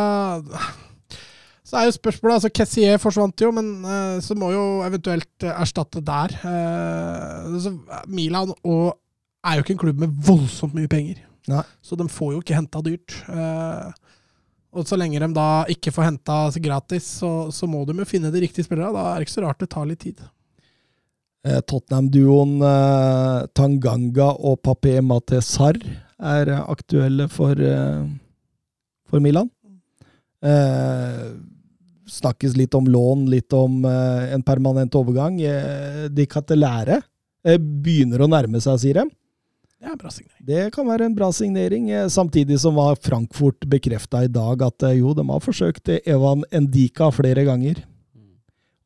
Så 1.64 1.78
er 1.80 1.86
jo 1.88 1.94
spørsmålet, 1.96 2.34
altså 2.36 2.50
Kessier 2.52 2.98
forsvant 3.00 3.40
jo, 3.40 3.50
men 3.56 3.82
eh, 3.82 4.20
så 4.20 4.36
må 4.36 4.52
jo 4.52 4.64
eventuelt 4.86 5.46
erstatte 5.48 6.02
der. 6.04 6.34
Eh, 6.44 7.58
så 7.64 7.72
Milan 8.06 8.52
og, 8.62 8.98
er 9.42 9.56
jo 9.56 9.64
ikke 9.64 9.74
en 9.78 9.82
klubb 9.86 10.02
med 10.04 10.12
voldsomt 10.26 10.76
mye 10.76 10.90
penger. 10.90 11.22
Nei. 11.50 11.64
Så 11.82 11.98
de 11.98 12.06
får 12.10 12.36
jo 12.36 12.42
ikke 12.42 12.56
henta 12.58 12.82
dyrt. 12.84 13.16
Eh, 13.28 13.88
og 14.72 14.86
så 14.88 14.96
lenge 14.96 15.20
de 15.20 15.28
da 15.36 15.48
ikke 15.72 15.92
får 15.92 16.06
henta 16.06 16.36
gratis, 16.62 17.08
så, 17.20 17.32
så 17.52 17.68
må 17.68 17.82
de 17.88 17.96
jo 17.98 18.08
finne 18.08 18.30
de 18.32 18.44
riktige 18.44 18.64
spillerne. 18.64 18.94
Da 18.94 19.10
er 19.10 19.20
det 19.20 19.26
ikke 19.26 19.36
så 19.36 19.44
rart 19.44 19.60
det 19.60 19.70
tar 19.74 19.88
litt 19.88 20.02
tid. 20.04 20.22
Eh, 21.42 21.58
Tottenham-duoen 21.66 22.58
eh, 22.62 23.38
Tanganga 23.58 24.30
og 24.38 24.60
Papé 24.64 25.00
Matesar 25.04 25.80
er 26.22 26.52
eh, 26.54 26.66
aktuelle 26.70 27.26
for, 27.32 27.58
eh, 27.58 28.04
for 29.10 29.24
Milan. 29.24 29.50
Eh, 30.42 31.32
snakkes 32.12 32.54
litt 32.58 32.74
om 32.78 32.86
lån, 32.86 33.26
litt 33.30 33.52
om 33.56 33.82
eh, 33.88 34.32
en 34.36 34.44
permanent 34.46 34.94
overgang. 34.98 35.40
Eh, 35.42 36.06
de 36.14 36.26
Catelære 36.30 37.00
eh, 37.44 37.58
begynner 37.58 38.22
å 38.22 38.30
nærme 38.30 38.62
seg, 38.62 38.80
sier 38.82 39.02
de. 39.02 39.10
Det 39.82 39.88
er 39.88 39.96
en 39.96 39.98
bra 39.98 40.10
signering. 40.14 40.44
Det 40.46 40.64
kan 40.76 40.86
være 40.86 41.06
en 41.08 41.14
bra 41.16 41.28
signering, 41.34 41.88
eh, 41.90 42.06
samtidig 42.06 42.60
som 42.62 42.76
var 42.78 43.00
Frankfurt 43.02 43.66
bekrefta 43.66 44.20
i 44.22 44.30
dag 44.30 44.62
at 44.62 44.84
eh, 44.86 45.00
jo, 45.00 45.10
de 45.18 45.24
har 45.26 45.42
forsøkt 45.42 45.90
eh, 45.90 45.98
Evan 46.06 46.44
Endika 46.54 47.08
flere 47.10 47.42
ganger. 47.48 47.80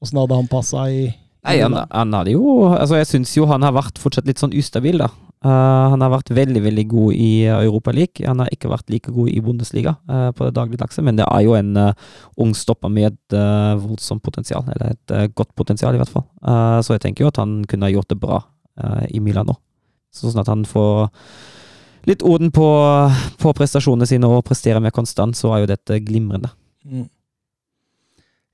Åssen 0.01 0.17
hadde 0.23 0.39
han 0.39 0.49
passa 0.49 0.87
i 0.89 1.11
Nei, 1.47 1.61
han, 1.61 1.77
han 1.77 2.15
hadde 2.17 2.33
jo 2.35 2.67
Altså, 2.73 2.97
jeg 2.99 3.07
syns 3.09 3.35
jo 3.37 3.47
han 3.47 3.63
har 3.63 3.77
vært 3.77 4.01
fortsatt 4.03 4.27
litt 4.27 4.41
sånn 4.41 4.57
ustabil, 4.57 4.99
da. 5.05 5.11
Uh, 5.45 5.93
han 5.93 6.01
har 6.03 6.11
vært 6.11 6.33
veldig, 6.35 6.63
veldig 6.65 6.85
god 6.91 7.13
i 7.13 7.29
Europaligaen. 7.45 7.67
Europa 7.69 7.93
League. 7.95 8.25
Han 8.27 8.41
har 8.43 8.49
ikke 8.51 8.71
vært 8.73 8.89
like 8.91 9.13
god 9.15 9.29
i 9.31 9.43
Bundesliga 9.45 9.93
uh, 10.09 10.33
på 10.35 10.49
det 10.49 10.57
dagligdagse, 10.57 11.05
men 11.07 11.21
det 11.21 11.29
er 11.29 11.45
jo 11.45 11.55
en 11.55 11.77
uh, 11.77 12.17
ung 12.43 12.57
stopper 12.57 12.91
med 12.91 13.13
et 13.13 13.37
uh, 13.37 13.77
voldsomt 13.79 14.25
potensial. 14.25 14.65
Eller 14.75 14.97
et 14.97 15.15
uh, 15.15 15.29
godt 15.39 15.53
potensial, 15.55 15.95
i 15.95 16.01
hvert 16.01 16.11
fall. 16.11 16.25
Uh, 16.41 16.81
så 16.83 16.97
jeg 16.97 17.05
tenker 17.05 17.27
jo 17.27 17.31
at 17.31 17.39
han 17.45 17.61
kunne 17.69 17.87
ha 17.87 17.95
gjort 17.95 18.11
det 18.11 18.19
bra 18.25 18.41
uh, 18.43 19.05
i 19.07 19.23
Milan 19.23 19.53
nå. 19.53 19.61
Sånn 20.17 20.43
at 20.43 20.51
han 20.51 20.65
får 20.69 21.11
litt 22.07 22.23
orden 22.23 22.53
på, 22.55 22.67
på 23.43 23.53
prestasjonene 23.59 24.07
sine 24.09 24.29
og 24.31 24.45
presterer 24.47 24.83
mer 24.83 24.95
konstant, 24.95 25.37
så 25.37 25.53
er 25.55 25.65
jo 25.65 25.73
dette 25.73 26.01
glimrende. 26.07 26.53
Mm. 26.87 27.09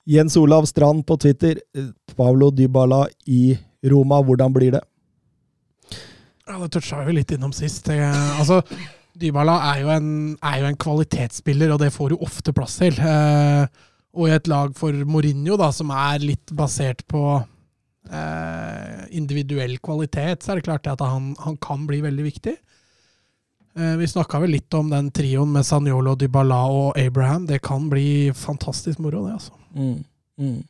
Jens 0.09 0.37
Olav 0.41 0.67
Strand 0.67 1.05
på 1.07 1.19
Twitter. 1.21 1.61
eh, 1.77 1.93
Pablo 2.17 2.51
Dybala 2.51 3.05
i 3.27 3.59
Roma, 3.87 4.23
hvordan 4.23 4.55
blir 4.55 4.73
det? 4.79 4.83
Ja, 6.49 6.59
Det 6.59 6.73
toucha 6.75 7.05
vi 7.07 7.13
litt 7.13 7.31
innom 7.31 7.53
sist. 7.55 7.89
Altså, 7.89 8.63
Dybala 9.15 9.59
er 9.73 9.81
jo, 9.83 9.89
en, 9.95 10.11
er 10.43 10.59
jo 10.61 10.67
en 10.67 10.77
kvalitetsspiller, 10.81 11.73
og 11.73 11.81
det 11.81 11.93
får 11.93 12.13
du 12.13 12.25
ofte 12.25 12.53
plass 12.57 12.79
til. 12.81 12.97
Eh, 12.99 13.67
og 14.13 14.29
i 14.29 14.35
et 14.35 14.49
lag 14.51 14.75
for 14.77 14.93
Mourinho, 15.09 15.57
da, 15.61 15.71
som 15.73 15.93
er 15.95 16.25
litt 16.25 16.53
basert 16.57 17.05
på 17.09 17.23
eh, 18.11 19.17
individuell 19.17 19.79
kvalitet, 19.79 20.43
så 20.43 20.53
er 20.53 20.61
det 20.61 20.67
klart 20.67 20.87
at 20.91 21.01
han, 21.05 21.35
han 21.39 21.57
kan 21.63 21.87
bli 21.87 22.01
veldig 22.05 22.27
viktig. 22.27 22.57
Eh, 23.79 23.95
vi 23.97 24.09
snakka 24.09 24.41
vel 24.43 24.57
litt 24.57 24.75
om 24.75 24.91
den 24.91 25.11
trioen 25.15 25.53
med 25.53 25.67
Sanjolo, 25.67 26.17
Dybala 26.19 26.65
og 26.69 26.99
Abraham. 27.01 27.47
Det 27.47 27.63
kan 27.65 27.89
bli 27.93 28.33
fantastisk 28.37 29.01
moro, 29.01 29.27
det, 29.27 29.39
altså. 29.39 29.53
Mm. 29.75 30.05
Mm. 30.41 30.61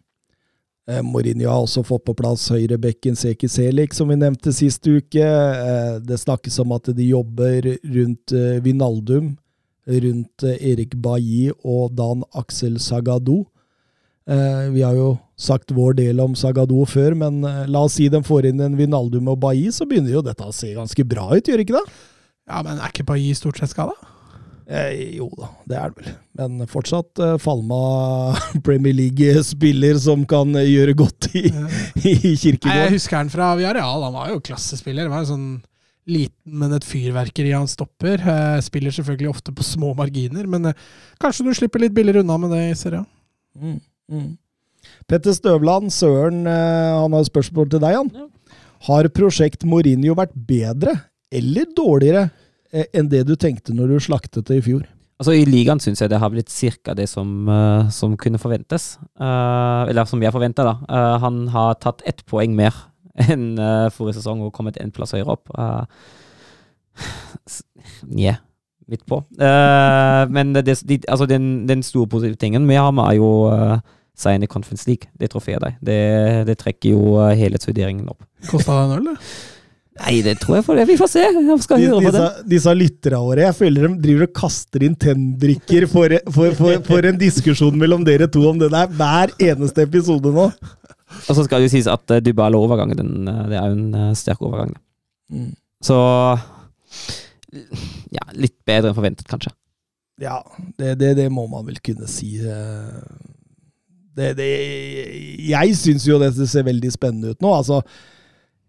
Eh, 0.91 1.03
Mourinho 1.03 1.49
har 1.51 1.63
også 1.63 1.85
fått 1.87 2.05
på 2.09 2.15
plass 2.19 2.49
høyrebekken 2.51 3.17
Seki 3.19 3.49
Selik, 3.51 3.95
som 3.95 4.11
vi 4.11 4.19
nevnte 4.19 4.55
sist 4.55 4.87
uke. 4.87 5.23
Eh, 5.23 5.97
det 6.03 6.19
snakkes 6.23 6.59
om 6.63 6.75
at 6.75 6.91
de 6.95 7.09
jobber 7.11 7.73
rundt 7.83 8.35
eh, 8.35 8.59
Vinaldum, 8.63 9.37
rundt 9.87 10.47
eh, 10.47 10.59
Erik 10.73 10.97
Bailly 10.99 11.53
og 11.63 11.95
Dan 11.99 12.27
Aksel 12.39 12.81
Sagado. 12.83 13.45
Eh, 14.27 14.71
vi 14.75 14.83
har 14.83 14.95
jo 14.99 15.15
sagt 15.43 15.75
vår 15.75 15.99
del 15.99 16.23
om 16.23 16.37
Sagado 16.39 16.85
før, 16.89 17.17
men 17.19 17.43
eh, 17.49 17.65
la 17.71 17.85
oss 17.89 17.99
si 17.99 18.09
de 18.13 18.23
får 18.25 18.51
inn 18.53 18.63
en 18.65 18.79
Vinaldum 18.79 19.31
og 19.33 19.41
Bailly, 19.43 19.73
så 19.75 19.89
begynner 19.89 20.17
jo 20.17 20.25
dette 20.25 20.47
å 20.47 20.55
se 20.55 20.73
ganske 20.77 21.07
bra 21.09 21.29
ut, 21.35 21.49
gjør 21.49 21.65
ikke 21.65 21.79
det? 21.79 21.87
Ja, 22.51 22.63
Men 22.67 22.79
er 22.79 22.91
ikke 22.91 23.07
Bailly 23.07 23.35
stort 23.39 23.61
sett 23.61 23.73
skada? 23.75 23.95
Eh, 24.73 25.17
jo 25.19 25.27
da, 25.37 25.49
det 25.69 25.79
er 25.79 25.91
det 25.91 26.03
vel. 26.03 26.15
Men 26.39 26.69
fortsatt 26.71 27.21
eh, 27.21 27.35
Falma 27.43 27.81
Premier 28.67 28.95
League-spiller 28.97 29.99
som 30.01 30.25
kan 30.29 30.55
eh, 30.59 30.71
gjøre 30.71 30.95
godt 30.99 31.29
i, 31.35 31.49
i 32.07 32.15
Nei, 32.15 32.79
jeg 32.79 32.95
husker 32.95 33.19
han 33.19 33.33
fra 33.33 33.53
Viareal, 33.59 34.07
Han 34.07 34.17
var 34.17 34.33
jo 34.33 34.41
klassespiller. 34.45 35.09
Det 35.09 35.13
var 35.13 35.25
en 35.25 35.33
sånn 35.33 35.51
liten, 36.09 36.55
men 36.59 36.75
et 36.75 36.87
fyrverkeri 36.87 37.53
han 37.55 37.69
stopper. 37.71 38.23
Eh, 38.23 38.61
spiller 38.65 38.95
selvfølgelig 38.95 39.33
ofte 39.33 39.55
på 39.55 39.67
små 39.67 39.93
marginer, 39.99 40.49
men 40.51 40.71
eh, 40.71 40.87
kanskje 41.23 41.47
du 41.47 41.53
slipper 41.59 41.83
litt 41.83 41.95
billigere 41.97 42.25
unna 42.25 42.39
med 42.43 42.55
det 42.55 42.63
i 42.71 42.79
serien. 42.79 43.07
Mm, 43.59 43.79
mm. 44.11 44.31
Petter 45.11 45.35
Støvland, 45.37 45.93
Søren, 45.95 46.45
eh, 46.47 46.93
han 46.99 47.13
har 47.13 47.25
et 47.25 47.31
spørsmål 47.31 47.71
til 47.73 47.83
deg, 47.83 47.99
han. 47.99 48.11
Ja. 48.15 48.57
Har 48.89 49.09
prosjekt 49.15 49.67
Mourinho 49.69 50.17
vært 50.19 50.35
bedre 50.35 50.97
eller 51.33 51.69
dårligere 51.77 52.29
eh, 52.73 52.89
enn 52.93 53.11
det 53.11 53.23
du 53.29 53.37
tenkte 53.39 53.75
når 53.77 53.95
du 53.95 54.03
slaktet 54.03 54.49
det 54.49 54.59
i 54.59 54.65
fjor? 54.67 54.87
Altså 55.23 55.37
I 55.39 55.45
ligaen 55.47 55.79
syns 55.79 56.01
jeg 56.03 56.11
det 56.11 56.19
har 56.19 56.33
blitt 56.33 56.51
ca. 56.51 56.97
det 56.99 57.07
som, 57.09 57.49
eh, 57.49 57.91
som 57.95 58.17
kunne 58.19 58.41
forventes. 58.43 58.97
Uh, 59.21 59.87
eller 59.87 60.09
som 60.11 60.23
jeg 60.23 60.35
forventa, 60.35 60.67
da. 60.67 60.75
Uh, 60.91 61.19
han 61.23 61.45
har 61.55 61.79
tatt 61.79 62.03
ett 62.05 62.25
poeng 62.27 62.57
mer 62.59 62.75
enn 63.31 63.53
uh, 63.61 63.91
forrige 63.95 64.19
sesong 64.19 64.43
og 64.43 64.55
kommet 64.57 64.81
en 64.83 64.91
plass 64.91 65.15
høyere 65.15 65.37
opp. 65.37 65.53
Uh, 65.55 65.87
yeah, 68.11 68.43
midt 68.89 69.05
på. 69.09 69.23
Eh, 69.39 70.23
men 70.33 70.55
det, 70.55 70.67
det, 70.89 71.05
altså 71.09 71.27
den, 71.27 71.69
den 71.69 71.83
store 71.83 72.09
positive 72.11 72.37
tingen 72.41 72.67
med 72.67 72.81
ham 72.81 72.99
er 72.99 73.17
jo 73.19 73.31
uh, 74.27 74.35
inn 74.35 74.45
i 74.47 74.51
Conference 74.51 74.89
League. 74.89 75.11
Det 75.19 75.33
trofeet 75.33 75.63
der. 75.63 75.79
Det, 75.81 76.03
det 76.51 76.59
trekker 76.61 76.95
jo 76.95 77.17
eh, 77.23 77.35
helhetsvurderingen 77.41 78.09
opp. 78.13 78.23
Kosta 78.51 78.77
det 78.79 78.85
en 78.85 78.95
øl, 78.99 79.11
det? 79.13 79.19
Nei, 80.01 80.15
det 80.25 80.39
tror 80.41 80.57
jeg 80.57 80.65
for 80.65 80.79
det. 80.79 80.87
Vi 80.89 80.97
får 80.97 81.11
se. 81.13 81.23
Jeg 81.23 81.57
skal 81.67 81.83
De, 81.83 81.89
høre 81.91 82.01
på 82.01 82.13
det. 82.15 82.21
disse, 82.21 82.45
disse 82.55 82.73
lytterne 82.77 83.19
våre, 83.27 83.43
jeg 83.45 83.57
føler 83.59 83.85
de 83.85 83.91
driver 84.07 84.25
og 84.25 84.37
kaster 84.39 84.87
inn 84.87 84.95
tennbrikker 84.97 85.87
for, 85.91 86.15
for, 86.33 86.57
for, 86.57 86.79
for 86.87 87.09
en 87.11 87.19
diskusjon 87.21 87.77
mellom 87.79 88.07
dere 88.07 88.31
to 88.33 88.47
om 88.49 88.61
det 88.61 88.71
der 88.73 88.89
hver 88.97 89.35
eneste 89.51 89.85
episode 89.85 90.33
nå. 90.33 90.49
Og 91.29 91.37
så 91.37 91.45
skal 91.45 91.61
det 91.61 91.69
jo 91.69 91.75
sies 91.75 91.91
at 91.93 92.15
uh, 92.15 92.23
Dybala-overgangen, 92.25 92.97
den, 92.97 93.29
eh, 93.29 93.43
det 93.53 93.59
er 93.61 93.69
jo 93.69 93.77
en 93.77 93.99
eh, 94.01 94.15
sterk 94.17 94.41
overgang. 94.41 94.73
Mm. 95.33 95.51
Så 95.85 95.99
ja, 97.53 98.25
litt 98.33 98.57
bedre 98.65 98.91
enn 98.91 98.97
forventet, 98.97 99.29
kanskje. 99.29 99.53
Ja, 100.23 100.39
det, 100.81 100.95
det, 101.03 101.13
det 101.19 101.29
må 101.33 101.45
man 101.51 101.67
vel 101.69 101.81
kunne 101.85 102.09
si. 102.09 102.39
Det, 104.13 104.33
det, 104.37 104.49
jeg 105.49 105.77
syns 105.79 106.05
jo 106.09 106.19
det 106.21 106.35
ser 106.37 106.67
veldig 106.67 106.91
spennende 106.93 107.33
ut 107.33 107.41
nå. 107.45 107.55
Altså, 107.57 107.81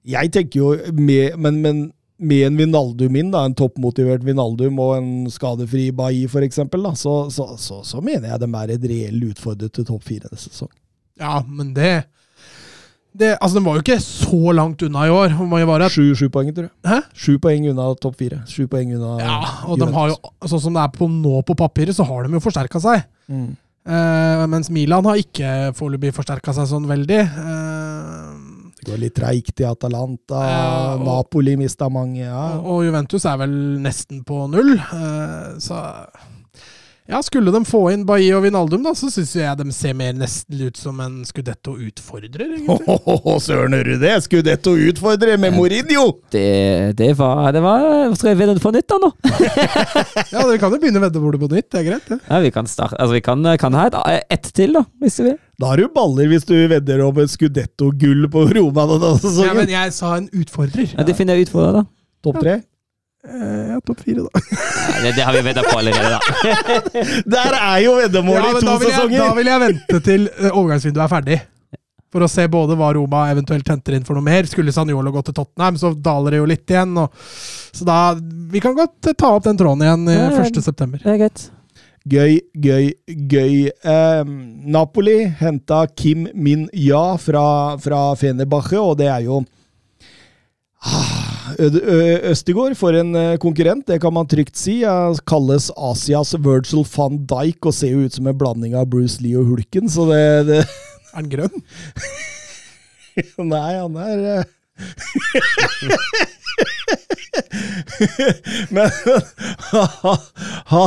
jeg 0.07 0.31
tenker 0.35 0.59
jo 0.59 0.93
med, 0.95 1.35
men, 1.39 1.59
men 1.63 1.83
med 2.23 2.45
en 2.47 2.57
Vinaldum 2.57 3.15
inn, 3.19 3.31
da, 3.33 3.43
en 3.47 3.55
toppmotivert 3.57 4.23
Vinaldum 4.25 4.79
og 4.83 4.95
en 4.97 5.11
skadefri 5.31 5.89
Bailly 5.95 6.27
f.eks., 6.29 6.61
så, 6.99 7.15
så, 7.33 7.47
så, 7.59 7.81
så 7.83 8.01
mener 8.03 8.31
jeg 8.31 8.43
de 8.43 8.49
er 8.61 8.73
et 8.75 8.89
reell 8.93 9.29
utfordrer 9.31 9.71
til 9.73 9.87
topp 9.87 10.05
fire 10.07 10.31
neste 10.31 10.51
sesong. 10.51 10.71
Ja, 11.19 11.41
men 11.45 11.73
det, 11.75 12.05
det 13.13 13.35
Altså, 13.35 13.59
den 13.59 13.65
var 13.67 13.77
jo 13.77 13.83
ikke 13.83 13.99
så 14.01 14.53
langt 14.55 14.81
unna 14.85 15.07
i 15.07 15.11
år. 15.13 15.35
Hvor 15.37 15.49
mange 15.49 15.67
var 15.69 15.83
det? 15.83 15.91
Sju, 15.93 16.13
sju 16.17 16.29
poeng, 16.33 16.49
tror 16.55 16.69
jeg. 16.69 16.73
Hæ? 16.89 17.01
Sju 17.25 17.35
poeng 17.43 17.67
unna 17.73 17.89
topp 18.01 18.17
fire. 18.21 18.39
Sju 18.49 18.65
poeng 18.71 18.95
unna 18.95 19.17
Ja, 19.21 19.41
og 19.67 19.81
de 19.81 19.89
har 19.93 20.13
jo, 20.13 20.17
sånn 20.47 20.63
som 20.63 20.79
det 20.79 20.85
er 20.85 20.95
på 20.95 21.09
nå 21.11 21.43
på 21.45 21.57
papiret, 21.59 21.95
så 21.97 22.07
har 22.07 22.25
de 22.25 22.37
jo 22.37 22.43
forsterka 22.43 22.81
seg. 22.83 23.05
mm. 23.27 23.51
Eh, 23.85 24.43
mens 24.47 24.69
Milan 24.71 25.03
har 25.09 25.19
ikke 25.19 25.73
foreløpig 25.75 26.13
forsterka 26.15 26.53
seg 26.55 26.69
sånn 26.69 26.85
veldig. 26.87 27.21
Uh, 27.35 28.69
Det 28.83 28.87
går 28.91 28.99
litt 28.99 29.15
treigt 29.15 29.59
i 29.59 29.65
Atalanta. 29.67 30.39
Uh, 30.39 30.93
og- 30.95 31.05
Napoli 31.07 31.55
mista 31.59 31.89
mange. 31.89 32.23
Ja. 32.23 32.57
og, 32.59 32.65
og 32.65 32.85
Juventus 32.85 33.25
er 33.25 33.37
vel 33.43 33.53
nesten 33.83 34.23
på 34.27 34.45
null. 34.51 34.73
Eh, 34.79 35.57
så 35.59 35.81
ja, 37.03 37.19
skulle 37.23 37.51
de 37.51 37.59
få 37.67 37.81
inn 37.91 38.05
Bailly 38.07 38.29
og 38.31 38.45
Vinaldum, 38.45 38.83
da, 38.85 38.93
så 38.95 39.09
syns 39.11 39.33
jeg 39.35 39.57
de 39.59 39.73
ser 39.75 39.95
mer 39.99 40.13
nesten 40.15 40.61
ut 40.63 40.77
som 40.79 41.01
en 41.03 41.17
Scudetto-utfordrer, 41.27 42.53
egentlig. 42.55 42.77
Åhåhå, 42.95 43.33
søren, 43.43 43.75
hører 43.75 43.97
du 43.97 44.05
det? 44.05 44.13
Skudetto 44.23 44.71
utfordrer 44.79 45.41
med 45.41 45.51
Mourinho! 45.57 46.05
Det, 46.31 46.93
det 46.99 47.09
var 47.19 47.51
det 47.51 47.63
var, 47.65 47.83
Skal 48.15 48.31
jeg 48.31 48.39
vedde 48.39 48.63
på 48.63 48.71
nytt, 48.71 48.87
da, 48.87 49.01
nå? 49.03 49.11
Ja, 50.33 50.45
dere 50.47 50.57
kan 50.61 50.71
jo 50.71 50.79
begynne 50.79 51.03
veddebordet 51.03 51.43
på 51.43 51.51
nytt, 51.51 51.69
det 51.75 51.81
er 51.81 51.87
greit, 51.89 52.07
det. 52.07 52.21
Ja, 52.29 52.39
vi 52.45 52.53
kan 52.55 52.71
starte 52.71 52.95
Altså, 52.95 53.17
vi 53.17 53.23
kan, 53.25 53.43
kan 53.59 53.75
ha 53.75 53.89
et, 53.91 54.29
ett 54.31 54.51
til, 54.55 54.79
da, 54.79 54.85
hvis 55.03 55.19
du 55.19 55.25
vil. 55.27 55.39
Da 55.59 55.73
har 55.73 55.83
du 55.83 55.91
baller 55.91 56.31
hvis 56.31 56.47
du 56.47 56.55
vedder 56.55 57.03
om 57.03 57.19
et 57.19 57.35
Scudetto-gull 57.35 58.29
på 58.31 58.47
Roma 58.55 58.87
denne 58.95 59.15
Ja, 59.43 59.57
men 59.59 59.75
jeg 59.75 59.91
sa 59.99 60.15
en 60.21 60.31
utfordrer. 60.31 60.95
Ja, 60.95 61.03
det 61.03 61.19
finner 61.19 61.35
jeg 61.35 61.49
utfordrer 61.49 61.81
da. 61.81 61.89
Topp 62.23 62.39
tre? 62.39 62.61
Eh, 62.61 62.69
ja, 63.23 63.79
topp 63.87 64.01
fire, 64.03 64.25
da. 64.25 64.41
Nei, 64.91 64.99
det, 65.05 65.13
det 65.15 65.23
har 65.23 65.33
vi 65.37 65.41
vedda 65.45 65.63
på 65.63 65.77
allerede, 65.79 66.09
da. 66.11 66.19
Der 67.37 67.55
er 67.59 67.77
jo 67.85 67.93
veddemålet 68.01 68.49
Ja, 68.49 68.51
i 68.51 68.59
to 68.59 68.67
da 68.67 68.75
vil, 68.81 68.89
jeg, 68.89 68.97
sesonger! 68.97 69.23
da 69.23 69.33
vil 69.37 69.49
jeg 69.51 69.61
vente 69.63 69.99
til 70.09 70.27
eh, 70.33 70.49
overgangsvinduet 70.51 71.05
er 71.05 71.11
ferdig. 71.13 71.39
For 72.13 72.21
å 72.21 72.29
se 72.29 72.43
både 72.51 72.75
hva 72.77 72.91
Roma 72.93 73.23
eventuelt 73.31 73.69
henter 73.71 73.95
inn 73.97 74.03
for 74.05 74.19
noe 74.19 74.25
mer. 74.27 74.45
Skulle 74.45 74.73
Sanjolo 74.75 75.09
gå 75.15 75.23
til 75.25 75.33
Tottenham, 75.39 75.79
så 75.81 75.93
daler 75.95 76.35
det 76.35 76.41
jo 76.43 76.49
litt 76.51 76.69
igjen. 76.69 76.91
Og, 77.01 77.15
så 77.73 77.87
da 77.87 77.97
Vi 78.53 78.61
kan 78.61 78.75
godt 78.77 79.09
eh, 79.09 79.15
ta 79.17 79.31
opp 79.37 79.47
den 79.47 79.57
tråden 79.57 79.87
igjen 79.87 80.03
i 80.11 80.17
Ja, 80.19 80.27
ja. 80.29 80.43
1.9. 80.43 80.99
Det 80.99 81.13
er 81.15 81.21
greit. 81.23 81.45
Gøy, 82.03 82.35
gøy, 82.59 82.91
gøy. 83.31 83.55
Eh, 83.71 84.21
Napoli 84.75 85.21
henta 85.39 85.85
Kim 85.95 86.27
Min-ja 86.35 87.05
fra, 87.23 87.45
fra 87.79 88.03
Fenerbahçe, 88.19 88.75
og 88.83 88.97
det 88.99 89.07
er 89.07 89.23
jo 89.29 89.39
ah, 90.83 91.12
Østegård 92.31 92.75
for 92.79 92.91
en 92.97 93.15
eh, 93.15 93.37
konkurrent, 93.41 93.87
det 93.87 94.01
kan 94.03 94.13
man 94.15 94.27
trygt 94.29 94.57
si. 94.59 94.75
Kalles 95.29 95.71
Asias 95.77 96.33
Virgil 96.39 96.83
van 96.95 97.13
Dijk 97.29 97.65
og 97.69 97.73
ser 97.77 97.89
jo 97.93 97.99
ut 98.07 98.15
som 98.17 98.27
en 98.29 98.37
blanding 98.37 98.73
av 98.77 98.89
Bruce 98.91 99.17
Lee 99.23 99.37
og 99.39 99.45
Hulken, 99.51 99.85
så 99.91 100.01
det, 100.11 100.23
det 100.49 100.61
Er 101.13 101.17
han 101.19 101.29
grønn? 101.29 101.57
Nei, 103.53 103.71
han 103.77 103.95
er 104.01 104.17
eh, 104.33 104.43
Men 108.73 108.89
ha, 109.69 109.83
ha, 110.01 110.13
ha, 110.73 110.83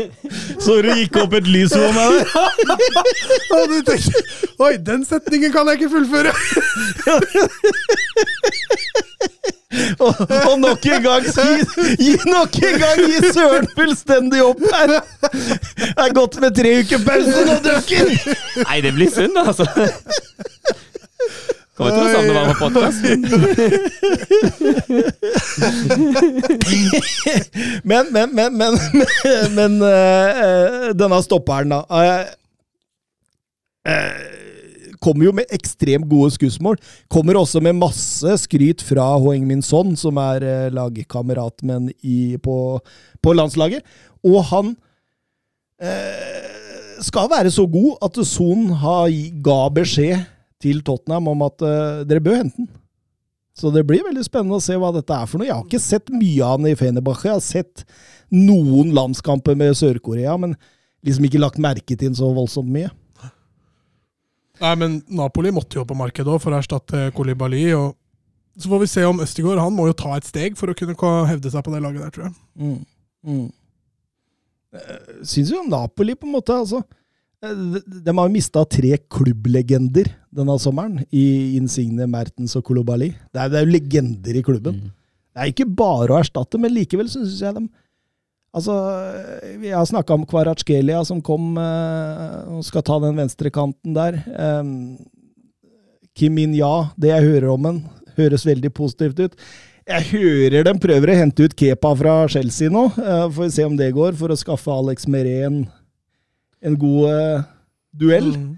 Så 0.64 0.78
du 0.82 0.90
gikk 0.96 1.16
opp 1.22 1.34
et 1.36 1.48
lys 1.50 1.72
for 1.74 1.92
meg 1.96 2.08
der? 2.16 2.26
Og 3.56 3.62
du 3.70 3.76
tenker, 3.86 4.12
Oi, 4.62 4.76
den 4.86 5.04
setningen 5.08 5.52
kan 5.54 5.68
jeg 5.70 5.80
ikke 5.80 5.92
fullføre! 5.96 6.32
Og, 10.04 10.14
og 10.20 10.58
nok 10.60 10.84
en 10.84 11.00
gang 11.00 11.24
gi, 11.24 11.64
gi 11.96 12.12
nok 12.28 12.56
en 12.60 12.74
gang 12.82 12.98
gi 13.08 13.30
Søren 13.32 13.64
fullstendig 13.72 14.42
opp 14.44 14.60
her! 14.68 14.92
Det 15.32 15.88
er 15.96 16.12
godt 16.12 16.36
med 16.44 16.52
tre 16.58 16.74
uker 16.82 17.00
pause 17.06 17.44
nå, 17.48 17.54
drøkken 17.64 18.10
Nei, 18.66 18.78
det 18.84 18.92
blir 18.98 19.08
synd, 19.14 19.38
altså. 19.40 19.64
Kommer 21.72 21.94
til 21.96 22.04
å 22.04 22.12
savne 22.12 22.32
å 22.32 22.36
være 22.36 22.52
på 22.52 22.68
podkast. 22.68 23.00
Men, 27.88 28.12
men, 28.12 28.34
men, 28.36 28.52
men, 28.56 28.76
men, 28.92 29.54
men 29.56 29.78
eh, 29.86 30.92
denne 30.96 31.20
stopperen, 31.24 31.72
da. 31.72 31.80
eh, 32.02 32.26
eh, 33.88 34.20
kommer 35.02 35.26
jo 35.26 35.32
med 35.34 35.48
ekstremt 35.54 36.06
gode 36.10 36.30
skussmål. 36.36 36.76
Kommer 37.10 37.40
også 37.40 37.62
med 37.64 37.80
masse 37.80 38.36
skryt 38.44 38.84
fra 38.84 39.06
Hoeng 39.16 39.48
Min 39.48 39.64
Son, 39.64 39.96
som 39.96 40.20
er 40.20 40.68
lagkamerat 40.76 41.64
men 41.66 41.88
på, 42.44 42.56
på 43.24 43.34
landslaget. 43.38 43.80
Og 44.28 44.44
han 44.52 44.76
eh, 45.80 46.52
skal 47.02 47.32
være 47.32 47.50
så 47.50 47.64
god 47.66 47.96
at 48.04 48.20
Son 48.28 48.68
ga 49.42 49.60
beskjed 49.74 50.20
til 50.62 50.80
Tottenham 50.86 51.28
om 51.32 51.44
at 51.46 51.64
uh, 51.66 52.04
dere 52.08 52.22
bør 52.24 52.40
hente 52.40 52.62
den. 52.62 52.70
Så 53.58 53.68
det 53.74 53.84
blir 53.84 54.04
veldig 54.06 54.22
spennende 54.24 54.56
å 54.56 54.64
se 54.64 54.78
hva 54.80 54.88
dette 54.94 55.12
er 55.12 55.28
for 55.28 55.40
noe. 55.40 55.48
Jeg 55.48 55.58
har 55.58 55.66
ikke 55.66 55.82
sett 55.82 56.08
mye 56.14 56.40
av 56.46 56.56
han 56.56 56.70
i 56.70 56.76
Fenerbahçe. 56.78 57.28
Jeg 57.28 57.36
har 57.36 57.44
sett 57.44 57.84
noen 58.32 58.94
landskamper 58.96 59.58
med 59.60 59.76
Sør-Korea, 59.76 60.38
men 60.40 60.54
liksom 61.04 61.26
ikke 61.28 61.42
lagt 61.42 61.60
merke 61.60 61.92
til 61.92 62.06
den 62.06 62.16
så 62.16 62.30
voldsomt 62.32 62.72
mye. 62.72 62.88
Nei, 64.62 64.72
men 64.78 65.00
Napoli 65.10 65.52
måtte 65.52 65.80
jo 65.80 65.84
på 65.88 65.96
markedet 65.98 66.30
òg 66.30 66.40
for 66.40 66.54
å 66.54 66.60
erstatte 66.62 67.10
Kolibali. 67.16 67.66
Og 67.76 67.92
så 68.56 68.70
får 68.70 68.82
vi 68.84 68.90
se 68.94 69.04
om 69.08 69.20
Østigård 69.24 69.60
han 69.60 69.74
må 69.74 69.88
jo 69.90 69.98
ta 69.98 70.14
et 70.16 70.28
steg 70.28 70.56
for 70.58 70.70
å 70.70 70.76
kunne 70.78 70.96
hevde 71.28 71.52
seg 71.52 71.64
på 71.66 71.74
det 71.74 71.82
laget 71.82 72.06
der, 72.06 72.14
tror 72.14 72.28
jeg. 72.28 72.34
Mm. 72.62 72.78
Mm. 73.26 73.46
Eh, 74.76 75.22
Syns 75.28 75.52
jo 75.52 75.64
Napoli 75.68 76.16
på 76.16 76.28
en 76.28 76.36
måte, 76.38 76.56
altså. 76.56 76.82
Eh, 77.42 77.62
De, 77.84 78.16
har 78.16 78.32
mista 78.32 78.64
tre 78.64 78.96
klubblegender 79.10 80.10
denne 80.32 80.56
sommeren, 80.62 81.02
i 81.10 81.58
Insigne, 81.58 82.08
Mertens 82.10 82.56
og 82.58 82.64
Kolobali. 82.68 83.12
Det 83.34 83.50
det 83.52 83.60
er 83.60 83.66
jo 83.66 83.74
legender 83.76 84.38
i 84.38 84.44
klubben. 84.46 84.80
Mm. 84.80 84.98
Det 85.32 85.40
er 85.40 85.52
ikke 85.52 85.70
bare 85.78 86.12
å 86.12 86.20
erstatte, 86.20 86.60
men 86.60 86.74
likevel 86.74 87.08
syns 87.10 87.40
jeg 87.40 87.56
dem 87.56 87.70
Altså, 88.52 88.74
Vi 89.62 89.70
har 89.72 89.86
snakka 89.88 90.12
om 90.12 90.26
Kvaratskelia, 90.28 90.98
som 91.08 91.22
kom 91.24 91.56
eh, 91.56 92.52
og 92.52 92.60
skal 92.66 92.84
ta 92.84 92.98
den 93.00 93.16
venstrekanten 93.16 93.94
der. 93.96 94.18
Um, 94.36 94.98
Kim 96.12 96.36
Min-ja, 96.36 96.92
det 97.00 97.14
jeg 97.14 97.30
hører 97.30 97.54
om 97.54 97.68
den, 97.68 97.78
høres 98.18 98.44
veldig 98.44 98.72
positivt 98.76 99.22
ut. 99.24 99.38
Jeg 99.88 100.04
hører 100.12 100.66
dem 100.68 100.78
prøver 100.82 101.10
å 101.10 101.16
hente 101.18 101.46
ut 101.48 101.56
Kepa 101.58 101.94
fra 101.98 102.18
Chelsea 102.30 102.70
nå. 102.70 102.84
Eh, 102.92 103.24
får 103.32 103.48
vi 103.48 103.54
se 103.56 103.64
om 103.66 103.78
det 103.78 103.94
går, 103.96 104.12
for 104.20 104.30
å 104.30 104.38
skaffe 104.38 104.70
Alex 104.70 105.08
Meret 105.10 105.64
en, 106.62 106.76
god 106.78 107.08
eh, 107.10 107.42
duell. 108.02 108.30
Mm. 108.36 108.50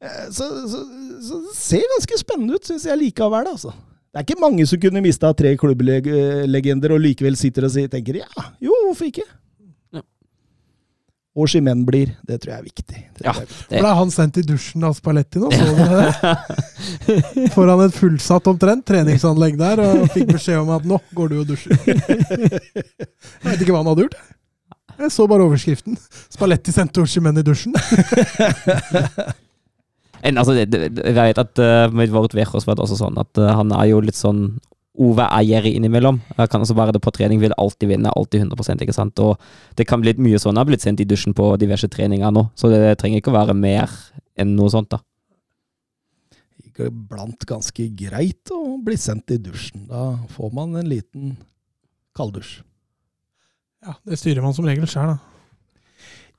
Eh, 0.00 0.26
Så, 0.32 0.46
så, 0.70 0.84
så 1.28 1.40
det 1.46 1.54
ser 1.58 1.84
ganske 1.96 2.18
spennende 2.22 2.56
ut, 2.56 2.64
syns 2.68 2.86
jeg 2.88 2.98
likevel. 3.02 3.50
Altså. 3.52 3.72
Det 4.10 4.18
er 4.22 4.24
ikke 4.26 4.40
mange 4.42 4.64
som 4.66 4.80
kunne 4.82 5.02
mista 5.04 5.28
tre 5.36 5.52
klubblegender 5.60 6.94
og 6.96 7.02
likevel 7.04 7.36
sitter 7.38 7.68
og 7.68 7.74
sier, 7.74 7.90
tenker 7.92 8.16
ja, 8.22 8.30
jo, 8.64 8.72
hvorfor 8.88 9.06
ikke? 9.10 9.26
Ja. 9.94 10.00
Og 11.38 11.46
Skimen 11.52 11.84
blir. 11.86 12.10
Det 12.26 12.40
tror 12.42 12.54
jeg 12.56 12.58
er 12.58 12.64
viktig. 12.66 13.02
Det 13.18 13.26
Ja. 13.28 13.30
er 13.36 13.44
viktig. 13.44 13.68
Det- 13.70 13.82
Ble 13.84 13.92
han 14.00 14.10
sendt 14.10 14.40
i 14.40 14.42
dusjen 14.48 14.82
av 14.88 14.96
Spalletti 14.98 15.38
nå? 15.38 15.52
Så 15.52 15.62
du 15.68 15.74
det? 16.00 17.50
Foran 17.54 17.84
et 17.86 17.94
fullsatt 17.94 18.48
omtrent 18.50 18.84
treningsanlegg 18.88 19.54
der, 19.60 19.78
og 19.84 20.08
fikk 20.16 20.32
beskjed 20.34 20.58
om 20.64 20.72
at 20.74 20.84
nå 20.90 20.98
går 21.14 21.28
du 21.30 21.38
og 21.44 21.46
dusjer. 21.52 21.76
Jeg 21.86 23.46
vet 23.46 23.62
ikke 23.62 23.72
hva 23.76 23.84
han 23.84 23.92
hadde 23.92 24.08
gjort. 24.08 24.18
Jeg 25.00 25.12
så 25.14 25.26
bare 25.30 25.46
overskriften. 25.46 25.96
Spalletti 26.32 26.74
sendte 26.74 27.00
Oshimen 27.04 27.40
i 27.40 27.46
dusjen. 27.46 27.76
En, 30.20 30.36
altså, 30.36 30.52
det, 30.52 30.66
det, 30.68 30.88
jeg 31.00 31.14
vet 31.16 31.38
at 31.40 31.60
uh, 31.64 31.92
med 31.96 32.10
Vårt 32.12 32.34
Vekås 32.36 32.66
var 32.68 32.76
det 32.76 32.84
også 32.84 32.98
sånn 32.98 33.16
at 33.20 33.40
uh, 33.40 33.54
han 33.56 33.72
er 33.72 33.86
jo 33.88 34.02
litt 34.04 34.18
sånn 34.18 34.50
Ove 35.00 35.24
eier 35.32 35.64
innimellom. 35.64 36.18
Jeg 36.34 36.50
kan 36.52 36.60
også 36.60 36.74
være 36.76 36.92
det 36.92 37.00
på 37.00 37.12
trening, 37.14 37.38
vil 37.40 37.54
alltid 37.56 37.88
vinne, 37.88 38.10
alltid 38.18 38.42
100 38.42 38.82
ikke 38.84 38.92
sant. 38.92 39.22
Og 39.22 39.38
det 39.78 39.86
kan 39.88 40.02
bli 40.02 40.12
mye 40.20 40.36
sånn. 40.36 40.52
Han 40.52 40.60
har 40.60 40.68
blitt 40.68 40.84
sendt 40.84 41.00
i 41.00 41.06
dusjen 41.08 41.32
på 41.32 41.46
diverse 41.62 41.88
treninger 41.88 42.34
nå, 42.34 42.42
så 42.58 42.68
det 42.68 42.98
trenger 43.00 43.22
ikke 43.22 43.32
å 43.32 43.36
være 43.38 43.54
mer 43.56 43.94
enn 44.36 44.52
noe 44.58 44.68
sånt, 44.68 44.90
da. 44.92 45.00
Iblant 46.84 47.46
ganske 47.48 47.86
greit 47.96 48.52
å 48.52 48.60
bli 48.84 48.98
sendt 49.00 49.32
i 49.32 49.38
dusjen. 49.40 49.86
Da 49.88 50.18
får 50.34 50.52
man 50.58 50.76
en 50.82 50.90
liten 50.90 51.32
kalddusj. 52.18 52.58
Ja, 53.86 53.94
Det 54.04 54.18
styrer 54.20 54.44
man 54.44 54.56
som 54.56 54.66
regel 54.68 54.88
sjøl, 54.88 55.14
da. 55.14 55.18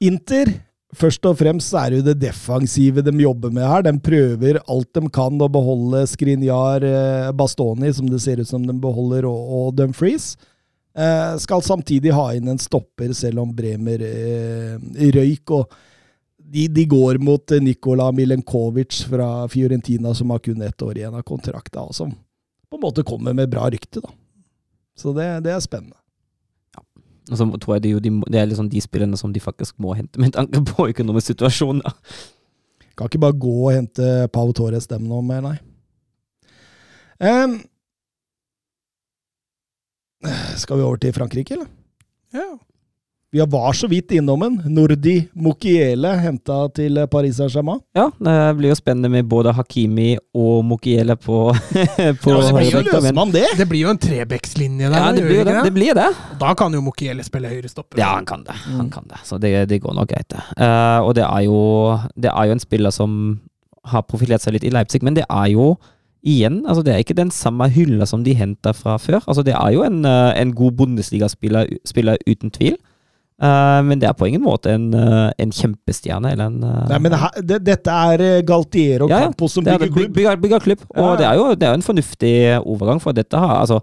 Inter, 0.01 0.49
først 0.97 1.25
og 1.29 1.37
fremst 1.37 1.73
er 1.77 1.91
det 1.91 1.99
jo 1.99 2.05
det 2.09 2.17
defensive 2.23 3.03
de 3.05 3.13
jobber 3.21 3.53
med 3.53 3.67
her. 3.67 3.83
De 3.85 3.93
prøver 4.01 4.59
alt 4.65 4.89
de 4.97 5.03
kan 5.13 5.41
å 5.41 5.49
beholde 5.51 6.03
Skrinjar, 6.09 6.85
eh, 6.85 7.31
Bastoni, 7.37 7.91
som 7.93 8.09
det 8.09 8.21
ser 8.21 8.41
ut 8.41 8.49
som 8.49 8.65
de 8.65 8.73
beholder, 8.73 9.27
og 9.29 9.75
Dumfries. 9.77 10.35
Eh, 10.97 11.37
skal 11.39 11.61
samtidig 11.63 12.11
ha 12.11 12.31
inn 12.35 12.49
en 12.51 12.59
stopper, 12.59 13.13
selv 13.13 13.45
om 13.45 13.53
Bremer 13.55 14.01
eh, 14.03 14.77
røyk. 15.15 15.51
og 15.51 15.71
de, 16.51 16.67
de 16.67 16.85
går 16.85 17.21
mot 17.23 17.51
eh, 17.51 17.63
Nikola 17.63 18.09
Milenkovic 18.11 19.05
fra 19.07 19.47
Fiorentina, 19.47 20.13
som 20.13 20.33
har 20.33 20.39
kun 20.43 20.61
ett 20.61 20.81
år 20.81 20.97
igjen 20.97 21.15
av 21.15 21.23
kontrakta, 21.23 21.85
og 21.87 21.95
som 21.95 22.11
på 22.11 22.79
en 22.79 22.83
måte 22.83 23.05
kommer 23.07 23.33
med 23.37 23.49
bra 23.51 23.69
rykte. 23.71 24.03
da. 24.03 24.11
Så 24.97 25.13
det, 25.15 25.29
det 25.45 25.53
er 25.55 25.63
spennende. 25.63 26.00
Og 27.29 27.37
så 27.37 27.45
tror 27.61 27.75
jeg 27.75 27.83
det, 27.83 27.89
er 27.89 27.97
jo 27.97 28.03
de, 28.03 28.11
det 28.33 28.39
er 28.39 28.47
liksom 28.49 28.69
de 28.71 28.81
spillerne 28.81 29.17
som 29.19 29.33
de 29.33 29.39
faktisk 29.43 29.77
må 29.79 29.93
hente, 29.93 30.19
med 30.19 30.33
tanke 30.33 30.63
på 30.65 30.87
økonomisk 30.89 31.33
situasjon. 31.33 31.83
da. 31.85 31.93
Kan 32.97 33.09
ikke 33.09 33.21
bare 33.21 33.37
gå 33.39 33.53
og 33.67 33.75
hente 33.75 34.07
Pau 34.33 34.49
Torres 34.55 34.89
dem 34.89 35.05
nå 35.09 35.21
mer, 35.25 35.45
nei. 35.45 35.57
Um, 37.21 37.59
skal 40.57 40.77
vi 40.77 40.83
over 40.83 40.97
til 41.01 41.13
Frankrike, 41.13 41.53
eller? 41.53 41.69
Ja. 42.33 42.49
Vi 43.33 43.39
var 43.47 43.73
så 43.73 43.87
vidt 43.87 44.11
innom 44.11 44.41
en. 44.43 44.57
Nordi 44.67 45.13
Mokiele 45.39 46.09
henta 46.19 46.65
til 46.75 46.97
Paris 47.07 47.37
Saint-Germain. 47.39 47.79
Ja, 47.95 48.09
det 48.19 48.33
blir 48.57 48.73
jo 48.73 48.75
spennende 48.75 49.07
med 49.13 49.29
både 49.31 49.53
Hakimi 49.55 50.17
og 50.35 50.65
Mokiele 50.67 51.15
på, 51.15 51.37
på 52.23 52.33
Ja, 52.33 52.41
så 52.43 52.57
høyre 52.57 52.81
løser 52.89 53.15
man 53.15 53.31
det! 53.31 53.45
Det 53.55 53.69
blir 53.71 53.85
jo 53.85 53.93
en 53.93 54.01
trebekslinje 54.03 54.89
der. 54.91 54.97
Ja, 54.97 55.13
det 55.15 55.23
blir 55.29 55.47
det. 55.47 55.55
Det 55.63 55.71
blir 55.77 55.95
det. 55.95 56.09
Da 56.43 56.51
kan 56.59 56.75
jo 56.75 56.83
Mokiele 56.83 57.23
spille 57.23 57.53
høyrestopper. 57.53 58.03
Ja, 58.03 58.11
han 58.17 58.27
kan 58.27 58.43
det. 58.43 58.57
Han 58.67 58.91
kan 58.91 59.07
det. 59.07 59.23
Så 59.23 59.39
det, 59.39 59.53
det 59.71 59.79
går 59.79 59.95
nok 59.95 60.11
greit, 60.11 60.27
det. 60.35 60.43
Uh, 60.59 60.99
og 61.07 61.15
det 61.15 61.23
er, 61.23 61.47
jo, 61.47 61.63
det 62.19 62.35
er 62.35 62.51
jo 62.51 62.59
en 62.59 62.65
spiller 62.67 62.91
som 62.91 63.17
har 63.95 64.03
profilert 64.11 64.43
seg 64.43 64.59
litt 64.59 64.67
i 64.67 64.75
Leipzig, 64.75 65.05
men 65.07 65.15
det 65.15 65.23
er 65.29 65.53
jo 65.55 65.71
igjen 66.21 66.59
altså 66.69 66.83
Det 66.85 66.91
er 66.93 66.99
ikke 67.01 67.15
den 67.17 67.31
samme 67.33 67.65
hylla 67.73 68.05
som 68.05 68.21
de 68.27 68.35
henta 68.37 68.75
fra 68.77 68.99
før. 69.01 69.23
Altså 69.25 69.41
Det 69.41 69.55
er 69.55 69.71
jo 69.73 69.87
en, 69.87 70.03
eh, 70.05 70.35
en 70.37 70.51
god 70.53 70.75
bondesligaspiller 70.77 71.71
spiller 71.87 72.19
uten 72.27 72.51
tvil. 72.51 72.75
Eh, 73.41 73.79
men 73.87 73.97
det 73.97 74.05
er 74.05 74.13
på 74.13 74.27
ingen 74.29 74.43
måte 74.45 74.69
en, 74.69 74.91
uh, 74.93 75.31
en 75.41 75.53
kjempestjerne 75.55 76.29
eller 76.35 76.51
en 76.51 76.59
uh, 76.61 76.83
Nei, 76.91 76.99
men 77.01 77.15
her, 77.17 77.39
det, 77.41 77.57
dette 77.65 77.89
er 77.89 78.21
Galtier 78.45 78.45
Galtiero 78.45 79.07
Ja, 79.09 79.23
Campo 79.25 79.49
som 79.49 79.65
er 79.65 79.79
bygger 79.79 79.87
det. 79.87 79.95
Klubb. 79.95 80.13
Bygger, 80.13 80.37
bygger 80.43 80.65
klubb. 80.67 80.83
Og 80.93 80.99
Ja, 81.01 81.07
Og 81.07 81.17
det 81.17 81.25
er 81.25 81.39
jo 81.39 81.47
det 81.55 81.65
er 81.65 81.73
jo 81.73 81.79
en 81.79 81.87
fornuftig 81.87 82.33
overgang, 82.59 83.01
for 83.01 83.17
dette 83.17 83.41
har 83.41 83.55
altså 83.63 83.81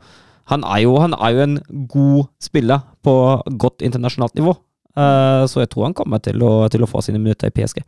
han 0.49 0.63
er, 0.65 0.79
jo, 0.87 0.95
han 0.97 1.13
er 1.13 1.35
jo 1.35 1.43
en 1.45 1.59
god 1.93 2.29
spiller 2.41 2.87
på 3.05 3.15
godt 3.61 3.83
internasjonalt 3.85 4.39
nivå. 4.39 4.55
Så 4.97 5.61
jeg 5.61 5.69
tror 5.69 5.85
han 5.85 5.97
kommer 5.99 6.23
til 6.25 6.41
å, 6.41 6.71
til 6.73 6.87
å 6.87 6.89
få 6.89 7.03
sine 7.05 7.21
minutter 7.21 7.51
i 7.51 7.53
PSG. 7.53 7.83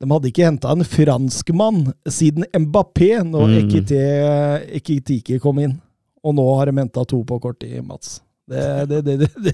De 0.00 0.08
hadde 0.08 0.30
ikke 0.30 0.46
henta 0.48 0.72
en 0.72 0.86
franskmann 0.88 1.82
siden 2.08 2.48
Mbappé, 2.64 3.10
når 3.28 3.52
Mm. 3.58 4.72
Ekitike 4.80 5.36
kom 5.44 5.60
inn. 5.60 5.76
Og 6.24 6.34
nå 6.38 6.48
har 6.56 6.72
de 6.72 6.80
henta 6.80 7.04
to 7.04 7.20
på 7.28 7.36
kort 7.44 7.60
tid, 7.60 7.84
Mats. 7.84 8.22
Det, 8.50 8.62
det, 8.90 9.00
det, 9.06 9.16
det, 9.20 9.28
det, 9.44 9.52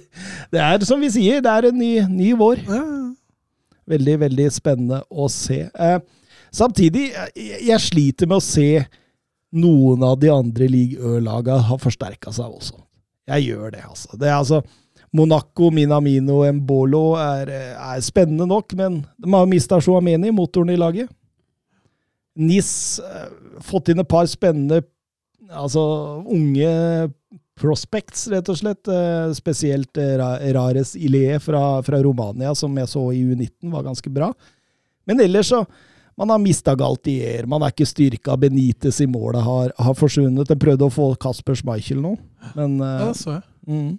det 0.55 0.61
er 0.65 0.85
som 0.89 1.03
vi 1.03 1.11
sier, 1.13 1.43
det 1.45 1.53
er 1.53 1.69
en 1.69 1.77
ny, 1.77 1.91
ny 2.09 2.31
vår. 2.39 2.63
Veldig, 3.87 4.15
veldig 4.25 4.47
spennende 4.55 5.03
å 5.11 5.29
se. 5.31 5.67
Eh, 5.69 5.99
samtidig, 6.55 7.11
jeg, 7.13 7.61
jeg 7.69 7.85
sliter 7.85 8.31
med 8.31 8.41
å 8.41 8.47
se 8.47 8.71
noen 9.57 10.03
av 10.05 10.17
de 10.21 10.33
andre 10.33 10.69
league 10.71 10.97
Ø-laga 10.97 11.61
har 11.69 11.81
forsterka 11.83 12.33
seg 12.35 12.49
også. 12.49 12.81
Jeg 13.31 13.51
gjør 13.51 13.77
det, 13.77 13.85
altså. 13.87 14.17
Det 14.19 14.31
er 14.31 14.39
altså 14.39 14.63
Monaco, 15.17 15.71
Minamino, 15.75 16.41
Mbolo 16.59 17.05
er, 17.21 17.53
er 17.77 18.03
spennende 18.05 18.49
nok, 18.49 18.75
men 18.79 19.01
de 19.17 19.33
har 19.33 19.49
mista 19.51 19.79
Chouameni, 19.83 20.33
motoren 20.35 20.73
i 20.73 20.81
laget. 20.81 21.13
NIS 22.37 22.71
eh, 23.01 23.29
fått 23.65 23.93
inn 23.93 24.03
et 24.03 24.09
par 24.09 24.27
spennende 24.29 24.83
altså 25.47 25.83
unge 26.27 26.71
prospects, 27.57 28.27
rett 28.33 28.49
og 28.53 28.59
slett. 28.61 28.89
Eh, 28.89 29.33
spesielt 29.37 29.99
eh, 30.01 30.17
Rares 30.57 30.95
Ilie 30.97 31.41
fra, 31.43 31.83
fra 31.87 32.01
Romania, 32.05 32.55
som 32.55 32.77
jeg 32.77 32.91
så 32.93 33.05
i 33.17 33.23
U19 33.25 33.73
var 33.73 33.87
ganske 33.87 34.13
bra. 34.13 34.33
Men 35.07 35.23
ellers 35.23 35.53
så 35.55 35.67
Man 36.17 36.31
har 36.33 36.39
mista 36.41 36.73
Galtier, 36.73 37.45
man 37.45 37.61
er 37.61 37.75
ikke 37.75 37.85
styrka. 37.85 38.39
Benitez 38.41 39.03
i 39.05 39.07
målet 39.07 39.43
har, 39.45 39.73
har 39.77 39.97
forsvunnet. 39.99 40.49
Jeg 40.49 40.63
prøvde 40.63 40.87
å 40.87 40.95
få 40.95 41.11
Kasper 41.21 41.59
Schmeichel 41.61 42.01
nå, 42.01 42.15
men 42.57 42.79
eh, 42.81 43.03
ja, 43.03 43.11
så 43.13 43.35
jeg. 43.35 43.43
Mm. 43.69 43.91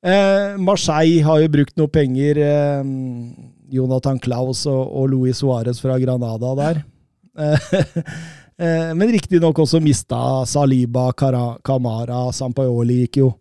Eh, 0.00 0.56
Marseille 0.58 1.22
har 1.22 1.38
jo 1.44 1.52
brukt 1.54 1.76
noe 1.78 1.92
penger. 1.92 2.40
Eh, 2.42 2.90
Jonathan 3.70 4.18
Claus 4.18 4.64
og, 4.66 4.82
og 4.82 5.10
Luis 5.12 5.38
Suárez 5.38 5.78
fra 5.78 6.00
Granada 6.02 6.50
der. 6.58 6.82
Eh, 7.38 7.70
eh, 8.60 8.92
men 8.96 9.12
riktignok 9.14 9.58
også 9.64 9.80
mista 9.82 10.44
Saliba, 10.48 11.10
Kara, 11.16 11.56
Kamara, 11.66 12.28
Sampaioli 12.36 13.02
gikk 13.04 13.20
jo. 13.22 13.32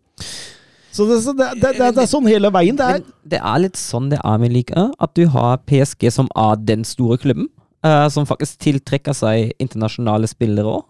Så 0.89 1.05
det, 1.05 1.19
så 1.23 1.35
det, 1.37 1.51
det, 1.61 1.75
det, 1.77 1.91
det 1.95 2.03
er 2.03 2.09
sånn 2.09 2.27
hele 2.27 2.49
veien. 2.51 2.77
Det 2.79 2.87
er, 2.95 3.03
det 3.35 3.39
er 3.39 3.63
litt 3.63 3.79
sånn 3.79 4.09
det 4.11 4.19
er 4.25 4.41
med 4.41 4.55
Ligue 4.55 4.75
1, 4.75 4.95
at 4.97 5.15
du 5.15 5.27
har 5.35 5.61
PSG 5.69 6.09
som 6.13 6.31
er 6.39 6.59
den 6.65 6.85
store 6.87 7.19
klubben, 7.21 7.51
eh, 7.85 8.07
som 8.11 8.27
faktisk 8.27 8.59
tiltrekker 8.65 9.15
seg 9.17 9.53
internasjonale 9.61 10.29
spillere 10.31 10.79
òg. 10.79 10.87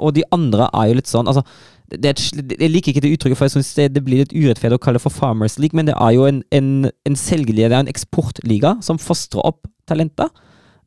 Og 0.00 0.14
de 0.16 0.22
andre 0.32 0.70
er 0.72 0.86
jo 0.88 0.94
litt 0.96 1.10
sånn 1.10 1.28
altså, 1.28 1.42
det 1.90 2.14
et, 2.14 2.20
Jeg 2.60 2.70
liker 2.70 2.92
ikke 2.92 3.02
det 3.04 3.10
uttrykket, 3.16 3.38
for 3.38 3.48
jeg 3.48 3.56
syns 3.56 3.72
det, 3.76 3.88
det 3.96 4.02
blir 4.06 4.22
litt 4.22 4.34
urettferdig 4.34 4.78
å 4.78 4.82
kalle 4.82 5.00
det 5.00 5.04
for 5.04 5.14
Farmers 5.14 5.58
League, 5.60 5.76
men 5.76 5.88
det 5.88 5.96
er 5.96 6.14
jo 6.14 6.26
en, 6.28 6.42
en, 6.54 6.70
en 7.06 7.18
selgelige, 7.18 7.70
det 7.70 7.76
er 7.76 7.84
en 7.84 7.90
eksportliga 7.90 8.76
som 8.84 9.00
fostrer 9.02 9.42
opp 9.44 9.66
talenter, 9.90 10.30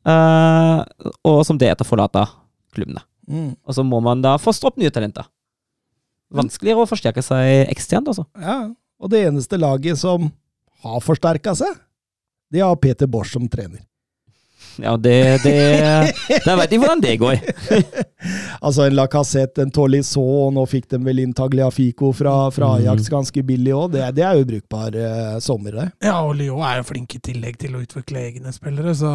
eh, 0.08 0.80
og 1.28 1.42
som 1.46 1.60
deretter 1.60 1.88
forlater 1.88 2.32
klubbene. 2.74 3.02
mm, 3.30 3.50
Og 3.64 3.76
så 3.78 3.84
må 3.86 4.00
man 4.04 4.22
da 4.24 4.36
fostre 4.42 4.70
opp 4.72 4.78
nye 4.80 4.92
talenter. 4.94 5.26
Vanskeligere 6.34 6.82
å 6.84 6.90
forsterke 6.90 7.22
seg 7.22 7.68
eksternt, 7.70 8.08
altså. 8.10 8.26
ja. 8.40 8.60
Og 9.02 9.10
det 9.10 9.24
eneste 9.26 9.58
laget 9.60 9.98
som 10.00 10.30
har 10.84 11.00
forsterka 11.02 11.52
seg, 11.58 11.74
det 12.54 12.62
har 12.62 12.76
Peter 12.80 13.08
Bosch 13.10 13.32
som 13.34 13.48
trener. 13.50 13.82
Ja, 14.80 14.96
det, 14.98 15.42
det 15.44 16.40
Da 16.46 16.56
vet 16.58 16.70
de 16.72 16.78
hvordan 16.82 17.02
det 17.02 17.16
går. 17.20 17.36
Altså 18.64 18.86
en 18.86 18.94
Lacassette, 18.96 19.60
en 19.62 19.70
Tolisso, 19.74 20.22
og 20.22 20.54
nå 20.56 20.62
fikk 20.70 20.86
de 20.94 20.98
vel 21.04 21.20
inn 21.20 21.34
Tagliafico 21.36 22.08
fra, 22.16 22.32
fra 22.54 22.70
Ajax 22.78 23.10
ganske 23.12 23.42
billig 23.44 23.74
òg. 23.76 23.90
Det, 23.92 24.06
det 24.16 24.24
er 24.24 24.38
jo 24.38 24.46
brukbar 24.48 24.96
eh, 24.96 25.34
sommer, 25.44 25.76
det. 25.76 25.86
Ja, 26.06 26.16
og 26.24 26.32
Lyon 26.38 26.64
er 26.64 26.80
jo 26.80 26.86
flink 26.88 27.18
i 27.18 27.20
tillegg 27.28 27.58
til 27.60 27.76
å 27.76 27.82
utvikle 27.84 28.22
egne 28.30 28.54
spillere, 28.56 28.94
så 28.96 29.12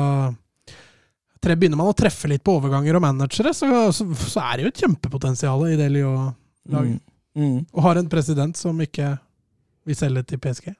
Begynner 1.39 1.79
man 1.79 1.91
å 1.91 1.95
treffe 1.95 2.27
litt 2.27 2.43
på 2.43 2.57
overganger 2.59 2.97
og 2.97 3.03
managere, 3.05 3.53
så, 3.55 3.69
så, 3.95 4.05
så 4.11 4.43
er 4.43 4.57
det 4.57 4.65
jo 4.65 4.71
et 4.73 4.83
kjempepotensial 4.83 5.63
i 5.69 5.77
det 5.79 5.87
Lyon-laget. 5.93 6.99
Mm. 6.99 7.09
Mm. 7.39 7.57
Og 7.71 7.81
har 7.85 7.99
en 7.99 8.09
president 8.11 8.57
som 8.59 8.79
ikke 8.83 9.13
vil 9.87 9.97
selge 9.97 10.25
til 10.27 10.41
PSG. 10.43 10.73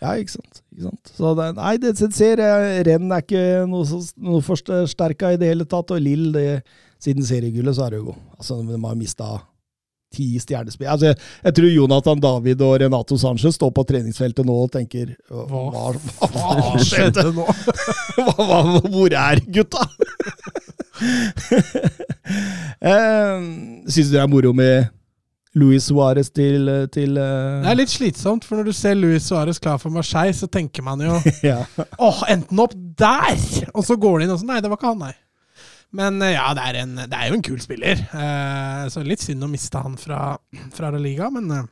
Ja, 0.00 0.14
ikke 0.16 0.32
sant. 0.32 0.62
Ikke 0.72 0.88
sant? 0.88 1.12
Så 1.12 1.34
det, 1.36 1.48
nei, 1.58 1.74
det 1.80 1.92
ser 2.00 2.40
Renn 2.88 3.12
er 3.12 3.24
ikke 3.24 3.44
noe, 3.68 4.00
noe 4.24 4.42
forsterka 4.44 5.34
i 5.34 5.40
det 5.40 5.52
hele 5.52 5.68
tatt, 5.68 5.92
og 5.92 6.00
Lill, 6.02 6.30
det, 6.34 6.62
siden 7.02 7.26
seriegullet, 7.26 7.76
så 7.76 7.86
er 7.86 7.96
det 7.96 8.02
jo 8.02 8.16
Altså, 8.38 8.60
de 8.64 8.80
har 8.80 8.96
mista 8.96 9.28
ti 10.14 10.28
stjernespillere. 10.42 10.92
Altså, 10.92 11.14
jeg, 11.44 11.54
tror 11.56 11.70
Jonathan 11.70 12.22
David 12.22 12.62
og 12.66 12.76
Renato 12.82 13.18
Sanchez 13.20 13.54
står 13.58 13.72
på 13.76 13.86
treningsfeltet 13.88 14.46
nå 14.46 14.56
og 14.64 14.72
tenker 14.74 15.14
Hva, 15.30 15.90
hva, 16.20 16.72
skjedde? 16.84 17.28
nå? 17.36 17.46
hva, 18.38 18.62
hvor 18.86 19.14
er 19.14 19.42
gutta? 19.46 19.86
eh, 22.90 23.36
Syns 23.86 24.10
du 24.10 24.16
det 24.16 24.24
er 24.24 24.30
moro 24.30 24.52
med 24.56 24.90
Luis 25.58 25.88
Suárez 25.88 26.30
til, 26.30 26.68
til 26.94 27.16
uh... 27.18 27.62
Det 27.64 27.72
er 27.72 27.78
litt 27.80 27.90
slitsomt, 27.90 28.44
for 28.46 28.60
når 28.60 28.70
du 28.70 28.76
ser 28.76 28.94
Luis 28.94 29.26
Suárez 29.26 29.58
klar 29.62 29.80
for 29.82 29.90
Marseille, 29.90 30.34
så 30.36 30.46
tenker 30.46 30.84
man 30.86 31.02
jo 31.02 31.16
ja. 31.50 31.64
Åh, 31.98 32.22
enten 32.30 32.62
opp 32.62 32.76
der! 32.98 33.34
Og 33.74 33.82
så 33.86 33.98
går 33.98 34.20
det 34.20 34.28
inn 34.28 34.36
og 34.36 34.42
sånn. 34.42 34.52
Nei, 34.52 34.60
det 34.62 34.70
var 34.70 34.78
ikke 34.78 34.92
han, 34.92 35.02
nei. 35.08 35.14
Men 35.96 36.22
eh, 36.22 36.36
ja, 36.36 36.46
det 36.54 36.64
er, 36.68 36.80
en, 36.84 36.94
det 37.02 37.16
er 37.18 37.30
jo 37.30 37.38
en 37.38 37.42
kul 37.46 37.60
spiller. 37.62 37.98
Eh, 38.14 38.82
så 38.92 39.02
litt 39.06 39.24
synd 39.24 39.42
å 39.42 39.50
miste 39.50 39.80
han 39.82 39.96
fra, 39.98 40.36
fra 40.74 40.90
La 40.94 41.00
Liga, 41.02 41.30
men 41.34 41.50
eh, 41.56 41.64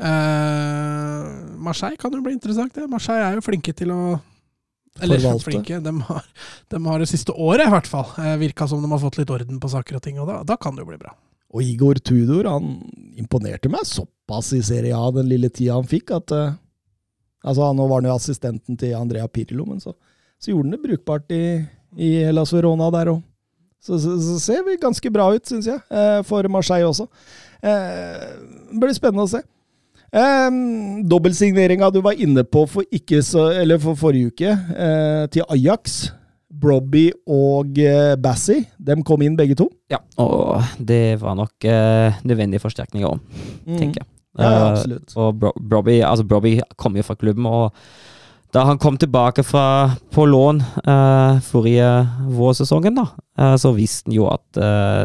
eh, 0.00 1.30
Marseille 1.60 1.96
kan 2.00 2.12
jo 2.14 2.22
bli 2.24 2.34
interessant. 2.36 2.74
Det. 2.74 2.88
Marseille 2.90 3.24
er 3.30 3.38
jo 3.38 3.44
flinke 3.46 3.74
til 3.76 3.92
å 3.94 4.00
Eller 5.00 5.20
Forvalte. 5.22 5.46
flinke. 5.48 5.80
De 5.80 5.92
har, 6.10 6.24
de 6.74 6.82
har 6.86 6.98
det 7.00 7.08
siste 7.08 7.32
året, 7.32 7.66
i 7.66 7.72
hvert 7.72 7.88
fall, 7.88 8.08
eh, 8.20 8.36
virka 8.40 8.68
som 8.68 8.82
de 8.82 8.90
har 8.90 9.00
fått 9.02 9.20
litt 9.20 9.30
orden 9.32 9.60
på 9.62 9.70
saker 9.72 9.96
og 10.00 10.02
ting, 10.04 10.18
og 10.20 10.28
da, 10.28 10.40
da 10.44 10.56
kan 10.60 10.74
det 10.76 10.84
jo 10.84 10.90
bli 10.92 11.00
bra. 11.00 11.14
Og 11.50 11.64
Igor 11.66 11.98
Tudor 11.98 12.46
han 12.46 12.76
imponerte 13.18 13.70
meg 13.72 13.86
såpass 13.88 14.52
i 14.54 14.60
Serie 14.62 14.94
A 14.94 15.08
den 15.14 15.26
lille 15.30 15.48
tida 15.50 15.78
han 15.80 15.88
fikk, 15.88 16.12
at 16.14 16.30
eh, 16.36 16.52
altså 17.42 17.72
Nå 17.74 17.88
var 17.88 18.02
han 18.02 18.10
jo 18.10 18.16
assistenten 18.18 18.76
til 18.78 18.94
Andrea 18.98 19.26
Pirlo, 19.32 19.64
men 19.66 19.80
så, 19.82 19.94
så 20.38 20.52
gjorde 20.52 20.68
han 20.68 20.76
det 20.76 20.82
brukbart 20.84 21.32
i, 21.34 21.42
i 21.96 22.12
Hellas 22.26 22.52
Verona 22.54 22.90
der 22.94 23.14
òg. 23.14 23.22
Så, 23.80 23.96
så, 23.96 24.18
så 24.20 24.36
ser 24.42 24.64
vi 24.66 24.76
ganske 24.80 25.10
bra 25.12 25.30
ut, 25.32 25.46
syns 25.48 25.70
jeg, 25.70 25.80
eh, 25.88 26.20
for 26.28 26.44
Marseille 26.52 26.88
også. 26.88 27.06
Eh, 27.64 28.28
det 28.74 28.82
blir 28.82 28.92
spennende 28.96 29.24
å 29.24 29.30
se. 29.30 29.40
Eh, 30.12 30.48
Dobbeltsigneringa 31.08 31.88
du 31.94 32.02
var 32.04 32.20
inne 32.20 32.44
på 32.44 32.66
for, 32.68 32.84
så, 33.24 33.46
eller 33.56 33.80
for 33.80 33.96
forrige 33.96 34.34
uke, 34.34 34.52
eh, 34.52 35.26
til 35.32 35.48
Ajax. 35.48 36.10
Brobby 36.60 37.06
og 37.30 37.78
eh, 37.78 38.16
Bassi, 38.20 38.58
dem 38.76 39.04
kom 39.06 39.22
inn 39.22 39.36
begge 39.38 39.56
to. 39.56 39.68
Ja, 39.90 40.00
og 40.20 40.66
det 40.76 41.20
var 41.22 41.36
nok 41.38 41.64
eh, 41.64 42.18
nødvendige 42.26 42.62
forsterkninger 42.64 43.06
òg, 43.06 43.20
tenker 43.64 44.02
jeg. 44.02 44.08
Mm. 44.08 44.16
Ja, 44.40 44.50
absolutt. 44.70 45.04
absolutt. 45.06 45.16
og 45.16 45.38
Bro 45.40 45.52
Brobby, 45.58 46.00
altså 46.06 46.26
Brobby 46.26 46.52
kom 46.78 46.98
jo 46.98 47.06
fra 47.06 47.16
klubben, 47.18 47.46
og 47.46 47.72
da 48.54 48.64
han 48.66 48.78
kom 48.82 48.98
tilbake 48.98 49.44
fra, 49.46 49.92
på 50.10 50.26
lån 50.26 50.62
eh, 50.82 51.40
forrige 51.46 51.90
vårsesongen, 52.34 52.98
da, 52.98 53.06
eh, 53.38 53.56
så 53.60 53.72
visste 53.76 54.10
han 54.10 54.16
jo 54.16 54.26
at 54.30 54.58
eh, 54.58 55.04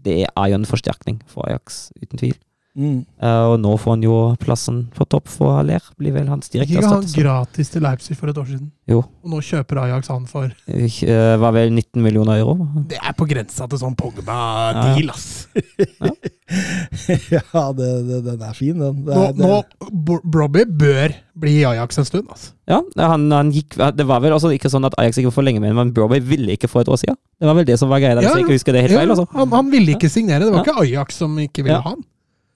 det 0.00 0.22
er 0.26 0.46
jo 0.50 0.58
en 0.58 0.68
forsterkning 0.68 1.20
for 1.30 1.46
Ajax, 1.46 1.90
uten 2.00 2.18
tvil. 2.18 2.36
Mm. 2.78 3.00
Uh, 3.18 3.50
og 3.50 3.56
nå 3.58 3.72
får 3.82 3.96
han 3.96 4.02
jo 4.06 4.16
plassen 4.38 4.84
på 4.94 5.02
topp 5.10 5.26
for 5.28 5.56
Aller, 5.58 5.82
blir 5.98 6.14
vel 6.14 6.28
hans 6.30 6.46
Gikk 6.46 6.68
direkte 6.68 6.78
ikke 6.78 6.92
han 6.92 7.08
gratis 7.16 7.72
til 7.74 7.82
Leipzig 7.82 8.14
for 8.16 8.30
et 8.30 8.38
år 8.38 8.46
siden? 8.46 8.68
Jo. 8.86 9.00
Og 9.24 9.32
nå 9.32 9.40
kjøper 9.42 9.80
Ajax 9.82 10.10
han 10.12 10.28
for 10.30 10.52
Uh, 10.70 11.34
var 11.42 11.54
vel 11.56 11.72
19 11.74 11.98
millioner 12.02 12.38
euro. 12.40 12.54
Det 12.90 12.98
er 13.02 13.14
på 13.18 13.26
grensa 13.28 13.66
til 13.70 13.80
sånn 13.80 13.96
Pogba-deal, 13.98 15.10
ass! 15.10 15.48
ja, 17.34 17.64
det, 17.76 17.88
det, 18.08 18.20
den 18.26 18.42
er 18.42 18.54
fin, 18.56 18.78
den. 18.78 19.02
Det 19.06 19.18
Nå, 19.18 19.26
nå 19.38 20.18
Brobby 20.30 20.64
bør 20.66 21.14
bli 21.40 21.56
i 21.60 21.66
Ajax 21.68 22.00
en 22.00 22.06
stund, 22.08 22.30
altså. 22.30 22.52
Ja, 22.70 22.80
han, 23.10 23.26
han 23.34 23.50
gikk 23.54 23.74
Det 23.96 24.06
var 24.06 24.22
vel 24.22 24.34
også 24.36 24.52
ikke 24.54 24.70
sånn 24.70 24.86
at 24.86 24.94
Ajax 25.00 25.18
ikke 25.22 25.32
for 25.34 25.46
lenge 25.46 25.62
med, 25.62 25.74
men 25.74 25.90
Broby 25.96 26.20
ville 26.22 26.54
ikke 26.54 26.70
for 26.70 26.84
et 26.84 26.90
år 26.92 27.00
siden. 27.02 27.18
Det 27.40 27.48
var 27.50 27.58
vel 27.58 27.66
det 27.66 27.78
som 27.80 27.90
var 27.90 28.02
greia 28.02 28.14
der, 28.18 28.22
Ja, 28.26 28.30
hvis 28.30 28.40
jeg 28.42 28.46
ikke 28.46 28.58
husker 28.60 28.76
det 28.76 28.84
helt 28.86 28.94
Ja, 28.94 29.02
feil. 29.02 29.14
Altså. 29.16 29.26
han, 29.34 29.52
han 29.58 29.70
ville 29.74 29.96
ikke 29.96 30.10
signere, 30.12 30.46
det 30.46 30.54
var 30.54 30.62
Ja. 30.62 30.66
ikke 30.68 30.86
Ajax 30.86 31.20
som 31.22 31.38
ikke 31.42 31.66
ville 31.66 31.78
Ja. 31.78 31.82
ha 31.86 31.94
han. 31.96 32.06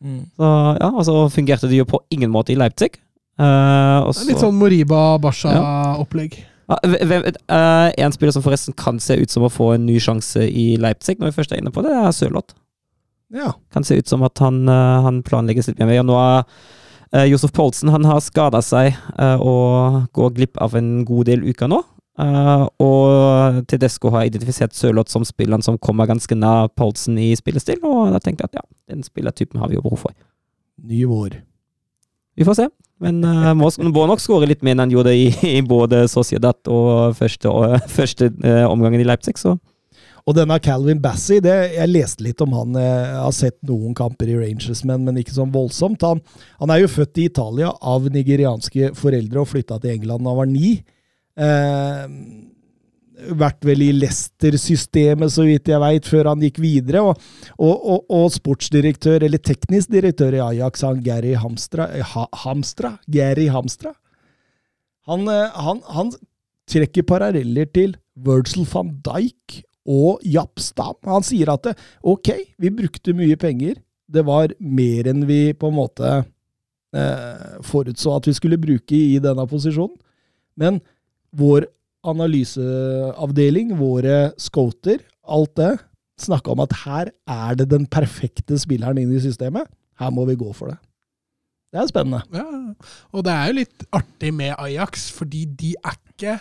Mm. 0.04 0.22
Så, 0.36 0.50
ja, 0.78 0.88
og 0.92 1.04
så 1.08 1.16
fungerte 1.32 1.70
det 1.70 1.80
jo 1.80 1.88
på 1.88 2.02
ingen 2.14 2.30
måte 2.34 2.54
i 2.54 2.58
Leipzig. 2.60 2.92
Uh, 3.40 4.04
også, 4.06 4.20
Det 4.22 4.28
er 4.28 4.32
Litt 4.34 4.44
sånn 4.44 4.58
Moriba-Basha-opplegg. 4.60 6.36
Ja, 6.40 6.50
Uh, 6.64 6.80
uh, 7.52 7.90
en 8.00 8.12
spiller 8.14 8.32
som 8.32 8.40
forresten 8.40 8.72
kan 8.72 8.96
se 8.96 9.18
ut 9.20 9.28
som 9.28 9.44
å 9.44 9.50
få 9.52 9.74
en 9.74 9.82
ny 9.84 9.98
sjanse 10.00 10.46
i 10.48 10.78
Leipzig, 10.80 11.18
når 11.20 11.28
vi 11.28 11.36
først 11.36 11.52
er 11.52 11.60
inne 11.60 11.68
på 11.74 11.82
det, 11.84 11.92
er 11.92 12.08
Sørloth. 12.16 12.54
ja. 13.34 13.50
Kan 13.72 13.84
se 13.84 13.98
ut 14.00 14.08
som 14.08 14.22
at 14.24 14.38
han, 14.40 14.62
eh, 14.68 15.02
han 15.04 15.22
planlegges 15.22 15.68
litt 15.68 15.78
mer. 15.82 16.00
Og 16.00 16.06
nå 16.08 16.16
er 16.16 16.44
eh, 17.12 17.26
Josef 17.28 17.52
Poulsen 17.52 17.92
han 17.92 18.06
har 18.08 18.22
skada 18.24 18.62
seg 18.64 18.94
eh, 19.18 19.36
og 19.36 20.06
går 20.16 20.30
glipp 20.38 20.56
av 20.62 20.74
en 20.78 21.04
god 21.04 21.26
del 21.26 21.44
uker 21.44 21.68
nå. 21.68 21.82
Eh, 22.14 22.66
og 22.84 23.64
Tedesco 23.66 24.12
har 24.14 24.28
identifisert 24.28 24.76
Sørloth 24.76 25.10
som 25.10 25.26
spilleren 25.26 25.64
som 25.66 25.78
kommer 25.82 26.06
ganske 26.06 26.36
nær 26.38 26.70
Poulsen 26.78 27.18
i 27.18 27.32
spillestil, 27.38 27.80
og 27.82 28.14
da 28.14 28.22
tenkte 28.22 28.46
jeg 28.46 28.52
at 28.52 28.62
ja, 28.62 28.64
den 28.94 29.02
spillertypen 29.06 29.62
har 29.62 29.70
vi 29.70 29.78
jo 29.78 29.84
behov 29.84 30.06
for. 30.06 30.14
Ny 30.84 31.04
vår. 31.10 31.40
Vi 32.38 32.46
får 32.46 32.58
se. 32.62 32.70
Men 33.02 33.18
uh, 33.26 33.50
må, 33.58 33.68
må 33.90 34.06
nok 34.06 34.22
skåre 34.22 34.46
litt 34.46 34.62
mer 34.62 34.76
enn 34.76 34.84
han 34.86 34.94
gjorde 34.94 35.14
i, 35.18 35.28
i 35.58 35.60
både 35.66 36.04
Sociedad 36.10 36.70
og 36.70 37.16
første, 37.18 37.50
og, 37.50 37.78
første 37.90 38.30
uh, 38.44 38.64
omgangen 38.70 39.02
i 39.02 39.06
Leipzig, 39.08 39.34
så 39.40 39.56
Og 40.24 40.36
denne 40.38 40.56
Calvin 40.62 41.02
Bassey, 41.02 41.42
det, 41.42 41.52
jeg 41.74 41.90
leste 41.90 42.24
litt 42.24 42.40
om 42.40 42.54
han. 42.56 42.78
Jeg 42.80 43.18
har 43.18 43.34
sett 43.36 43.58
noen 43.66 43.92
kamper 43.98 44.30
i 44.30 44.38
Rangers, 44.38 44.80
men, 44.86 45.02
men 45.04 45.18
ikke 45.20 45.34
sånn 45.34 45.52
voldsomt. 45.52 46.06
Han, 46.06 46.22
han, 46.62 46.72
er 46.72 46.80
jo 46.80 46.94
født 46.94 47.20
i 47.20 47.26
Italia 47.28 47.74
av 47.82 48.06
nigerianske 48.08 48.94
foreldre 48.96 49.42
og 49.42 49.50
flytta 49.50 49.82
til 49.82 49.98
England 49.98 50.24
da 50.24 50.32
han 50.32 50.40
var 50.40 50.48
ni. 50.48 50.78
Eh, 51.34 52.04
vært 53.38 53.64
vel 53.66 53.82
i 53.84 53.90
Leicester-systemet, 53.94 55.32
så 55.32 55.46
vidt 55.46 55.70
jeg 55.70 55.80
veit, 55.82 56.08
før 56.10 56.30
han 56.32 56.42
gikk 56.44 56.60
videre. 56.62 57.02
Og, 57.02 57.26
og, 57.56 57.74
og, 57.74 58.06
og, 58.08 58.26
sportsdirektør, 58.34 59.24
eller 59.26 59.42
teknisk 59.42 59.92
direktør 59.94 60.36
i 60.36 60.42
Ajax, 60.44 60.84
han 60.86 61.02
Gary 61.04 61.34
Hamstra, 61.38 61.88
ha, 62.14 62.26
Hamstra? 62.44 62.96
Gary 63.10 63.48
Hamstra? 63.52 63.94
Han, 65.08 65.28
eh, 65.28 65.62
han, 65.66 65.82
han 65.94 66.12
trekker 66.70 67.06
paralleller 67.08 67.68
til 67.74 67.96
Virgil 68.24 68.66
van 68.70 68.94
Dijk 69.04 69.62
og 69.84 70.22
Japp 70.24 70.62
Stam. 70.62 70.96
Han 71.08 71.26
sier 71.26 71.52
at 71.52 71.66
det, 71.66 71.74
ok, 72.00 72.30
vi 72.60 72.72
brukte 72.72 73.16
mye 73.16 73.36
penger, 73.40 73.76
det 74.08 74.24
var 74.26 74.52
mer 74.60 75.08
enn 75.10 75.24
vi 75.28 75.54
på 75.56 75.68
en 75.70 75.76
måte 75.76 76.08
eh, 76.94 77.60
forutså 77.64 78.16
at 78.16 78.28
vi 78.28 78.34
skulle 78.36 78.60
bruke 78.60 78.96
i 78.96 79.20
denne 79.22 79.46
posisjonen, 79.48 79.96
men 80.60 80.78
vår 81.34 81.66
analyseavdeling, 82.04 83.74
våre 83.78 84.32
scouter, 84.40 85.02
alt 85.24 85.54
det, 85.58 85.72
snakka 86.20 86.52
om 86.52 86.62
at 86.64 86.74
her 86.84 87.10
er 87.30 87.58
det 87.58 87.68
den 87.72 87.86
perfekte 87.90 88.58
spilleren 88.60 89.00
inn 89.00 89.14
i 89.14 89.22
systemet. 89.22 89.70
Her 89.98 90.12
må 90.14 90.26
vi 90.28 90.36
gå 90.38 90.50
for 90.56 90.72
det. 90.72 90.78
Det 91.74 91.80
er 91.82 91.88
spennende. 91.90 92.22
Ja, 92.30 92.44
og 93.10 93.24
det 93.26 93.32
er 93.34 93.48
jo 93.48 93.56
litt 93.58 93.86
artig 93.94 94.30
med 94.36 94.54
Ajax, 94.62 95.08
fordi 95.14 95.42
de 95.58 95.72
er 95.80 95.96
ikke 95.98 96.36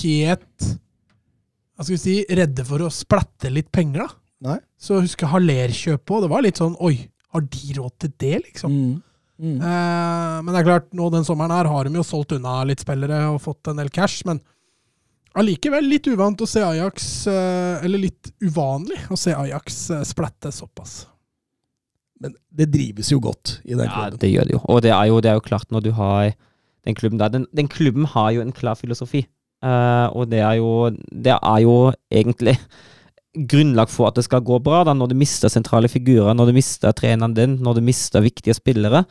helt 0.00 0.66
hva 1.76 1.84
skal 1.84 1.92
vi 1.92 2.00
si, 2.00 2.14
redde 2.32 2.64
for 2.64 2.80
å 2.86 2.92
splatte 2.92 3.50
litt 3.52 3.68
penger, 3.74 4.06
da. 4.06 4.22
Nei. 4.46 4.56
Så 4.80 4.96
husker 5.02 5.28
Haller-kjøpet 5.28 6.12
òg. 6.12 6.22
Det 6.24 6.30
var 6.32 6.44
litt 6.44 6.60
sånn 6.60 6.76
Oi, 6.84 6.94
har 7.34 7.44
de 7.52 7.76
råd 7.76 7.94
til 8.00 8.12
det, 8.22 8.32
liksom? 8.46 8.72
Mm. 8.72 8.94
Mm. 9.36 9.58
Eh, 9.60 10.36
men 10.42 10.52
det 10.52 10.60
er 10.60 10.68
klart, 10.68 10.86
nå 10.96 11.08
den 11.12 11.26
sommeren 11.26 11.52
her 11.52 11.68
har 11.68 11.88
de 11.88 11.98
jo 11.98 12.04
solgt 12.06 12.32
unna 12.36 12.62
litt 12.68 12.84
spillere 12.84 13.26
og 13.34 13.42
fått 13.44 13.68
en 13.70 13.82
del 13.82 13.90
cash, 13.92 14.24
men 14.28 14.40
allikevel 15.36 15.84
litt 15.90 16.08
uvant 16.08 16.40
å 16.40 16.48
se 16.48 16.62
Ajax 16.64 17.26
eh, 17.28 17.84
Eller 17.84 18.00
litt 18.06 18.30
uvanlig 18.40 19.02
å 19.12 19.18
se 19.20 19.34
Ajax 19.36 19.82
eh, 19.92 20.06
splatte 20.08 20.52
såpass. 20.54 21.04
Men 22.24 22.32
det 22.48 22.70
drives 22.72 23.12
jo 23.12 23.20
godt 23.20 23.58
i 23.64 23.74
den 23.74 23.90
klubben. 23.90 24.16
Ja, 24.16 24.20
det 24.22 24.32
gjør 24.32 24.48
det 24.48 24.56
jo. 24.56 24.60
Og 24.72 24.82
det 24.86 24.92
er 24.96 25.08
jo, 25.10 25.20
det 25.20 25.30
er 25.30 25.36
jo 25.36 25.44
klart, 25.44 25.68
når 25.74 25.84
du 25.84 25.90
har 25.98 26.32
den 26.86 26.96
klubben 26.96 27.20
der 27.20 27.32
den, 27.34 27.44
den 27.52 27.68
klubben 27.68 28.06
har 28.08 28.30
jo 28.32 28.40
en 28.40 28.54
klar 28.56 28.78
filosofi. 28.78 29.26
Uh, 29.64 30.08
og 30.16 30.30
det 30.30 30.40
er, 30.44 30.56
jo, 30.60 30.90
det 31.12 31.34
er 31.34 31.60
jo 31.64 31.76
egentlig 32.12 32.54
grunnlag 33.36 33.90
for 33.92 34.08
at 34.08 34.18
det 34.18 34.26
skal 34.26 34.44
gå 34.46 34.58
bra, 34.64 34.82
da, 34.86 34.94
når 34.96 35.12
du 35.12 35.16
mister 35.20 35.52
sentrale 35.52 35.90
figurer, 35.92 36.34
når 36.36 36.50
du 36.50 36.56
mister 36.56 36.94
treneren 36.96 37.36
din, 37.36 37.58
når 37.62 37.78
du 37.78 37.86
mister 37.86 38.24
viktige 38.24 38.56
spillere. 38.56 39.04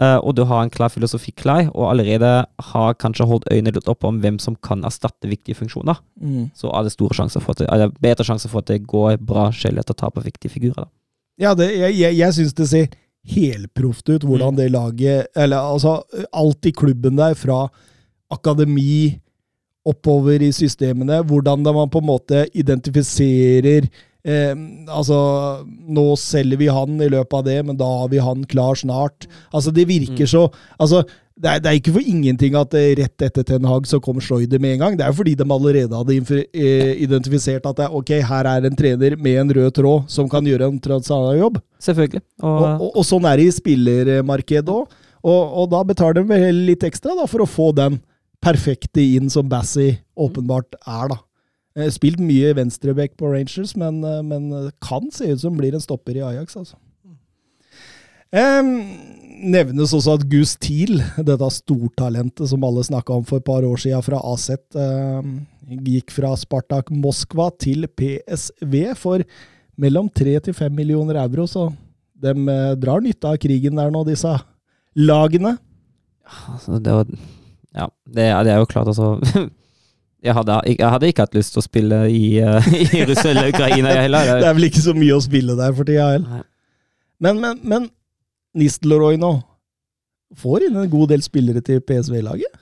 Uh, 0.00 0.16
og 0.24 0.32
du 0.32 0.46
har 0.48 0.62
en 0.64 0.72
klar 0.72 0.88
filosofi 0.88 1.32
klar, 1.36 1.66
og 1.74 1.90
allerede 1.90 2.28
har 2.70 2.94
kanskje 2.96 3.26
holdt 3.28 3.50
øynene 3.52 3.74
litt 3.76 3.90
oppe 3.90 4.08
om 4.08 4.22
hvem 4.22 4.38
som 4.40 4.56
kan 4.64 4.80
erstatte 4.88 5.28
viktige 5.28 5.58
funksjoner, 5.58 5.98
mm. 6.16 6.46
så 6.56 6.70
er 6.72 6.86
det 6.86 6.94
store 6.94 7.18
sjanser 7.18 7.44
for 7.44 7.52
at 7.52 7.60
det, 7.60 7.68
er 7.68 7.92
bedre 8.00 8.24
sjanser 8.24 8.48
for 8.48 8.64
at 8.64 8.72
det 8.72 8.86
går 8.88 9.18
bra 9.20 9.50
selv 9.52 9.82
etter 9.82 9.98
tap 10.00 10.16
av 10.16 10.24
viktige 10.24 10.54
figurer. 10.54 10.86
Da. 10.86 10.90
Ja, 11.40 11.52
det, 11.58 11.68
jeg, 11.74 11.98
jeg, 12.00 12.16
jeg 12.16 12.36
syns 12.38 12.56
det 12.56 12.68
ser 12.70 12.96
helproft 13.34 14.08
ut 14.08 14.24
hvordan 14.24 14.54
mm. 14.54 14.56
det 14.56 14.68
laget 14.72 15.26
Eller 15.36 15.60
altså, 15.60 15.98
alt 16.32 16.64
i 16.64 16.72
klubben 16.72 17.20
der, 17.20 17.36
fra 17.36 17.66
akademi 18.32 19.20
oppover 19.88 20.42
i 20.44 20.52
systemene. 20.52 21.22
Hvordan 21.26 21.64
man 21.64 21.90
på 21.90 22.02
en 22.02 22.10
måte 22.10 22.44
identifiserer 22.52 23.88
eh, 24.24 24.54
Altså, 24.90 25.18
nå 25.66 26.04
selger 26.20 26.60
vi 26.60 26.68
han 26.68 27.00
i 27.00 27.10
løpet 27.12 27.38
av 27.38 27.48
det, 27.48 27.58
men 27.66 27.80
da 27.80 27.88
har 28.02 28.12
vi 28.12 28.20
han 28.22 28.44
klar 28.44 28.78
snart. 28.78 29.28
Altså, 29.52 29.72
det 29.72 29.88
virker 29.88 30.26
mm. 30.26 30.32
så 30.34 30.46
Altså, 30.78 31.04
det 31.40 31.48
er, 31.48 31.60
det 31.62 31.70
er, 31.70 31.76
ikke 31.78 31.94
for 31.94 32.04
ingenting 32.04 32.56
at 32.58 32.74
eh, 32.76 32.90
rett 32.98 33.24
etter 33.24 33.46
Ten 33.46 33.64
Hag 33.64 33.86
så 33.88 34.00
kom 34.02 34.20
Schreuder 34.20 34.60
med 34.60 34.76
en 34.76 34.82
gang. 34.82 34.98
Det 34.98 35.06
er 35.06 35.14
fordi 35.16 35.34
de 35.38 35.46
allerede 35.48 35.96
hadde 35.96 36.42
eh, 36.52 36.92
identifisert 37.00 37.64
at 37.64 37.78
det, 37.78 37.88
ok, 37.88 38.12
her 38.28 38.48
er 38.50 38.66
en 38.68 38.76
trener 38.76 39.16
med 39.16 39.40
en 39.40 39.54
rød 39.56 39.70
tråd 39.78 40.10
som 40.12 40.28
kan 40.28 40.44
gjøre 40.44 40.68
en 40.68 40.80
jobb. 41.40 41.56
Selvfølgelig. 41.80 42.20
Og, 42.42 42.50
og, 42.50 42.66
og, 42.66 42.90
og, 42.92 43.04
sånn 43.08 43.24
er 43.24 43.40
det 43.40 43.48
i 43.48 43.56
spillermarkedet 43.56 44.68
òg. 44.68 45.00
Og, 45.20 45.66
da 45.68 45.82
betaler 45.84 46.20
de 46.20 46.28
vel 46.28 46.62
litt 46.68 46.84
ekstra 46.84 47.16
da, 47.16 47.26
for 47.28 47.44
å 47.44 47.48
få 47.48 47.72
den 47.76 47.98
perfekte 48.44 49.02
inn 49.16 49.30
som 49.32 49.48
Bassey 49.48 49.98
åpenbart 50.18 50.78
er, 50.80 51.12
da. 51.12 51.18
Eh, 51.78 51.90
spilt 51.92 52.20
mye 52.22 52.54
venstreback 52.58 53.16
på 53.20 53.30
Rangers, 53.30 53.76
men, 53.78 54.02
eh, 54.04 54.22
men, 54.22 54.70
kan 54.82 55.10
se 55.10 55.30
ut 55.30 55.40
som 55.40 55.56
blir 55.56 55.74
en 55.74 55.80
stopper 55.80 56.16
i 56.16 56.24
Ajax, 56.24 56.56
altså. 56.56 56.76
Um, 58.30 58.86
nevnes 59.42 59.90
også 59.90 60.14
at 60.14 60.24
Gus 60.30 60.54
Thiel, 60.56 61.00
dette 61.18 61.48
stortalentet 61.50 62.46
som 62.46 62.62
alle 62.62 62.84
snakka 62.86 63.16
om 63.16 63.24
for 63.26 63.40
et 63.40 63.44
par 63.44 63.64
år 63.66 63.80
siden 63.82 64.04
fra 64.06 64.20
AZ, 64.22 64.50
um, 64.78 65.40
gikk 65.66 66.12
fra 66.14 66.36
Spartak 66.38 66.92
Moskva 66.94 67.48
til 67.58 67.88
PSV 67.88 68.94
for 68.94 69.24
mellom 69.76 70.06
3 70.08 70.38
til 70.46 70.54
5 70.54 70.70
millioner 70.78 71.18
euro, 71.24 71.48
så 71.50 71.72
de 72.14 72.34
drar 72.78 73.02
nytte 73.02 73.26
av 73.26 73.40
krigen 73.42 73.74
der 73.74 73.90
nå, 73.90 74.04
disse 74.06 74.30
lagene. 74.94 75.56
Altså, 76.52 76.78
det 76.78 76.94
var 76.94 77.10
ja, 77.76 77.86
det, 78.06 78.26
det, 78.46 78.52
er 78.52 78.60
jo 78.62 78.68
klart, 78.70 78.90
altså. 78.90 79.16
Jeg 80.20 80.34
hadde, 80.36 80.52
jeg 80.68 80.84
hadde, 80.84 81.08
ikke 81.08 81.24
hatt 81.24 81.32
lyst 81.32 81.54
til 81.54 81.62
å 81.62 81.64
spille 81.64 81.98
i, 82.12 82.24
uh, 82.44 82.66
i 82.68 83.06
Russland 83.08 83.38
eller 83.38 83.54
Ukraina, 83.54 83.94
jeg 83.94 84.02
heller. 84.04 84.32
Det 84.36 84.48
er 84.50 84.56
vel 84.58 84.66
ikke 84.66 84.82
så 84.84 84.92
mye 84.92 85.14
å 85.16 85.22
spille 85.24 85.54
der 85.56 85.72
for 85.78 85.88
tida 85.88 86.10
heller. 86.10 86.42
Men, 87.24 87.40
men, 87.40 87.62
men 87.64 87.86
Nistelrooy 88.60 89.16
nå 89.16 89.30
får 90.36 90.66
inn 90.66 90.76
en 90.76 90.92
god 90.92 91.14
del 91.14 91.24
spillere 91.24 91.64
til 91.64 91.80
PSV-laget? 91.80 92.52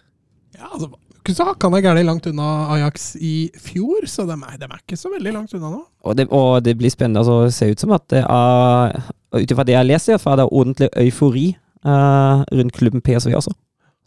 Ja, 0.54 0.70
altså 0.70 0.92
så 1.36 1.44
hakka 1.44 1.68
ned 1.68 1.82
gærent 1.84 2.06
langt 2.08 2.26
unna 2.30 2.68
Ajax 2.72 3.10
i 3.20 3.50
fjor, 3.60 4.06
så 4.08 4.24
de 4.28 4.32
er, 4.32 4.58
de 4.60 4.64
er, 4.64 4.80
ikke 4.80 4.96
så 4.96 5.10
veldig 5.12 5.34
langt 5.34 5.54
unna 5.54 5.70
nå. 5.74 5.80
Og 6.08 6.16
det, 6.16 6.28
og 6.32 6.62
det 6.64 6.76
blir 6.78 6.92
spennende. 6.92 7.20
Altså, 7.20 7.42
det 7.44 7.54
ser 7.54 7.72
ut 7.74 7.82
som 7.82 7.92
at 7.96 8.06
det 8.12 8.24
er 8.24 9.00
Ut 9.28 9.50
ifra 9.52 9.64
det 9.68 9.74
jeg 9.74 9.84
leser, 9.84 10.16
er 10.16 10.36
det 10.40 10.44
ordentlig 10.48 10.86
eufori 10.96 11.50
uh, 11.84 12.40
rundt 12.48 12.72
klubben 12.72 13.02
PSV 13.04 13.34
også. 13.36 13.50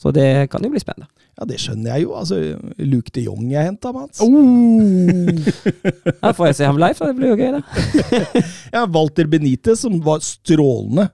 Så 0.01 0.09
det 0.15 0.49
kan 0.49 0.63
jo 0.65 0.71
bli 0.73 0.81
spennende. 0.81 1.09
Ja, 1.37 1.45
det 1.45 1.59
skjønner 1.61 1.93
jeg 1.93 2.07
jo. 2.07 2.15
Altså, 2.17 2.39
Luke 2.81 3.13
de 3.13 3.27
Jong 3.27 3.51
jeg 3.51 3.67
henta, 3.69 3.91
Mats. 3.93 4.21
Oh. 4.25 5.29
Da 6.23 6.33
får 6.33 6.51
jeg 6.51 6.57
se 6.57 6.69
ham 6.69 6.79
live, 6.81 6.97
så 6.97 7.09
det 7.09 7.17
blir 7.19 7.31
jo 7.31 7.37
gøy, 7.37 7.59
det. 7.59 8.21
ja, 8.75 8.85
Walter 8.89 9.29
Benitez, 9.29 9.83
som 9.85 9.99
var 10.05 10.23
strålende 10.25 11.07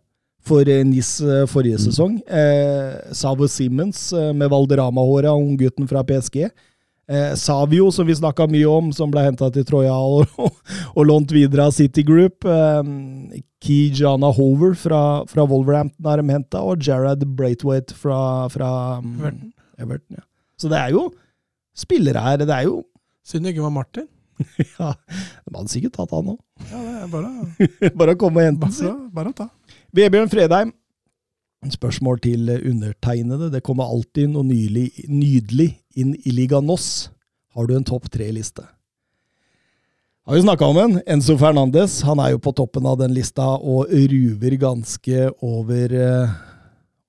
for 0.47 0.69
eh, 0.71 0.85
NIS 0.87 1.17
eh, 1.21 1.43
forrige 1.51 1.81
mm. 1.81 1.83
sesong. 1.83 2.15
Eh, 2.23 3.11
Savo 3.15 3.49
Simmons 3.51 4.07
eh, 4.15 4.31
med 4.31 4.51
Valderama-håret, 4.53 5.29
og 5.33 5.43
unggutten 5.43 5.89
fra 5.91 6.05
PSG. 6.07 6.47
Eh, 7.07 7.35
Savio, 7.39 7.87
som 7.91 8.07
vi 8.07 8.15
snakka 8.15 8.49
mye 8.51 8.67
om, 8.67 8.89
som 8.91 9.11
ble 9.11 9.21
henta 9.23 9.47
til 9.55 9.63
Troja 9.67 9.95
og, 9.95 10.27
og, 10.97 11.03
lånt 11.07 11.31
videre 11.31 11.69
av 11.69 11.75
City 11.75 12.03
Group. 12.03 12.43
Eh, 12.43 13.39
Kijana 13.63 14.27
Hover 14.35 14.75
fra, 14.75 15.23
fra 15.29 15.45
Wolverhampton 15.47 16.09
har 16.09 16.19
de 16.19 16.35
henta, 16.35 16.59
og 16.59 16.83
Jared 16.83 17.23
Braithwaite 17.37 17.95
fra, 17.95 18.19
fra 18.51 18.69
um, 18.99 19.15
Everton. 19.15 19.53
Everton 19.79 20.19
ja. 20.19 20.25
Så 20.59 20.69
det 20.71 20.81
er 20.81 20.93
jo 20.97 21.07
spillere 21.77 22.21
her. 22.21 22.43
Det 22.43 22.53
er 22.53 22.67
jo 22.67 22.83
Synd 23.27 23.43
det 23.43 23.51
ikke 23.51 23.65
var 23.65 23.73
Martin. 23.75 24.05
ja, 24.77 24.93
De 25.43 25.51
hadde 25.51 25.71
sikkert 25.71 25.97
tatt 25.97 26.13
han 26.15 26.29
òg. 26.31 26.37
Ja, 26.69 26.79
det 26.79 26.93
er 27.01 27.09
bare, 27.11 27.31
bare 28.03 28.13
å 28.15 28.19
komme 28.19 28.43
og 28.43 28.47
hente 28.47 28.67
bare, 28.67 28.93
bare 29.15 29.33
å 29.33 29.35
ta. 29.35 29.47
Vebjørn 29.95 30.31
Fredheim, 30.31 30.71
spørsmål 31.73 32.21
til 32.23 32.53
undertegnede. 32.55 33.49
Det 33.51 33.63
kommer 33.67 33.91
alltid 33.91 34.31
noe 34.31 34.47
nylig, 34.47 34.89
nydelig 35.11 35.73
inn 35.97 36.15
i 36.23 36.33
Liga 36.35 36.61
NOS. 36.61 37.09
Har 37.57 37.67
du 37.67 37.75
en 37.77 37.87
topp 37.87 38.09
tre-liste? 38.13 38.65
Har 40.27 40.35
vi 40.35 40.43
snakka 40.43 40.67
om 40.67 40.77
en. 40.81 40.97
Enzo 41.07 41.37
Fernandes. 41.39 42.01
Han 42.05 42.19
er 42.19 42.33
jo 42.35 42.41
på 42.43 42.53
toppen 42.55 42.85
av 42.85 42.99
den 42.99 43.15
lista 43.15 43.45
og 43.57 43.87
ruver 43.89 44.57
ganske 44.59 45.29
over, 45.41 45.93
uh, 45.95 46.35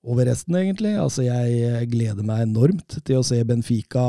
over 0.07 0.29
resten, 0.31 0.55
egentlig. 0.55 0.95
Altså, 0.97 1.27
jeg 1.27 1.89
gleder 1.91 2.25
meg 2.25 2.47
enormt 2.47 3.01
til 3.03 3.19
å 3.19 3.27
se 3.27 3.41
Benfica 3.43 4.07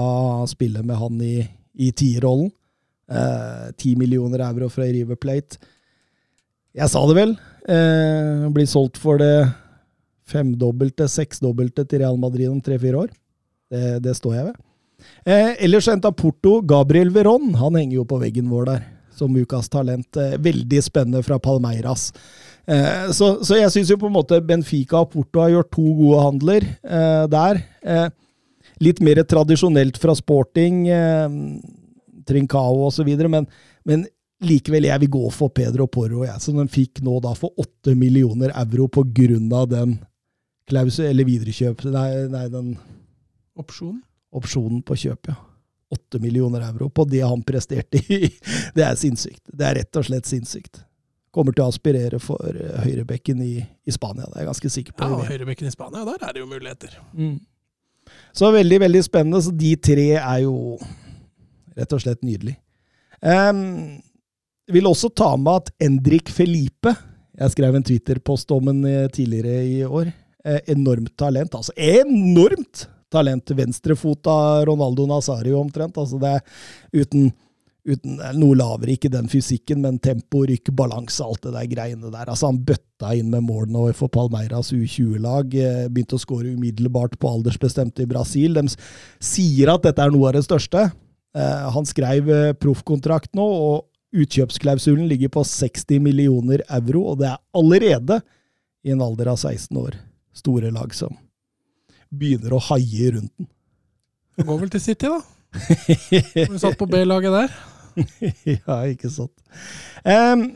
spille 0.48 0.84
med 0.86 1.00
han 1.02 1.20
i, 1.26 1.42
i 1.74 1.90
tierrollen. 1.90 2.52
Eh, 3.10 3.70
ti 3.76 3.92
eh, 3.92 3.98
millioner 3.98 4.44
euro 4.46 4.68
fra 4.70 4.86
River 4.86 5.18
Plate. 5.18 5.58
Jeg 6.76 6.90
sa 6.92 7.02
det 7.10 7.16
vel. 7.18 7.34
Eh, 7.66 8.46
blir 8.54 8.68
solgt 8.70 9.00
for 9.02 9.18
det 9.18 9.50
femdobbelte, 10.30 11.08
seksdobbelte 11.10 11.84
til 11.90 12.04
Real 12.04 12.18
Madrid 12.20 12.48
om 12.50 12.60
tre-fire 12.62 13.06
år. 13.06 13.14
Det, 13.70 13.98
det, 14.04 14.14
står 14.18 14.36
jeg 14.36 14.50
ved. 14.50 14.60
Eh, 15.24 15.56
ellers 15.64 15.88
henta 15.90 16.12
Porto 16.12 16.60
Gabriel 16.62 17.12
Veron. 17.14 17.54
Han 17.60 17.78
henger 17.78 18.00
jo 18.00 18.08
på 18.08 18.20
veggen 18.22 18.50
vår 18.52 18.68
der 18.70 18.88
som 19.20 19.36
ukas 19.36 19.68
talent. 19.68 20.16
Eh, 20.16 20.38
veldig 20.38 20.82
spennende 20.84 21.22
fra 21.22 21.38
Palmeiras. 21.38 22.10
Eh, 22.66 23.10
så, 23.16 23.32
så 23.44 23.58
jeg 23.58 23.72
syns 23.74 23.92
jo 23.92 23.98
på 24.00 24.08
en 24.08 24.16
måte 24.16 24.40
Benfica 24.44 25.02
og 25.02 25.12
Porto 25.14 25.42
har 25.42 25.52
gjort 25.54 25.72
to 25.76 25.86
gode 25.98 26.24
handler 26.24 26.68
eh, 26.70 27.24
der. 27.32 27.62
Litt 28.80 29.02
mer 29.04 29.20
tradisjonelt 29.28 29.98
fra 30.00 30.14
sporting, 30.16 30.86
Trincao 32.24 32.86
osv., 32.86 33.10
men, 33.28 33.44
Men 33.84 34.06
likevel, 34.40 34.86
jeg 34.88 35.02
vil 35.02 35.10
gå 35.12 35.26
for 35.36 35.52
Pedro 35.52 35.84
Porro, 35.92 36.22
jeg, 36.24 36.40
som 36.40 36.56
de 36.56 36.64
fikk 36.72 37.02
nå 37.04 37.18
da 37.20 37.34
for 37.36 37.52
8 37.60 37.92
millioner 37.98 38.54
euro 38.56 38.88
på 38.88 39.04
grunn 39.04 39.52
av 39.52 39.68
den 39.68 39.98
klausul, 40.70 41.10
eller 41.10 41.28
viderekjøp, 41.28 41.84
nei, 41.92 42.08
nei, 42.32 42.46
den 42.52 42.72
Opsjon. 43.60 43.98
Opsjonen 44.36 44.82
på 44.86 44.96
kjøp, 45.04 45.32
ja. 45.32 45.38
8 45.90 46.20
millioner 46.22 46.62
euro 46.68 46.86
på 46.94 47.02
det 47.10 47.24
han 47.26 47.42
presterte 47.42 47.98
i. 47.98 48.28
Det 48.76 48.84
er 48.86 48.94
sinnssykt. 48.94 49.42
Det 49.50 49.66
er 49.66 49.80
rett 49.80 49.98
og 49.98 50.06
slett 50.06 50.28
sinnssykt. 50.30 50.84
Kommer 51.34 51.54
til 51.54 51.64
å 51.64 51.70
aspirere 51.70 52.20
for 52.22 52.54
eh, 52.54 52.76
høyrebekken 52.84 53.42
i, 53.42 53.56
i 53.58 53.94
Spania, 53.94 54.28
det 54.30 54.38
er 54.38 54.44
jeg 54.44 54.50
ganske 54.50 54.70
sikker 54.76 54.94
på. 54.94 55.08
Ja, 55.08 55.18
og 55.18 55.26
høyrebekken 55.30 55.66
i 55.66 55.74
Spania, 55.74 56.04
der 56.06 56.22
er 56.26 56.36
det 56.36 56.44
jo 56.44 56.46
muligheter. 56.50 56.94
Mm. 57.10 57.40
Så 58.34 58.50
veldig, 58.54 58.80
veldig 58.84 59.02
spennende. 59.06 59.42
Så 59.42 59.54
de 59.54 59.74
tre 59.82 60.06
er 60.18 60.38
jo 60.44 60.78
rett 61.78 61.94
og 61.94 62.02
slett 62.02 62.22
nydelig. 62.26 62.56
Um, 63.20 64.00
vil 64.70 64.88
også 64.90 65.10
ta 65.14 65.34
med 65.36 65.66
at 65.66 65.72
Endrik 65.84 66.30
Felipe 66.32 66.94
Jeg 67.36 67.52
skrev 67.52 67.74
en 67.76 67.84
Twitter-post 67.84 68.50
om 68.54 68.70
en 68.72 68.80
eh, 68.88 69.10
tidligere 69.12 69.60
i 69.66 69.76
år. 69.84 70.10
Eh, 70.44 70.60
enormt 70.74 71.14
talent. 71.18 71.54
Altså 71.56 71.72
enormt 71.76 72.86
talent! 73.12 73.50
Venstrefot 73.58 74.26
av 74.30 74.64
Ronaldo 74.70 75.06
Nazario 75.10 75.58
omtrent. 75.60 75.98
Altså 76.00 76.20
det 76.22 76.30
er 76.36 77.02
uten, 77.02 77.30
uten 77.88 78.20
noe 78.38 78.56
lavere, 78.58 78.94
ikke 78.94 79.10
den 79.12 79.28
fysikken, 79.32 79.82
men 79.84 79.98
tempo, 80.02 80.44
rykk, 80.48 80.72
balanse, 80.76 81.24
alt 81.24 81.42
det 81.46 81.54
der 81.56 81.68
greiene 81.70 82.10
der. 82.12 82.30
Altså 82.30 82.50
Han 82.50 82.62
bøtta 82.66 83.12
inn 83.18 83.30
med 83.32 83.46
mål 83.48 83.68
nå 83.72 83.86
for 83.98 84.12
Palmeiras 84.12 84.72
U20-lag. 84.76 85.54
eh, 85.54 85.84
Begynte 85.88 86.18
å 86.18 86.22
skåre 86.22 86.54
umiddelbart 86.54 87.18
på 87.20 87.30
aldersbestemte 87.34 88.04
i 88.06 88.10
Brasil. 88.10 88.54
De 88.58 88.66
sier 89.20 89.72
at 89.72 89.86
dette 89.86 90.02
er 90.02 90.12
noe 90.14 90.28
av 90.30 90.38
det 90.38 90.44
største. 90.46 90.90
Eh, 91.34 91.70
Han 91.76 91.86
skrev 91.86 92.28
eh, 92.30 92.52
proffkontrakt 92.58 93.34
nå, 93.38 93.46
og 93.46 93.86
utkjøpsklausulen 94.10 95.06
ligger 95.06 95.30
på 95.30 95.44
60 95.46 96.00
millioner 96.02 96.64
euro, 96.66 97.12
og 97.12 97.20
det 97.20 97.28
er 97.30 97.38
allerede 97.54 98.20
i 98.82 98.90
en 98.90 99.02
alder 99.04 99.30
av 99.30 99.36
16 99.38 99.76
år 99.78 99.98
store 100.34 100.70
lag 100.74 100.94
som 100.96 101.14
begynner 102.10 102.56
å 102.56 102.62
haie 102.70 103.14
rundt 103.16 103.32
den. 103.38 103.48
Det 104.36 104.46
går 104.48 104.60
vel 104.62 104.72
til 104.72 104.82
City, 104.82 105.10
da. 105.10 105.20
Du 106.48 106.58
satt 106.60 106.78
på 106.78 106.88
B-laget 106.90 107.34
der. 107.34 107.54
ja, 108.54 108.76
ikke 108.88 109.10
sant. 109.12 109.34
Um, 110.04 110.52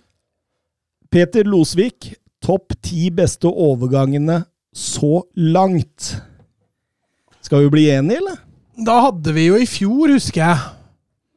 Peter 1.13 1.47
Losvik, 1.47 2.15
topp 2.43 2.77
ti 2.85 3.09
beste 3.15 3.51
overgangene 3.51 4.43
så 4.75 5.25
langt. 5.37 6.15
Skal 7.45 7.67
vi 7.67 7.75
bli 7.75 7.89
enige, 7.93 8.23
eller? 8.23 8.41
Da 8.87 8.99
hadde 9.07 9.35
vi 9.37 9.49
jo 9.51 9.59
i 9.61 9.69
fjor, 9.69 10.15
husker 10.17 10.43
jeg. 10.43 10.63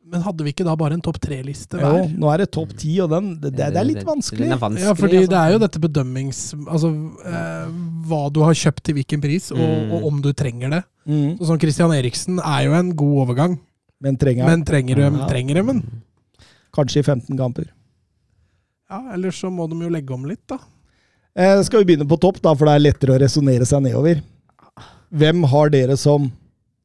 Men 0.07 0.21
hadde 0.23 0.45
vi 0.45 0.51
ikke 0.53 0.63
da 0.63 0.73
bare 0.79 0.95
en 0.95 1.01
topp 1.03 1.17
tre-liste 1.19 1.79
Jo, 1.81 2.05
nå 2.15 2.29
er 2.31 2.43
det 2.45 2.47
topp 2.55 2.69
ti, 2.79 2.93
og 3.03 3.09
den, 3.11 3.25
det, 3.41 3.51
det, 3.57 3.65
det 3.75 3.79
er 3.81 3.87
litt 3.89 4.05
vanskelig. 4.07 4.47
Er 4.55 4.59
vanskelig 4.61 4.85
Ja, 4.87 4.93
fordi 4.95 5.17
altså. 5.19 5.31
det 5.33 5.39
er 5.41 5.51
jo 5.51 5.59
dette 5.65 5.81
bedømmings... 5.83 6.39
Altså 6.63 6.91
eh, 7.27 7.73
hva 8.07 8.21
du 8.31 8.39
har 8.45 8.55
kjøpt 8.55 8.83
til 8.87 8.95
hvilken 9.01 9.23
pris, 9.23 9.49
og, 9.51 9.59
Mm. 9.59 9.91
og 9.97 10.05
om 10.07 10.21
du 10.23 10.29
trenger 10.37 10.69
det. 10.77 10.81
Mm, 11.07 11.37
Så 11.39 11.49
sånn 11.49 11.59
Christian 11.59 11.91
Eriksen 11.91 12.39
er 12.39 12.63
jo 12.69 12.73
en 12.79 12.93
god 12.95 13.17
overgang, 13.25 13.57
men 13.99 14.15
trenger 14.21 14.45
men 14.47 14.63
trenger 14.67 14.99
Ja. 15.03 15.11
trenger 15.27 15.59
dem 15.59 15.69
en? 15.75 15.83
kanskje 16.77 16.99
i 17.01 17.03
15 17.03 17.35
kamper. 17.37 17.67
Ja, 18.89 19.01
ellers 19.13 19.39
så 19.41 19.49
må 19.51 19.67
de 19.69 19.75
jo 19.83 19.89
legge 19.91 20.13
om 20.15 20.23
litt, 20.29 20.43
da. 20.47 20.59
Eh, 21.35 21.59
skal 21.67 21.83
vi 21.83 21.91
begynne 21.95 22.07
på 22.07 22.19
topp, 22.19 22.39
da, 22.41 22.53
for 22.55 22.65
det 22.69 22.75
er 22.77 22.85
lettere 22.87 23.15
å 23.17 23.19
resonnere 23.21 23.65
seg 23.67 23.83
nedover. 23.83 24.21
Hvem 25.11 25.43
har 25.51 25.69
dere 25.73 25.97
som 25.99 26.31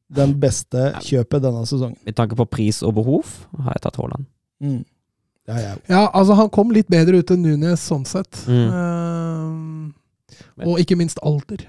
den 0.09 0.35
beste 0.39 0.91
kjøpet 1.01 1.41
denne 1.45 1.63
sesongen? 1.69 1.97
Med 2.05 2.15
tanke 2.15 2.35
på 2.35 2.45
pris 2.49 2.81
og 2.83 2.95
behov 2.95 3.23
har 3.63 3.73
jeg 3.77 3.85
tatt 3.85 3.95
Haaland. 4.01 4.25
Mm. 4.63 4.81
Ja, 5.47 5.57
ja. 5.59 5.71
Ja, 5.89 6.03
altså 6.13 6.33
han 6.39 6.49
kom 6.49 6.71
litt 6.71 6.87
bedre 6.91 7.19
ut 7.19 7.31
enn 7.33 7.43
Nunes 7.43 7.81
sånn 7.83 8.05
sett. 8.07 8.45
Mm. 8.47 9.93
Eh, 10.59 10.67
og 10.67 10.79
ikke 10.79 10.95
minst 10.99 11.19
alder. 11.23 11.65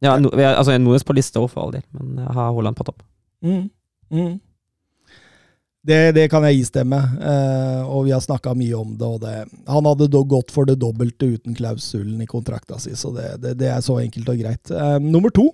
Ja, 0.00 0.14
no, 0.16 0.30
vi 0.32 0.42
er- 0.42 0.56
altså 0.56 0.76
Nunes 0.78 1.04
på 1.04 1.12
lista 1.12 1.40
for 1.48 1.62
all 1.64 1.72
del, 1.72 1.82
men 1.92 2.16
jeg 2.24 2.32
har 2.36 2.52
Haaland 2.54 2.76
på 2.76 2.84
topp. 2.88 3.02
Mm. 3.44 3.68
Mm. 4.10 4.40
Det, 5.80 6.12
det 6.12 6.26
kan 6.30 6.44
jeg 6.44 6.60
istemme, 6.60 6.98
uh, 7.00 7.88
og 7.88 8.04
vi 8.04 8.12
har 8.12 8.20
snakka 8.20 8.52
mye 8.54 8.76
om 8.76 8.96
det, 9.00 9.06
og 9.06 9.20
det. 9.22 9.48
Han 9.66 9.86
hadde 9.88 10.10
da 10.12 10.20
gått 10.28 10.50
for 10.52 10.68
det 10.68 10.76
dobbelte 10.78 11.24
uten 11.24 11.56
klausulen 11.56 12.20
i 12.20 12.26
kontrakta 12.28 12.76
si, 12.78 12.92
så 12.96 13.12
det, 13.16 13.30
det, 13.40 13.54
det 13.62 13.70
er 13.72 13.80
så 13.80 13.96
enkelt 14.02 14.28
og 14.28 14.42
greit. 14.42 14.70
Uh, 14.70 14.98
nummer 15.00 15.32
to. 15.32 15.46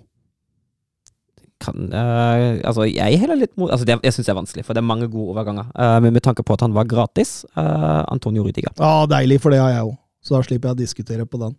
Kan, 1.57 1.89
uh, 1.89 2.61
altså 2.69 2.85
jeg 2.85 3.17
heller 3.17 3.39
litt 3.39 3.55
mot 3.57 3.71
altså 3.73 3.87
det, 3.89 3.95
Jeg 4.05 4.13
syns 4.13 4.27
det 4.27 4.33
er 4.33 4.37
vanskelig, 4.37 4.63
for 4.67 4.77
det 4.77 4.83
er 4.83 4.85
mange 4.85 5.07
gode 5.09 5.33
overganger. 5.33 5.71
Uh, 5.73 5.97
men 6.03 6.13
med 6.13 6.21
tanke 6.25 6.45
på 6.45 6.53
at 6.53 6.65
han 6.65 6.75
var 6.75 6.85
gratis, 6.89 7.39
uh, 7.57 8.03
Antonio 8.13 8.45
Rudiger. 8.45 8.75
Ja, 8.77 9.07
deilig, 9.09 9.39
for 9.41 9.53
det 9.53 9.63
har 9.63 9.73
jeg 9.73 9.87
òg. 9.87 9.95
Så 10.21 10.35
da 10.35 10.43
slipper 10.45 10.69
jeg 10.69 10.77
å 10.77 10.81
diskutere 10.83 11.25
på 11.25 11.39
den. 11.41 11.55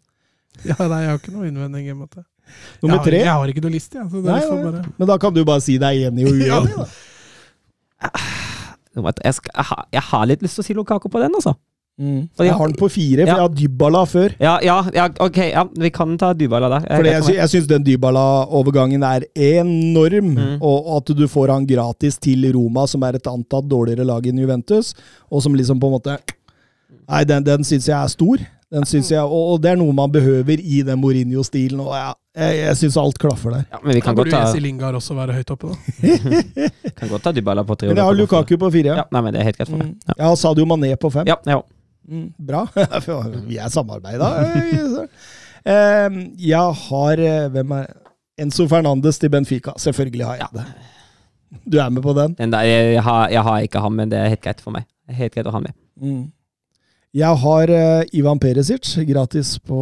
Ja, 0.67 0.77
nei, 0.81 1.03
jeg 1.05 1.13
har 1.13 1.21
ikke 1.21 1.35
noe 1.35 1.49
innvending 1.49 1.91
mot 1.99 2.11
det. 2.15 2.25
Nummer 2.83 2.97
jeg, 2.97 2.99
har, 2.99 3.07
tre. 3.11 3.21
jeg 3.21 3.33
har 3.35 3.53
ikke 3.53 3.63
noe 3.65 3.75
liste, 3.75 3.99
jeg. 3.99 4.09
Så 4.11 4.23
Nei, 4.25 4.41
bare 4.49 4.83
Men 4.97 5.11
da 5.11 5.17
kan 5.21 5.35
du 5.35 5.43
bare 5.45 5.63
si 5.65 5.77
deg 5.81 6.09
enig 6.09 6.29
og 6.29 6.35
uenig, 6.39 6.77
da. 6.79 6.87
Jeg, 7.99 9.03
jeg, 9.05 9.35
skal, 9.37 9.53
jeg, 9.55 9.67
har, 9.71 9.83
jeg 9.99 10.05
har 10.11 10.31
litt 10.31 10.45
lyst 10.47 10.59
til 10.59 10.65
å 10.65 10.69
si 10.69 10.79
Lukaku 10.79 11.11
på 11.13 11.23
den, 11.23 11.35
altså. 11.39 11.55
Mm. 11.99 12.29
Jeg 12.39 12.53
har 12.55 12.67
den 12.71 12.77
på 12.79 12.89
fire, 12.95 13.25
for 13.27 13.27
Ja. 13.27 13.35
jeg 13.35 13.43
har 13.43 13.55
Dybala 13.59 14.03
før. 14.07 14.35
Ja, 14.39 14.59
ja, 14.63 14.77
ja 14.95 15.09
ok, 15.19 15.37
ja, 15.51 15.65
vi 15.83 15.91
kan 15.91 16.17
ta 16.19 16.33
Dybala 16.33 16.69
der. 16.77 16.85
Fordi 16.97 17.11
jeg, 17.11 17.25
sy 17.27 17.33
jeg 17.35 17.49
syns 17.51 17.67
den 17.67 17.83
Dybala-overgangen 17.85 19.03
er 19.03 19.27
enorm, 19.35 20.35
Mm. 20.37 20.59
og 20.63 20.97
at 20.99 21.17
du 21.17 21.27
får 21.27 21.49
han 21.53 21.67
gratis 21.67 22.19
til 22.19 22.47
Roma, 22.55 22.87
som 22.87 23.03
er 23.03 23.17
et 23.19 23.27
antatt 23.27 23.67
dårligere 23.69 24.07
lag 24.07 24.23
enn 24.27 24.39
Juventus, 24.39 24.95
og 25.31 25.43
som 25.43 25.55
liksom 25.55 25.81
på 25.81 25.87
en 25.91 25.97
måte 26.01 26.19
Nei, 27.09 27.25
den, 27.25 27.43
den 27.43 27.63
syns 27.65 27.87
jeg 27.89 27.97
er 27.97 28.09
stor. 28.09 28.37
Den 28.71 28.85
synes 28.85 29.09
jeg, 29.11 29.21
og, 29.25 29.55
og 29.55 29.61
det 29.65 29.71
er 29.73 29.77
noe 29.81 29.93
man 29.97 30.11
behøver 30.13 30.61
i 30.61 30.83
den 30.85 31.01
Mourinho-stilen, 31.01 31.81
og 31.81 31.95
ja, 31.97 32.11
jeg, 32.37 32.59
jeg 32.67 32.77
syns 32.77 32.97
alt 33.01 33.17
klaffer 33.19 33.51
der. 33.55 33.63
ja, 33.73 33.79
men 33.83 33.95
vi 33.97 34.01
kan 34.05 34.15
godt, 34.15 34.29
jo 34.29 34.35
ta, 34.37 34.43
Jesse 34.45 34.61
Lingard 34.61 34.95
også 34.95 35.15
være 35.17 35.33
høyt 35.39 35.51
oppe, 35.55 35.71
da. 35.73 36.19
kan 37.01 37.09
godt 37.09 37.23
ta 37.25 37.33
Dybala 37.33 37.65
på 37.65 37.75
tre. 37.81 37.89
Men 37.89 37.97
jeg 37.97 38.05
har 38.05 38.13
Lukaku 38.19 38.57
på 38.61 38.71
fire. 38.71 38.93
Ja, 39.01 39.05
nei, 39.11 39.23
men 39.25 39.33
det 39.33 39.41
er 39.41 39.49
helt 39.49 39.57
greit 39.57 39.71
for 39.73 39.81
meg. 39.81 39.95
Ja. 40.07 40.15
Jeg 40.19 40.27
har 40.29 40.37
Sadio 40.37 40.67
Mané 40.69 40.93
på 41.01 41.11
fem. 41.17 41.27
Ja, 41.27 41.37
ja. 41.49 41.63
Mm, 42.09 42.29
bra. 42.41 42.65
Vi 43.49 43.59
er 43.61 43.69
samarbeida. 43.73 44.31
Jeg 46.41 46.77
har 46.89 47.21
eh, 47.21 47.49
Hvem 47.53 47.75
er 47.77 47.91
Enzo 48.39 48.69
Fernandes 48.71 49.19
til 49.19 49.31
Benfica. 49.31 49.75
Selvfølgelig 49.77 50.25
har 50.27 50.41
jeg 50.41 50.49
det. 50.55 50.65
Du 51.73 51.79
er 51.79 51.89
med 51.91 52.03
på 52.03 52.13
den? 52.17 52.35
Den 52.39 52.53
der, 52.53 52.61
jeg, 52.61 53.03
har, 53.03 53.29
jeg 53.29 53.43
har 53.43 53.61
ikke 53.65 53.81
ham, 53.81 53.93
men 53.93 54.11
det 54.11 54.19
er 54.19 54.29
helt 54.29 54.45
greit 54.45 54.61
for 54.61 54.75
meg. 54.75 54.85
Helt 55.09 55.35
greit 55.35 55.49
å 55.49 55.55
ha 55.55 55.61
med. 55.65 55.75
Mm. 56.01 56.27
Jeg 57.17 57.41
har 57.43 57.73
eh, 57.73 58.05
Ivan 58.13 58.39
Peresic 58.39 58.91
gratis 59.09 59.57
på 59.65 59.79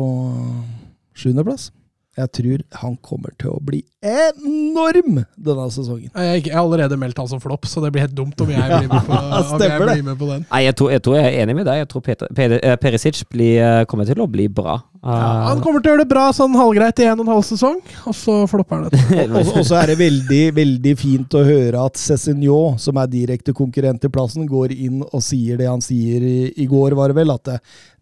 sjuendeplass. 1.17 1.71
Jeg 2.17 2.31
tror 2.33 2.63
han 2.81 2.95
kommer 3.05 3.33
til 3.37 3.51
å 3.53 3.59
bli 3.61 3.83
enorm 4.01 5.19
denne 5.37 5.67
sesongen. 5.75 6.09
Jeg 6.17 6.47
har 6.49 6.63
allerede 6.63 6.97
meldt 7.01 7.19
han 7.21 7.29
som 7.29 7.43
flopp, 7.43 7.69
så 7.69 7.83
det 7.85 7.91
blir 7.93 8.07
helt 8.07 8.17
dumt 8.17 8.41
om 8.41 8.53
jeg 8.55 8.63
blir 8.71 8.89
med 8.89 9.05
på, 9.05 9.19
jeg 9.61 9.83
blir 9.83 10.05
med 10.07 10.17
på 10.21 10.31
den. 10.31 10.47
Nei, 10.49 10.63
jeg 10.65 10.79
tror, 10.81 10.93
jeg 10.95 11.05
tror 11.05 11.19
jeg 11.19 11.27
er 11.29 11.43
enig 11.45 11.59
med 11.59 11.69
deg. 11.69 11.83
Jeg 11.83 11.91
tror 11.93 12.05
Peter, 12.09 12.57
eh, 12.57 12.77
Perisic 12.81 13.21
blir, 13.33 13.61
eh, 13.61 13.85
kommer 13.91 14.09
til 14.09 14.25
å 14.25 14.29
bli 14.33 14.49
bra. 14.49 14.79
Ja, 15.07 15.27
han 15.47 15.61
kommer 15.63 15.79
til 15.79 15.93
å 15.93 15.95
gjøre 15.95 16.03
det 16.03 16.11
bra 16.11 16.25
sånn 16.35 16.57
halvgreit 16.59 16.99
i 16.99 17.07
en 17.07 17.21
og 17.21 17.29
en 17.29 17.33
halv 17.37 17.45
sesong, 17.47 17.77
og 18.11 18.15
så 18.19 18.41
flopper 18.51 18.81
han 18.81 18.89
etter. 18.91 19.31
Og 19.31 19.53
og 19.61 19.67
så 19.69 19.77
er 19.79 19.93
det 19.93 19.99
veldig 20.01 20.41
veldig 20.57 20.95
fint 20.99 21.37
å 21.39 21.45
høre 21.47 21.85
at 21.87 22.01
Cézinho, 22.01 22.75
som 22.83 22.99
er 22.99 23.13
direkte 23.13 23.55
konkurrent 23.55 24.03
til 24.03 24.11
plassen, 24.11 24.49
går 24.51 24.75
inn 24.75 25.05
og 25.07 25.23
sier 25.23 25.61
det 25.61 25.71
han 25.71 25.85
sier 25.85 26.27
i, 26.27 26.37
i 26.59 26.67
går, 26.71 26.97
var 26.99 27.13
det 27.13 27.21
vel, 27.21 27.31
at 27.37 27.53
det, 27.53 27.61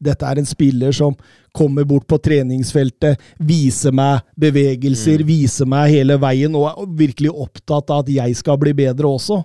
dette 0.09 0.31
er 0.31 0.41
en 0.41 0.49
spiller 0.49 0.97
som 0.97 1.17
kommer 1.55 1.85
bort 1.87 2.09
på 2.11 2.19
treningsfeltet, 2.25 3.21
viser 3.39 3.93
meg 3.95 4.25
bevegelser, 4.41 5.23
viser 5.29 5.69
meg 5.71 5.93
hele 5.93 6.17
veien, 6.19 6.57
og 6.57 6.71
er 6.73 6.99
virkelig 7.05 7.31
opptatt 7.31 7.93
av 7.93 8.03
at 8.07 8.11
jeg 8.17 8.41
skal 8.41 8.59
bli 8.65 8.73
bedre 8.81 9.13
også. 9.13 9.43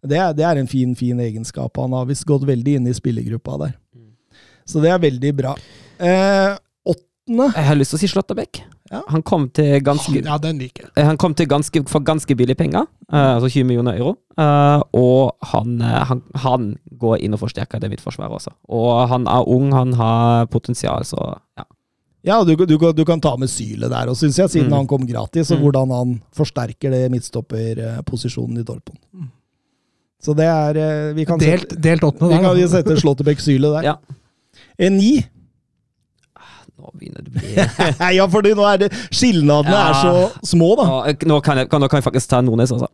Det 0.00 0.16
er, 0.16 0.32
det 0.32 0.46
er 0.46 0.62
en 0.62 0.70
fin, 0.70 0.94
fin 0.96 1.18
egenskap. 1.20 1.76
Han 1.76 1.92
har 1.92 2.06
visst 2.08 2.24
gått 2.28 2.46
veldig 2.48 2.78
inn 2.78 2.88
i 2.88 2.96
spillergruppa 2.96 3.58
der. 3.66 3.78
Så 4.64 4.80
det 4.80 4.94
er 4.94 5.02
veldig 5.02 5.32
bra. 5.36 5.52
Eh, 6.00 6.54
åttende 7.30 7.54
jeg 7.56 7.66
har 7.66 7.76
lyst 7.78 7.90
til 7.94 7.98
å 7.98 8.00
si 8.02 8.08
Slåtterbekk. 8.10 8.60
Ja. 8.90 9.00
Han 9.08 9.22
kom 9.22 9.48
til 9.54 9.80
ganske 9.86 10.24
Ja, 10.24 10.36
den 10.38 10.58
liker 10.58 10.82
jeg. 10.84 10.90
Eh, 10.96 11.04
Han 11.06 11.16
kom 11.16 11.34
til 11.34 11.46
ganske, 11.46 11.82
for 11.88 12.00
ganske 12.00 12.34
billig 12.36 12.56
penger, 12.58 12.86
uh, 13.12 13.36
altså 13.36 13.48
20 13.48 13.64
millioner 13.64 13.98
euro. 13.98 14.16
Uh, 14.36 14.82
og 14.92 15.36
han, 15.52 15.80
uh, 15.80 16.04
han, 16.08 16.22
han 16.34 16.78
går 16.98 17.20
inn 17.22 17.34
og 17.34 17.40
forsterker 17.40 17.78
det 17.80 17.90
midtforsvaret 17.90 18.32
også. 18.32 18.50
Og 18.68 19.08
han 19.08 19.26
er 19.30 19.46
ung, 19.48 19.72
han 19.72 19.92
har 19.94 20.46
potensial, 20.46 21.04
så 21.04 21.36
ja. 21.58 21.64
Ja, 22.22 22.44
du, 22.44 22.52
du, 22.66 22.76
du 22.76 23.04
kan 23.08 23.20
ta 23.20 23.36
med 23.40 23.48
Syle 23.48 23.88
der, 23.88 24.10
og 24.10 24.16
syns 24.16 24.36
jeg, 24.36 24.50
siden 24.50 24.68
Mm. 24.68 24.74
han 24.76 24.86
kom 24.86 25.06
gratis, 25.06 25.50
og 25.52 25.58
Mm. 25.58 25.62
hvordan 25.64 25.90
han 25.90 26.22
forsterker 26.36 26.90
det 26.90 27.10
midtstopperposisjonen 27.10 28.58
i 28.58 28.62
Dortmund. 28.62 28.98
Mm. 29.14 29.30
Så 30.20 30.34
det 30.36 30.44
er 30.44 31.14
Vi 31.14 31.24
kan 31.24 31.38
Delt, 31.38 31.70
sette, 31.70 31.80
delt 31.80 32.02
åttende 32.04 32.28
vi 32.36 32.42
kan 32.42 32.68
sette 32.68 32.96
Slåttebekk-Syle 33.00 33.70
der. 33.72 33.82
Ja. 33.88 33.96
En 34.78 34.96
ni. 34.98 35.24
Nå 36.80 36.90
begynner 36.96 37.26
det 37.26 37.30
å 37.30 37.36
bli 37.36 37.50
ja, 38.18 38.26
fordi 38.32 38.54
nå 38.56 38.64
er 38.66 38.84
det 38.86 38.90
Skilnadene 39.12 39.76
Ja. 39.76 39.86
er 39.90 39.98
så 40.00 40.52
små, 40.54 40.72
da. 40.80 40.86
nå, 40.88 41.14
nå, 41.34 41.40
kan 41.44 41.60
jeg, 41.60 41.68
nå 41.70 41.88
kan 41.90 42.00
jeg 42.00 42.08
faktisk 42.08 42.32
ta 42.32 42.40
Nordnes, 42.44 42.72
altså. 42.74 42.88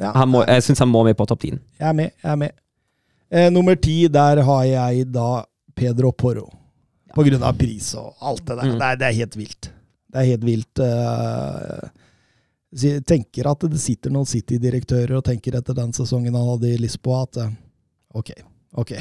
Ja, 0.00 0.10
Han 0.16 0.30
må, 0.32 0.42
jeg 0.46 0.62
syns 0.66 0.82
han 0.82 0.90
må 0.90 1.04
med 1.06 1.16
på 1.18 1.26
topp 1.30 1.44
10. 1.46 1.58
jeg 1.78 1.88
er 1.88 1.96
med. 1.98 2.14
Jeg 2.22 2.30
er 2.32 2.38
med. 2.40 2.54
Eh, 3.30 3.50
nummer 3.50 3.76
ti, 3.78 4.04
der 4.10 4.42
har 4.46 4.64
jeg 4.66 5.06
da 5.14 5.44
Pedro 5.74 6.10
Porro. 6.12 6.48
På 7.14 7.22
grunn 7.26 7.42
av 7.46 7.54
pris 7.58 7.92
og 7.98 8.14
alt 8.26 8.42
det 8.46 8.56
der. 8.58 8.70
Mm. 8.72 8.78
Det, 8.78 8.86
er, 8.86 8.98
det 8.98 9.06
er 9.08 9.18
helt 9.20 9.36
vilt. 9.38 9.68
Det 10.10 10.22
er 10.22 10.30
helt 10.32 10.46
vilt. 10.46 10.82
Uh, 10.82 11.90
tenker 13.06 13.46
at 13.50 13.66
det 13.70 13.78
sitter 13.82 14.10
noen 14.14 14.26
City-direktører 14.26 15.14
og 15.18 15.24
tenker 15.26 15.54
etter 15.58 15.76
den 15.78 15.92
sesongen 15.94 16.34
han 16.34 16.48
hadde 16.54 16.72
i 16.74 16.80
Lisboa, 16.82 17.22
at 17.28 17.38
eh, 17.44 17.52
ok, 18.18 18.32
ok. 18.82 18.92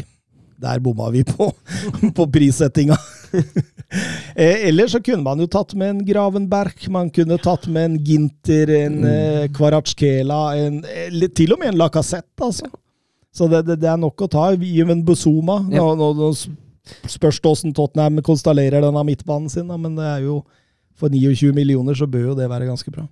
Der 0.64 0.80
bomma 0.84 1.10
vi 1.14 1.26
på, 1.28 1.50
på 2.18 2.28
prissettinga. 2.32 2.98
Eller 4.36 4.70
ellers 4.70 4.94
så 4.96 5.02
kunne 5.04 5.22
man 5.26 5.42
jo 5.42 5.46
tatt 5.52 5.76
med 5.78 5.92
en 5.92 6.00
Gravenberg, 6.08 6.88
man 6.94 7.12
kunne 7.14 7.38
tatt 7.42 7.68
med 7.70 7.86
en 7.86 7.98
Ginter, 8.08 8.72
en 8.80 8.96
mm. 9.04 9.54
Kvaratskhelia, 9.54 10.40
en, 10.64 10.80
til 11.36 11.54
og 11.54 11.62
med 11.62 11.74
en 11.74 11.78
Lacassette, 11.82 12.34
altså. 12.42 12.72
Så 13.34 13.50
det, 13.50 13.64
det, 13.68 13.80
det 13.82 13.90
er 13.90 14.02
nok 14.02 14.26
å 14.26 14.30
ta. 14.30 14.48
Even 14.54 15.04
Buzuma. 15.06 15.60
Nå, 15.66 15.78
Ja. 15.78 15.86
nå, 15.98 16.10
nå 16.18 16.32
spørs 17.10 17.40
det 17.42 17.50
åssen 17.50 17.74
Tottenham 17.74 18.22
konstallerer 18.26 18.84
denne 18.84 19.06
midtbanen 19.08 19.50
sin, 19.50 19.70
da, 19.70 19.78
men 19.80 19.96
det 19.98 20.10
er 20.10 20.26
jo 20.26 20.42
for 21.00 21.10
29 21.10 21.54
millioner 21.56 21.98
så 21.98 22.08
bør 22.10 22.32
jo 22.32 22.36
det 22.38 22.50
være 22.50 22.70
ganske 22.70 22.92
bra. 22.94 23.08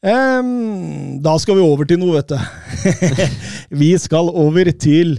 Um, 0.00 1.18
da 1.20 1.34
skal 1.36 1.58
vi 1.58 1.64
over 1.64 1.84
til 1.84 2.00
noe, 2.00 2.16
vet 2.16 2.32
du. 2.32 2.38
vi 3.82 3.90
skal 4.00 4.30
over 4.32 4.70
til 4.72 5.18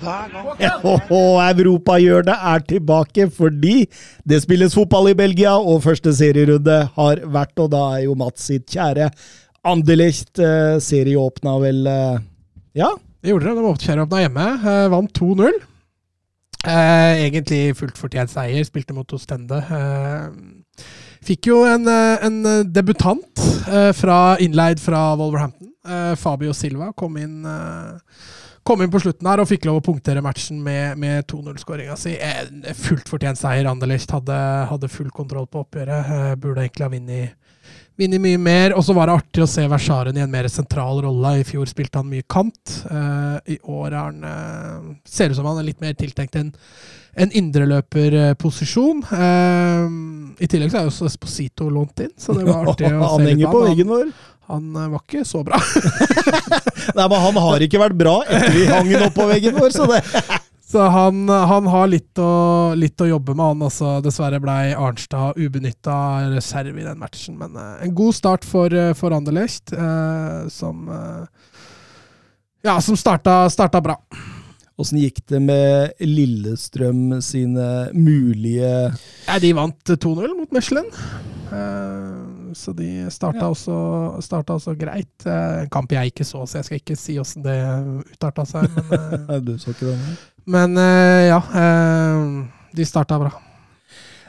Hver 0.00 0.32
gang. 0.32 0.46
Og 1.10 1.40
Europahjørnet 1.46 2.46
er 2.52 2.64
tilbake 2.68 3.28
fordi 3.32 3.76
det 4.28 4.42
spilles 4.44 4.74
fotball 4.76 5.10
i 5.12 5.16
Belgia, 5.18 5.54
og 5.56 5.82
første 5.86 6.12
serierunde 6.16 6.78
har 6.96 7.22
vært, 7.24 7.54
og 7.62 7.70
da 7.74 7.82
er 7.96 8.04
jo 8.06 8.14
Mats 8.18 8.46
sitt 8.50 8.66
kjære 8.74 9.10
Anderlecht 9.66 10.38
eh, 10.38 10.76
serieåpna 10.82 11.56
vel 11.58 11.86
eh, 11.90 12.18
Ja? 12.78 12.92
Det 13.22 13.32
gjorde 13.32 13.48
det. 13.48 13.56
De 13.58 13.70
oppkjøråpna 13.72 14.20
hjemme. 14.22 14.44
eh, 14.62 14.84
vant 14.92 15.10
2-0. 15.18 15.56
Eh, 16.66 17.24
egentlig 17.26 17.60
fullt 17.78 17.98
fortjent 17.98 18.30
seier. 18.30 18.62
Spilte 18.66 18.94
mot 18.94 19.10
Ostende. 19.16 19.58
Eh, 19.58 20.86
fikk 21.26 21.48
jo 21.50 21.64
en, 21.66 21.86
eh, 21.90 22.26
en 22.28 22.38
debutant 22.70 23.42
eh, 23.66 23.90
fra 23.98 24.36
innleid 24.42 24.82
fra 24.82 25.08
Wolverhampton. 25.18 25.72
Fabio 26.18 26.50
Silva 26.50 26.88
kom 26.98 27.14
inn, 27.22 27.44
kom 28.66 28.82
inn 28.82 28.90
på 28.92 29.00
slutten 29.02 29.28
her 29.30 29.42
og 29.42 29.48
fikk 29.48 29.68
lov 29.68 29.80
å 29.80 29.86
punktere 29.86 30.22
matchen 30.24 30.58
med, 30.64 30.98
med 31.00 31.26
2-0-skåringa 31.30 31.96
si. 32.00 32.16
En 32.18 32.64
fullt 32.74 33.10
fortjent 33.10 33.38
seier. 33.40 33.68
Anderlecht 33.70 34.10
hadde, 34.14 34.38
hadde 34.70 34.90
full 34.92 35.12
kontroll 35.14 35.46
på 35.50 35.62
oppgjøret. 35.62 36.14
Eh, 36.16 36.32
burde 36.42 36.66
egentlig 36.66 36.86
ha 36.86 36.92
vunnet 36.92 37.42
Vinner 37.96 38.20
mye 38.20 38.38
mer. 38.38 38.74
Og 38.76 38.84
så 38.84 38.92
var 38.96 39.08
det 39.08 39.16
artig 39.22 39.44
å 39.44 39.48
se 39.48 39.64
Versaren 39.72 40.18
i 40.18 40.24
en 40.24 40.32
mer 40.32 40.48
sentral 40.52 41.00
rolle. 41.04 41.38
I 41.40 41.46
fjor 41.48 41.68
spilte 41.70 42.02
han 42.02 42.10
mye 42.10 42.26
kant. 42.28 42.74
Eh, 42.90 43.56
I 43.56 43.58
år 43.62 43.88
er 43.88 43.98
han 44.02 44.28
eh, 44.28 44.92
Ser 45.08 45.32
ut 45.32 45.38
som 45.38 45.48
han 45.48 45.62
er 45.62 45.70
litt 45.70 45.80
mer 45.80 45.96
tiltenkt 45.96 46.36
en, 46.36 46.52
en 47.16 47.32
indreløperposisjon. 47.40 49.00
Uh, 49.08 50.34
I 50.42 50.48
tillegg 50.50 50.74
så 50.74 50.82
er 50.82 50.90
jo 50.90 51.08
Esposito 51.08 51.70
lånt 51.72 52.02
inn, 52.04 52.12
så 52.20 52.36
det 52.36 52.44
var 52.44 52.68
artig 52.74 52.90
å 52.90 52.98
han 53.00 53.22
se 53.22 53.24
litt 53.24 53.32
henger 53.32 53.54
på 53.54 53.62
han. 53.62 53.70
veggen 53.70 53.92
vår. 53.94 54.10
Han, 54.50 54.74
eh, 54.76 54.88
var 54.92 55.02
ikke 55.02 55.24
så 55.26 55.42
bra. 55.46 55.60
Nei, 56.96 57.06
men 57.06 57.22
han 57.22 57.38
har 57.44 57.64
ikke 57.66 57.80
vært 57.82 57.96
bra 57.98 58.18
etter 58.24 58.52
vi 58.54 58.66
hang 58.70 58.90
den 58.90 59.06
opp 59.08 59.16
på 59.16 59.26
veggen 59.30 59.56
vår, 59.58 59.72
så 59.74 59.88
det 59.90 60.02
Så 60.66 60.82
han, 60.90 61.28
han 61.30 61.68
har 61.70 61.86
litt 61.86 62.18
å, 62.18 62.74
litt 62.74 63.00
å 63.00 63.06
jobbe 63.06 63.36
med, 63.36 63.44
han 63.52 63.66
også. 63.68 63.96
Dessverre 64.02 64.40
blei 64.42 64.74
Arnstad 64.74 65.38
ubenytta 65.38 65.96
reserve 66.32 66.74
i 66.74 66.86
den 66.86 66.98
matchen. 66.98 67.36
Men 67.38 67.54
uh, 67.54 67.76
en 67.84 67.94
god 67.94 68.16
start 68.18 68.46
for, 68.46 68.74
eh, 68.74 68.90
for 68.98 69.14
Anderlecht, 69.14 69.70
uh, 69.72 70.48
som 70.50 70.88
uh, 70.90 71.22
Ja, 72.66 72.80
som 72.82 72.98
starta, 72.98 73.44
starta 73.52 73.80
bra. 73.80 73.94
Åssen 74.76 74.98
gikk 75.00 75.22
det 75.30 75.38
med 75.40 76.02
Lillestrøm 76.04 77.22
sine 77.24 77.88
mulige 77.96 78.72
Ja, 79.24 79.38
de 79.40 79.54
vant 79.56 79.94
2-0 79.94 80.34
mot 80.36 80.52
Mechelen. 80.52 80.90
Eh, 81.48 82.25
så 82.54 82.72
de 82.76 83.06
starta, 83.10 83.44
Ja. 83.46 83.48
også, 83.50 84.22
starta 84.22 84.54
også 84.58 84.76
greit. 84.78 85.26
Eh, 85.26 85.62
en 85.64 85.68
kamp 85.72 85.90
jeg 85.92 86.12
ikke 86.12 86.24
så, 86.24 86.44
så 86.46 86.58
jeg 86.60 86.64
skal 86.68 86.80
ikke 86.82 86.96
si 86.96 87.16
åssen 87.18 87.42
det 87.42 87.56
utarta 88.12 88.44
seg. 88.46 88.68
Men, 88.90 89.26
eh, 89.30 89.40
Du 89.40 89.56
så 89.58 89.72
ikke 89.74 89.90
det? 89.90 90.16
men 90.46 90.76
eh, 90.78 91.26
ja, 91.32 91.40
eh, 91.40 92.70
de 92.76 92.84
starta 92.86 93.18
bra. 93.18 93.32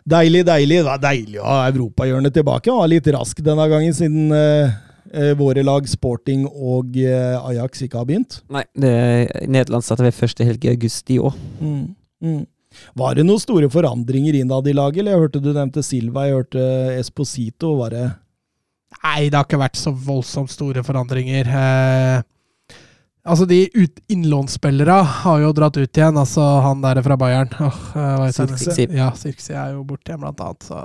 Deilig, 0.08 0.46
deilig. 0.48 0.78
Det 0.80 0.86
var 0.88 1.00
deilig 1.04 1.40
å 1.42 1.46
ha 1.46 1.64
europahjørnet 1.70 2.34
tilbake. 2.34 2.72
Var 2.72 2.88
litt 2.88 3.08
rask 3.12 3.42
denne 3.44 3.66
gangen, 3.68 3.94
siden 3.94 4.32
eh, 4.32 4.72
eh, 5.12 5.34
våre 5.36 5.64
lag 5.68 5.88
Sporting 5.92 6.46
og 6.48 6.96
eh, 6.96 7.36
Ajax 7.52 7.84
ikke 7.84 8.00
har 8.00 8.08
begynt. 8.08 8.40
Nei, 8.50 8.64
det, 8.80 8.94
Nederland 9.52 9.84
starter 9.84 10.08
ved 10.08 10.16
første 10.16 10.48
helg 10.48 10.64
i 10.64 10.72
august 10.72 11.12
i 11.12 11.20
år. 11.20 11.36
Mm. 11.60 11.82
Mm. 12.24 12.46
Var 12.98 13.18
det 13.18 13.26
noen 13.28 13.42
store 13.42 13.70
forandringer 13.72 14.40
innad 14.40 14.68
i 14.68 14.76
laget? 14.76 15.02
eller 15.04 15.16
Jeg 15.16 15.26
hørte 15.26 15.44
du 15.44 15.52
nevnte 15.52 15.84
Silva, 15.86 16.28
jeg 16.28 16.40
hørte 16.42 16.70
Esposito. 16.98 17.76
Var 17.82 17.94
det 17.96 18.08
Nei, 19.04 19.30
det 19.30 19.38
har 19.38 19.46
ikke 19.46 19.60
vært 19.62 19.78
så 19.78 19.92
voldsomt 19.92 20.52
store 20.52 20.82
forandringer. 20.86 21.48
Eh, 21.48 22.78
altså, 23.28 23.46
de 23.50 23.60
ut 23.76 24.00
innlånsspillere 24.12 24.96
har 25.22 25.42
jo 25.44 25.52
dratt 25.56 25.78
ut 25.78 26.00
igjen. 26.00 26.18
Altså, 26.18 26.46
han 26.64 26.82
der 26.84 27.02
fra 27.06 27.18
Bayern. 27.20 27.52
Oh, 27.64 27.82
eh? 28.00 28.24
Sirkse. 28.34 28.88
Ja, 28.96 29.12
Sirksi 29.20 29.54
er 29.54 29.76
jo 29.76 29.84
borte 29.88 30.12
igjen, 30.12 30.24
blant 30.24 30.42
annet. 30.44 30.66
Så 30.70 30.80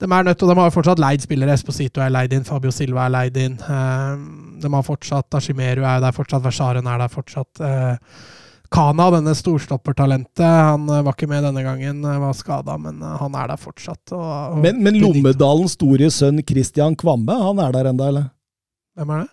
de 0.00 0.08
er 0.08 0.30
nødt, 0.30 0.46
og 0.46 0.52
de 0.52 0.58
har 0.60 0.70
jo 0.70 0.76
fortsatt 0.78 1.02
leid 1.02 1.26
spillere. 1.26 1.58
Esposito 1.58 2.04
er 2.04 2.14
leid 2.14 2.32
inn, 2.36 2.46
Fabio 2.48 2.72
Silva 2.74 3.08
er 3.08 3.16
leid 3.18 3.42
inn. 3.42 3.58
Eh, 3.60 4.24
de 4.64 4.72
har 4.78 4.86
fortsatt 4.86 5.40
Ashimeru 5.40 5.84
er 5.84 6.00
der 6.06 6.16
fortsatt, 6.16 6.46
Versaren 6.46 6.88
er 6.88 7.04
der 7.04 7.12
fortsatt. 7.12 7.60
Eh, 7.60 8.16
Kana, 8.74 9.06
denne 9.14 9.30
storstoppertalentet, 9.38 10.42
han 10.42 10.88
eh, 10.90 11.02
var 11.06 11.14
ikke 11.14 11.28
med 11.30 11.44
denne 11.46 11.62
gangen, 11.62 12.00
eh, 12.02 12.16
var 12.18 12.34
skada, 12.34 12.74
men 12.80 12.98
eh, 13.02 13.12
han 13.20 13.36
er 13.38 13.52
der 13.52 13.60
fortsatt. 13.62 14.02
Og, 14.16 14.24
og 14.24 14.58
Men, 14.64 14.80
men 14.82 14.98
Lommedalens 14.98 15.76
store 15.78 16.08
sønn 16.10 16.42
Christian 16.48 16.96
Kvamme, 16.98 17.36
han 17.38 17.62
er 17.62 17.76
der 17.76 17.90
enda, 17.92 18.08
eller? 18.10 18.26
Hvem 18.98 19.12
er 19.14 19.22
det? 19.24 19.30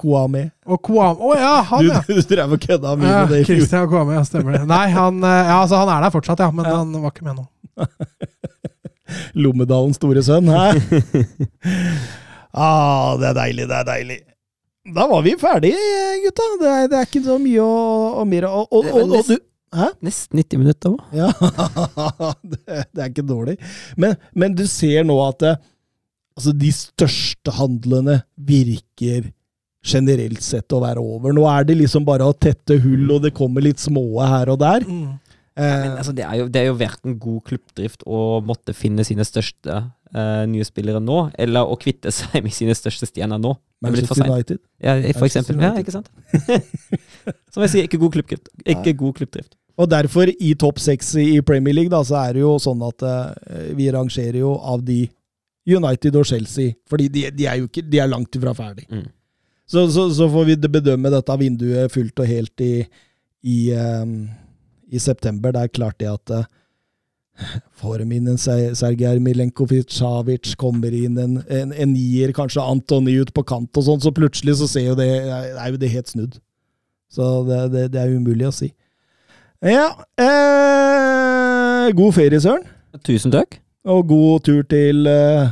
Kwame. 0.00 0.42
Å 0.68 0.76
Kwame 0.84 1.24
Å 1.24 1.36
ja, 1.40 1.52
han, 1.70 1.80
Du, 1.80 1.88
ja! 1.88 2.00
du 2.04 2.18
drev 2.28 2.50
og 2.56 2.60
kødda 2.60 2.90
mye 3.00 3.12
med 3.22 3.30
det 3.32 3.38
i 3.40 3.44
fjor. 3.46 3.60
Christian 3.62 3.86
Kwame, 3.92 4.16
ja, 4.18 4.24
stemmer 4.28 4.56
det. 4.58 4.64
Nei, 4.68 4.82
han, 4.96 5.20
ja, 5.24 5.60
altså, 5.62 5.78
han 5.84 5.92
er 5.92 6.04
der 6.06 6.12
fortsatt, 6.16 6.40
ja, 6.44 6.50
men 6.52 6.68
Ja. 6.68 6.74
han 6.80 6.92
var 7.04 7.12
ikke 7.14 7.28
med 7.28 7.40
nå. 7.40 7.46
Lommedalens 9.44 10.00
store 10.00 10.24
sønn, 10.24 10.48
hæ? 10.48 10.66
ah, 12.64 13.12
det 13.20 13.28
er 13.32 13.36
deilig, 13.44 13.68
det 13.68 13.80
er 13.80 13.88
deilig. 13.88 14.20
Da 14.82 15.06
var 15.06 15.22
vi 15.22 15.36
ferdige, 15.38 15.78
gutta. 16.24 16.46
Det 16.58 16.70
er, 16.70 16.86
det 16.90 16.98
er 16.98 17.06
ikke 17.06 17.22
så 17.24 17.38
mye 17.38 17.62
å, 17.62 17.74
å 18.18 18.24
mer 18.26 18.48
å 18.48 18.64
og, 18.64 18.78
og, 18.82 19.02
og, 19.04 19.28
du, 19.28 19.36
Hæ? 19.72 19.86
Nesten 20.04 20.36
90 20.36 20.60
minutter 20.60 20.92
òg. 20.92 21.04
Ja, 21.16 21.28
det, 22.50 22.82
det 22.92 23.04
er 23.04 23.06
ikke 23.08 23.24
dårlig. 23.24 23.54
Men, 23.96 24.18
men 24.36 24.56
du 24.58 24.66
ser 24.68 25.06
nå 25.08 25.16
at 25.24 25.38
det, 25.40 25.52
altså 26.36 26.52
de 26.56 26.72
største 26.76 27.54
handlene 27.56 28.18
virker 28.36 29.30
generelt 29.86 30.44
sett 30.44 30.74
å 30.76 30.82
være 30.82 31.00
over. 31.02 31.32
Nå 31.34 31.46
er 31.48 31.64
det 31.66 31.78
liksom 31.78 32.04
bare 32.06 32.26
å 32.28 32.36
tette 32.36 32.76
hull, 32.82 33.06
og 33.14 33.24
det 33.24 33.32
kommer 33.38 33.64
litt 33.64 33.80
små 33.82 34.04
her 34.20 34.52
og 34.52 34.60
der. 34.60 34.84
Mm. 34.84 35.16
Eh, 35.56 35.80
Men 35.86 35.96
altså, 35.96 36.12
det, 36.16 36.26
er 36.26 36.42
jo, 36.42 36.50
det 36.52 36.60
er 36.60 36.68
jo 36.68 36.78
vært 36.82 37.08
en 37.08 37.16
god 37.22 37.40
klubbdrift 37.48 38.04
å 38.06 38.42
måtte 38.44 38.74
finne 38.76 39.06
sine 39.08 39.24
største 39.26 39.80
eh, 39.80 40.44
nye 40.52 40.68
spillere 40.68 41.00
nå, 41.02 41.28
eller 41.40 41.68
å 41.68 41.78
kvitte 41.80 42.12
seg 42.14 42.42
med 42.44 42.54
sine 42.54 42.76
største 42.78 43.08
stjerner 43.08 43.40
nå. 43.40 43.56
Er 43.82 43.90
Manchester. 43.90 44.28
United. 44.30 44.58
Ja, 44.82 44.94
for 45.16 45.26
eksempel. 45.26 45.58
Ja, 45.62 45.72
ikke 45.80 45.94
sant? 45.94 46.10
Som 47.52 47.64
jeg 47.64 47.72
sier, 47.72 47.88
ikke 47.88 47.98
god 47.98 48.14
klubbdrift. 48.18 48.52
Ikke 48.62 48.94
god 48.98 49.16
klubbdrift. 49.18 49.56
Og 49.80 49.88
derfor, 49.90 50.30
i 50.30 50.52
topp 50.58 50.78
seks 50.82 51.14
i 51.18 51.40
Premier 51.44 51.74
League, 51.74 51.90
da, 51.90 52.02
så 52.06 52.20
er 52.20 52.36
det 52.36 52.44
jo 52.44 52.52
sånn 52.62 52.82
at 52.86 53.02
uh, 53.02 53.72
vi 53.74 53.88
rangerer 53.90 54.38
jo 54.42 54.52
av 54.58 54.84
de 54.86 55.06
United 55.66 56.18
og 56.18 56.26
Chelsea, 56.28 56.76
fordi 56.90 57.08
de, 57.12 57.26
de 57.34 57.46
er 57.48 57.60
jo 57.60 57.68
ikke, 57.70 57.84
de 57.86 58.00
er 58.02 58.10
langt 58.10 58.36
ifra 58.38 58.54
ferdig. 58.56 58.86
Mm. 58.90 59.08
Så, 59.72 59.86
så, 59.94 60.08
så 60.12 60.28
får 60.30 60.48
vi 60.50 60.56
bedømme 60.68 61.10
dette 61.12 61.36
vinduet 61.40 61.92
fullt 61.94 62.20
og 62.20 62.28
helt 62.28 62.64
i, 62.64 62.72
i, 63.48 63.58
um, 63.72 64.16
i 64.92 65.00
september. 65.00 65.54
Det 65.54 65.62
er 65.62 65.72
klart 65.78 65.98
det 66.02 66.10
at 66.10 66.34
eh, 66.34 66.48
Får 67.80 68.04
min, 68.06 68.28
Sergej 68.38 69.18
Milenkovic-Savic, 69.24 70.54
kommer 70.60 70.94
inn 70.94 71.18
en, 71.18 71.38
en, 71.48 71.72
en 71.72 71.92
nier, 71.92 72.32
kanskje 72.36 72.62
Antony 72.62 73.16
ut 73.22 73.32
på 73.34 73.44
kant 73.48 73.80
og 73.80 73.86
sånn, 73.86 74.02
så 74.04 74.12
plutselig 74.14 74.58
så 74.60 74.68
ser 74.70 74.90
jo 74.92 74.98
det, 74.98 75.08
er 75.32 75.72
jo 75.72 75.80
det 75.80 75.90
helt 75.94 76.12
snudd. 76.12 76.38
Så 77.12 77.30
det, 77.48 77.62
det, 77.72 77.86
det 77.94 78.02
er 78.02 78.14
umulig 78.14 78.46
å 78.48 78.54
si. 78.54 78.70
Ja. 79.62 79.88
Eh, 80.20 81.90
god 81.96 82.14
ferie, 82.16 82.40
Søren. 82.42 82.64
Tusen 83.06 83.34
takk. 83.34 83.58
Og 83.88 84.06
god 84.10 84.46
tur 84.46 84.62
til 84.68 85.06
eh, 85.10 85.50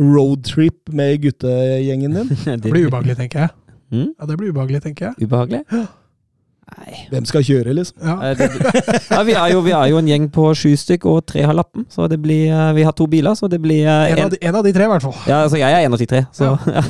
roadtrip 0.00 0.92
med 0.92 1.22
guttegjengen 1.24 2.18
din? 2.18 2.36
Det 2.62 2.70
blir 2.70 2.90
ubehagelig, 2.90 3.16
tenker 3.22 3.46
jeg. 3.46 3.56
Mm? 3.90 4.10
Ja, 4.20 4.26
det 4.26 4.36
blir 4.38 4.52
ubehagelig, 4.52 4.82
tenker 4.84 5.10
jeg. 5.10 5.26
Ubehagelig? 5.26 5.64
Nei. 6.78 7.06
Hvem 7.10 7.24
skal 7.26 7.42
kjøre, 7.42 7.74
liksom? 7.74 7.96
Ja. 8.02 8.14
Eh, 8.30 8.34
det- 8.36 9.04
Ja, 9.10 9.22
vi, 9.26 9.32
er 9.34 9.52
jo, 9.52 9.60
vi 9.66 9.72
er 9.72 9.86
jo 9.90 9.98
en 9.98 10.06
gjeng 10.08 10.28
på 10.30 10.48
sju 10.54 10.72
stykk, 10.76 11.06
og 11.06 11.26
tre 11.26 11.42
har 11.42 11.54
lappen. 11.54 11.86
Så 11.90 12.08
det 12.08 12.20
blir 12.22 12.48
eh, 12.50 12.72
Vi 12.74 12.82
har 12.86 12.92
to 12.92 13.06
biler, 13.06 13.34
så 13.34 13.48
det 13.50 13.60
blir 13.62 13.86
En, 13.86 14.18
En, 14.18 14.24
av 14.24 14.30
de, 14.30 14.38
en 14.42 14.54
av 14.54 14.64
de 14.64 14.72
tre, 14.72 14.84
i 14.84 14.88
hvert 14.88 15.02
fall. 15.02 15.16
Ja, 15.26 15.42
så 15.48 15.58
jeg 15.58 15.72
er 15.72 15.84
en 15.86 15.92
av 15.92 15.98
de 15.98 16.06
tre. 16.06 16.24
Så, 16.32 16.44
ja. 16.76 16.82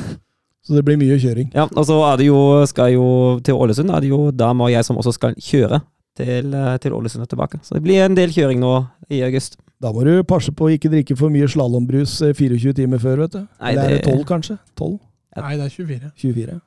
Så 0.61 0.75
det 0.77 0.83
blir 0.85 0.97
mye 1.01 1.17
kjøring. 1.17 1.49
Ja, 1.55 1.65
og 1.75 1.85
så 1.89 1.97
er 2.13 2.17
det 2.21 2.27
jo, 2.27 2.37
skal 2.69 2.93
jo 2.93 3.39
til 3.43 3.55
Ålesund, 3.57 3.89
er 3.89 3.99
det 4.03 4.09
jo 4.11 4.29
dama 4.31 4.67
og 4.67 4.71
jeg 4.71 4.85
som 4.85 4.95
også 5.01 5.13
skal 5.17 5.33
kjøre 5.41 5.81
til, 6.17 6.53
eh, 6.53 6.77
til 6.77 6.93
Ålesund 6.93 7.23
og 7.25 7.29
tilbake. 7.31 7.59
Så 7.65 7.73
det 7.73 7.81
blir 7.83 8.03
en 8.05 8.15
del 8.15 8.29
kjøring 8.29 8.59
nå 8.61 8.75
i 9.09 9.23
august. 9.25 9.57
Da 9.81 9.89
må 9.91 10.03
du 10.05 10.21
passe 10.23 10.51
på 10.53 10.67
å 10.67 10.73
ikke 10.75 10.91
drikke 10.93 11.17
for 11.17 11.33
mye 11.33 11.47
slalåmbrus 11.49 12.19
eh, 12.21 12.35
24 12.37 12.75
timer 12.77 13.01
før, 13.01 13.23
vet 13.25 13.31
du. 13.39 13.39
Nei, 13.57 13.71
Eller 13.71 13.81
er 13.83 13.89
det 13.97 14.03
det- 14.05 14.13
12, 14.13 14.25
kanskje? 14.29 14.59
12? 14.77 14.99
Nei, 15.41 15.55
det 15.57 15.65
er 15.65 15.69
24. 15.71 16.11
24? 16.21 16.59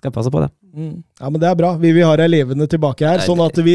Skal 0.00 0.12
passe 0.16 0.32
på 0.32 0.40
det. 0.40 0.50
Mm. 0.72 0.94
Ja, 1.20 1.28
men 1.30 1.40
det 1.42 1.48
er 1.50 1.58
bra. 1.60 1.74
Vi 1.80 1.92
vi 1.92 2.04
har 2.06 2.16
deg 2.20 2.30
levende 2.32 2.66
tilbake 2.72 3.04
her, 3.04 3.20
Nei, 3.20 3.26
sånn 3.28 3.40
at 3.44 3.58
vi, 3.64 3.74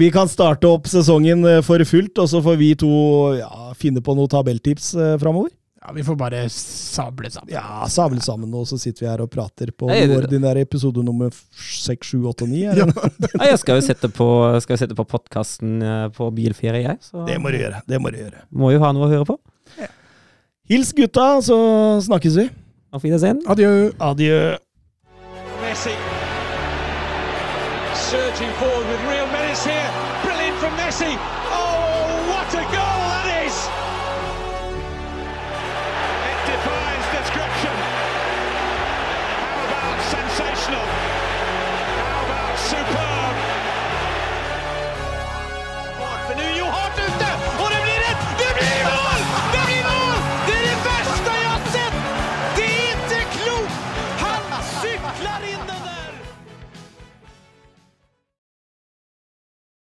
vi 0.00 0.08
kan 0.14 0.30
starte 0.32 0.64
opp 0.70 0.86
sesongen 0.88 1.44
eh, 1.44 1.58
for 1.66 1.82
fullt, 1.84 2.16
og 2.22 2.30
så 2.32 2.40
får 2.44 2.56
vi 2.60 2.70
to 2.80 2.92
ja, 3.36 3.50
finne 3.76 4.00
på 4.04 4.14
noen 4.16 4.30
tabelltips 4.32 4.94
eh, 4.96 5.18
framover. 5.20 5.52
Ja, 5.82 5.90
vi 5.96 6.04
får 6.06 6.14
bare 6.14 6.40
sable 6.54 7.26
sammen. 7.34 7.50
Ja, 7.50 7.82
sable 7.90 8.22
sammen 8.22 8.52
og 8.54 8.68
så 8.70 8.76
sitter 8.78 9.02
vi 9.02 9.08
her 9.10 9.22
og 9.24 9.32
prater 9.34 9.72
på 9.74 9.88
Nei, 9.90 10.04
det- 10.06 10.14
ordinær 10.20 10.60
episode 10.60 11.02
nummer 11.02 11.32
6, 11.34 12.12
7, 12.14 12.20
8 12.30 12.46
og 12.46 12.52
9. 12.52 12.60
Ja. 12.62 12.86
Ja, 12.86 13.48
jeg 13.50 13.58
skal 13.58 13.80
jo 13.80 13.84
sette 13.88 14.08
på, 14.14 14.28
skal 14.62 14.78
sette 14.78 14.94
på 14.94 15.04
podkasten 15.10 15.82
på 16.14 16.30
bilferie, 16.38 16.84
jeg. 16.86 17.00
Så 17.02 17.26
det 17.26 17.40
må 17.42 17.50
du 17.50 17.58
gjøre. 17.58 17.82
Det 17.90 17.98
må 18.00 18.14
du 18.14 18.20
gjøre. 18.22 18.44
må 18.54 18.70
jo 18.72 18.78
ha 18.84 18.92
noe 18.94 19.10
å 19.10 19.12
høre 19.12 19.26
på. 19.34 19.40
Hils 20.70 20.92
gutta, 20.96 21.26
så 21.42 21.58
snakkes 22.06 22.36
vi. 22.38 22.46
Auf 22.94 23.02
Wiedersehen. 23.02 23.42
Adjø. 23.50 23.90
Adjø. 23.98 24.38
Messi. 25.72 25.96
Surging 27.96 28.52
forward 28.60 28.86
with 28.88 29.00